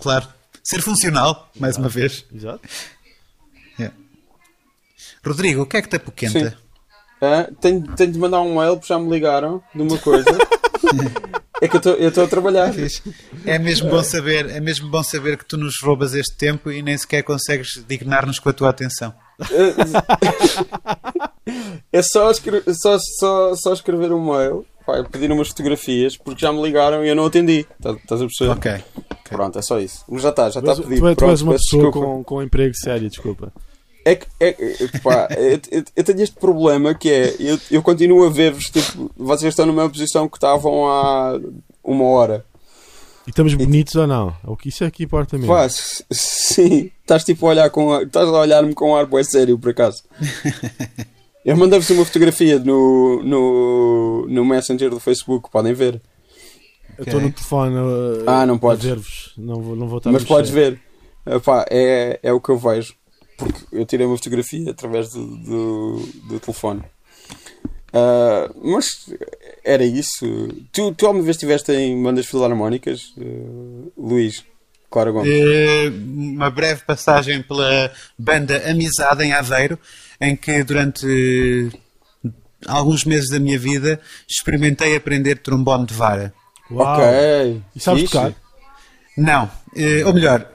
Claro. 0.01 0.27
Ser 0.65 0.81
funcional, 0.81 1.49
mais 1.57 1.77
uma 1.77 1.87
vez. 1.87 2.25
Exato. 2.35 2.59
Yeah. 3.79 3.95
Rodrigo, 5.25 5.61
o 5.61 5.65
que 5.65 5.77
é 5.77 5.81
que 5.81 5.87
te 5.87 5.95
apoquenta? 5.95 6.64
Ah, 7.21 7.49
tenho, 7.61 7.81
tenho 7.95 8.11
de 8.11 8.19
mandar 8.19 8.41
um 8.41 8.57
mail 8.59 8.75
porque 8.77 8.93
já 8.93 8.99
me 8.99 9.09
ligaram 9.09 9.61
de 9.73 9.81
uma 9.81 9.97
coisa. 9.97 10.25
é 11.61 11.67
que 11.67 11.77
eu 11.77 12.07
estou 12.07 12.23
a 12.23 12.27
trabalhar. 12.27 12.73
É 13.45 13.57
mesmo 13.57 13.89
bom 13.89 14.03
saber, 14.03 14.49
é 14.49 14.59
mesmo 14.59 14.89
bom 14.89 15.01
saber 15.03 15.37
que 15.37 15.45
tu 15.45 15.57
nos 15.57 15.75
roubas 15.81 16.13
este 16.13 16.35
tempo 16.35 16.69
e 16.71 16.81
nem 16.81 16.97
sequer 16.97 17.23
consegues 17.23 17.83
dignar-nos 17.87 18.37
com 18.39 18.49
a 18.49 18.53
tua 18.53 18.69
atenção. 18.69 19.13
É 21.91 22.01
só, 22.01 22.29
escre- 22.31 22.63
só, 22.73 22.97
só, 23.19 23.55
só 23.55 23.73
escrever 23.73 24.11
um 24.11 24.33
mail, 24.33 24.65
pá, 24.85 25.03
pedir 25.03 25.31
umas 25.31 25.47
fotografias, 25.49 26.17
porque 26.17 26.41
já 26.41 26.51
me 26.51 26.61
ligaram 26.61 27.03
e 27.05 27.09
eu 27.09 27.15
não 27.15 27.25
atendi. 27.25 27.65
Tá- 27.81 27.91
Estás 27.91 28.21
a 28.21 28.25
perceber? 28.25 28.51
Ok. 28.51 28.83
Pronto, 29.29 29.57
é 29.57 29.61
só 29.61 29.79
isso. 29.79 30.03
Mas 30.09 30.21
já 30.21 30.29
está, 30.29 30.49
já 30.49 30.61
Tu 30.61 30.69
está 30.69 30.83
pedido. 30.83 31.01
tu 31.01 31.07
és- 31.07 31.15
tu 31.15 31.17
Pronto, 31.17 31.31
és 31.31 31.41
uma 31.41 31.53
pessoa 31.53 31.91
com, 31.91 32.23
com 32.23 32.37
um 32.37 32.41
emprego 32.41 32.75
sério, 32.75 33.09
desculpa. 33.09 33.51
É 34.07 34.15
que, 34.15 34.27
é, 34.39 34.53
pá, 35.03 35.27
eu, 35.35 35.83
eu- 35.95 36.03
tenho 36.03 36.21
este 36.21 36.35
problema 36.35 36.93
que 36.93 37.09
é, 37.09 37.35
eu, 37.39 37.59
eu 37.71 37.81
continuo 37.81 38.23
a 38.23 38.29
ver-vos, 38.29 38.65
tipo, 38.65 39.11
vocês 39.17 39.51
estão 39.51 39.65
na 39.65 39.73
mesma 39.73 39.89
posição 39.89 40.29
que 40.29 40.37
estavam 40.37 40.87
há 40.87 41.39
uma 41.83 42.03
hora. 42.05 42.45
E 43.25 43.31
estamos 43.31 43.55
bonitos 43.55 43.95
ou 43.95 44.05
não? 44.05 44.29
É 44.29 44.49
o 44.51 44.55
que 44.55 44.69
isso 44.69 44.83
é 44.83 44.91
que 44.91 45.03
importa 45.03 45.35
mesmo. 45.37 45.51
Pá, 45.51 45.67
sim, 45.69 46.91
estás 47.01 47.23
tipo 47.23 47.47
a 47.47 47.49
olhar 47.49 47.69
com 47.71 47.99
estás 47.99 48.29
a 48.29 48.31
olhar-me 48.39 48.75
com 48.75 48.91
um 48.91 48.95
ar 48.95 49.07
bué 49.07 49.23
sério, 49.23 49.57
por 49.57 49.71
acaso. 49.71 50.03
Eu 51.43 51.55
mandei-vos 51.57 51.89
uma 51.91 52.05
fotografia 52.05 52.57
no, 52.59 53.21
no, 53.23 54.25
no 54.27 54.45
Messenger 54.45 54.89
do 54.89 54.99
Facebook, 54.99 55.49
podem 55.51 55.73
ver. 55.73 56.01
Eu 56.97 57.03
estou 57.03 57.19
no 57.21 57.31
telefone 57.31 57.75
uh, 57.75 58.23
Ah, 58.27 58.45
não 58.45 58.55
a 58.55 58.59
podes. 58.59 58.83
ver-vos. 58.85 59.33
Não 59.37 59.61
vou, 59.61 59.75
não 59.75 59.87
vou 59.87 59.97
estar 59.99 60.09
a 60.09 60.13
Mas 60.13 60.23
podes 60.23 60.49
ver. 60.49 60.79
Epá, 61.25 61.65
é, 61.69 62.19
é 62.23 62.31
o 62.33 62.39
que 62.41 62.49
eu 62.49 62.57
vejo. 62.57 62.95
Porque 63.37 63.59
eu 63.71 63.85
tirei 63.85 64.05
uma 64.05 64.17
fotografia 64.17 64.71
através 64.71 65.09
do, 65.09 65.25
do, 65.37 65.99
do 66.29 66.39
telefone. 66.39 66.83
Ah, 67.93 68.49
mas 68.61 69.09
era 69.63 69.83
isso. 69.85 70.25
Tu, 70.73 70.93
tu 70.93 71.05
alguma 71.07 71.23
vez 71.23 71.37
estiveste 71.37 71.71
em 71.71 72.01
bandas 72.01 72.25
filarmónicas, 72.25 73.13
eh, 73.17 73.89
Luís? 73.97 74.43
Clara 74.91 75.11
Gomes. 75.11 75.29
Eh, 75.31 75.89
uma 75.89 76.49
breve 76.49 76.81
passagem 76.83 77.41
pela 77.41 77.91
banda 78.17 78.69
Amizade 78.69 79.23
em 79.23 79.31
Aveiro, 79.33 79.79
em 80.19 80.35
que 80.35 80.63
durante 80.63 81.69
alguns 82.67 83.05
meses 83.05 83.29
da 83.29 83.39
minha 83.39 83.57
vida 83.57 83.99
experimentei 84.27 84.95
aprender 84.95 85.37
trombone 85.39 85.85
de 85.85 85.93
vara. 85.93 86.33
Uau. 86.69 86.95
Ok. 86.97 87.61
E 87.75 87.79
sabes 87.79 88.03
tocar? 88.09 88.33
Não, 89.17 89.49
Eh, 89.77 90.05
ou 90.05 90.13
melhor, 90.13 90.49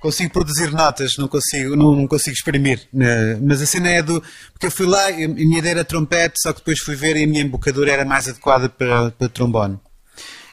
consigo 0.00 0.32
produzir 0.32 0.72
notas, 0.72 1.12
não 1.18 1.28
consigo, 1.28 1.76
não, 1.76 1.94
não 1.94 2.08
consigo 2.08 2.34
exprimir. 2.34 2.88
né? 2.92 3.38
Mas 3.40 3.62
a 3.62 3.66
cena 3.66 3.88
é 3.88 4.02
do. 4.02 4.22
Porque 4.52 4.66
eu 4.66 4.70
fui 4.70 4.86
lá 4.86 5.10
e 5.10 5.24
a 5.24 5.28
minha 5.28 5.58
ideia 5.58 5.72
era 5.72 5.84
trompete, 5.84 6.34
só 6.42 6.52
que 6.52 6.60
depois 6.60 6.80
fui 6.80 6.96
ver 6.96 7.16
e 7.16 7.24
a 7.24 7.26
minha 7.26 7.42
embocadura 7.42 7.92
era 7.92 8.04
mais 8.04 8.26
adequada 8.26 8.68
para, 8.68 9.10
para 9.12 9.28
trombone. 9.28 9.78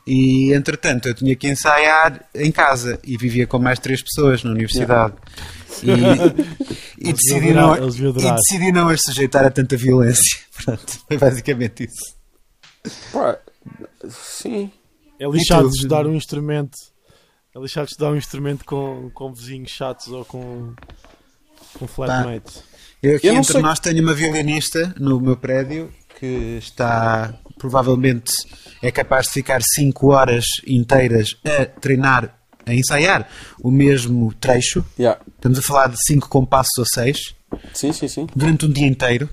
E 0.05 0.53
entretanto 0.53 1.09
eu 1.09 1.13
tinha 1.13 1.35
que 1.35 1.49
ensaiar 1.49 2.25
em 2.33 2.51
casa 2.51 2.99
e 3.03 3.17
vivia 3.17 3.45
com 3.45 3.59
mais 3.59 3.77
três 3.77 4.01
pessoas 4.01 4.43
na 4.43 4.51
universidade. 4.51 5.15
E, 5.83 5.89
e, 7.09 7.13
decidi 7.13 7.53
não, 7.53 7.75
e 7.75 8.31
decidi 8.35 8.71
não 8.71 8.87
as 8.87 9.01
sujeitar 9.01 9.45
a 9.45 9.51
tanta 9.51 9.75
violência. 9.75 10.39
Pronto, 10.63 10.99
foi 11.07 11.17
basicamente 11.17 11.85
isso. 11.85 12.15
Pá, 13.11 13.37
sim. 14.09 14.71
É 15.19 15.27
lixado 15.27 15.67
estudar 15.67 16.05
um 16.07 16.15
instrumento. 16.15 16.77
É 17.57 17.61
lixado 17.61 17.85
de 17.87 17.91
estudar 17.93 18.11
um 18.11 18.15
instrumento 18.15 18.63
com, 18.63 19.09
com 19.13 19.33
vizinhos 19.33 19.71
chatos 19.71 20.07
ou 20.09 20.23
com, 20.23 20.73
com 21.73 21.87
flatmates. 21.87 22.63
Eu 23.01 23.15
aqui 23.17 23.27
Eu 23.27 23.33
não 23.33 23.39
entre 23.41 23.53
sei- 23.53 23.61
nós 23.61 23.79
tenho 23.79 24.01
uma 24.03 24.13
violinista 24.13 24.93
no 24.99 25.19
meu 25.19 25.35
prédio 25.35 25.91
que 26.19 26.57
está 26.59 27.33
provavelmente 27.57 28.31
é 28.83 28.91
capaz 28.91 29.25
de 29.27 29.33
ficar 29.33 29.59
5 29.61 30.11
horas 30.13 30.45
inteiras 30.67 31.29
a 31.45 31.65
treinar, 31.65 32.37
a 32.65 32.73
ensaiar 32.73 33.27
o 33.61 33.71
mesmo 33.71 34.31
trecho. 34.35 34.85
Yeah. 34.99 35.19
Estamos 35.35 35.57
a 35.57 35.61
falar 35.63 35.87
de 35.89 35.97
5 36.07 36.29
compassos 36.29 36.77
ou 36.77 36.85
6 36.85 37.17
Sim, 37.73 37.91
sim, 37.91 38.07
sim. 38.07 38.27
durante 38.35 38.65
um 38.67 38.71
dia 38.71 38.85
inteiro. 38.87 39.27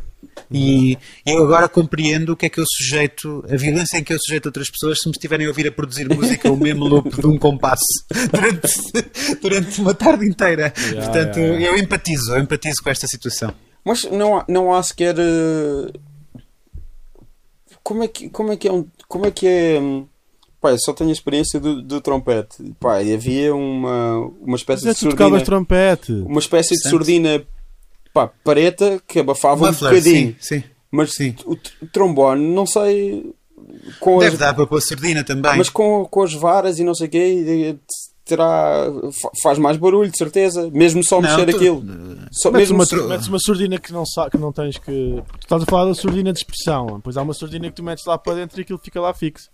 E 0.50 0.96
eu 1.26 1.44
agora 1.44 1.68
compreendo 1.68 2.32
o 2.32 2.36
que 2.36 2.46
é 2.46 2.48
que 2.48 2.60
eu 2.60 2.64
sujeito, 2.66 3.44
a 3.50 3.56
violência 3.56 3.98
em 3.98 4.04
que 4.04 4.12
eu 4.12 4.18
sujeito 4.20 4.46
outras 4.46 4.70
pessoas 4.70 4.98
se 5.00 5.06
me 5.08 5.12
estiverem 5.12 5.46
a 5.46 5.48
ouvir 5.48 5.66
a 5.66 5.72
produzir 5.72 6.08
música 6.08 6.50
o 6.52 6.56
mesmo 6.56 6.84
loop 6.86 7.10
de 7.20 7.26
um 7.26 7.38
compasso 7.38 7.82
durante, 8.30 9.38
durante 9.40 9.80
uma 9.80 9.94
tarde 9.94 10.26
inteira. 10.26 10.70
Portanto, 10.70 11.38
yeah, 11.38 11.58
yeah. 11.58 11.66
eu 11.66 11.76
empatizo, 11.76 12.34
eu 12.34 12.40
empatizo 12.40 12.82
com 12.82 12.90
esta 12.90 13.06
situação. 13.06 13.52
Mas 13.84 14.04
não 14.04 14.38
há, 14.38 14.44
não 14.48 14.72
há 14.74 14.82
sequer. 14.82 15.14
eh, 15.18 15.92
Como 17.82 18.02
é 18.02 18.08
que, 18.08 18.28
como 18.30 18.52
é, 18.52 18.56
que 18.56 18.68
é 18.68 18.72
um. 18.72 18.86
Como 19.08 19.26
é 19.26 19.30
que 19.30 19.46
é. 19.46 19.78
hum, 19.80 20.06
Pá, 20.60 20.74
só 20.78 20.94
tenho 20.94 21.10
a 21.10 21.12
experiência 21.12 21.60
do, 21.60 21.82
do 21.82 22.00
trompete. 22.00 22.74
Pá, 22.80 23.02
e 23.02 23.12
havia 23.12 23.54
uma, 23.54 24.16
uma 24.40 24.56
espécie 24.56 24.86
Mas 24.86 24.96
é 24.96 24.98
de 24.98 25.00
tu 25.00 25.10
tocavas 25.10 25.40
surdina. 25.40 25.44
trompete. 25.44 26.12
Uma 26.12 26.38
espécie 26.40 26.74
de 26.74 26.88
surdina. 26.88 27.44
Pá, 28.14 28.28
preta 28.44 29.02
que 29.06 29.18
abafava 29.18 29.64
um 29.64 29.66
Muffler, 29.66 29.90
bocadinho. 29.92 30.36
sim, 30.40 30.60
sim. 30.60 30.64
Mas 30.90 31.12
Sim. 31.14 31.34
o 31.44 31.56
tr- 31.56 31.72
trombone, 31.92 32.54
não 32.54 32.64
sei. 32.64 33.34
Com 33.98 34.18
Deve 34.20 34.34
as, 34.34 34.38
dar 34.38 34.54
para 34.54 34.64
pôr 34.66 34.80
surdina 34.80 35.24
também. 35.24 35.56
mas 35.58 35.68
com, 35.68 36.04
com 36.06 36.22
as 36.22 36.32
varas 36.32 36.78
e 36.78 36.84
não 36.84 36.94
sei 36.94 37.08
o 37.08 37.10
quê, 37.10 37.76
terá, 38.24 38.86
fa- 39.20 39.30
faz 39.42 39.58
mais 39.58 39.76
barulho, 39.76 40.08
de 40.10 40.16
certeza. 40.16 40.70
Mesmo 40.72 41.02
só 41.02 41.20
Não, 41.20 41.28
mexer 41.28 41.46
tu- 41.50 41.56
aquilo. 41.56 41.82
Só, 42.30 42.50
Metes 42.52 42.70
mesmo 42.70 42.74
uma, 42.76 42.86
só- 42.86 43.08
metes 43.08 43.26
uma 43.26 43.38
surdina 43.40 43.78
que 43.78 43.92
não, 43.92 44.04
que 44.30 44.38
não 44.38 44.52
tens 44.52 44.78
que. 44.78 44.84
Tu 44.92 45.24
estás 45.42 45.62
a 45.62 45.66
falar 45.66 45.86
da 45.86 45.94
surdina 45.94 46.32
de 46.32 46.38
expressão. 46.38 47.00
Pois 47.02 47.16
há 47.16 47.22
uma 47.22 47.34
surdina 47.34 47.68
que 47.68 47.74
tu 47.74 47.82
metes 47.82 48.04
lá 48.06 48.16
para 48.16 48.34
dentro 48.36 48.60
e 48.60 48.62
aquilo 48.62 48.78
fica 48.82 49.00
lá 49.00 49.12
fixo. 49.12 49.48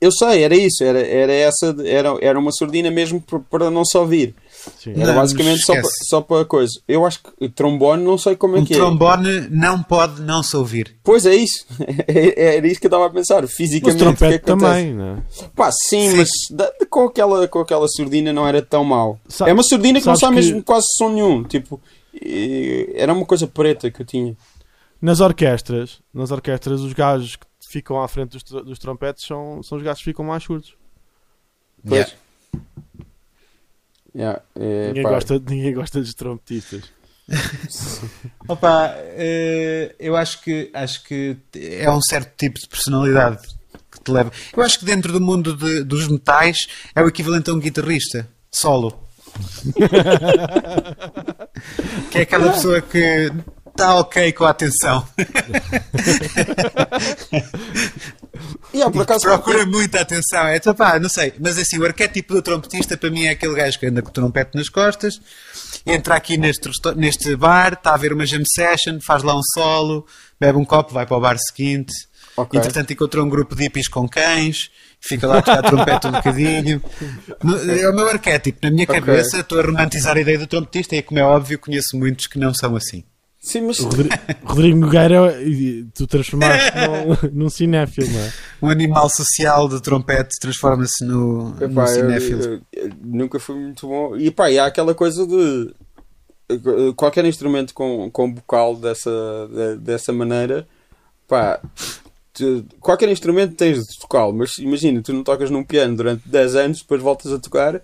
Eu 0.00 0.10
sei, 0.10 0.42
era 0.44 0.56
isso, 0.56 0.82
era, 0.82 0.98
era 1.06 1.30
essa, 1.32 1.76
era, 1.84 2.16
era 2.22 2.38
uma 2.38 2.50
surdina 2.52 2.90
mesmo 2.90 3.22
para 3.50 3.70
não 3.70 3.84
se 3.84 3.98
ouvir. 3.98 4.34
Sim. 4.78 4.92
Era 4.96 5.06
Não, 5.06 5.14
basicamente 5.14 5.60
só 5.62 5.72
para, 5.72 5.90
só 6.08 6.20
para 6.20 6.44
coisa. 6.44 6.72
Eu 6.86 7.06
acho 7.06 7.20
que 7.22 7.48
trombone 7.48 8.02
não 8.04 8.18
sei 8.18 8.36
como 8.36 8.56
é 8.56 8.60
um 8.60 8.64
que 8.64 8.74
é. 8.74 8.76
trombone 8.76 9.48
não 9.50 9.82
pode 9.82 10.20
não 10.22 10.42
se 10.42 10.56
ouvir. 10.56 10.96
Pois 11.02 11.24
é 11.26 11.34
isso. 11.34 11.66
Era 12.06 12.66
isso 12.66 12.78
que 12.80 12.86
eu 12.86 12.88
estava 12.88 13.06
a 13.06 13.10
pensar. 13.10 13.42
Mas 13.42 13.52
Fisicamente. 13.54 13.98
trompete 13.98 14.24
o 14.24 14.28
que 14.28 14.34
é 14.34 14.38
que 14.38 14.50
acontece? 14.50 14.70
também, 14.74 14.94
né? 14.94 15.22
Pá, 15.56 15.70
sim, 15.72 16.10
Sim. 16.10 16.16
mas 16.16 16.28
da- 16.50 16.72
com, 16.90 17.04
aquela, 17.06 17.48
com 17.48 17.60
aquela 17.60 17.86
surdina 17.88 18.32
não 18.32 18.46
era 18.46 18.60
tão 18.60 18.84
mau. 18.84 19.18
Sa- 19.28 19.48
é 19.48 19.52
uma 19.52 19.62
surdina 19.62 20.00
que 20.00 20.06
não 20.06 20.16
sabe 20.16 20.36
que- 20.36 20.42
mesmo 20.42 20.62
quase 20.62 20.86
som 20.96 21.08
nenhum. 21.10 21.42
Tipo, 21.44 21.80
era 22.94 23.12
uma 23.12 23.24
coisa 23.24 23.46
preta 23.46 23.90
que 23.90 24.02
eu 24.02 24.06
tinha. 24.06 24.36
Nas 25.00 25.20
orquestras, 25.20 26.00
nas 26.12 26.30
orquestras, 26.30 26.80
os 26.82 26.92
gajos 26.92 27.36
que 27.36 27.46
ficam 27.70 28.02
à 28.02 28.06
frente 28.08 28.32
dos, 28.32 28.42
dos 28.42 28.78
trompetes 28.78 29.24
são, 29.26 29.62
são 29.62 29.78
os 29.78 29.84
gajos 29.84 30.00
que 30.00 30.10
ficam 30.10 30.24
mais 30.24 30.42
surdos. 30.42 30.74
Pois. 31.86 31.92
Yeah. 31.92 32.12
Yeah, 34.14 34.42
é, 34.58 34.88
ninguém, 34.88 35.02
pá, 35.04 35.10
gosta, 35.10 35.38
ninguém 35.38 35.74
gosta 35.74 36.00
dos 36.00 36.14
trompetistas. 36.14 36.82
Opa, 38.48 38.92
eh, 38.96 39.94
eu 40.00 40.16
acho 40.16 40.42
que, 40.42 40.68
acho 40.74 41.04
que 41.04 41.36
é 41.54 41.88
um 41.90 42.00
certo 42.02 42.32
tipo 42.36 42.58
de 42.58 42.66
personalidade 42.68 43.38
que 43.90 44.00
te 44.02 44.10
leva. 44.10 44.32
Eu 44.56 44.62
acho 44.64 44.80
que 44.80 44.84
dentro 44.84 45.12
do 45.12 45.20
mundo 45.20 45.56
de- 45.56 45.84
dos 45.84 46.08
metais 46.08 46.56
é 46.94 47.00
o 47.02 47.06
equivalente 47.08 47.48
a 47.50 47.52
um 47.54 47.60
guitarrista 47.60 48.28
solo. 48.50 49.06
que 52.10 52.18
é 52.18 52.22
aquela 52.22 52.52
pessoa 52.52 52.80
que 52.82 53.30
está 53.68 53.94
ok 53.94 54.32
com 54.32 54.44
a 54.44 54.50
atenção. 54.50 55.06
yeah, 58.72 58.90
por 58.92 59.02
acaso, 59.02 59.20
Procura 59.22 59.66
muita 59.66 60.00
atenção. 60.00 60.46
É, 60.46 60.56
então, 60.56 60.74
pá, 60.74 60.98
não 60.98 61.08
sei. 61.08 61.32
Mas 61.38 61.58
assim, 61.58 61.78
o 61.78 61.84
arquétipo 61.84 62.34
do 62.34 62.42
trompetista 62.42 62.96
para 62.96 63.10
mim 63.10 63.26
é 63.26 63.30
aquele 63.30 63.54
gajo 63.54 63.78
que 63.78 63.86
anda 63.86 64.02
com 64.02 64.08
o 64.08 64.12
trompete 64.12 64.56
nas 64.56 64.68
costas, 64.68 65.20
entra 65.86 66.14
aqui 66.14 66.36
neste, 66.36 66.68
neste 66.96 67.34
bar, 67.36 67.72
está 67.74 67.94
a 67.94 67.96
ver 67.96 68.12
uma 68.12 68.26
jam 68.26 68.42
session, 68.46 68.98
faz 69.00 69.22
lá 69.22 69.34
um 69.36 69.42
solo, 69.54 70.06
bebe 70.38 70.58
um 70.58 70.64
copo, 70.64 70.92
vai 70.92 71.06
para 71.06 71.16
o 71.16 71.20
bar 71.20 71.36
seguinte. 71.38 71.92
Ok. 72.36 72.58
Entretanto, 72.58 72.92
encontrou 72.92 73.26
um 73.26 73.28
grupo 73.28 73.54
de 73.54 73.64
hippies 73.64 73.88
com 73.88 74.08
cães, 74.08 74.70
fica 75.00 75.26
lá 75.26 75.38
a 75.38 75.42
tocar 75.42 75.62
trompete 75.62 76.06
um 76.06 76.12
bocadinho. 76.12 76.82
É 77.78 77.88
o 77.88 77.94
meu 77.94 78.08
arquétipo. 78.08 78.60
Na 78.62 78.70
minha 78.70 78.84
Ok. 78.84 79.00
cabeça, 79.00 79.40
estou 79.40 79.58
a 79.58 79.62
romantizar 79.62 80.16
a 80.16 80.20
ideia 80.20 80.38
do 80.38 80.46
trompetista 80.46 80.94
e, 80.96 81.02
como 81.02 81.18
é 81.18 81.24
óbvio, 81.24 81.58
conheço 81.58 81.96
muitos 81.96 82.26
que 82.26 82.38
não 82.38 82.54
são 82.54 82.76
assim. 82.76 83.04
Sim, 83.40 83.62
mas 83.62 83.80
O 83.80 83.84
Rodri- 83.84 84.08
Rodrigo 84.44 84.78
Nogueira, 84.78 85.42
e 85.42 85.84
tu 85.94 86.06
transformaste 86.06 86.70
num, 86.76 87.30
num 87.44 87.48
cinéfilo, 87.50 88.08
não 88.12 88.20
é? 88.20 88.32
Um 88.62 88.68
animal 88.68 89.08
social 89.10 89.66
do 89.66 89.80
trompete 89.80 90.38
transforma-se 90.40 91.04
no, 91.04 91.56
Epá, 91.60 91.82
eu- 91.84 91.86
cinéfilo. 91.88 92.42
eu- 92.44 92.60
eu 92.72 92.90
nunca 93.02 93.40
foi 93.40 93.56
muito 93.56 93.86
bom. 93.88 94.16
E 94.16 94.30
pá, 94.30 94.50
e 94.50 94.58
há 94.58 94.66
aquela 94.66 94.94
coisa 94.94 95.26
de 95.26 95.72
qualquer 96.96 97.24
instrumento 97.24 97.72
com, 97.74 98.10
com 98.10 98.34
vocal 98.34 98.76
dessa, 98.76 99.10
de- 99.52 99.76
dessa 99.76 100.12
maneira, 100.12 100.66
pá, 101.28 101.60
tu- 102.34 102.64
qualquer 102.80 103.08
instrumento 103.08 103.54
tens 103.54 103.86
de 103.86 103.98
tocá-lo, 103.98 104.32
mas 104.32 104.58
imagina, 104.58 105.00
tu 105.02 105.12
não 105.12 105.22
tocas 105.22 105.48
num 105.50 105.64
piano 105.64 105.96
durante 105.96 106.28
10 106.28 106.54
anos, 106.56 106.80
depois 106.80 107.00
voltas 107.00 107.32
a 107.32 107.38
tocar 107.38 107.80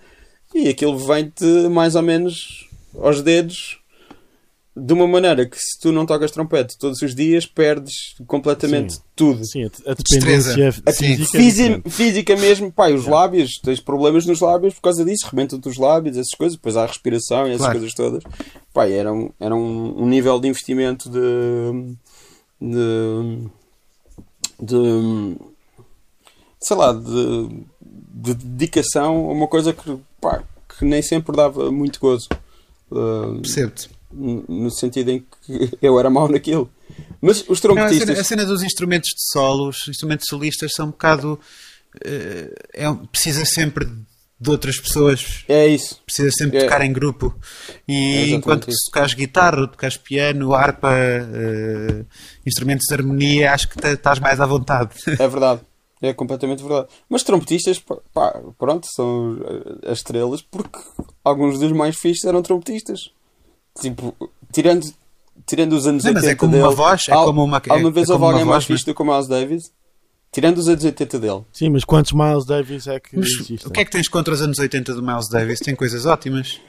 e 0.54 0.68
aquilo 0.68 0.98
vem-te 0.98 1.44
mais 1.70 1.94
ou 1.94 2.02
menos 2.02 2.68
aos 2.98 3.22
dedos. 3.22 3.80
De 4.78 4.92
uma 4.92 5.06
maneira 5.08 5.46
que 5.46 5.56
se 5.58 5.80
tu 5.80 5.90
não 5.90 6.04
tocas 6.04 6.30
trompete 6.30 6.76
todos 6.78 7.00
os 7.00 7.14
dias, 7.14 7.46
perdes 7.46 7.94
completamente 8.26 8.92
Sim. 8.94 9.00
tudo. 9.16 9.42
Sim, 9.46 9.64
a, 9.64 9.66
a 9.90 9.94
Destreza. 9.94 10.54
dependência 10.54 10.92
Sim. 10.92 11.24
física. 11.24 11.82
é 11.86 11.90
física 11.90 12.36
mesmo, 12.36 12.70
pá, 12.70 12.90
os 12.90 13.06
lábios, 13.06 13.52
tens 13.62 13.80
problemas 13.80 14.26
nos 14.26 14.40
lábios 14.40 14.74
por 14.74 14.82
causa 14.82 15.02
disso, 15.02 15.26
rebentam-te 15.30 15.66
os 15.66 15.78
lábios, 15.78 16.18
essas 16.18 16.36
coisas, 16.36 16.56
depois 16.58 16.76
há 16.76 16.82
a 16.82 16.86
respiração 16.86 17.46
e 17.46 17.50
essas 17.52 17.60
Claro. 17.60 17.78
coisas 17.78 17.94
todas. 17.94 18.22
Pá, 18.74 18.86
era, 18.86 19.10
um, 19.10 19.30
era 19.40 19.54
um, 19.56 20.02
um 20.02 20.06
nível 20.06 20.38
de 20.38 20.48
investimento 20.48 21.08
de, 21.08 21.96
de, 22.60 23.48
de 24.62 25.36
sei 26.60 26.76
lá, 26.76 26.92
de, 26.92 27.48
de 27.80 28.34
dedicação 28.34 29.30
a 29.30 29.32
uma 29.32 29.46
coisa 29.48 29.72
que, 29.72 29.96
pá, 30.20 30.42
que 30.78 30.84
nem 30.84 31.00
sempre 31.00 31.34
dava 31.34 31.72
muito 31.72 31.98
gozo. 31.98 32.28
Uh, 32.90 33.36
Percebo-te. 33.40 33.95
No 34.16 34.70
sentido 34.70 35.10
em 35.10 35.24
que 35.44 35.70
eu 35.82 35.98
era 35.98 36.08
mau 36.10 36.28
naquilo. 36.28 36.70
Mas 37.20 37.40
os 37.48 37.62
Não, 37.62 37.72
a, 37.72 37.74
trompetistas. 37.76 38.08
cena, 38.08 38.20
a 38.20 38.24
cena 38.24 38.44
dos 38.44 38.62
instrumentos 38.62 39.08
de 39.10 39.30
solo, 39.32 39.68
os 39.68 39.88
instrumentos 39.88 40.26
solistas 40.28 40.72
são 40.74 40.86
um 40.86 40.90
bocado. 40.90 41.38
eh, 42.04 42.52
é 42.74 42.92
precisa 43.10 43.44
sempre 43.44 43.86
de 44.38 44.50
outras 44.50 44.78
pessoas, 44.78 45.44
É 45.48 45.66
isso. 45.66 45.98
precisa 46.04 46.30
sempre 46.30 46.58
É. 46.58 46.64
tocar 46.64 46.82
em 46.82 46.92
grupo. 46.92 47.34
É 47.88 47.92
E 47.92 47.94
exatamente 48.12 48.34
enquanto 48.34 48.66
que 48.66 48.72
se 48.72 48.84
tocares 48.86 49.14
guitarra, 49.14 49.66
tocares 49.66 49.96
piano, 49.96 50.52
harpa, 50.54 50.90
eh, 50.92 52.04
instrumentos 52.46 52.84
de 52.86 52.94
harmonia, 52.94 53.52
acho 53.54 53.68
que 53.68 53.86
estás 53.86 54.18
mais 54.18 54.38
à 54.40 54.46
vontade. 54.46 54.90
É 55.06 55.26
verdade. 55.28 55.62
É 56.02 56.12
completamente 56.12 56.62
verdade. 56.62 56.88
Mas 57.08 57.22
trompetistas, 57.22 57.78
pá, 57.78 57.96
pá, 58.12 58.40
pronto, 58.58 58.86
são 58.94 59.38
eh, 59.84 59.90
as 59.90 59.98
estrelas 59.98 60.42
porque 60.42 60.78
alguns 61.24 61.58
dos 61.58 61.72
mais 61.72 61.96
fixos 61.96 62.26
eram 62.26 62.42
trompetistas. 62.42 63.10
Tipo, 63.80 64.14
tirando, 64.52 64.86
tirando 65.46 65.72
os 65.74 65.86
anos 65.86 66.04
Não, 66.04 66.12
mas 66.12 66.22
80 66.24 66.32
é 66.32 66.34
como 66.38 66.52
dele, 66.52 66.64
uma 66.64 66.70
voz, 66.74 67.02
é 67.08 67.12
como 67.12 67.44
uma- 67.44 67.62
Alguma 67.68 67.88
é- 67.88 67.92
vez 67.92 68.08
é 68.08 68.12
houve 68.12 68.24
alguém 68.24 68.44
mais 68.44 68.64
voz, 68.64 68.64
fixe 68.66 68.84
do 68.86 68.94
que 68.94 69.02
o 69.02 69.04
Miles 69.04 69.26
Davis? 69.28 69.62
Tirando 70.32 70.58
os 70.58 70.68
anos 70.68 70.84
80 70.84 71.18
dele. 71.18 71.42
Sim, 71.52 71.70
mas 71.70 71.84
quantos 71.84 72.12
Miles 72.12 72.44
Davis 72.44 72.86
é 72.86 73.00
que 73.00 73.16
Mas 73.16 73.28
existem? 73.28 73.58
o 73.66 73.70
que 73.70 73.80
é 73.80 73.84
que 73.84 73.90
tens 73.90 74.08
contra 74.08 74.34
os 74.34 74.42
anos 74.42 74.58
80 74.58 74.92
do 74.94 75.02
Miles 75.02 75.28
Davis? 75.30 75.60
Tem 75.60 75.74
coisas 75.74 76.04
ótimas. 76.04 76.60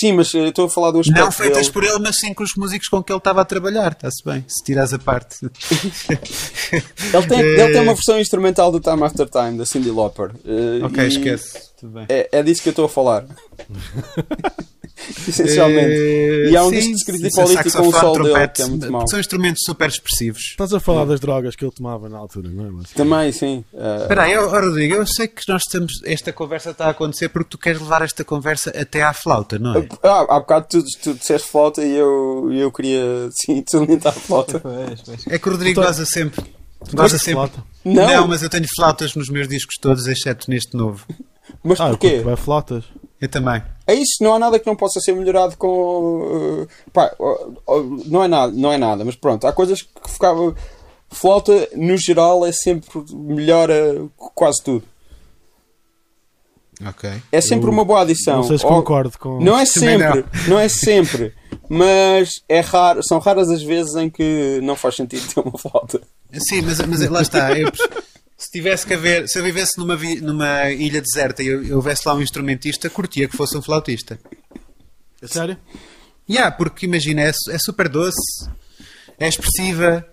Sim, 0.00 0.12
mas 0.14 0.34
eh, 0.34 0.48
estou 0.48 0.64
a 0.66 0.68
falar 0.70 0.90
do 0.90 0.98
aspecto 1.00 1.20
Não 1.20 1.30
feitas 1.30 1.58
dele. 1.58 1.72
por 1.72 1.84
ele, 1.84 1.98
mas 2.00 2.16
sim 2.18 2.34
com 2.34 2.42
os 2.42 2.52
músicos 2.56 2.88
com 2.88 3.02
que 3.02 3.12
ele 3.12 3.18
estava 3.18 3.42
a 3.42 3.44
trabalhar. 3.44 3.92
Está-se 3.92 4.22
bem, 4.24 4.44
se 4.48 4.64
tiras 4.64 4.92
a 4.92 4.98
parte. 4.98 5.36
Ele 5.44 7.26
tem, 7.28 7.40
Eh, 7.40 7.60
ele 7.62 7.72
tem 7.72 7.80
uma 7.82 7.94
versão 7.94 8.18
instrumental 8.18 8.72
do 8.72 8.80
Time 8.80 9.02
After 9.04 9.28
Time, 9.28 9.56
da 9.56 9.64
Cindy 9.64 9.90
Lauper. 9.90 10.32
Eh, 10.44 10.84
Ok, 10.84 11.06
esquece. 11.06 11.70
Tudo 11.78 11.92
bem. 11.92 12.06
É, 12.08 12.28
é 12.32 12.42
disso 12.42 12.62
que 12.62 12.68
eu 12.68 12.72
estou 12.72 12.86
a 12.86 12.88
falar. 12.88 13.26
Essencialmente. 15.28 15.90
Eh, 15.92 16.50
E 16.50 16.56
há 16.56 16.64
um 16.64 16.70
sim, 16.70 16.76
disco 16.76 16.90
de 16.92 16.96
escrita 16.96 17.30
sim, 17.30 17.42
política 17.42 17.70
com 17.82 17.88
o 17.88 17.92
sol 17.92 18.12
dele, 18.22 18.48
que 18.48 18.62
é 18.62 18.66
muito 18.66 18.92
mau. 18.92 19.08
São 19.08 19.20
instrumentos 19.20 19.60
super 19.64 19.88
expressivos. 19.88 20.42
Estás 20.50 20.72
a 20.72 20.80
falar 20.80 21.04
das 21.04 21.20
drogas 21.20 21.54
que 21.54 21.64
ele 21.64 21.72
tomava 21.72 22.08
na 22.08 22.18
altura, 22.18 22.48
não 22.50 22.66
é? 22.66 22.70
Mas... 22.70 22.90
Também, 22.92 23.32
sim. 23.32 23.64
Eh, 23.74 23.98
Espera 24.02 24.22
aí, 24.22 24.36
ó, 24.36 24.46
ó, 24.46 24.60
Rodrigo, 24.60 24.94
eu 24.94 25.06
sei 25.06 25.28
que 25.28 25.42
nós 25.48 25.62
estamos, 25.66 25.92
esta 26.04 26.32
conversa 26.32 26.70
está 26.70 26.86
a 26.86 26.90
acontecer 26.90 27.28
porque 27.28 27.50
tu 27.50 27.58
queres 27.58 27.80
levar 27.80 28.02
esta 28.02 28.24
conversa 28.24 28.70
até 28.70 29.02
à 29.02 29.12
flauta, 29.12 29.58
não 29.58 29.74
é? 29.76 29.88
ah, 30.02 30.26
há 30.28 30.40
bocado 30.40 30.66
tu, 30.70 30.82
tu 31.02 31.14
disseste 31.14 31.48
flauta 31.48 31.82
e 31.84 31.94
eu, 31.96 32.48
e 32.52 32.60
eu 32.60 32.72
queria, 32.72 33.28
sim, 33.44 33.62
salientar 33.68 34.12
a 34.16 34.20
flauta. 34.20 34.62
É 35.28 35.38
que 35.38 35.48
o 35.48 35.52
Rodrigo 35.52 35.80
Então- 35.80 35.84
goza 35.84 36.04
sempre. 36.06 36.44
Goza 36.92 37.18
sempre. 37.18 37.32
Flauta. 37.34 37.64
Não, 37.84 38.28
mas 38.28 38.42
eu 38.42 38.48
tenho 38.48 38.66
flautas 38.76 39.14
nos 39.14 39.28
meus 39.28 39.48
discos 39.48 39.74
todos, 39.80 40.06
exceto 40.06 40.50
neste 40.50 40.76
novo. 40.76 41.04
mas 41.64 41.80
Ah, 41.80 41.84
eu 41.86 41.90
porquê? 41.98 42.18
bem 42.24 42.36
flautas. 42.36 42.84
Eu 43.20 43.28
também. 43.28 43.62
É 43.86 43.94
isso, 43.94 44.16
não 44.20 44.34
há 44.34 44.38
nada 44.38 44.58
que 44.58 44.66
não 44.66 44.74
possa 44.76 45.00
ser 45.00 45.12
melhorado 45.14 45.56
com. 45.56 46.66
eh, 46.68 46.90
pá, 46.92 47.14
não 48.06 48.24
é 48.24 48.28
nada, 48.28 48.52
não 48.52 48.72
é 48.72 48.76
nada, 48.78 49.04
mas 49.04 49.14
pronto, 49.14 49.46
há 49.46 49.52
coisas 49.52 49.82
que 49.82 50.10
ficava. 50.10 50.54
Flauta, 51.08 51.68
no 51.76 51.96
geral, 51.96 52.44
é 52.44 52.50
sempre 52.50 52.90
melhora 53.12 54.04
quase 54.34 54.60
tudo. 54.62 54.82
Ok. 56.84 57.08
É 57.32 57.40
sempre 57.40 57.70
uma 57.70 57.84
boa 57.84 58.02
adição. 58.02 58.36
Não 58.38 58.42
sei 58.42 58.58
se 58.58 58.66
Ou- 58.66 58.72
concordo 58.72 59.16
com. 59.18 59.40
Não 59.40 59.56
é 59.58 59.64
sempre, 59.64 60.24
não. 60.48 60.58
é 60.58 60.68
sempre, 60.68 61.32
mas 61.68 62.28
é 62.48 62.60
raro, 62.60 63.00
são 63.02 63.18
raras 63.18 63.48
as 63.48 63.62
vezes 63.62 63.94
em 63.94 64.10
que 64.10 64.60
não 64.62 64.76
faz 64.76 64.96
sentido 64.96 65.26
ter 65.32 65.40
uma 65.40 65.56
flauta. 65.56 66.00
Sim, 66.34 66.62
mas, 66.62 66.80
mas 66.80 67.08
lá 67.08 67.22
está. 67.22 67.56
eu- 67.58 67.70
se 68.36 68.50
tivesse 68.50 68.86
que 68.86 68.94
haver, 68.94 69.28
se 69.28 69.38
eu 69.38 69.42
vivesse 69.44 69.78
numa, 69.78 69.96
vi- 69.96 70.20
numa 70.20 70.68
ilha 70.70 71.00
deserta 71.00 71.42
e 71.42 71.46
eu, 71.46 71.64
eu 71.64 71.76
houvesse 71.76 72.02
lá 72.06 72.14
um 72.14 72.20
instrumentista, 72.22 72.90
curtia 72.90 73.26
que 73.28 73.36
fosse 73.36 73.56
um 73.56 73.62
flautista. 73.62 74.18
É 75.22 75.26
sério? 75.26 75.56
Yeah, 76.28 76.50
porque 76.54 76.86
imagina, 76.86 77.22
é, 77.22 77.28
é 77.50 77.58
super 77.58 77.88
doce, 77.88 78.50
é 79.18 79.28
expressiva, 79.28 80.06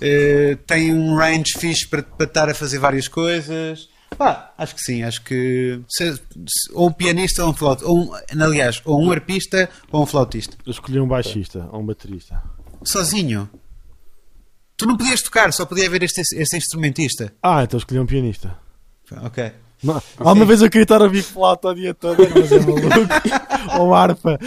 eh, 0.00 0.56
tem 0.66 0.92
um 0.94 1.14
range 1.16 1.52
fixe 1.58 1.86
para, 1.86 2.02
para 2.02 2.26
estar 2.26 2.48
a 2.48 2.54
fazer 2.54 2.78
várias 2.78 3.06
coisas. 3.06 3.88
Pá, 4.16 4.52
acho 4.58 4.74
que 4.74 4.80
sim, 4.82 5.02
acho 5.02 5.22
que 5.22 5.80
se- 5.88 6.14
se- 6.14 6.72
ou 6.72 6.88
um 6.88 6.92
pianista 6.92 7.44
ou 7.44 7.50
um 7.50 7.54
flautista, 7.54 7.88
ou 7.90 7.98
um, 8.14 8.42
aliás, 8.42 8.80
ou 8.84 9.00
um 9.00 9.12
arpista 9.12 9.68
ou 9.92 10.02
um 10.02 10.06
flautista. 10.06 10.56
Eu 10.66 10.72
escolhi 10.72 10.98
um 10.98 11.06
baixista 11.06 11.68
ou 11.70 11.80
um 11.82 11.86
baterista. 11.86 12.42
Sozinho. 12.82 13.48
Tu 14.78 14.86
não 14.86 14.96
podias 14.96 15.20
tocar, 15.20 15.52
só 15.52 15.66
podia 15.66 15.86
haver 15.86 16.04
este, 16.04 16.20
este 16.20 16.56
instrumentista. 16.56 17.32
Ah, 17.42 17.64
então 17.64 17.76
escolhi 17.78 17.98
um 18.00 18.06
pianista. 18.06 18.56
Ok. 19.22 19.52
Não, 19.82 20.02
Alguma 20.18 20.44
vez 20.44 20.60
eu 20.62 20.68
queria 20.70 20.82
estar 20.84 21.00
a 21.00 21.04
ouvir 21.04 21.22
flauta 21.22 21.68
o 21.68 21.74
dia 21.74 21.94
todo, 21.94 22.16
mas 22.34 22.50
é 22.50 22.58
maluco. 22.60 22.88
ou 23.78 23.94
harpa. 23.94 24.38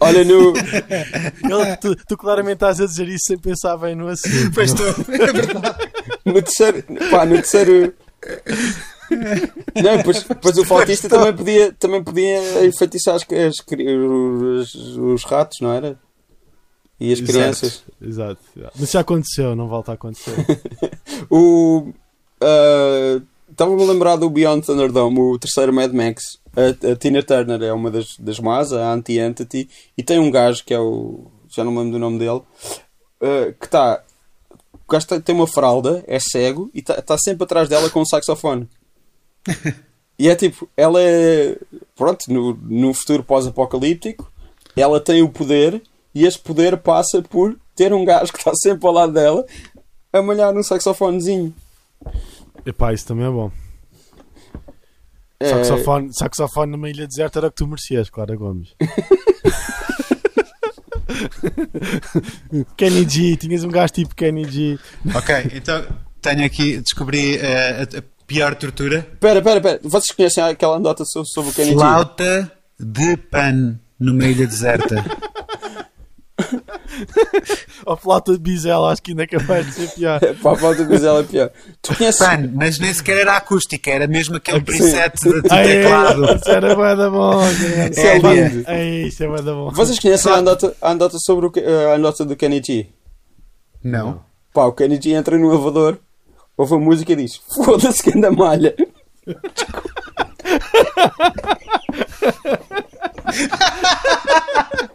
Olha, 0.00 0.24
no, 0.24 0.52
Ele- 0.56 1.76
tu, 1.80 1.96
tu 2.06 2.16
claramente 2.16 2.54
estás 2.56 2.80
a 2.80 2.86
dizer 2.86 3.08
isso 3.08 3.24
sem 3.26 3.38
pensar 3.38 3.76
bem 3.78 3.94
no 3.94 4.08
assunto. 4.08 4.50
Pois 4.54 4.70
estou. 4.72 4.88
É 4.88 4.92
verdade. 5.32 5.88
no 6.24 6.42
terceiro, 6.42 6.82
pá, 7.10 7.24
no 7.24 7.34
terceiro. 7.36 7.94
Não, 9.10 10.02
pois, 10.02 10.22
pois 10.40 10.58
o 10.58 10.64
flautista 10.64 11.08
também 11.08 11.34
podia, 11.34 11.72
também 11.72 12.02
podia 12.02 12.66
enfeitiçar 12.66 13.14
as, 13.16 13.22
as 13.22 13.54
os, 13.78 14.74
os 14.96 15.24
ratos, 15.24 15.58
não 15.60 15.72
era? 15.72 15.98
E 17.00 17.12
as 17.12 17.18
Exato. 17.18 17.32
crianças. 17.32 17.84
Exato. 18.00 18.40
Mas 18.78 18.90
já 18.90 19.00
aconteceu, 19.00 19.54
não 19.56 19.68
volta 19.68 19.92
a 19.92 19.94
acontecer. 19.94 20.34
O. 21.30 21.92
ah, 22.40 23.20
Estava-me 23.50 23.80
a 23.82 23.86
lembrar 23.86 24.16
do 24.16 24.28
Beyond 24.28 24.66
Thunderdome, 24.66 25.20
o 25.20 25.38
terceiro 25.38 25.72
Mad 25.72 25.92
Max. 25.92 26.38
A, 26.56 26.90
a 26.92 26.96
Tina 26.96 27.22
Turner 27.22 27.62
é 27.62 27.72
uma 27.72 27.88
das, 27.90 28.16
das 28.18 28.40
más, 28.40 28.72
a 28.72 28.92
Anti-Entity, 28.92 29.68
e 29.96 30.02
tem 30.02 30.18
um 30.18 30.30
gajo 30.30 30.64
que 30.64 30.74
é 30.74 30.78
o. 30.80 31.26
Já 31.54 31.62
não 31.62 31.70
me 31.70 31.78
lembro 31.78 31.92
do 31.92 31.98
nome 32.00 32.18
dele, 32.18 32.40
ah, 33.20 33.52
que 33.58 33.66
está. 33.66 34.02
O 34.72 34.92
gajo 34.92 35.06
tem- 35.06 35.20
tem 35.20 35.34
uma 35.34 35.46
fralda, 35.46 36.02
é 36.06 36.18
cego, 36.18 36.68
e 36.74 36.80
está 36.80 37.16
sempre 37.18 37.44
atrás 37.44 37.68
dela 37.68 37.88
com 37.90 38.00
um 38.00 38.06
saxofone. 38.06 38.68
E 40.16 40.28
é 40.28 40.36
tipo, 40.36 40.68
ela 40.76 41.00
é. 41.02 41.58
Pronto, 41.96 42.32
no, 42.32 42.54
no 42.54 42.94
futuro 42.94 43.24
pós-apocalíptico, 43.24 44.30
ela 44.76 45.00
tem 45.00 45.22
o 45.22 45.28
poder, 45.28 45.82
e 46.14 46.24
esse 46.24 46.38
poder 46.38 46.76
passa 46.76 47.20
por 47.22 47.56
ter 47.74 47.92
um 47.92 48.04
gajo 48.04 48.32
que 48.32 48.38
está 48.38 48.52
sempre 48.54 48.86
ao 48.86 48.92
lado 48.92 49.12
dela 49.12 49.44
a 50.12 50.22
malhar 50.22 50.52
num 50.52 50.62
saxofonezinho. 50.62 51.52
Epá, 52.64 52.92
isso 52.92 53.06
também 53.06 53.26
é 53.26 53.30
bom. 53.30 53.50
É, 55.40 55.48
Saxofone, 55.50 56.10
saxofone 56.16 56.70
numa 56.72 56.88
ilha 56.88 57.06
deserta 57.06 57.40
era 57.40 57.48
o 57.48 57.50
que 57.50 57.56
tu 57.56 57.66
merecias, 57.66 58.08
Clara 58.08 58.36
Gomes. 58.36 58.74
Kenny 62.76 63.08
G, 63.08 63.36
tinhas 63.36 63.64
um 63.64 63.68
gajo 63.68 63.92
tipo 63.92 64.14
Kenny 64.14 64.44
G. 64.44 64.78
ok, 65.14 65.50
então 65.54 65.84
tenho 66.22 66.44
aqui, 66.44 66.78
descobri 66.78 67.36
eh, 67.36 67.80
a, 67.80 67.98
a 67.98 68.02
pior 68.26 68.54
tortura. 68.54 69.06
Pera, 69.20 69.42
pera, 69.42 69.60
pera. 69.60 69.80
Vocês 69.82 70.16
conhecem 70.16 70.42
aquela 70.44 70.78
nota 70.78 71.04
sobre, 71.04 71.28
sobre 71.28 71.50
o 71.50 71.54
Kenny 71.54 71.70
G? 71.72 71.76
Flauta 71.76 72.52
de 72.78 73.16
pan 73.16 73.78
numa 73.98 74.24
ilha 74.24 74.46
deserta. 74.46 75.04
Ou 77.86 77.96
flauta 77.96 78.32
de 78.32 78.38
bisela, 78.38 78.92
acho 78.92 79.02
que 79.02 79.12
ainda 79.12 79.22
é 79.22 79.26
capaz 79.26 79.66
de 79.66 79.72
ser 79.72 79.88
pior. 79.94 80.20
Pá, 80.42 80.52
a 80.52 80.56
falta 80.56 80.82
de 80.82 80.88
Grisela 80.88 81.20
é 81.20 81.22
pior. 81.22 81.50
Tu 81.80 81.96
conheces. 81.96 82.26
pan, 82.26 82.50
mas 82.52 82.78
nem 82.78 82.92
sequer 82.92 83.18
era 83.18 83.36
acústica, 83.36 83.90
era 83.90 84.06
mesmo 84.06 84.36
aquele 84.36 84.58
Sim. 84.58 84.64
preset 84.64 85.12
de, 85.22 85.42
de 85.42 85.52
Ai, 85.52 85.66
teclado. 85.66 86.24
Isso 86.34 86.50
era 86.50 86.74
bué 86.74 86.96
da 86.96 87.10
bom. 87.10 87.40
isso 87.48 88.00
é 88.00 88.18
lindo. 88.18 88.64
Ai, 88.66 88.88
Isso 89.06 89.22
é 89.22 89.28
bué 89.28 89.42
da 89.42 89.52
bom. 89.52 89.70
Vocês 89.70 89.98
conhecem 89.98 90.32
a 90.32 90.36
andota, 90.36 90.76
a 90.80 90.90
andota 90.90 91.18
sobre 91.20 91.46
o, 91.46 91.52
a 91.90 91.94
andota 91.94 92.24
do 92.24 92.36
Kenny 92.36 92.60
G? 92.64 92.88
Não. 93.82 94.22
Pá, 94.52 94.64
o 94.64 94.72
Kenny 94.72 95.00
G 95.00 95.12
entra 95.12 95.38
no 95.38 95.52
elevador, 95.52 95.98
ouve 96.56 96.74
a 96.74 96.78
música 96.78 97.12
e 97.12 97.16
diz: 97.16 97.40
Foda-se 97.64 98.02
que 98.02 98.16
anda 98.16 98.30
malha. 98.30 98.74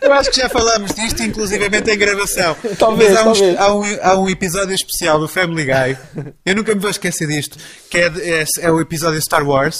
Eu 0.00 0.12
acho 0.12 0.30
que 0.30 0.36
já 0.40 0.48
falámos 0.48 0.92
disto, 0.94 1.22
inclusivamente 1.22 1.90
em 1.90 1.98
gravação. 1.98 2.56
Talvez, 2.78 3.16
há, 3.16 3.22
uns- 3.28 3.38
talvez. 3.38 3.58
há 3.58 3.74
um, 3.74 3.82
há 4.02 4.18
um 4.20 4.28
episódio 4.28 4.74
especial 4.74 5.18
do 5.20 5.28
Family 5.28 5.64
Guy. 5.64 5.96
Eu 6.44 6.54
nunca 6.56 6.74
me 6.74 6.80
vou 6.80 6.90
esquecer 6.90 7.26
disto. 7.28 7.58
Que 7.90 7.98
é, 7.98 8.06
é, 8.40 8.44
é 8.60 8.70
o 8.70 8.80
episódio 8.80 9.20
Star 9.20 9.46
Wars. 9.46 9.78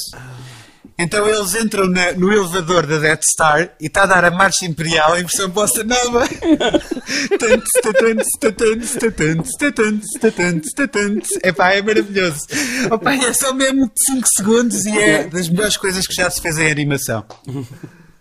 Então 0.98 1.26
eles 1.26 1.54
entram 1.54 1.86
na- 1.88 2.12
no 2.12 2.30
elevador 2.32 2.86
da 2.86 2.98
Death 2.98 3.22
Star 3.32 3.70
e 3.80 3.86
está 3.86 4.02
a 4.02 4.06
dar 4.06 4.24
a 4.26 4.30
marcha 4.30 4.66
imperial 4.66 5.16
em 5.16 5.22
versão 5.22 5.48
bossa 5.48 5.82
nova. 5.82 6.28
Epá, 11.42 11.72
é 11.72 11.82
maravilhoso. 11.82 12.40
Opa, 12.90 13.14
é 13.14 13.32
só 13.32 13.52
mesmo 13.54 13.90
5 14.06 14.28
segundos 14.36 14.84
e 14.84 14.96
é 14.98 15.24
das 15.24 15.48
melhores 15.48 15.76
coisas 15.76 16.06
que 16.06 16.14
já 16.14 16.28
se 16.30 16.40
fez 16.40 16.58
em 16.58 16.70
animação. 16.70 17.24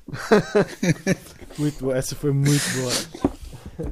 Muito 1.58 1.80
boa. 1.84 1.98
Essa 1.98 2.16
foi 2.16 2.32
muito 2.32 2.64
boa. 2.78 3.92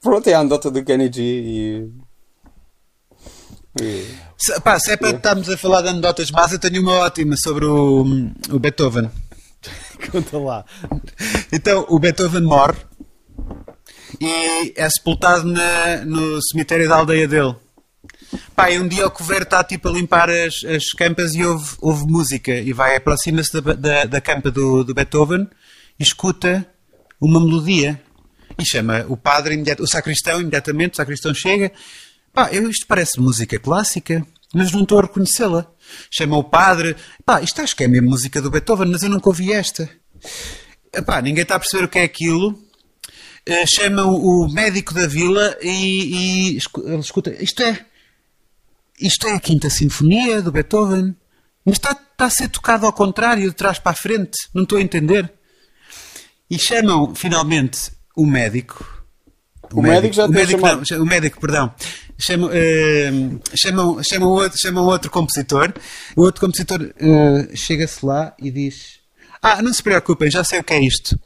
Pronto, 0.00 0.26
é 0.28 0.34
a 0.34 0.40
andota 0.40 0.70
do 0.70 0.82
Kenny 0.84 1.10
G 1.12 1.22
e. 1.22 1.90
e- 3.80 4.14
Se, 4.38 4.58
pá, 4.60 4.78
se 4.78 4.92
é 4.92 4.96
para 4.96 5.10
estarmos 5.10 5.48
a 5.50 5.56
falar 5.56 5.82
de 5.82 5.88
anedotas 5.88 6.30
más, 6.30 6.52
eu 6.52 6.58
tenho 6.58 6.80
uma 6.80 6.94
ótima 7.00 7.34
sobre 7.36 7.64
o, 7.66 8.02
o 8.50 8.58
Beethoven. 8.58 9.10
Conta 10.10 10.38
lá. 10.38 10.64
Então, 11.52 11.84
o 11.88 11.98
Beethoven 11.98 12.42
morre 12.42 12.78
e 14.20 14.72
é 14.76 14.88
sepultado 14.88 15.44
na- 15.44 16.04
no 16.06 16.40
cemitério 16.42 16.88
da 16.88 16.96
aldeia 16.96 17.28
dele. 17.28 17.54
Pá, 18.60 18.70
e 18.70 18.78
um 18.78 18.86
dia 18.86 19.06
o 19.06 19.10
coveiro 19.10 19.44
está 19.44 19.64
tipo 19.64 19.88
a 19.88 19.92
limpar 19.92 20.28
as, 20.28 20.62
as 20.64 20.84
campas 20.90 21.34
e 21.34 21.42
ouve, 21.42 21.76
ouve 21.80 22.04
música 22.06 22.52
e 22.52 22.74
vai 22.74 22.94
aproxima-se 22.94 23.58
da, 23.58 23.72
da, 23.72 24.04
da 24.04 24.20
campa 24.20 24.50
do, 24.50 24.84
do 24.84 24.92
Beethoven 24.92 25.48
e 25.98 26.02
escuta 26.02 26.66
uma 27.18 27.40
melodia 27.40 27.98
e 28.58 28.64
chama 28.68 29.06
o 29.08 29.16
padre, 29.16 29.54
imediat- 29.54 29.80
o 29.80 29.86
sacristão, 29.86 30.42
imediatamente, 30.42 30.92
o 30.92 30.96
sacristão 30.96 31.32
chega. 31.32 31.72
Pá, 32.34 32.50
eu, 32.52 32.68
isto 32.68 32.86
parece 32.86 33.18
música 33.18 33.58
clássica, 33.58 34.26
mas 34.52 34.70
não 34.72 34.82
estou 34.82 34.98
a 34.98 35.02
reconhecê-la. 35.02 35.66
Chama 36.10 36.36
o 36.36 36.44
padre, 36.44 36.94
pá, 37.24 37.40
isto 37.40 37.62
acho 37.62 37.74
que 37.74 37.84
é 37.84 37.88
mesmo 37.88 38.10
música 38.10 38.42
do 38.42 38.50
Beethoven, 38.50 38.88
mas 38.90 39.02
eu 39.02 39.08
nunca 39.08 39.30
ouvi 39.30 39.52
esta. 39.54 39.88
Epá, 40.92 41.22
ninguém 41.22 41.44
está 41.44 41.54
a 41.54 41.58
perceber 41.58 41.84
o 41.84 41.88
que 41.88 41.98
é 41.98 42.02
aquilo. 42.04 42.62
eh, 43.46 43.64
chamam 43.66 44.14
o 44.14 44.52
médico 44.52 44.92
da 44.92 45.06
vila 45.06 45.56
e, 45.62 46.52
e 46.54 46.58
escuta. 46.58 47.30
Isto 47.42 47.62
é. 47.62 47.86
Isto 49.00 49.28
é 49.28 49.34
a 49.34 49.40
Quinta 49.40 49.70
Sinfonia 49.70 50.42
do 50.42 50.52
Beethoven. 50.52 51.16
Mas 51.64 51.76
está, 51.76 51.92
está 51.92 52.26
a 52.26 52.30
ser 52.30 52.48
tocado 52.48 52.84
ao 52.86 52.92
contrário, 52.92 53.48
de 53.48 53.56
trás 53.56 53.78
para 53.78 53.92
a 53.92 53.94
frente. 53.94 54.36
Não 54.54 54.64
estou 54.64 54.76
a 54.78 54.82
entender. 54.82 55.32
E 56.50 56.58
chamam 56.58 57.14
finalmente 57.14 57.92
o 58.16 58.26
médico. 58.26 58.98
O 59.72 59.82
médico 59.82 60.14
já 60.14 60.26
o 60.26 60.28
médico, 60.28 60.60
chamado. 60.60 60.82
não, 60.90 61.02
o 61.02 61.06
médico, 61.06 61.40
perdão. 61.40 61.72
Chamam, 62.18 62.50
eh, 62.52 63.10
chamam, 63.54 64.02
chamam, 64.02 64.28
outro, 64.28 64.58
chamam 64.58 64.84
outro 64.84 65.10
compositor. 65.10 65.72
O 66.16 66.22
outro 66.22 66.40
compositor 66.40 66.92
eh, 66.98 67.48
chega-se 67.54 68.04
lá 68.04 68.34
e 68.38 68.50
diz: 68.50 68.98
Ah, 69.40 69.62
não 69.62 69.72
se 69.72 69.82
preocupem, 69.82 70.30
já 70.30 70.44
sei 70.44 70.60
o 70.60 70.64
que 70.64 70.74
é 70.74 70.84
isto. 70.84 71.18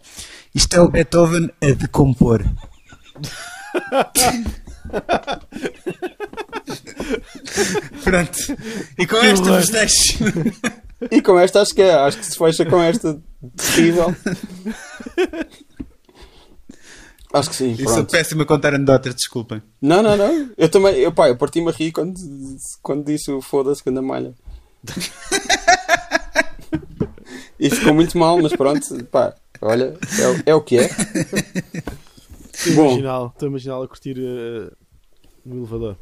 Isto 0.54 0.76
é 0.76 0.80
o 0.80 0.88
Beethoven 0.88 1.50
a 1.60 1.72
decompor. 1.72 2.44
Pronto. 8.02 8.38
E 8.98 9.06
com 9.06 9.20
Que 9.20 9.26
esta 9.26 9.44
horror. 9.46 9.60
vos 9.60 9.68
deixo. 9.70 10.18
E 11.10 11.20
com 11.20 11.38
esta 11.38 11.60
acho 11.62 11.74
que 11.74 11.82
é, 11.82 11.94
acho 11.94 12.18
que 12.18 12.26
se 12.26 12.36
fecha 12.38 12.64
com 12.64 12.80
esta 12.82 13.20
terrível. 13.56 14.14
Acho 17.32 17.50
que 17.50 17.56
sim, 17.56 17.70
Eu 17.72 17.76
sou 17.86 17.94
pronto. 17.96 18.10
péssimo 18.12 18.42
a 18.42 18.46
contar 18.46 18.74
anedotas, 18.74 19.14
desculpem. 19.14 19.60
Não, 19.82 20.02
não, 20.02 20.16
não. 20.16 20.50
Eu 20.56 20.68
também, 20.68 20.94
eu, 20.98 21.10
pá, 21.12 21.28
eu 21.28 21.36
parti-me 21.36 21.68
a 21.68 21.72
rir 21.72 21.90
quando, 21.90 22.14
quando 22.80 23.04
disse 23.04 23.30
o 23.32 23.42
foda-se 23.42 23.82
que 23.82 23.90
anda 23.90 24.00
malha. 24.00 24.34
e 27.58 27.68
ficou 27.70 27.92
muito 27.92 28.16
mal, 28.16 28.40
mas 28.40 28.52
pronto, 28.54 29.04
pá, 29.06 29.34
olha, 29.60 29.96
é, 30.20 30.28
o- 30.28 30.42
é 30.46 30.54
o 30.54 30.60
que 30.62 30.78
é. 30.78 30.84
Estou 32.52 32.88
a 32.88 33.26
estou 33.28 33.46
a 33.46 33.50
imaginá-lo 33.50 33.82
a 33.82 33.88
curtir 33.88 34.16
eh, 34.18 34.70
no 35.44 35.56
elevador. 35.56 35.96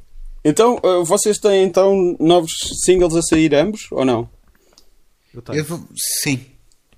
Então, 0.45 0.79
uh, 0.83 1.05
vocês 1.05 1.39
têm 1.39 1.63
então 1.65 2.17
novos 2.19 2.51
singles 2.85 3.15
a 3.15 3.23
sair 3.23 3.55
ambos, 3.55 3.87
ou 3.93 4.05
não? 4.05 4.29
Eu 5.33 5.41
tenho. 5.43 5.59
Eu 5.59 5.65
vou, 5.65 5.81
sim. 6.23 6.45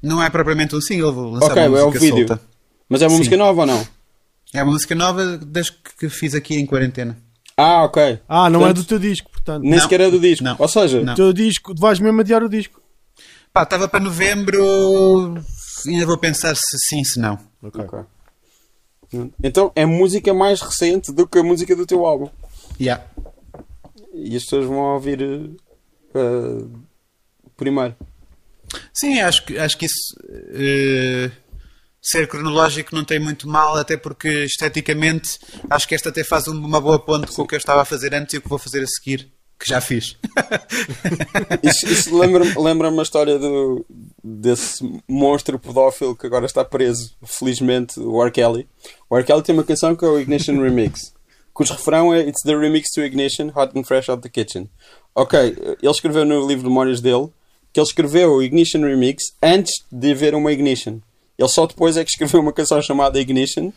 Não 0.03 0.23
é 0.23 0.29
propriamente 0.31 0.75
um 0.75 0.81
single, 0.81 1.13
vou 1.13 1.31
lançar 1.31 1.53
Ok, 1.53 1.69
uma 1.69 1.79
é 1.79 1.83
o 1.83 1.87
música 1.87 2.05
vídeo. 2.05 2.29
solta. 2.29 2.43
Mas 2.89 3.03
é 3.03 3.05
uma 3.07 3.11
Sim. 3.13 3.19
música 3.19 3.37
nova 3.37 3.61
ou 3.63 3.67
não? 3.67 3.87
É 4.53 4.63
uma 4.63 4.73
música 4.73 4.95
nova 4.95 5.39
desde 5.39 5.73
que 5.99 6.09
fiz 6.09 6.35
aqui 6.35 6.57
em 6.57 6.67
quarentena. 6.67 7.17
Ah, 7.57 7.85
ok. 7.85 8.19
Ah, 8.29 8.51
não 8.51 8.61
é 8.61 8.65
Portanto, 8.67 8.85
do 8.85 8.89
teu 8.89 8.99
disco, 8.99 9.31
portanto. 9.31 9.63
Nem 9.63 9.73
Não. 9.73 9.81
sequer 9.81 10.01
é 10.03 10.11
do 10.11 10.21
disco. 10.21 10.45
Não. 10.45 10.57
Ou 10.59 10.69
seja, 10.69 11.03
Não. 11.03 11.15
Teu 11.15 11.33
disco, 11.33 11.75
vais 11.79 11.99
mesmo 12.01 12.21
adiar 12.21 12.43
o 12.43 12.49
disco. 12.49 12.81
Pá, 13.53 13.63
estava 13.63 13.89
para 13.89 14.01
novembro. 14.01 15.43
Ainda 15.87 16.07
vou 16.07 16.19
pensar 16.19 16.55
se 16.55 16.79
sim, 16.89 17.05
se 17.05 17.19
não. 17.21 17.39
Ok. 17.63 17.85
Ok. 17.85 18.01
Então 19.43 19.71
é 19.77 19.87
música 19.87 20.35
mais 20.35 20.61
recente 20.61 21.13
do 21.13 21.27
que 21.27 21.39
a 21.39 21.43
música 21.43 21.75
do 21.77 21.87
teu 21.87 22.05
álbum. 22.05 22.29
Yeah. 22.81 23.05
E 24.25 24.37
as 24.37 24.45
pessoas 24.45 24.67
vão 24.67 24.79
ouvir 24.79 25.21
uh, 25.23 26.81
primeiro. 27.57 27.95
Sim, 28.93 29.21
acho 29.21 29.45
que, 29.45 29.59
acho 29.59 29.77
que 29.79 29.87
isso. 29.87 30.15
eh, 30.55 31.31
ser 32.03 32.27
cronológico 32.29 32.95
não 32.95 33.05
tem 33.05 33.19
muito 33.19 33.49
mal, 33.49 33.77
até 33.77 33.97
porque 33.97 34.45
esteticamente 34.45 35.39
acho 35.71 35.87
que 35.89 35.95
esta 35.95 36.09
até 36.11 36.23
faz 36.25 36.47
um- 36.49 36.53
uma 36.65 36.81
boa 36.81 36.99
ponte 36.99 37.31
com 37.33 37.43
o 37.43 37.47
que 37.47 37.55
eu 37.55 37.59
estava 37.59 37.83
a 37.83 37.85
fazer 37.85 38.15
antes 38.15 38.35
e 38.35 38.39
o 38.39 38.43
que 38.43 38.49
vou 38.49 38.59
fazer 38.59 38.83
a 38.83 38.87
seguir, 38.87 39.31
que 39.59 39.67
já 39.69 39.81
fiz. 39.81 40.17
Isso, 41.63 41.87
isso 41.87 42.19
lembra-me 42.19 42.53
lembra 42.59 42.91
a 42.91 43.03
história 43.03 43.39
do, 43.39 43.87
desse 44.23 44.83
monstro 45.09 45.59
pedófilo 45.59 46.15
que 46.17 46.27
agora 46.27 46.45
está 46.47 46.63
preso, 46.65 47.15
felizmente, 47.25 47.99
o 48.01 48.21
R. 48.23 48.31
Kelly. 48.31 48.69
O 49.09 49.17
R. 49.17 49.25
Kelly 49.25 49.43
tem 49.43 49.55
uma 49.55 49.65
canção 49.65 49.95
que 49.97 50.05
é 50.05 50.09
o 50.09 50.19
Ignition 50.21 50.61
Remix, 50.61 51.14
cujo 51.55 51.73
refrão 51.73 52.13
é 52.13 52.21
It's 52.29 52.43
the 52.43 52.55
remix 52.55 52.91
to 52.95 53.01
Ignition, 53.03 53.49
hot 53.57 53.79
and 53.79 53.85
fresh 53.85 54.11
out 54.11 54.21
the 54.23 54.29
kitchen. 54.29 54.69
Ok, 55.15 55.39
ele 55.81 55.91
escreveu 55.91 56.25
no 56.27 56.41
livro 56.47 56.65
de 56.65 56.69
memórias 56.69 57.01
dele 57.01 57.29
que 57.73 57.81
ele 57.81 57.87
escreveu 57.87 58.33
o 58.35 58.43
Ignition 58.43 58.83
Remix 58.83 59.25
antes 59.43 59.73
de 59.91 60.13
haver 60.13 60.35
uma 60.35 60.53
Ignition. 60.53 60.99
Ele 61.39 61.49
só 61.49 61.67
depois 61.67 61.97
é 61.97 62.05
que 62.05 62.11
escreveu 62.11 62.41
uma 62.41 62.53
canção 62.53 62.81
chamada 62.83 63.19
Ignition, 63.21 63.73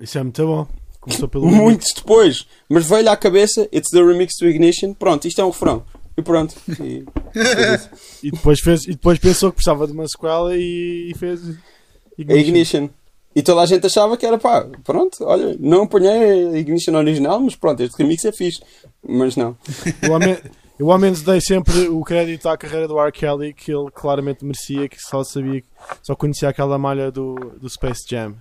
Isso 0.00 0.18
é 0.18 0.22
muito 0.22 0.44
bom. 0.46 0.66
Começou 1.00 1.28
pelo. 1.28 1.46
muitos 1.50 1.92
depois, 1.94 2.46
mas 2.68 2.86
veio-lhe 2.88 3.08
à 3.08 3.16
cabeça 3.16 3.68
It's 3.72 3.90
the 3.90 4.02
remix 4.02 4.34
to 4.36 4.46
Ignition, 4.48 4.94
pronto, 4.94 5.26
isto 5.28 5.40
é 5.40 5.44
um 5.44 5.50
refrão. 5.50 5.84
E 6.16 6.22
pronto. 6.22 6.54
E- 6.80 7.04
E 8.22 8.30
depois, 8.30 8.60
fez, 8.60 8.84
e 8.84 8.90
depois 8.92 9.18
pensou 9.18 9.50
que 9.50 9.56
precisava 9.56 9.86
de 9.86 9.92
uma 9.92 10.06
sequela 10.06 10.56
e, 10.56 11.10
e 11.10 11.14
fez. 11.18 11.40
A 11.48 12.34
Ignition. 12.34 12.88
E 13.34 13.42
toda 13.42 13.62
a 13.62 13.66
gente 13.66 13.86
achava 13.86 14.16
que 14.16 14.26
era 14.26 14.36
pá, 14.38 14.66
pronto, 14.84 15.16
olha, 15.24 15.56
não 15.58 15.84
apanhei 15.84 16.48
a 16.54 16.58
Ignition 16.58 16.94
original, 16.94 17.40
mas 17.40 17.54
pronto, 17.56 17.82
este 17.82 17.96
remix 17.96 18.24
é 18.24 18.32
fixe. 18.32 18.60
Mas 19.06 19.36
não. 19.36 19.56
Eu 20.02 20.12
ao, 20.14 20.20
men- 20.20 20.38
eu 20.78 20.90
ao 20.92 20.98
menos 20.98 21.22
dei 21.22 21.40
sempre 21.40 21.88
o 21.88 22.02
crédito 22.02 22.48
à 22.48 22.56
carreira 22.58 22.86
do 22.86 22.98
R. 23.00 23.10
Kelly 23.10 23.54
que 23.54 23.72
ele 23.72 23.90
claramente 23.94 24.44
merecia, 24.44 24.86
que 24.88 24.98
só 25.00 25.24
sabia, 25.24 25.62
só 26.02 26.14
conhecia 26.14 26.48
aquela 26.50 26.76
malha 26.78 27.10
do, 27.10 27.34
do 27.60 27.68
Space 27.70 28.00
Jam. 28.08 28.34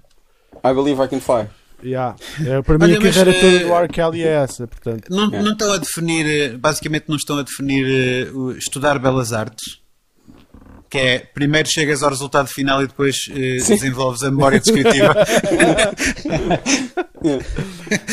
I 0.64 0.74
believe 0.74 1.02
I 1.02 1.08
can 1.08 1.20
fly. 1.22 1.48
Yeah. 1.84 2.16
É, 2.46 2.62
para 2.62 2.78
mim 2.78 2.84
Olha, 2.84 2.98
a 2.98 3.02
mas, 3.02 3.16
carreira 3.16 3.40
toda 3.40 3.56
eh, 3.56 3.60
do 3.64 3.74
R. 3.74 3.88
Kelly 3.88 4.24
é 4.24 4.28
essa, 4.44 4.68
portanto. 4.68 5.06
Não, 5.10 5.34
É. 5.34 5.42
não 5.42 5.54
estão 5.54 5.72
a 5.74 5.78
definir, 5.78 6.26
eh, 6.28 6.50
basicamente 6.58 7.06
não 7.08 7.16
estão 7.16 7.40
a 7.40 7.42
definir 7.42 7.86
eh, 7.88 8.58
estudar 8.58 9.00
belas 9.00 9.34
artes. 9.34 9.81
Que 10.92 10.98
é, 10.98 11.20
primeiro 11.20 11.70
chegas 11.72 12.04
ao 12.04 12.10
resultado 12.10 12.50
final 12.50 12.84
e 12.84 12.88
depois 12.88 13.16
eh, 13.30 13.56
desenvolves 13.66 14.24
a 14.24 14.30
memória 14.30 14.60
descritiva. 14.60 15.16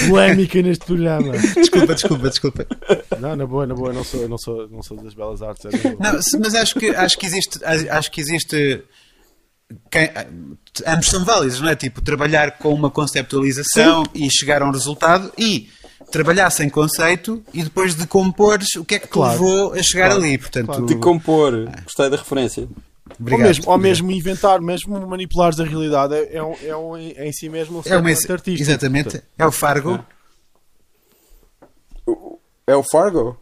Polémica 0.09 0.62
neste 0.62 0.84
programa. 0.86 1.32
desculpa, 1.36 1.94
desculpa, 1.94 2.28
desculpa. 2.28 2.66
Não, 3.18 3.36
na 3.36 3.46
boa, 3.46 3.66
na 3.66 3.74
boa, 3.74 3.92
não 3.92 4.05
sou, 4.05 4.28
não 4.28 4.38
sou, 4.38 4.68
não 4.68 4.82
sou 4.82 4.96
das 5.02 5.14
belas 5.14 5.42
artes. 5.42 5.64
é. 5.66 5.70
Não, 5.90 6.18
mas 6.40 6.55
acho 6.55 6.74
que, 6.78 6.90
acho 6.90 7.18
que 7.18 7.26
existe. 7.26 7.59
Acho 7.64 8.10
que 8.10 8.20
existe 8.20 8.82
quem- 9.90 10.10
ambos 10.86 11.09
são 11.09 11.24
válidos, 11.24 11.60
não 11.60 11.68
é? 11.68 11.76
Tipo, 11.76 12.00
trabalhar 12.00 12.52
com 12.59 12.72
uma 12.72 12.90
conceptualização 12.90 14.05
e 14.14 14.28
chegar 14.30 14.62
a 14.62 14.66
um 14.66 14.70
resultado 14.70 15.32
e 15.36 15.68
trabalhar 16.10 16.51
sem 16.51 16.68
conceito 16.68 17.43
e 17.52 17.62
depois 17.62 17.94
decompores 17.94 18.74
o 18.76 18.85
que 18.85 18.94
é 18.97 18.98
que 18.98 19.06
te 19.06 19.12
Claro. 19.12 19.32
levou 19.32 19.72
a 19.74 19.82
chegar 19.82 20.06
Claro. 20.10 20.22
ali. 20.24 20.39
Portanto, 20.39 20.66
Claro. 20.66 20.86
De 20.86 20.97
compor, 20.97 21.52
gostei 21.85 22.09
da 22.10 22.16
referência. 22.16 22.62
Ou 22.62 23.16
obrigado. 23.20 23.47
mesmo, 23.47 23.64
ou 23.70 23.78
mesmo 23.78 24.10
inventar, 24.10 24.60
mesmo 24.60 25.06
manipulares 25.06 25.59
a 25.59 25.64
realidade, 25.64 26.14
é, 26.14 26.36
é, 26.36 26.43
um, 26.43 26.55
é 26.62 26.76
um, 26.76 26.97
em 26.97 27.32
si 27.32 27.48
mesmo 27.48 27.78
um 27.78 27.82
É 27.85 27.97
uma, 27.97 28.10
artístico. 28.10 28.60
exatamente, 28.60 29.05
portanto. 29.10 29.24
é 29.39 29.47
o 29.47 29.52
Fargo. 29.52 30.05
É 32.66 32.76
o 32.76 32.82
Fargo? 32.82 33.36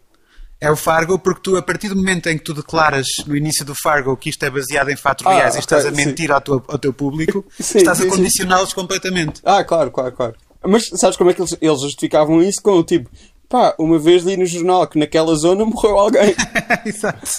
É 0.61 0.71
o 0.71 0.77
Fargo 0.77 1.19
porque 1.19 1.41
tu, 1.43 1.57
a 1.57 1.63
partir 1.63 1.89
do 1.89 1.97
momento 1.97 2.29
em 2.29 2.39
que 2.39 2.45
tu 2.45 2.55
declaras 2.55 3.07
no 3.27 3.37
início 3.37 3.65
do 3.65 3.75
Fargo 3.75 4.17
que 4.17 4.31
isto 4.31 4.43
é 4.45 4.49
baseado 4.51 4.89
em 4.89 4.97
fatos 4.97 5.27
Ah, 5.27 5.31
reais 5.35 5.55
e 5.57 5.59
estás 5.59 5.85
a 5.85 5.91
mentir 5.91 6.31
ao 6.33 6.41
teu, 6.41 6.63
ao 6.67 6.79
teu 6.79 6.93
público, 6.95 7.45
Sim, 7.61 7.79
estás 7.79 7.99
sim, 7.99 8.07
a 8.07 8.11
condicioná-los 8.11 8.73
completamente. 8.73 9.41
Ah, 9.45 9.63
claro, 9.65 9.91
claro, 9.91 10.13
claro. 10.13 10.35
Mas 10.67 10.89
sabes 10.95 11.17
como 11.17 11.31
é 11.31 11.35
que 11.35 11.41
eles, 11.41 11.57
eles 11.61 11.81
justificavam 11.81 12.43
isso? 12.43 12.63
Com 12.63 12.73
o 12.73 12.85
tipo, 12.85 13.11
pá, 13.49 13.75
uma 13.79 13.99
vez 13.99 14.23
li 14.25 14.37
no 14.37 14.47
jornal 14.47 14.87
que 14.87 14.99
naquela 14.99 15.35
zona 15.35 15.65
morreu 15.65 15.99
alguém. 15.99 16.35
Exato. 16.85 17.31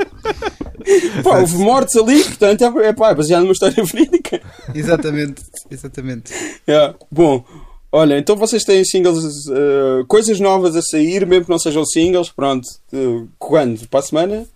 Pá, 1.22 1.40
houve 1.40 1.58
mortes 1.58 1.94
ali, 1.96 2.24
portanto 2.24 2.62
é, 2.62 2.86
é, 2.86 2.92
pá, 2.92 3.10
é 3.10 3.14
baseado 3.14 3.42
numa 3.42 3.52
história 3.52 3.84
verídica. 3.84 4.40
Exatamente, 4.74 5.42
exatamente. 5.70 6.32
Yeah. 6.66 6.94
Bom, 7.10 7.44
olha, 7.92 8.18
então 8.18 8.34
vocês 8.36 8.64
têm 8.64 8.82
singles, 8.84 9.46
eh, 9.48 10.04
coisas 10.08 10.40
novas 10.40 10.74
a 10.76 10.82
sair, 10.82 11.26
mesmo 11.26 11.44
que 11.44 11.50
não 11.50 11.58
sejam 11.58 11.84
singles, 11.84 12.30
pronto. 12.30 12.66
Eh, 12.92 13.26
quando? 13.38 13.86
Para 13.88 14.00
a 14.00 14.02
semana? 14.02 14.46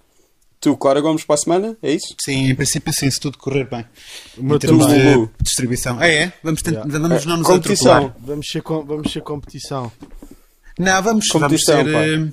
Tu, 0.64 0.76
Clara 0.78 1.00
Gomes, 1.02 1.24
para 1.24 1.34
a 1.34 1.38
semana? 1.38 1.76
É 1.82 1.92
isso? 1.92 2.14
Sim, 2.24 2.48
em 2.50 2.54
princípio 2.54 2.90
sim, 2.98 3.10
se 3.10 3.20
tudo 3.20 3.36
correr 3.36 3.68
bem. 3.68 3.84
O 4.38 4.42
meu 4.42 4.56
em 4.56 4.58
termos 4.58 4.86
também. 4.86 5.26
de 5.26 5.30
distribuição. 5.42 5.98
Ah, 6.00 6.08
é? 6.08 6.32
Vamos, 6.42 6.62
tent- 6.62 6.72
Yeah. 6.74 6.98
vamos 6.98 7.26
não 7.26 7.36
nos 7.36 7.46
Competição. 7.46 7.92
atropelar. 7.92 8.16
Vamos 8.26 8.46
ser, 8.50 8.62
com- 8.62 8.82
vamos 8.82 9.12
ser 9.12 9.20
competição. 9.22 9.92
Não, 10.78 11.02
vamos, 11.02 11.26
vamos 11.26 11.28
Competição, 11.30 11.84
ser 11.84 11.92
pá. 11.92 12.06
eh, 12.06 12.28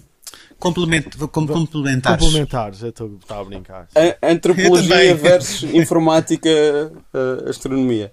complement, 0.58 1.04
com- 1.32 1.46
complementares. 1.46 2.24
Complementares, 2.26 2.82
eu 2.82 2.90
estou 2.90 3.20
a 3.30 3.44
brincar. 3.44 3.88
A- 3.94 4.28
antropologia 4.32 5.14
versus 5.16 5.64
informática, 5.76 6.50
eh, 6.50 7.50
astronomia. 7.50 8.12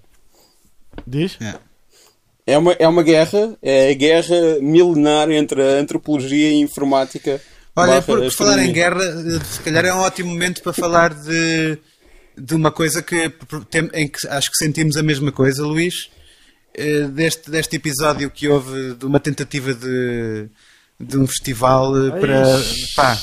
Diz? 1.07 1.37
Yeah. 1.39 1.59
É 2.45 2.57
uma, 2.57 2.73
é 2.73 2.87
uma 2.87 3.03
guerra, 3.03 3.57
é 3.61 3.91
a 3.91 3.93
guerra 3.93 4.35
milenar 4.61 5.31
entre 5.31 5.61
a 5.61 5.79
antropologia 5.79 6.51
e 6.51 6.55
a 6.55 6.63
informática. 6.63 7.39
Olha, 7.79 8.01
por, 8.01 8.19
por 8.19 8.31
falar 8.31 8.59
em 8.59 8.71
guerra, 8.73 9.03
eh, 9.03 9.39
se 9.43 9.59
calhar 9.61 9.85
é 9.85 9.93
um 9.93 9.97
ótimo 9.99 10.29
momento 10.29 10.61
para 10.61 10.73
falar 10.73 11.13
de, 11.13 11.77
de 12.37 12.55
uma 12.55 12.71
coisa 12.71 13.01
que, 13.01 13.31
em 13.93 14.07
que 14.07 14.27
acho 14.27 14.49
que 14.51 14.57
sentimos 14.57 14.95
a 14.97 15.03
mesma 15.03 15.31
coisa, 15.31 15.63
Luís, 15.65 16.09
eh, 16.73 17.03
deste, 17.07 17.49
deste 17.49 17.75
episódio 17.75 18.29
que 18.29 18.47
houve 18.47 18.93
de 18.95 19.05
uma 19.05 19.19
tentativa 19.19 19.73
de, 19.73 20.47
de 20.99 21.17
um 21.17 21.25
festival 21.27 21.95
eh, 22.07 22.11
para. 22.19 22.43
Pá, 22.95 23.17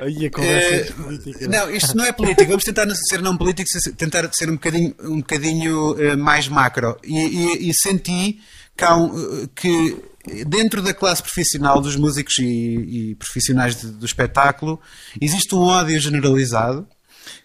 Aí 0.00 0.26
a 0.26 0.30
conversa 0.30 0.74
é 0.74 0.84
política. 0.92 1.46
Não, 1.48 1.70
isto 1.70 1.94
não 1.96 2.04
é 2.06 2.12
político. 2.12 2.48
Vamos 2.48 2.64
tentar 2.64 2.88
ser 2.94 3.20
não 3.20 3.36
políticos, 3.36 3.70
tentar 3.98 4.30
ser 4.32 4.48
um 4.48 4.54
bocadinho, 4.54 4.94
um 5.02 5.18
bocadinho 5.18 6.16
mais 6.16 6.48
macro. 6.48 6.96
E, 7.04 7.18
e- 7.18 7.68
e 7.68 7.72
senti 7.74 8.40
que, 8.74 8.84
um, 8.86 9.46
que 9.54 9.96
dentro 10.46 10.82
da 10.82 10.92
classe 10.92 11.22
profissional 11.22 11.80
dos 11.80 11.96
músicos 11.96 12.38
e, 12.38 12.44
e 13.10 13.14
profissionais 13.16 13.76
de- 13.76 13.92
do 13.92 14.04
espetáculo 14.04 14.80
existe 15.20 15.54
um 15.54 15.60
ódio 15.62 15.98
generalizado 16.00 16.86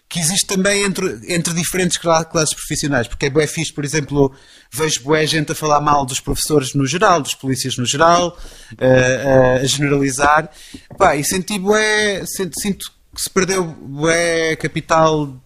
que 0.08 0.20
existe 0.20 0.46
também 0.46 0.84
entre, 0.84 1.18
entre 1.34 1.52
diferentes 1.52 1.96
cla- 1.96 2.24
classes 2.24 2.54
profissionais, 2.54 3.08
porque 3.08 3.26
é 3.26 3.30
bué 3.30 3.44
fixe, 3.46 3.72
por 3.72 3.84
exemplo, 3.84 4.32
vejo 4.72 5.02
bué 5.02 5.26
gente 5.26 5.50
a 5.50 5.54
falar 5.54 5.80
mal 5.80 6.06
dos 6.06 6.20
professores 6.20 6.74
no 6.74 6.86
geral, 6.86 7.20
dos 7.20 7.34
polícias 7.34 7.76
no 7.76 7.84
geral, 7.84 8.38
eh, 8.78 9.60
a 9.62 9.66
generalizar, 9.66 10.48
Pá, 10.96 11.16
e 11.16 11.24
senti 11.24 11.58
bué, 11.58 12.24
sinto, 12.24 12.52
sinto 12.60 12.92
que 13.12 13.20
se 13.20 13.28
perdeu 13.30 13.64
bué 13.64 14.54
capital 14.56 15.42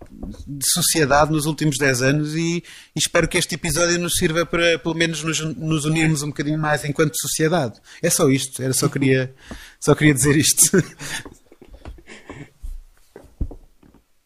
de 0.47 0.71
sociedade 0.71 1.33
nos 1.33 1.47
últimos 1.47 1.79
10 1.79 2.03
anos 2.03 2.35
e, 2.35 2.63
e 2.95 2.99
espero 2.99 3.27
que 3.27 3.39
este 3.39 3.55
episódio 3.55 3.99
nos 3.99 4.15
sirva 4.15 4.45
para 4.45 4.79
pelo 4.79 4.95
menos 4.95 5.23
nos, 5.23 5.41
nos 5.57 5.85
unirmos 5.85 6.23
um 6.23 6.29
bocadinho 6.29 6.59
mais 6.59 6.85
enquanto 6.85 7.17
sociedade. 7.17 7.81
É 8.03 8.11
só 8.11 8.29
isto, 8.29 8.63
era 8.63 8.73
só 8.73 8.89
queria, 8.89 9.35
só 9.81 9.95
queria 9.95 10.15
dizer 10.15 10.37
isto. 10.37 10.63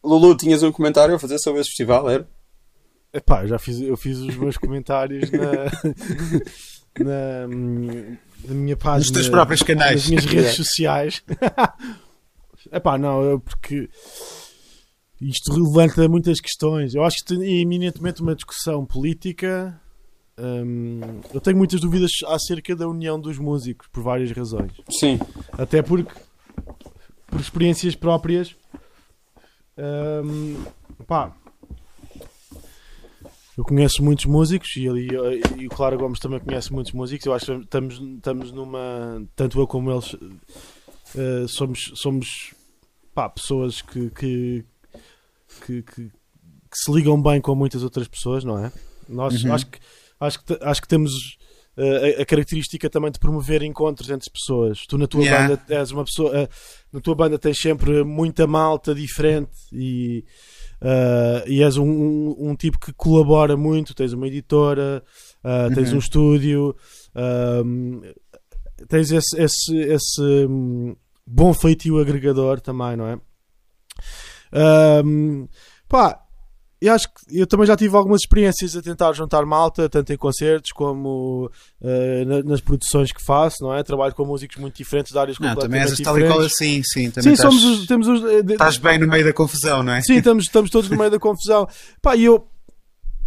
Lulu, 0.03 0.37
tinhas 0.37 0.63
um 0.63 0.73
comentário 0.73 1.15
a 1.15 1.19
fazer 1.19 1.39
sobre 1.39 1.61
esse 1.61 1.71
festival, 1.71 2.11
era? 2.11 2.29
Epá, 3.13 3.45
eu 3.45 3.49
já 3.49 3.59
fiz, 3.59 3.81
eu 3.81 3.97
fiz 3.97 4.19
os 4.19 4.37
meus 4.37 4.57
comentários 4.59 5.31
na, 5.31 5.53
na, 6.99 7.47
na 7.47 8.55
minha 8.55 8.77
página. 8.77 8.99
Nos 8.99 9.11
teus 9.13 9.29
próprios 9.29 9.63
canais. 9.63 10.03
Nas 10.03 10.09
minhas 10.09 10.25
redes 10.25 10.57
sociais. 10.67 11.23
Epá, 12.73 12.99
não, 12.99 13.23
eu 13.23 13.41
porque 13.41 13.89
isto 15.29 15.53
levanta 15.53 16.09
muitas 16.09 16.41
questões. 16.41 16.95
Eu 16.95 17.05
acho 17.05 17.19
que 17.19 17.35
tem 17.35 17.61
eminentemente 17.61 18.23
uma 18.23 18.35
discussão 18.35 18.85
política. 18.85 19.81
Hum, 20.39 21.01
eu 21.33 21.41
tenho 21.41 21.57
muitas 21.57 21.81
dúvidas 21.81 22.11
acerca 22.27 22.75
da 22.75 22.89
união 22.89 23.21
dos 23.21 23.39
músicos, 23.39 23.89
por 23.89 24.03
várias 24.03 24.31
razões. 24.33 24.73
Sim. 24.91 25.19
Até 25.53 25.83
porque, 25.83 26.13
por 27.27 27.41
experiências 27.41 27.95
próprias, 27.95 28.55
hum, 29.79 30.63
pá, 31.07 31.35
eu 33.57 33.65
conheço 33.65 34.03
muitos 34.03 34.27
músicos 34.27 34.77
e, 34.77 34.89
ali, 34.89 35.09
e 35.57 35.67
o 35.67 35.71
Clara 35.71 35.97
Gomes 35.97 36.19
também 36.19 36.41
conhece 36.41 36.73
muitos 36.73 36.93
músicos. 36.93 37.27
Eu 37.27 37.35
acho 37.35 37.47
que 37.47 37.53
estamos, 37.65 38.01
estamos 38.01 38.53
numa. 38.53 39.25
Tanto 39.37 39.61
eu 39.61 39.67
como 39.67 39.93
eles 39.93 40.17
eh, 41.17 41.47
somos, 41.47 41.93
somos 41.95 42.53
pá, 43.15 43.29
pessoas 43.29 43.81
que, 43.81 44.11
que, 44.11 44.65
que, 45.67 45.83
que- 45.83 46.09
que 46.09 46.79
se 46.79 46.91
ligam 46.93 47.21
bem 47.23 47.41
com 47.41 47.55
muitas 47.55 47.83
outras 47.83 48.09
pessoas, 48.09 48.43
não 48.45 48.59
é? 48.65 48.73
Nós 49.09 49.45
Uhum. 49.45 49.53
acho, 49.55 49.67
que, 49.67 49.79
acho, 50.21 50.45
que, 50.45 50.59
acho 50.61 50.83
que 50.83 50.89
temos 50.89 51.13
eh, 51.77 52.17
a, 52.19 52.23
a 52.23 52.27
característica 52.27 52.89
também 52.91 53.11
de 53.13 53.19
promover 53.19 53.63
encontros 53.63 54.11
entre 54.11 54.31
pessoas. 54.31 54.85
Tu 54.87 54.97
na 54.99 55.07
tua 55.07 55.23
Yeah. 55.23 55.49
banda 55.49 55.63
és 55.69 55.91
uma 55.93 56.05
pessoa. 56.05 56.37
eh, 56.37 56.49
na 56.93 57.01
tua 57.01 57.15
banda 57.15 57.39
tens 57.39 57.59
sempre 57.61 58.03
muita 58.05 58.47
malta 58.47 58.95
diferente 58.95 59.51
e. 59.73 60.25
eh, 60.81 61.45
e 61.49 61.63
és 61.63 61.77
um, 61.77 61.85
um, 61.89 62.51
um 62.51 62.57
tipo 62.57 62.79
que 62.79 62.93
colabora 62.93 63.57
muito, 63.57 63.95
tens 63.95 64.13
uma 64.13 64.27
editora, 64.27 65.03
tens 65.75 65.91
Uhum. 65.91 65.97
um 65.97 65.99
estúdio, 65.99 66.77
ahm, 67.15 68.01
tens 68.89 69.11
esse, 69.13 69.41
esse, 69.41 69.77
esse 69.77 70.21
hum, 70.49 70.95
bom 71.27 71.53
feitio 71.55 71.99
agregador 71.99 72.61
também, 72.61 72.97
não 72.97 73.07
é? 73.07 73.19
Ahm, 74.55 75.47
pá, 75.89 76.21
eu 76.81 76.93
acho 76.93 77.09
que 77.09 77.41
eu 77.41 77.47
também 77.47 77.67
já 77.67 77.75
tive 77.77 77.97
algumas 77.97 78.21
experiências 78.21 78.77
a 78.77 78.83
tentar 78.83 79.13
juntar 79.15 79.45
malta, 79.47 79.89
tanto 79.89 80.13
em 80.13 80.17
concertos 80.19 80.71
como 80.73 81.51
eh, 81.83 82.25
na- 82.27 82.43
nas 82.43 82.61
produções 82.61 83.11
que 83.11 83.25
faço, 83.25 83.57
não 83.63 83.75
é? 83.75 83.83
Trabalho 83.83 84.15
com 84.15 84.25
músicos 84.27 84.57
muito 84.59 84.77
diferentes, 84.77 85.11
de 85.13 85.19
áreas 85.19 85.39
Não, 85.39 85.55
também 85.55 85.81
completamente 85.81 85.91
és 85.93 86.01
tal 86.05 86.19
e 86.19 86.21
qual 86.27 86.41
diferentes. 86.41 86.53
assim, 86.55 86.83
sim. 86.85 87.11
Também 87.11 87.31
Sim, 87.31 87.33
estás, 87.33 87.55
somos 87.55 87.65
os, 87.81 87.87
temos 87.87 88.07
os, 88.09 88.23
eh, 88.25 88.41
estás 88.53 88.77
bem 88.77 88.99
no 88.99 89.09
meio 89.09 89.25
da 89.25 89.33
confusão, 89.33 89.83
não 89.83 89.95
é? 89.95 90.03
Sim, 90.03 90.17
estamos, 90.17 90.45
estamos 90.45 90.71
todos 90.71 90.91
no 90.91 90.97
meio 90.99 91.11
da 91.11 91.19
confusão. 91.19 91.67
Pá, 92.03 92.15
e 92.17 92.25
eu, 92.25 92.47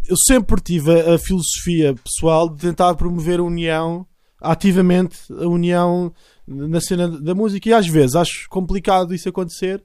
eu 0.08 0.16
sempre 0.28 0.62
tive 0.62 0.92
a, 0.92 1.16
a 1.16 1.18
filosofia 1.18 1.96
pessoal 2.04 2.48
de 2.50 2.58
tentar 2.62 2.94
promover 2.96 3.40
a 3.40 3.44
união, 3.44 4.06
ativamente, 4.40 5.18
a 5.34 5.48
união 5.48 6.14
na 6.48 6.80
cena 6.80 7.08
da 7.10 7.34
música. 7.34 7.68
E 7.70 7.74
às 7.74 7.88
vezes 7.88 8.16
acho 8.16 8.48
complicado 8.50 9.16
isso 9.16 9.28
acontecer. 9.28 9.84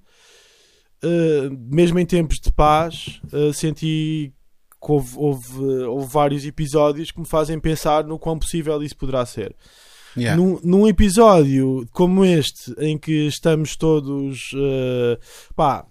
Uh, 1.05 1.51
mesmo 1.69 1.99
em 1.99 2.07
tempos 2.07 2.39
de 2.39 2.53
paz, 2.53 3.21
uh, 3.33 3.53
senti 3.53 4.33
que 4.81 4.93
houve, 4.93 5.17
houve, 5.17 5.65
houve 5.85 6.13
vários 6.13 6.45
episódios 6.45 7.11
que 7.11 7.21
me 7.21 7.27
fazem 7.27 7.59
pensar 7.59 8.05
no 8.05 8.19
quão 8.19 8.39
possível 8.39 8.83
isso 8.83 8.97
poderá 8.97 9.25
ser. 9.25 9.55
Yeah. 10.17 10.37
Num, 10.37 10.61
num 10.63 10.87
episódio 10.87 11.87
como 11.93 12.25
este, 12.25 12.75
em 12.79 12.99
que 12.99 13.27
estamos 13.27 13.77
todos, 13.77 14.51
eh, 14.55 15.19
pá, 15.57 15.87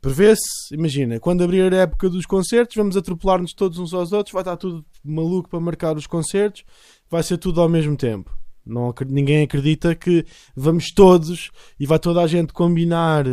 prevê-se, 0.00 0.74
imagina, 0.74 1.18
quando 1.18 1.42
abrir 1.42 1.72
a 1.72 1.78
época 1.78 2.10
dos 2.10 2.26
concertos, 2.26 2.76
vamos 2.76 2.96
atropelar-nos 2.96 3.54
todos 3.54 3.78
uns 3.78 3.94
aos 3.94 4.12
outros, 4.12 4.32
vai 4.32 4.42
estar 4.42 4.56
tudo 4.56 4.84
maluco 5.02 5.48
para 5.48 5.60
marcar 5.60 5.96
os 5.96 6.06
concertos, 6.06 6.64
vai 7.10 7.22
ser 7.22 7.38
tudo 7.38 7.60
ao 7.60 7.68
mesmo 7.68 7.96
tempo. 7.96 8.30
Não, 8.64 8.92
ninguém 9.06 9.44
acredita 9.44 9.94
que 9.94 10.26
vamos 10.54 10.90
todos 10.90 11.50
e 11.78 11.86
vai 11.86 11.98
toda 11.98 12.20
a 12.20 12.26
gente 12.26 12.52
combinar. 12.52 13.24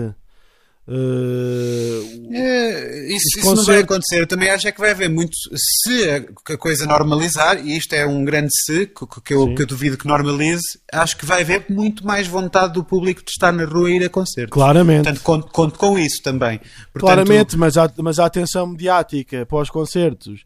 Eh, 0.88 2.02
É, 2.32 3.08
isso, 3.14 3.40
isso 3.40 3.56
não 3.56 3.64
vai 3.64 3.80
acontecer. 3.80 4.22
Eu 4.22 4.28
também 4.28 4.50
acho 4.50 4.68
é 4.68 4.72
que 4.72 4.80
vai 4.80 4.92
haver 4.92 5.10
muito. 5.10 5.32
Se 5.56 6.10
a, 6.10 6.54
a 6.54 6.58
coisa 6.58 6.86
normalizar, 6.86 7.66
e 7.66 7.78
isto 7.78 7.94
é 7.94 8.06
um 8.06 8.24
grande 8.26 8.50
se, 8.66 8.88
que, 8.88 9.06
que 9.24 9.34
eu, 9.34 9.54
que 9.56 9.62
eu 9.62 9.68
duvido 9.68 9.98
que 9.98 10.08
normalize, 10.08 10.62
acho 10.92 11.18
que 11.18 11.26
vai 11.26 11.42
haver 11.42 11.66
muito 11.70 12.06
mais 12.06 12.28
vontade 12.28 12.74
do 12.74 12.84
público 12.84 13.22
de 13.24 13.32
estar 13.32 13.52
na 13.52 13.66
rua 13.66 13.90
e 13.92 13.96
ir 13.98 14.04
a 14.06 14.10
concertos. 14.10 14.52
claramente. 14.54 15.04
Portanto, 15.04 15.22
conto, 15.24 15.48
conto 15.52 15.80
com 15.80 15.98
isso 15.98 16.22
também. 16.24 16.58
Portanto, 16.60 17.00
Claramente, 17.00 17.58
mas 17.58 17.78
a, 17.78 17.92
mas 18.00 18.20
a 18.20 18.26
atenção 18.26 18.68
mediática 18.68 19.46
para 19.46 19.60
os 19.62 19.70
concertos 19.70 20.42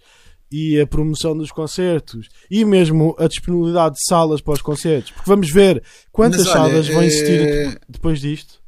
e 0.52 0.80
a 0.80 0.88
promoção 0.88 1.38
dos 1.38 1.52
concertos 1.52 2.28
e 2.50 2.64
mesmo 2.64 3.16
a 3.20 3.28
disponibilidade 3.28 3.96
de 3.96 4.06
salas 4.08 4.40
para 4.40 4.54
os 4.54 4.62
concertos, 4.62 5.12
porque 5.12 5.30
vamos 5.30 5.52
ver 5.52 5.84
quantas 6.12 6.46
Mas 6.46 6.48
olha, 6.56 6.56
salas 6.70 6.88
vão 6.88 7.04
existir 7.04 7.38
de- 7.72 7.78
depois 7.90 8.20
disto. 8.22 8.66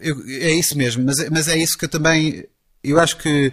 Eu- 0.00 0.22
é 0.26 0.52
isso 0.52 0.76
mesmo, 0.76 1.04
mas, 1.04 1.28
mas 1.30 1.48
é 1.48 1.56
isso 1.56 1.76
que 1.78 1.84
eu 1.84 1.88
também. 1.88 2.44
Eu 2.82 2.98
acho 3.00 3.16
que 3.16 3.52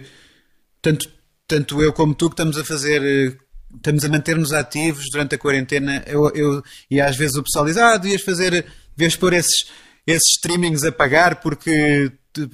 tanto, 0.80 1.08
tanto 1.46 1.82
eu 1.82 1.92
como 1.92 2.14
tu 2.14 2.28
que 2.28 2.34
estamos 2.34 2.56
a 2.58 2.64
fazer. 2.64 3.38
Estamos 3.74 4.04
a 4.04 4.08
manter-nos 4.08 4.52
ativos 4.52 5.06
durante 5.10 5.34
a 5.34 5.38
quarentena. 5.38 6.02
Eu, 6.06 6.30
eu- 6.34 6.62
e 6.90 7.00
às 7.00 7.16
vezes 7.16 7.36
o 7.36 7.42
pessoal 7.42 7.64
diz: 7.64 7.76
Ah, 7.76 7.96
devias 7.96 8.22
fazer. 8.22 8.66
Devias 8.96 9.16
pôr 9.16 9.32
esses, 9.32 9.66
esses 10.06 10.28
streamings 10.36 10.84
a 10.84 10.92
pagar 10.92 11.40
porque 11.40 12.12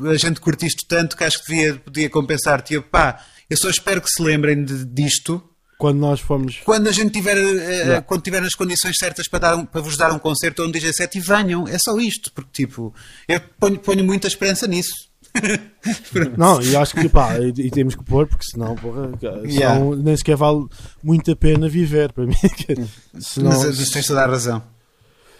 a 0.08 0.16
gente 0.16 0.40
curte 0.40 0.66
isto 0.66 0.84
tanto 0.86 1.16
que 1.16 1.24
acho 1.24 1.42
que 1.44 1.50
devia, 1.52 1.74
podia 1.76 2.10
compensar-te. 2.10 2.74
Eu, 2.74 2.82
pá, 2.82 3.24
eu 3.50 3.56
só 3.56 3.68
espero 3.68 4.00
que 4.00 4.08
se 4.10 4.22
lembrem 4.22 4.64
de- 4.64 4.84
disto 4.84 5.42
Quando 5.78 5.98
nós 6.00 6.18
fomos. 6.20 6.60
quando 6.64 6.88
a 6.88 6.92
gente 6.92 7.12
tiver, 7.12 7.36
eh, 7.36 7.76
Yeah. 7.84 8.02
quando 8.02 8.20
tiver 8.22 8.42
as 8.42 8.54
condições 8.54 8.96
certas 8.98 9.28
para, 9.28 9.38
dar 9.38 9.56
um- 9.56 9.64
para 9.64 9.80
vos 9.80 9.96
dar 9.96 10.12
um 10.12 10.18
concerto 10.18 10.60
ou 10.62 10.68
um 10.68 10.70
DJ 10.72 10.92
set 10.92 11.16
e 11.16 11.20
venham, 11.20 11.68
é 11.68 11.78
só 11.78 11.96
isto, 11.98 12.32
porque 12.32 12.50
tipo, 12.52 12.92
eu 13.28 13.40
ponho, 13.60 13.78
ponho 13.78 14.04
muita 14.04 14.26
esperança 14.26 14.66
nisso. 14.66 14.90
Não, 16.36 16.60
e 16.60 16.74
acho 16.74 16.94
que 16.94 17.08
pá, 17.08 17.38
e, 17.38 17.48
e 17.66 17.70
temos 17.70 17.94
que 17.94 18.02
pôr, 18.04 18.26
porque 18.26 18.44
senão, 18.50 18.74
porra, 18.74 19.10
senão 19.20 19.44
Yeah. 19.46 19.80
nem 19.96 20.16
sequer 20.16 20.36
vale 20.36 20.66
muito 21.02 21.30
a 21.30 21.36
pena 21.36 21.68
viver 21.68 22.12
para 22.12 22.26
mim. 22.26 22.34
senão, 23.20 23.50
Mas, 23.50 23.78
mas 23.78 23.90
tens 23.90 24.06
toda 24.06 24.22
a 24.24 24.26
razão. 24.26 24.62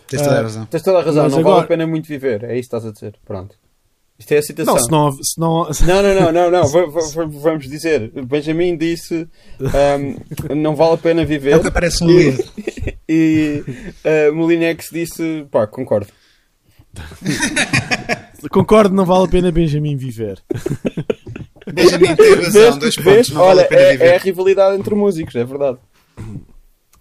Tens 0.06 0.22
toda 0.22 0.34
a 0.34 0.38
Ah, 0.38 0.42
razão. 0.42 0.66
Tens 0.66 0.82
toda 0.82 0.98
a 0.98 1.02
razão, 1.02 1.22
Mas 1.24 1.32
não 1.32 1.40
agora- 1.40 1.54
vale 1.56 1.64
a 1.64 1.68
pena 1.68 1.86
muito 1.86 2.06
viver. 2.06 2.44
É 2.44 2.52
isso 2.58 2.68
que 2.70 2.76
estás 2.76 2.86
a 2.86 2.92
dizer. 2.92 3.14
Pronto. 3.26 3.54
Isto 4.18 4.32
é 4.32 4.38
a 4.38 4.42
citação. 4.42 4.74
não, 4.74 5.12
se 5.12 5.38
não, 5.38 5.72
se 5.72 5.84
não, 5.86 6.02
Não, 6.02 6.14
não, 6.14 6.14
não, 6.14 6.32
não, 6.32 6.50
não. 6.50 6.68
va- 6.68 6.86
va- 6.86 7.00
va- 7.14 7.24
Vamos 7.26 7.68
dizer. 7.68 8.10
Benjamin 8.26 8.76
disse 8.76 9.28
ahm, 9.60 10.16
não 10.56 10.74
vale 10.74 10.94
a 10.94 10.98
pena 10.98 11.24
viver. 11.24 11.52
É 11.52 11.56
o 11.56 11.60
que 11.60 11.68
aparece 11.68 12.02
no 12.04 12.10
E- 12.10 12.16
livro. 12.30 12.44
E 13.10 13.64
uh, 14.04 14.34
Molinex 14.34 14.88
disse 14.92 15.46
pá, 15.50 15.66
concordo. 15.66 16.08
concordo, 18.50 18.94
não 18.94 19.04
vale 19.04 19.24
a 19.24 19.28
pena 19.28 19.50
Benjamin 19.50 19.96
viver. 19.96 20.42
Benjamin 21.72 22.14
tem 22.16 22.34
razão, 22.34 22.78
dois 22.78 22.96
pontos, 22.96 23.30
não 23.30 23.40
vale 23.40 23.50
Olha, 23.60 23.62
a 23.62 23.68
pena 23.68 23.80
é, 23.82 23.92
viver. 23.92 24.04
é 24.06 24.16
a 24.16 24.18
rivalidade 24.18 24.76
entre 24.78 24.94
músicos, 24.94 25.34
é 25.36 25.44
verdade. 25.44 25.78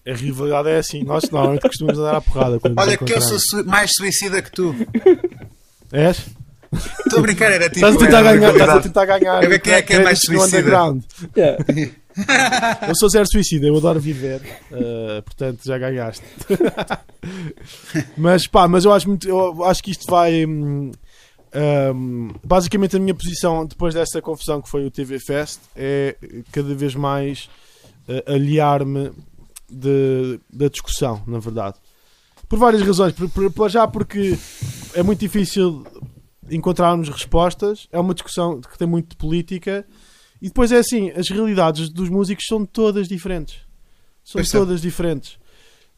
A 0.07 0.13
rivalidade 0.13 0.69
é 0.69 0.77
assim, 0.77 1.03
nós 1.03 1.29
normalmente 1.29 1.61
costumamos 1.63 1.99
andar 1.99 2.15
à 2.15 2.21
porrada. 2.21 2.59
Quando 2.59 2.79
Olha 2.79 2.97
que 2.97 3.13
eu 3.13 3.21
sou 3.21 3.63
mais 3.65 3.91
suicida 3.93 4.41
que 4.41 4.51
tu. 4.51 4.73
És? 5.91 6.25
Estou 6.73 7.19
a 7.19 7.21
brincar, 7.21 7.51
era 7.51 7.69
tipo. 7.69 7.85
Estás 7.85 7.95
a 7.95 7.99
tentar 7.99 8.21
ganhar, 8.23 8.51
estás 8.53 8.69
a 8.69 8.79
tentar 8.81 9.05
ganhar. 9.05 9.43
A 9.43 9.47
ver 9.47 9.59
quem 9.59 9.73
é 9.73 9.81
que 9.81 9.93
é 9.93 10.03
mais 10.03 10.19
créditos 10.19 10.51
no 10.51 10.61
suicida. 10.61 10.97
Yeah. 11.35 11.95
Eu 12.87 12.95
sou 12.95 13.07
zero 13.09 13.25
suicida, 13.31 13.67
eu 13.67 13.77
adoro 13.77 13.99
viver, 13.99 14.41
uh, 14.71 15.21
portanto 15.21 15.59
já 15.63 15.77
ganhaste. 15.77 16.23
mas 18.17 18.47
pá, 18.47 18.67
mas 18.67 18.85
eu 18.85 18.91
acho 18.93 19.07
muito, 19.07 19.27
eu 19.29 19.63
acho 19.65 19.83
que 19.83 19.91
isto 19.91 20.09
vai. 20.09 20.45
hum, 20.45 20.91
Um, 21.55 22.33
basicamente, 22.43 22.95
a 22.97 22.99
minha 22.99 23.15
posição 23.15 23.65
depois 23.65 23.93
dessa 23.93 24.21
confusão 24.21 24.61
que 24.61 24.69
foi 24.69 24.85
o 24.85 24.91
TV 24.91 25.17
Fest 25.19 25.59
é 25.75 26.15
cada 26.51 26.75
vez 26.75 26.93
mais 26.93 27.49
uh, 28.09 28.33
aliar-me 28.33 29.11
da 29.69 30.67
discussão, 30.69 31.21
na 31.25 31.39
verdade. 31.39 31.75
Por 32.49 32.59
várias 32.59 32.81
razões. 32.81 33.13
Por- 33.13 33.51
por- 33.51 33.69
já 33.69 33.87
porque 33.87 34.37
é 34.93 35.03
muito 35.03 35.19
difícil 35.19 35.85
encontrarmos 36.49 37.09
respostas, 37.09 37.87
é 37.91 37.99
uma 37.99 38.13
discussão 38.13 38.59
que 38.61 38.77
tem 38.77 38.87
muito 38.87 39.09
de 39.11 39.15
política. 39.17 39.85
E 40.41 40.47
depois 40.47 40.71
é 40.71 40.77
assim: 40.77 41.09
as 41.11 41.29
realidades 41.29 41.89
dos 41.89 42.09
músicos 42.09 42.45
são 42.47 42.65
todas 42.65 43.07
diferentes. 43.07 43.55
São 44.23 44.33
Pois 44.39 44.49
são. 44.49 44.61
todas 44.61 44.81
diferentes. 44.81 45.37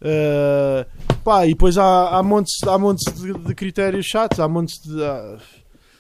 Uh, 0.01 1.17
pá, 1.23 1.45
e 1.45 1.49
depois 1.49 1.77
há, 1.77 2.17
há 2.17 2.23
montes, 2.23 2.55
há 2.65 2.77
montes 2.77 3.03
de, 3.13 3.33
de 3.33 3.53
critérios 3.55 4.05
chatos, 4.05 4.39
há 4.39 4.47
montes 4.47 4.75
de. 4.81 5.03
há- 5.03 5.37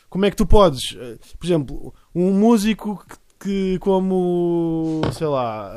como 0.09 0.25
é 0.25 0.31
que 0.31 0.37
tu 0.37 0.45
podes, 0.45 0.91
uh, 0.91 1.19
por 1.37 1.45
exemplo, 1.45 1.93
um 2.15 2.31
músico 2.31 3.05
que, 3.07 3.17
que 3.75 3.79
como 3.79 5.01
sei 5.13 5.27
lá, 5.27 5.69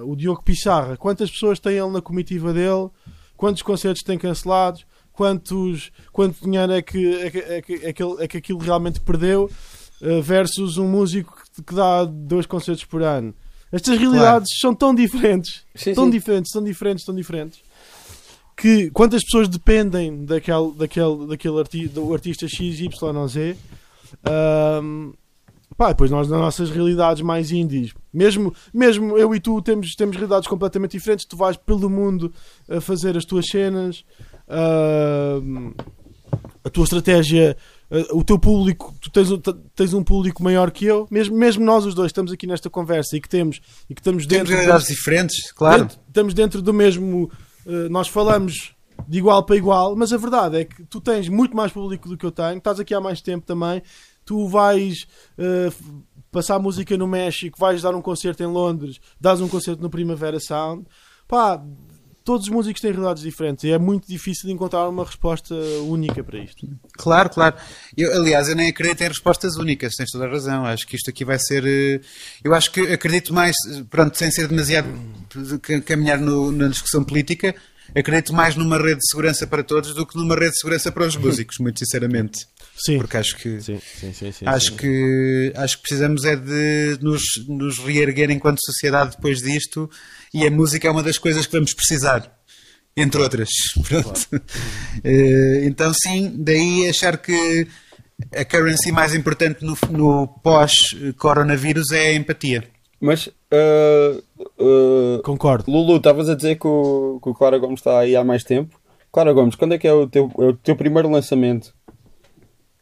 uh, 0.00 0.10
o 0.10 0.14
Diogo 0.16 0.42
Pissarra, 0.42 0.96
quantas 0.96 1.30
pessoas 1.30 1.58
tem 1.58 1.76
ele 1.76 1.90
na 1.90 2.00
comitiva 2.00 2.52
dele, 2.54 2.88
quantos 3.36 3.62
concertos 3.62 4.02
tem 4.02 4.16
cancelados, 4.16 4.86
quantos, 5.16 5.90
quanto 6.12 6.44
dinheiro 6.44 6.72
é 6.72 6.82
que, 6.82 7.14
é 7.14 7.30
que, 7.30 7.38
é 7.38 7.62
que, 7.62 7.74
é 7.74 7.92
que, 7.92 8.02
é 8.20 8.28
que 8.28 8.36
aquilo 8.36 8.58
realmente 8.60 9.00
perdeu, 9.00 9.50
uh, 10.00 10.22
versus 10.22 10.78
um 10.78 10.86
músico 10.86 11.36
que, 11.54 11.62
que 11.62 11.74
dá 11.74 12.04
dois 12.04 12.46
concertos 12.46 12.84
por 12.84 13.02
ano. 13.02 13.34
Estas 13.72 13.98
realidades 13.98 14.48
são 14.60 14.72
tão 14.74 14.94
diferentes 14.94 15.64
Sim, 15.74 15.92
tão 15.92 16.04
sim. 16.04 16.10
diferentes, 16.10 16.52
tão 16.52 16.62
diferentes, 16.62 17.04
tão 17.04 17.14
diferentes 17.14 17.60
que 18.56 18.90
quantas 18.90 19.22
pessoas 19.22 19.48
dependem 19.48 20.24
daquele, 20.24 20.72
daquele, 20.72 21.26
daquele 21.26 21.58
arti 21.58 21.88
do 21.88 22.12
artista 22.12 22.48
X, 22.48 22.80
Y 22.80 23.16
ou 23.16 23.28
Z 23.28 23.56
ahm, 24.24 25.12
pá, 25.76 25.88
depois 25.88 26.10
nós 26.10 26.26
nas 26.28 26.40
nossas 26.40 26.70
realidades 26.70 27.22
mais 27.22 27.50
indies 27.50 27.92
mesmo, 28.12 28.54
mesmo 28.72 29.18
eu 29.18 29.34
e 29.34 29.40
tu 29.40 29.60
temos, 29.60 29.94
temos 29.94 30.16
realidades 30.16 30.48
completamente 30.48 30.92
diferentes 30.92 31.26
tu 31.26 31.36
vais 31.36 31.56
pelo 31.56 31.90
mundo 31.90 32.32
a 32.68 32.80
fazer 32.80 33.16
as 33.16 33.24
tuas 33.26 33.46
cenas 33.46 34.04
ahm, 34.48 35.72
a 36.64 36.70
tua 36.70 36.84
estratégia 36.84 37.56
eh, 37.90 38.06
o 38.12 38.24
teu 38.24 38.38
público, 38.38 38.94
tu 39.00 39.10
tens, 39.10 39.30
um- 39.30 39.40
tens 39.74 39.94
um 39.94 40.02
público 40.02 40.42
maior 40.42 40.70
que 40.72 40.84
eu, 40.84 41.06
mesmo, 41.10 41.36
mesmo 41.36 41.64
nós 41.64 41.84
os 41.86 41.94
dois 41.94 42.08
estamos 42.08 42.32
aqui 42.32 42.46
nesta 42.46 42.68
conversa 42.68 43.16
e 43.16 43.20
que 43.20 43.28
temos 43.28 43.60
e 43.88 43.94
que 43.94 44.00
estamos 44.00 44.26
Temos 44.26 44.38
dentro 44.48 44.52
realidades 44.54 44.88
diferentes, 44.88 45.52
claro. 45.52 45.82
Dentro- 45.82 45.98
estamos 46.08 46.34
dentro 46.34 46.62
do 46.62 46.72
mesmo. 46.74 47.30
eh, 47.66 47.88
nós 47.88 48.08
falamos 48.08 48.72
de 49.06 49.18
igual 49.18 49.42
para 49.44 49.56
igual, 49.56 49.94
mas 49.94 50.12
a 50.12 50.16
verdade 50.16 50.56
é 50.58 50.64
que 50.64 50.82
tu 50.84 51.00
tens 51.00 51.28
muito 51.28 51.54
mais 51.56 51.70
público 51.70 52.08
do 52.08 52.16
que 52.16 52.24
eu 52.26 52.32
tenho, 52.32 52.58
estás 52.58 52.80
aqui 52.80 52.94
há 52.94 53.00
mais 53.00 53.20
tempo 53.20 53.44
também. 53.46 53.82
Tu 54.24 54.48
vais 54.48 55.06
f- 55.38 55.84
passar 56.32 56.58
música 56.58 56.96
no 56.96 57.06
México, 57.06 57.56
vais 57.60 57.82
dar 57.82 57.94
um 57.94 58.02
concerto 58.02 58.42
em 58.42 58.46
Londres, 58.46 58.98
dás 59.20 59.40
um 59.40 59.46
concerto 59.48 59.80
no 59.82 59.88
Primavera 59.90 60.40
Sound. 60.40 60.84
Pá, 61.28 61.62
todos 62.26 62.46
os 62.48 62.52
músicos 62.52 62.82
têm 62.82 62.90
realidades 62.90 63.22
diferentes 63.22 63.64
e 63.64 63.70
é 63.70 63.78
muito 63.78 64.06
difícil 64.06 64.50
encontrar 64.50 64.86
uma 64.88 65.04
resposta 65.04 65.54
única 65.88 66.22
para 66.22 66.38
isto. 66.38 66.68
Claro, 66.98 67.30
claro. 67.30 67.56
Eu, 67.96 68.12
aliás, 68.20 68.48
eu 68.48 68.56
nem 68.56 68.68
acredito 68.68 69.00
em 69.02 69.08
respostas 69.08 69.56
únicas, 69.56 69.94
tens 69.94 70.10
toda 70.10 70.26
a 70.26 70.28
razão. 70.28 70.66
Acho 70.66 70.86
que 70.86 70.96
isto 70.96 71.08
aqui 71.08 71.24
vai 71.24 71.38
ser. 71.38 71.64
eh, 71.64 72.00
Eu 72.44 72.52
acho 72.52 72.70
que 72.72 72.80
acredito 72.92 73.32
mais, 73.32 73.54
eh, 73.70 73.84
pronto, 73.88 74.18
sem 74.18 74.30
ser 74.30 74.48
demasiado 74.48 74.88
ca- 75.62 75.80
caminhar 75.80 76.18
no- 76.18 76.50
na 76.52 76.68
discussão 76.68 77.02
política, 77.04 77.54
acredito 77.94 78.34
mais 78.34 78.56
numa 78.56 78.76
rede 78.76 78.98
de 79.00 79.08
segurança 79.08 79.46
para 79.46 79.62
todos 79.62 79.94
do 79.94 80.04
que 80.04 80.16
numa 80.16 80.34
rede 80.34 80.50
de 80.50 80.58
segurança 80.58 80.90
para 80.92 81.06
os 81.06 81.16
músicos, 81.16 81.56
muito 81.60 81.78
sinceramente. 81.78 82.46
Sim. 82.76 82.98
Porque 82.98 83.16
acho 83.16 83.36
que. 83.36 83.60
Sim, 83.60 83.80
sim, 83.80 84.12
sim, 84.12 84.32
sim, 84.32 84.46
Acho 84.46 84.70
sim. 84.70 84.76
que, 84.76 85.52
acho 85.56 85.76
que 85.76 85.82
precisamos 85.82 86.24
é 86.24 86.36
de 86.36 86.98
nos, 87.00 87.22
nos 87.48 87.78
reerguer 87.78 88.30
enquanto 88.30 88.58
sociedade 88.64 89.16
depois 89.16 89.38
disto 89.38 89.88
e 90.34 90.46
a 90.46 90.50
música 90.50 90.86
é 90.86 90.90
uma 90.90 91.02
das 91.02 91.16
coisas 91.16 91.46
que 91.46 91.52
vamos 91.52 91.72
precisar, 91.72 92.38
entre 92.96 93.20
outras. 93.20 93.48
Pronto. 93.88 94.28
Eh, 95.04 95.64
então, 95.64 95.92
sim, 95.94 96.34
daí 96.38 96.88
achar 96.88 97.18
que 97.18 97.68
a 98.34 98.44
currency 98.44 98.90
mais 98.90 99.14
importante 99.14 99.64
no, 99.64 99.76
no 99.90 100.26
pós-coronavírus 100.42 101.92
é 101.92 102.08
a 102.08 102.14
empatia. 102.14 102.64
Mas, 103.00 103.26
uh, 103.26 104.22
uh, 104.58 105.22
Concordo. 105.22 105.70
Lulu, 105.70 105.98
estavas 105.98 106.28
a 106.28 106.34
dizer 106.34 106.58
que 106.58 106.66
o, 106.66 107.20
que 107.22 107.28
o 107.28 107.34
Clara 107.34 107.58
Gomes 107.58 107.80
está 107.80 107.98
aí 108.00 108.16
há 108.16 108.24
mais 108.24 108.42
tempo. 108.42 108.80
Clara 109.12 109.32
Gomes, 109.32 109.54
quando 109.54 109.74
é 109.74 109.78
que 109.78 109.86
é 109.86 109.92
o 109.92 110.06
teu, 110.06 110.30
é 110.38 110.44
o 110.44 110.52
teu 110.54 110.74
primeiro 110.76 111.10
lançamento? 111.10 111.75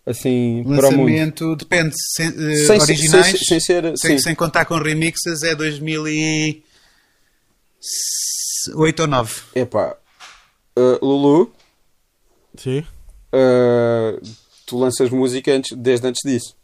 Assim, 0.07 0.63
para 0.77 0.89
o 0.89 0.93
mundo? 0.93 1.09
Lançamento, 1.11 1.57
depende, 1.57 1.95
sem, 2.15 2.27
eh, 2.27 2.57
Sem, 2.67 2.79
originais, 2.81 3.27
sem, 3.27 3.39
sem 3.39 3.61
ser. 3.61 3.97
sem, 3.97 4.19
sim. 4.19 4.25
sem 4.25 4.35
contar 4.35 4.67
com 4.67 4.77
remixes, 4.77 5.43
é 5.43 5.55
2008 5.55 6.63
ou 9.01 9.07
9. 9.07 9.35
Epá, 9.55 9.97
uh, 10.79 10.99
Lulu, 11.05 11.51
Sim. 12.59 12.81
uh, 13.35 14.21
tu 14.67 14.79
lanças 14.79 15.09
música 15.09 15.53
antes- 15.53 15.75
desde 15.77 16.07
antes 16.07 16.21
disso. 16.25 16.55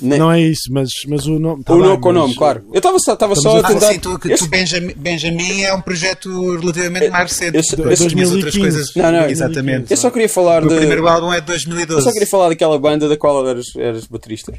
Nem- 0.00 0.18
Não 0.18 0.30
é 0.30 0.40
isso, 0.40 0.72
mas, 0.72 0.88
mas 1.08 1.26
o 1.26 1.38
nome. 1.38 1.62
tá 1.62 1.72
o 1.72 1.78
bem, 1.78 1.86
nome 1.86 2.00
com 2.02 2.08
o 2.08 2.12
mas- 2.12 2.22
nome, 2.22 2.34
claro. 2.34 2.64
Eu 2.72 2.78
estava 2.78 2.98
só, 2.98 3.12
estava 3.14 3.34
só 3.36 3.56
a 3.56 3.60
Ah, 3.60 3.68
tentar. 3.68 3.92
sim, 3.92 3.98
tu, 4.00 4.18
que 4.18 4.32
eu, 4.32 4.36
tu 4.38 4.48
Benjamin, 4.48 4.92
Benjamin 4.96 5.62
é 5.62 5.72
um 5.72 5.80
projeto 5.80 6.56
relativamente 6.58 7.08
mais 7.10 7.30
recente. 7.30 7.56
eu- 7.56 7.78
eu- 7.78 7.84
minhas 7.84 7.98
2015. 8.00 8.34
outras 8.34 8.56
coisas. 8.56 8.94
Não, 8.96 9.12
não, 9.12 9.28
Exatamente. 9.28 9.90
eu 9.90 9.96
só 9.96 10.10
queria 10.10 10.28
falar 10.28 10.64
O 10.64 10.68
de. 10.68 10.76
primeiro 10.76 11.06
álbum 11.06 11.32
é 11.32 11.36
de 11.36 11.42
Eu 11.42 11.46
2012. 11.46 12.02
só 12.04 12.12
queria 12.12 12.26
falar 12.28 12.48
daquela 12.48 12.78
banda 12.78 13.08
da 13.08 13.16
qual 13.16 13.46
eras, 13.48 13.66
eras 13.76 14.06
baterista. 14.06 14.52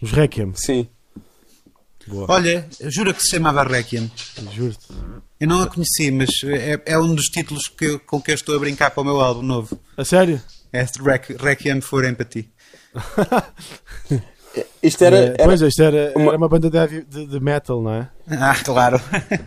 Os 0.00 0.10
Requiem. 0.12 0.52
Sim. 0.54 0.86
Boa. 2.06 2.26
Olha, 2.28 2.66
juro 2.82 3.14
que 3.14 3.22
se 3.22 3.30
chamava 3.30 3.62
Requiem. 3.62 4.10
Juro-te. 4.52 4.86
Eu 5.38 5.48
não 5.48 5.62
a 5.62 5.66
conheci, 5.66 6.10
mas 6.10 6.28
é, 6.44 6.80
é 6.86 6.98
um 6.98 7.14
dos 7.14 7.26
títulos 7.26 7.68
que, 7.68 7.84
eu- 7.84 8.00
com 8.00 8.20
que 8.20 8.30
eu 8.30 8.34
estou 8.34 8.56
a 8.56 8.58
brincar 8.58 8.90
para 8.90 9.00
o 9.00 9.04
meu 9.04 9.20
álbum 9.20 9.42
novo. 9.42 9.78
A 9.96 10.04
sério? 10.04 10.40
É 10.72 10.82
Requ- 10.82 11.36
Requiem 11.42 11.80
for 11.80 12.04
Empathy. 12.04 12.48
Isto 14.82 15.04
era. 15.04 15.16
Eh, 15.16 15.34
era- 15.38 15.44
Pois, 15.44 15.60
isto 15.62 15.80
era, 15.80 16.12
uma- 16.16 16.28
era 16.30 16.36
uma 16.36 16.48
banda 16.48 16.68
de, 16.68 17.02
de, 17.04 17.26
de 17.26 17.40
metal, 17.40 17.80
não 17.80 17.92
é? 17.94 18.08
Ah, 18.28 18.56
claro. 18.64 19.00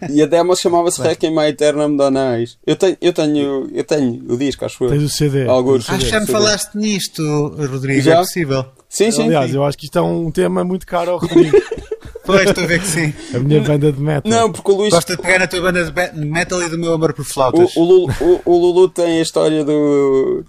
E 0.10 0.22
a 0.22 0.26
demo 0.26 0.56
chamava-se 0.56 1.02
Requiem 1.02 1.38
a 1.40 1.49
Eternam 1.49 1.94
Donais. 1.98 2.57
Eu 2.65 2.78
tenho, 2.78 2.95
eu 3.02 3.11
tenho, 3.11 3.70
eu 3.74 3.84
tenho 3.84 4.24
o 4.32 4.38
disco, 4.38 4.64
acho 4.64 4.82
eu. 4.86 4.90
Tens 4.90 5.03
o 5.03 5.10
CD. 5.10 5.45
Alguns. 5.45 5.90
Acho 5.90 6.06
que 6.06 6.10
já 6.10 6.22
me 6.22 6.28
falaste 6.28 6.76
nisto, 6.76 7.22
Rodrigo. 7.49 7.99
Já? 8.02 8.14
É 8.14 8.18
possível. 8.20 8.65
Sim, 8.88 9.11
sim. 9.11 9.24
Aliás, 9.24 9.52
sim. 9.52 9.57
eu 9.57 9.65
acho 9.65 9.78
que 9.78 9.86
isto 9.86 9.98
é 9.98 10.02
um 10.02 10.32
tema 10.32 10.64
muito 10.64 10.86
caro 10.88 11.11
ao 11.11 11.18
Rodrigo. 11.18 11.57
Pois, 12.26 12.48
estou 12.48 12.64
a 12.64 12.68
ver 12.68 12.80
que 12.80 12.88
sim. 12.88 13.14
a 13.36 13.40
minha 13.40 13.60
banda 13.60 13.91
de 13.91 13.99
metal. 13.99 14.32
Não, 14.32 14.49
porque 14.49 14.72
o 14.72 14.76
Luís. 14.76 14.94
Gosto 14.94 15.14
de 15.18 15.22
pegar 15.22 15.40
na 15.40 15.45
tua 15.48 15.60
banda 15.60 15.84
de 15.91 16.26
metal 16.26 16.61
e 16.64 16.70
do 16.70 16.78
meu 16.78 16.94
amor 16.94 17.11
por 17.11 17.24
O, 17.24 17.26
flautas. 17.26 17.76
o, 17.76 17.84
Lulu, 17.84 18.14
o, 18.22 18.41
o 18.49 18.57
Lulu 18.57 18.88
tem 18.88 19.20
a 19.20 19.22
história 19.22 19.61
do. 19.65 20.45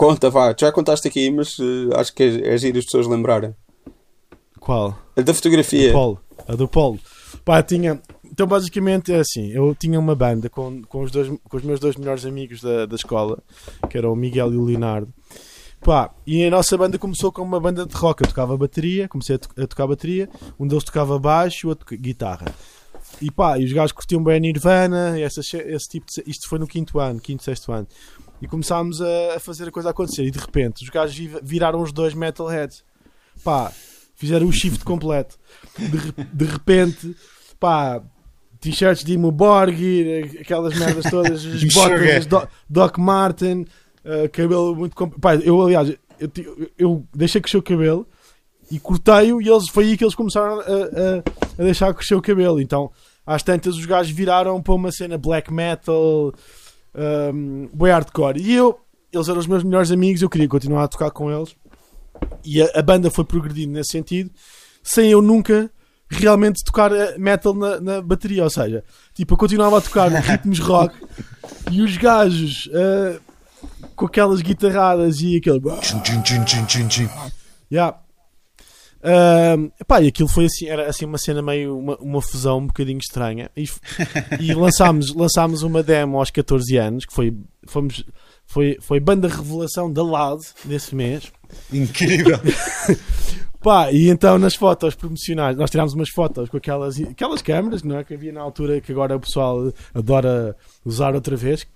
Conta, 0.00 0.30
vá. 0.30 0.54
Já 0.58 0.72
contaste 0.72 1.06
aqui, 1.06 1.30
mas 1.30 1.58
eh, 1.60 1.94
acho 2.00 2.14
que 2.14 2.22
é, 2.22 2.54
é 2.54 2.56
giro 2.56 2.78
as 2.78 2.86
pessoas 2.86 3.06
lembrarem. 3.06 3.54
Qual? 4.58 4.96
A 5.14 5.20
da 5.20 5.34
fotografia. 5.34 5.92
Polo. 5.92 6.18
A 6.48 6.54
do 6.54 6.66
Polo. 6.66 6.98
Pá, 7.44 7.62
tinha. 7.62 8.00
Então, 8.24 8.46
basicamente, 8.46 9.12
é 9.12 9.18
assim: 9.20 9.48
eu 9.52 9.74
tinha 9.74 10.00
uma 10.00 10.14
banda 10.14 10.48
com, 10.48 10.80
com, 10.84 11.02
os, 11.02 11.10
dois, 11.10 11.28
com 11.28 11.54
os 11.54 11.62
meus 11.62 11.78
dois 11.78 11.96
melhores 11.96 12.24
amigos 12.24 12.62
da, 12.62 12.86
da 12.86 12.96
escola, 12.96 13.42
que 13.90 13.98
eram 13.98 14.10
o 14.14 14.16
Miguel 14.16 14.54
e 14.54 14.56
o 14.56 14.64
Leonardo. 14.64 15.12
Pá, 15.82 16.10
e 16.26 16.44
a 16.46 16.50
nossa 16.50 16.78
banda 16.78 16.98
começou 16.98 17.30
com 17.30 17.42
uma 17.42 17.60
banda 17.60 17.84
de 17.84 17.94
rock. 17.94 18.22
Eu 18.22 18.28
tocava 18.28 18.56
bateria, 18.56 19.06
comecei 19.06 19.36
a, 19.36 19.38
to- 19.38 19.50
a 19.62 19.66
tocar 19.66 19.86
bateria. 19.86 20.30
Um 20.58 20.66
deles 20.66 20.82
tocava 20.84 21.18
baixo 21.18 21.66
e 21.66 21.68
o 21.68 21.68
outro 21.68 21.86
guitarra. 21.94 22.46
E 23.20 23.30
pá, 23.30 23.58
e 23.58 23.64
os 23.64 23.72
gajos 23.72 23.92
curtiam 23.92 24.22
bem 24.22 24.36
a 24.36 24.40
Nirvana, 24.40 25.18
e 25.18 25.22
essa, 25.22 25.40
esse 25.40 25.88
tipo 25.88 26.06
de. 26.06 26.22
Isto 26.26 26.48
foi 26.48 26.58
no 26.58 26.66
quinto 26.66 26.98
ano, 26.98 27.20
quinto, 27.20 27.42
sexto 27.42 27.72
ano. 27.72 27.86
E 28.42 28.46
começámos 28.48 29.00
a, 29.02 29.36
a 29.36 29.40
fazer 29.40 29.68
a 29.68 29.70
coisa 29.70 29.90
acontecer. 29.90 30.24
E 30.24 30.30
de 30.30 30.38
repente, 30.38 30.82
os 30.82 30.88
gajos 30.88 31.16
vi- 31.16 31.30
viraram 31.42 31.82
os 31.82 31.92
dois 31.92 32.14
metalheads. 32.14 32.82
Pá, 33.44 33.70
fizeram 34.16 34.46
o 34.46 34.52
shift 34.52 34.84
completo. 34.84 35.38
De, 35.78 36.24
de 36.32 36.44
repente, 36.44 37.14
pá, 37.58 38.02
t-shirts 38.60 39.04
de 39.04 39.14
Imo 39.14 39.30
Borgir, 39.30 40.38
aquelas 40.40 40.78
merdas 40.78 41.04
todas, 41.10 41.44
as 41.46 41.64
botas, 41.74 42.16
as 42.16 42.26
Do- 42.26 42.48
Doc 42.68 42.98
Marten, 42.98 43.66
uh, 44.04 44.28
cabelo 44.32 44.74
muito. 44.74 44.94
comp- 44.96 45.18
Pá, 45.20 45.34
eu, 45.36 45.60
aliás, 45.62 45.90
eu, 46.18 46.70
eu 46.78 47.04
deixei 47.14 47.40
crescer 47.40 47.58
o 47.58 47.62
cabelo 47.62 48.06
e 48.70 48.78
cortei-o 48.78 49.40
e 49.42 49.48
eles, 49.48 49.68
foi 49.70 49.84
aí 49.84 49.96
que 49.96 50.04
eles 50.04 50.14
começaram 50.14 50.60
a, 50.60 50.62
a, 50.62 51.58
a 51.58 51.62
deixar 51.64 51.92
crescer 51.94 52.14
o 52.14 52.22
cabelo. 52.22 52.60
Então, 52.60 52.90
às 53.26 53.42
tantas, 53.42 53.76
os 53.76 53.84
gajos 53.86 54.12
viraram 54.12 54.62
para 54.62 54.74
uma 54.74 54.90
cena 54.92 55.16
black 55.18 55.52
metal, 55.52 56.32
um, 56.94 57.68
boi 57.72 57.90
hardcore. 57.90 58.40
E 58.40 58.54
eu, 58.54 58.80
eles 59.12 59.28
eram 59.28 59.40
os 59.40 59.46
meus 59.46 59.64
melhores 59.64 59.90
amigos, 59.90 60.22
eu 60.22 60.30
queria 60.30 60.48
continuar 60.48 60.84
a 60.84 60.88
tocar 60.88 61.10
com 61.10 61.30
eles. 61.30 61.54
E 62.44 62.62
a, 62.62 62.70
a 62.74 62.82
banda 62.82 63.10
foi 63.10 63.24
progredindo 63.24 63.72
nesse 63.72 63.92
sentido, 63.92 64.30
sem 64.82 65.10
eu 65.10 65.22
nunca 65.22 65.70
realmente 66.10 66.64
tocar 66.64 66.92
eh, 66.92 67.16
metal 67.16 67.54
na, 67.54 67.80
na 67.80 68.02
bateria. 68.02 68.44
Ou 68.44 68.50
seja, 68.50 68.84
tipo, 69.14 69.34
eu 69.34 69.38
continuava 69.38 69.78
a 69.78 69.80
tocar 69.80 70.10
ritmos 70.20 70.58
rock 70.58 70.94
e 71.70 71.80
os 71.82 71.96
gajos 71.96 72.68
eh, 72.72 73.18
com 73.94 74.06
aquelas 74.06 74.42
guitarradas 74.42 75.20
e 75.20 75.36
aquele. 75.36 75.60
Yeah. 77.70 77.98
Epá, 79.80 80.00
e 80.02 80.08
aquilo 80.08 80.28
foi 80.28 80.44
assim, 80.44 80.66
era 80.66 80.88
assim 80.88 81.04
uma 81.04 81.18
cena 81.18 81.40
meio 81.40 81.78
uma, 81.78 81.96
uma 81.96 82.22
fusão 82.22 82.58
um 82.58 82.66
bocadinho 82.66 82.98
estranha 82.98 83.50
e, 83.56 83.64
e 84.40 84.52
lançámos, 84.54 85.14
lançámos 85.14 85.62
uma 85.62 85.82
demo 85.82 86.18
aos 86.18 86.30
14 86.30 86.76
anos 86.76 87.06
que 87.06 87.14
foi, 87.14 87.34
fomos, 87.66 88.04
foi, 88.46 88.76
foi 88.80 89.00
banda 89.00 89.28
revelação 89.28 89.90
da 89.92 90.02
LAD 90.02 90.40
desse 90.64 90.94
mês 90.94 91.32
Incrível. 91.72 92.38
Pá, 93.60 93.92
e 93.92 94.08
então 94.08 94.38
nas 94.38 94.54
fotos 94.54 94.94
promocionais, 94.94 95.56
nós 95.56 95.70
tirámos 95.70 95.92
umas 95.92 96.08
fotos 96.08 96.48
com 96.48 96.56
aquelas, 96.56 96.98
aquelas 96.98 97.42
câmaras 97.42 97.82
não 97.82 97.98
é, 97.98 98.04
que 98.04 98.14
havia 98.14 98.32
na 98.32 98.40
altura 98.40 98.80
que 98.80 98.90
agora 98.90 99.16
o 99.16 99.20
pessoal 99.20 99.70
adora 99.92 100.56
usar 100.84 101.14
outra 101.14 101.36
vez. 101.36 101.66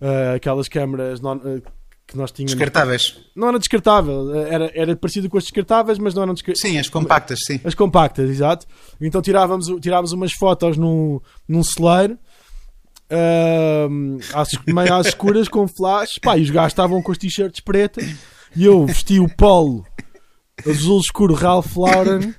Ah, 0.00 0.34
aquelas 0.36 0.68
câmaras 0.68 1.20
non- 1.20 1.40
ah, 1.44 1.60
que 2.16 2.20
nós 2.20 2.32
tínhamos. 2.32 2.52
Descartáveis. 2.52 3.18
Não 3.34 3.48
era 3.48 3.58
descartável, 3.58 4.34
era, 4.34 4.72
era 4.74 4.96
parecido 4.96 5.28
com 5.28 5.36
as 5.36 5.44
descartáveis, 5.44 5.98
mas 5.98 6.14
não 6.14 6.22
eram 6.22 6.34
descartáveis. 6.34 6.72
Sim, 6.72 6.78
as 6.78 6.88
compactas, 6.88 7.38
sim. 7.46 7.60
As 7.62 7.74
compactas, 7.74 8.30
exato. 8.30 8.66
Então 9.00 9.20
tirávamos, 9.20 9.66
tirávamos 9.80 10.12
umas 10.12 10.32
fotos 10.32 10.76
num, 10.76 11.20
num 11.46 11.62
celeiro. 11.62 12.18
ahm, 13.10 14.18
às, 14.34 14.48
meio 14.66 14.94
às 14.94 15.06
escuras 15.08 15.48
com 15.48 15.68
flash 15.68 16.18
pá, 16.20 16.36
e 16.36 16.42
os 16.42 16.50
gajos 16.50 16.72
estavam 16.72 17.00
com 17.00 17.12
as 17.12 17.18
t-shirts 17.18 17.60
pretas 17.60 18.04
e 18.56 18.64
eu 18.64 18.84
vesti 18.84 19.20
o 19.20 19.28
polo 19.28 19.86
azul 20.68 20.98
escuro 20.98 21.32
Ralph 21.32 21.76
Lauren 21.76 22.34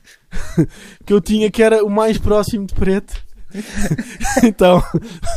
que 1.06 1.14
eu 1.14 1.22
tinha 1.22 1.50
que 1.50 1.64
era 1.64 1.86
o 1.86 1.90
mais 1.90 2.18
próximo 2.18 2.66
de 2.66 2.74
preto 2.74 3.27
então 4.44 4.84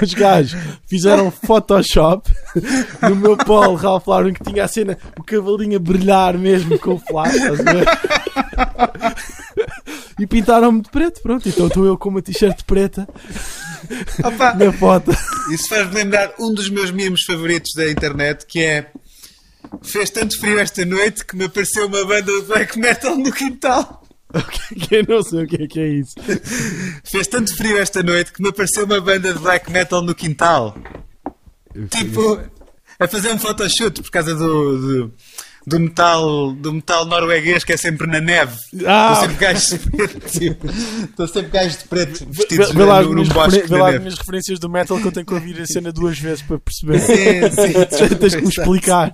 os 0.03 0.15
gajos 0.15 0.61
fizeram 0.87 1.31
Photoshop 1.31 2.31
no 3.03 3.17
meu 3.17 3.37
polo 3.37 3.75
Ralph 3.75 4.07
Lauren 4.07 4.33
que 4.33 4.45
tinha 4.45 4.65
a 4.65 4.69
cena 4.69 4.99
o 5.19 5.23
cavalinho 5.23 5.77
a 5.77 5.81
brilhar 5.81 6.37
mesmo 6.37 6.79
com 6.79 6.95
o 6.95 6.99
flash 6.99 7.35
estás 7.35 7.61
a 7.61 7.73
ver? 7.73 7.87
e 10.19 10.27
pintaram-me 10.27 10.83
de 10.83 10.91
preto 10.91 11.23
pronto, 11.23 11.49
então 11.49 11.67
estou 11.69 11.85
eu 11.85 11.97
com 11.97 12.09
uma 12.09 12.23
t-shirt 12.23 12.65
preta 12.65 13.09
Opa, 14.25 14.55
na 14.55 14.73
foto 14.73 15.11
isso 15.53 15.69
faz-me 15.69 15.95
lembrar 15.95 16.33
um 16.39 16.53
dos 16.53 16.69
meus 16.69 16.91
memes 16.91 17.25
favoritos 17.25 17.73
da 17.75 17.91
internet 17.91 18.45
que 18.47 18.61
é 18.61 18.91
Fez 19.83 20.11
tanto 20.11 20.39
frio 20.39 20.59
esta 20.59 20.85
noite 20.85 21.25
que 21.25 21.37
me 21.37 21.45
apareceu 21.45 21.87
uma 21.87 22.05
banda 22.05 22.33
de 22.33 22.43
black 22.47 22.79
metal 22.79 23.17
no 23.17 23.33
quintal. 23.33 24.03
eu 24.91 25.05
não 25.09 25.23
sei 25.23 25.45
o 25.45 25.47
que 25.47 25.63
é 25.63 25.67
que 25.67 25.81
é 25.81 25.89
isso 25.89 26.15
Fez 27.05 27.27
tanto 27.27 27.57
frio 27.57 27.79
esta 27.79 28.03
noite 28.03 28.33
que 28.33 28.43
me 28.43 28.49
apareceu 28.49 28.85
uma 28.85 29.01
banda 29.01 29.33
de 29.33 29.39
black 29.41 29.71
metal 29.71 30.03
no 30.03 30.15
quintal. 30.15 30.77
Tipo, 31.91 32.41
a 32.99 33.09
fazer 33.09 33.33
um 33.33 33.39
photoshoot 33.39 34.03
por 34.03 34.11
causa 34.11 34.35
do, 34.35 34.79
do, 34.79 35.15
do 35.67 35.79
metal, 35.79 36.53
do 36.53 36.73
metal 36.73 37.05
norueguês 37.05 37.65
que 37.65 37.73
é 37.73 37.77
sempre 37.77 38.07
na 38.07 38.21
neve. 38.21 38.57
Ah, 38.87 39.13
Estão 39.13 39.29
sempre 39.29 39.37
gajos 39.37 39.69
de 39.71 39.79
preto. 39.79 40.27
Estão 41.05 41.27
sempre 41.29 41.51
gajos 41.51 41.79
de 41.79 41.85
preto 41.85 42.27
Vê, 42.31 42.85
lá, 42.85 43.01
as 43.01 43.07
num 43.07 43.25
bosque 43.29 43.67
vê 43.67 43.77
lá 43.77 43.91
as 43.91 43.99
minhas 43.99 44.19
referências 44.19 44.59
do 44.59 44.69
metal 44.69 44.99
que 44.99 45.07
eu 45.07 45.13
tenho 45.13 45.27
que 45.27 45.35
ouvir 45.35 45.61
a 45.61 45.67
cena 45.67 45.93
duas 45.93 46.19
vezes 46.19 46.43
para 46.43 46.59
perceber. 46.59 47.01
Sim, 47.01 47.51
sim. 47.51 48.15
Tens 48.17 48.35
que 48.35 48.43
me 48.43 48.49
explicar. 48.49 49.13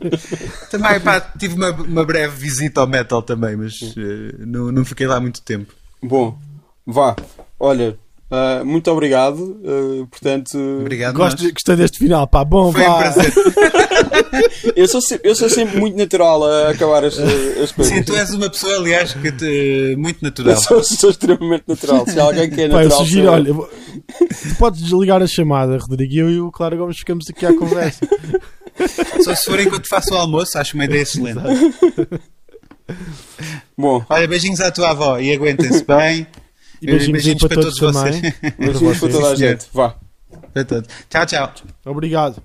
Também, 0.71 1.01
pá, 1.01 1.21
tive 1.21 1.55
uma, 1.55 1.71
uma 1.71 2.05
breve 2.05 2.37
visita 2.37 2.81
ao 2.81 2.87
metal 2.87 3.23
também, 3.23 3.57
mas 3.57 3.75
eh, 3.97 4.37
não, 4.39 4.71
não 4.71 4.85
fiquei 4.85 5.07
lá 5.07 5.21
muito 5.21 5.43
tempo. 5.43 5.73
Bom, 6.03 6.39
vá. 6.87 7.17
Olha, 7.59 7.99
ah, 8.31 8.63
muito 8.65 8.91
obrigado. 8.91 9.61
ah, 9.65 10.07
portanto, 10.11 10.59
Obrigado. 10.81 11.15
Gosto, 11.15 11.43
nós. 11.43 11.53
gostei 11.53 11.77
deste 11.77 11.99
final, 11.99 12.27
pá. 12.27 12.45
Bom, 12.45 12.73
Foi 12.73 12.83
um 12.83 12.85
vá. 12.85 12.99
prazer. 12.99 13.33
eu 14.77 14.89
sou, 14.89 15.01
sempre, 15.01 15.31
eu 15.31 15.35
sou 15.35 15.49
sempre 15.49 15.79
muito 15.79 15.97
natural 15.97 16.43
a 16.45 16.71
acabar 16.71 17.05
as, 17.05 17.19
as 17.19 17.73
coisas. 17.73 17.95
Sim, 17.95 18.03
tu 18.03 18.15
és 18.15 18.31
uma 18.35 18.51
pessoa, 18.51 18.77
aliás, 18.77 19.15
que 19.15 19.33
te, 19.33 19.95
muito 19.97 20.19
Eu 20.23 20.29
natural. 20.29 20.57
sou, 20.57 20.83
sou 20.83 21.11
extremamente 21.11 21.65
natural. 21.69 22.07
Se 22.07 22.19
há 22.19 22.25
alguém 22.25 22.51
que 22.51 22.63
é 22.63 22.69
Pá, 22.71 22.79
eu 22.79 22.89
natural. 22.89 22.99
sugiro, 23.05 23.27
eu. 23.27 23.33
olha, 23.33 23.49
eu 23.49 23.55
vou- 23.55 23.69
tu 23.69 24.55
podes 24.59 24.83
desligar 24.83 25.23
a 25.23 25.27
chamada, 25.27 25.79
Rodrigo, 25.79 26.13
e 26.13 26.19
eu 26.19 26.31
e 26.31 26.41
o 26.41 26.51
Claro 26.51 26.77
Gomes 26.77 26.99
ficamos 26.99 27.27
aqui 27.31 27.47
à 27.47 27.55
conversa. 27.57 28.07
Só 29.25 29.35
se 29.35 29.45
for 29.47 29.59
enquanto 29.59 29.89
faço 29.89 30.13
o 30.13 30.17
almoço, 30.19 30.59
acho 30.59 30.75
uma 30.75 30.85
ideia 30.85 31.01
excelente. 31.03 31.41
Bom, 33.77 34.05
Olha, 34.09 34.29
beijinhos 34.29 34.61
à 34.61 34.71
tua 34.71 34.91
avó 34.91 35.19
e 35.19 35.33
aguentem-se 35.33 35.85
bem. 35.85 36.27
E 36.81 36.87
beijinhos, 36.87 37.27
aí 37.27 37.39
para, 37.39 37.55
todos, 37.55 37.79
também. 37.79 38.21
vocês. 38.21 38.33
beijinhos 38.59 38.99
para 38.99 39.09
toda 39.09 39.31
a 39.31 39.35
gente. 39.35 39.67
Vá. 39.73 39.97
Para 40.53 40.65
todos. 40.65 40.89
Tchau, 41.09 41.27
tchau. 41.27 41.53
Obrigado. 41.85 42.43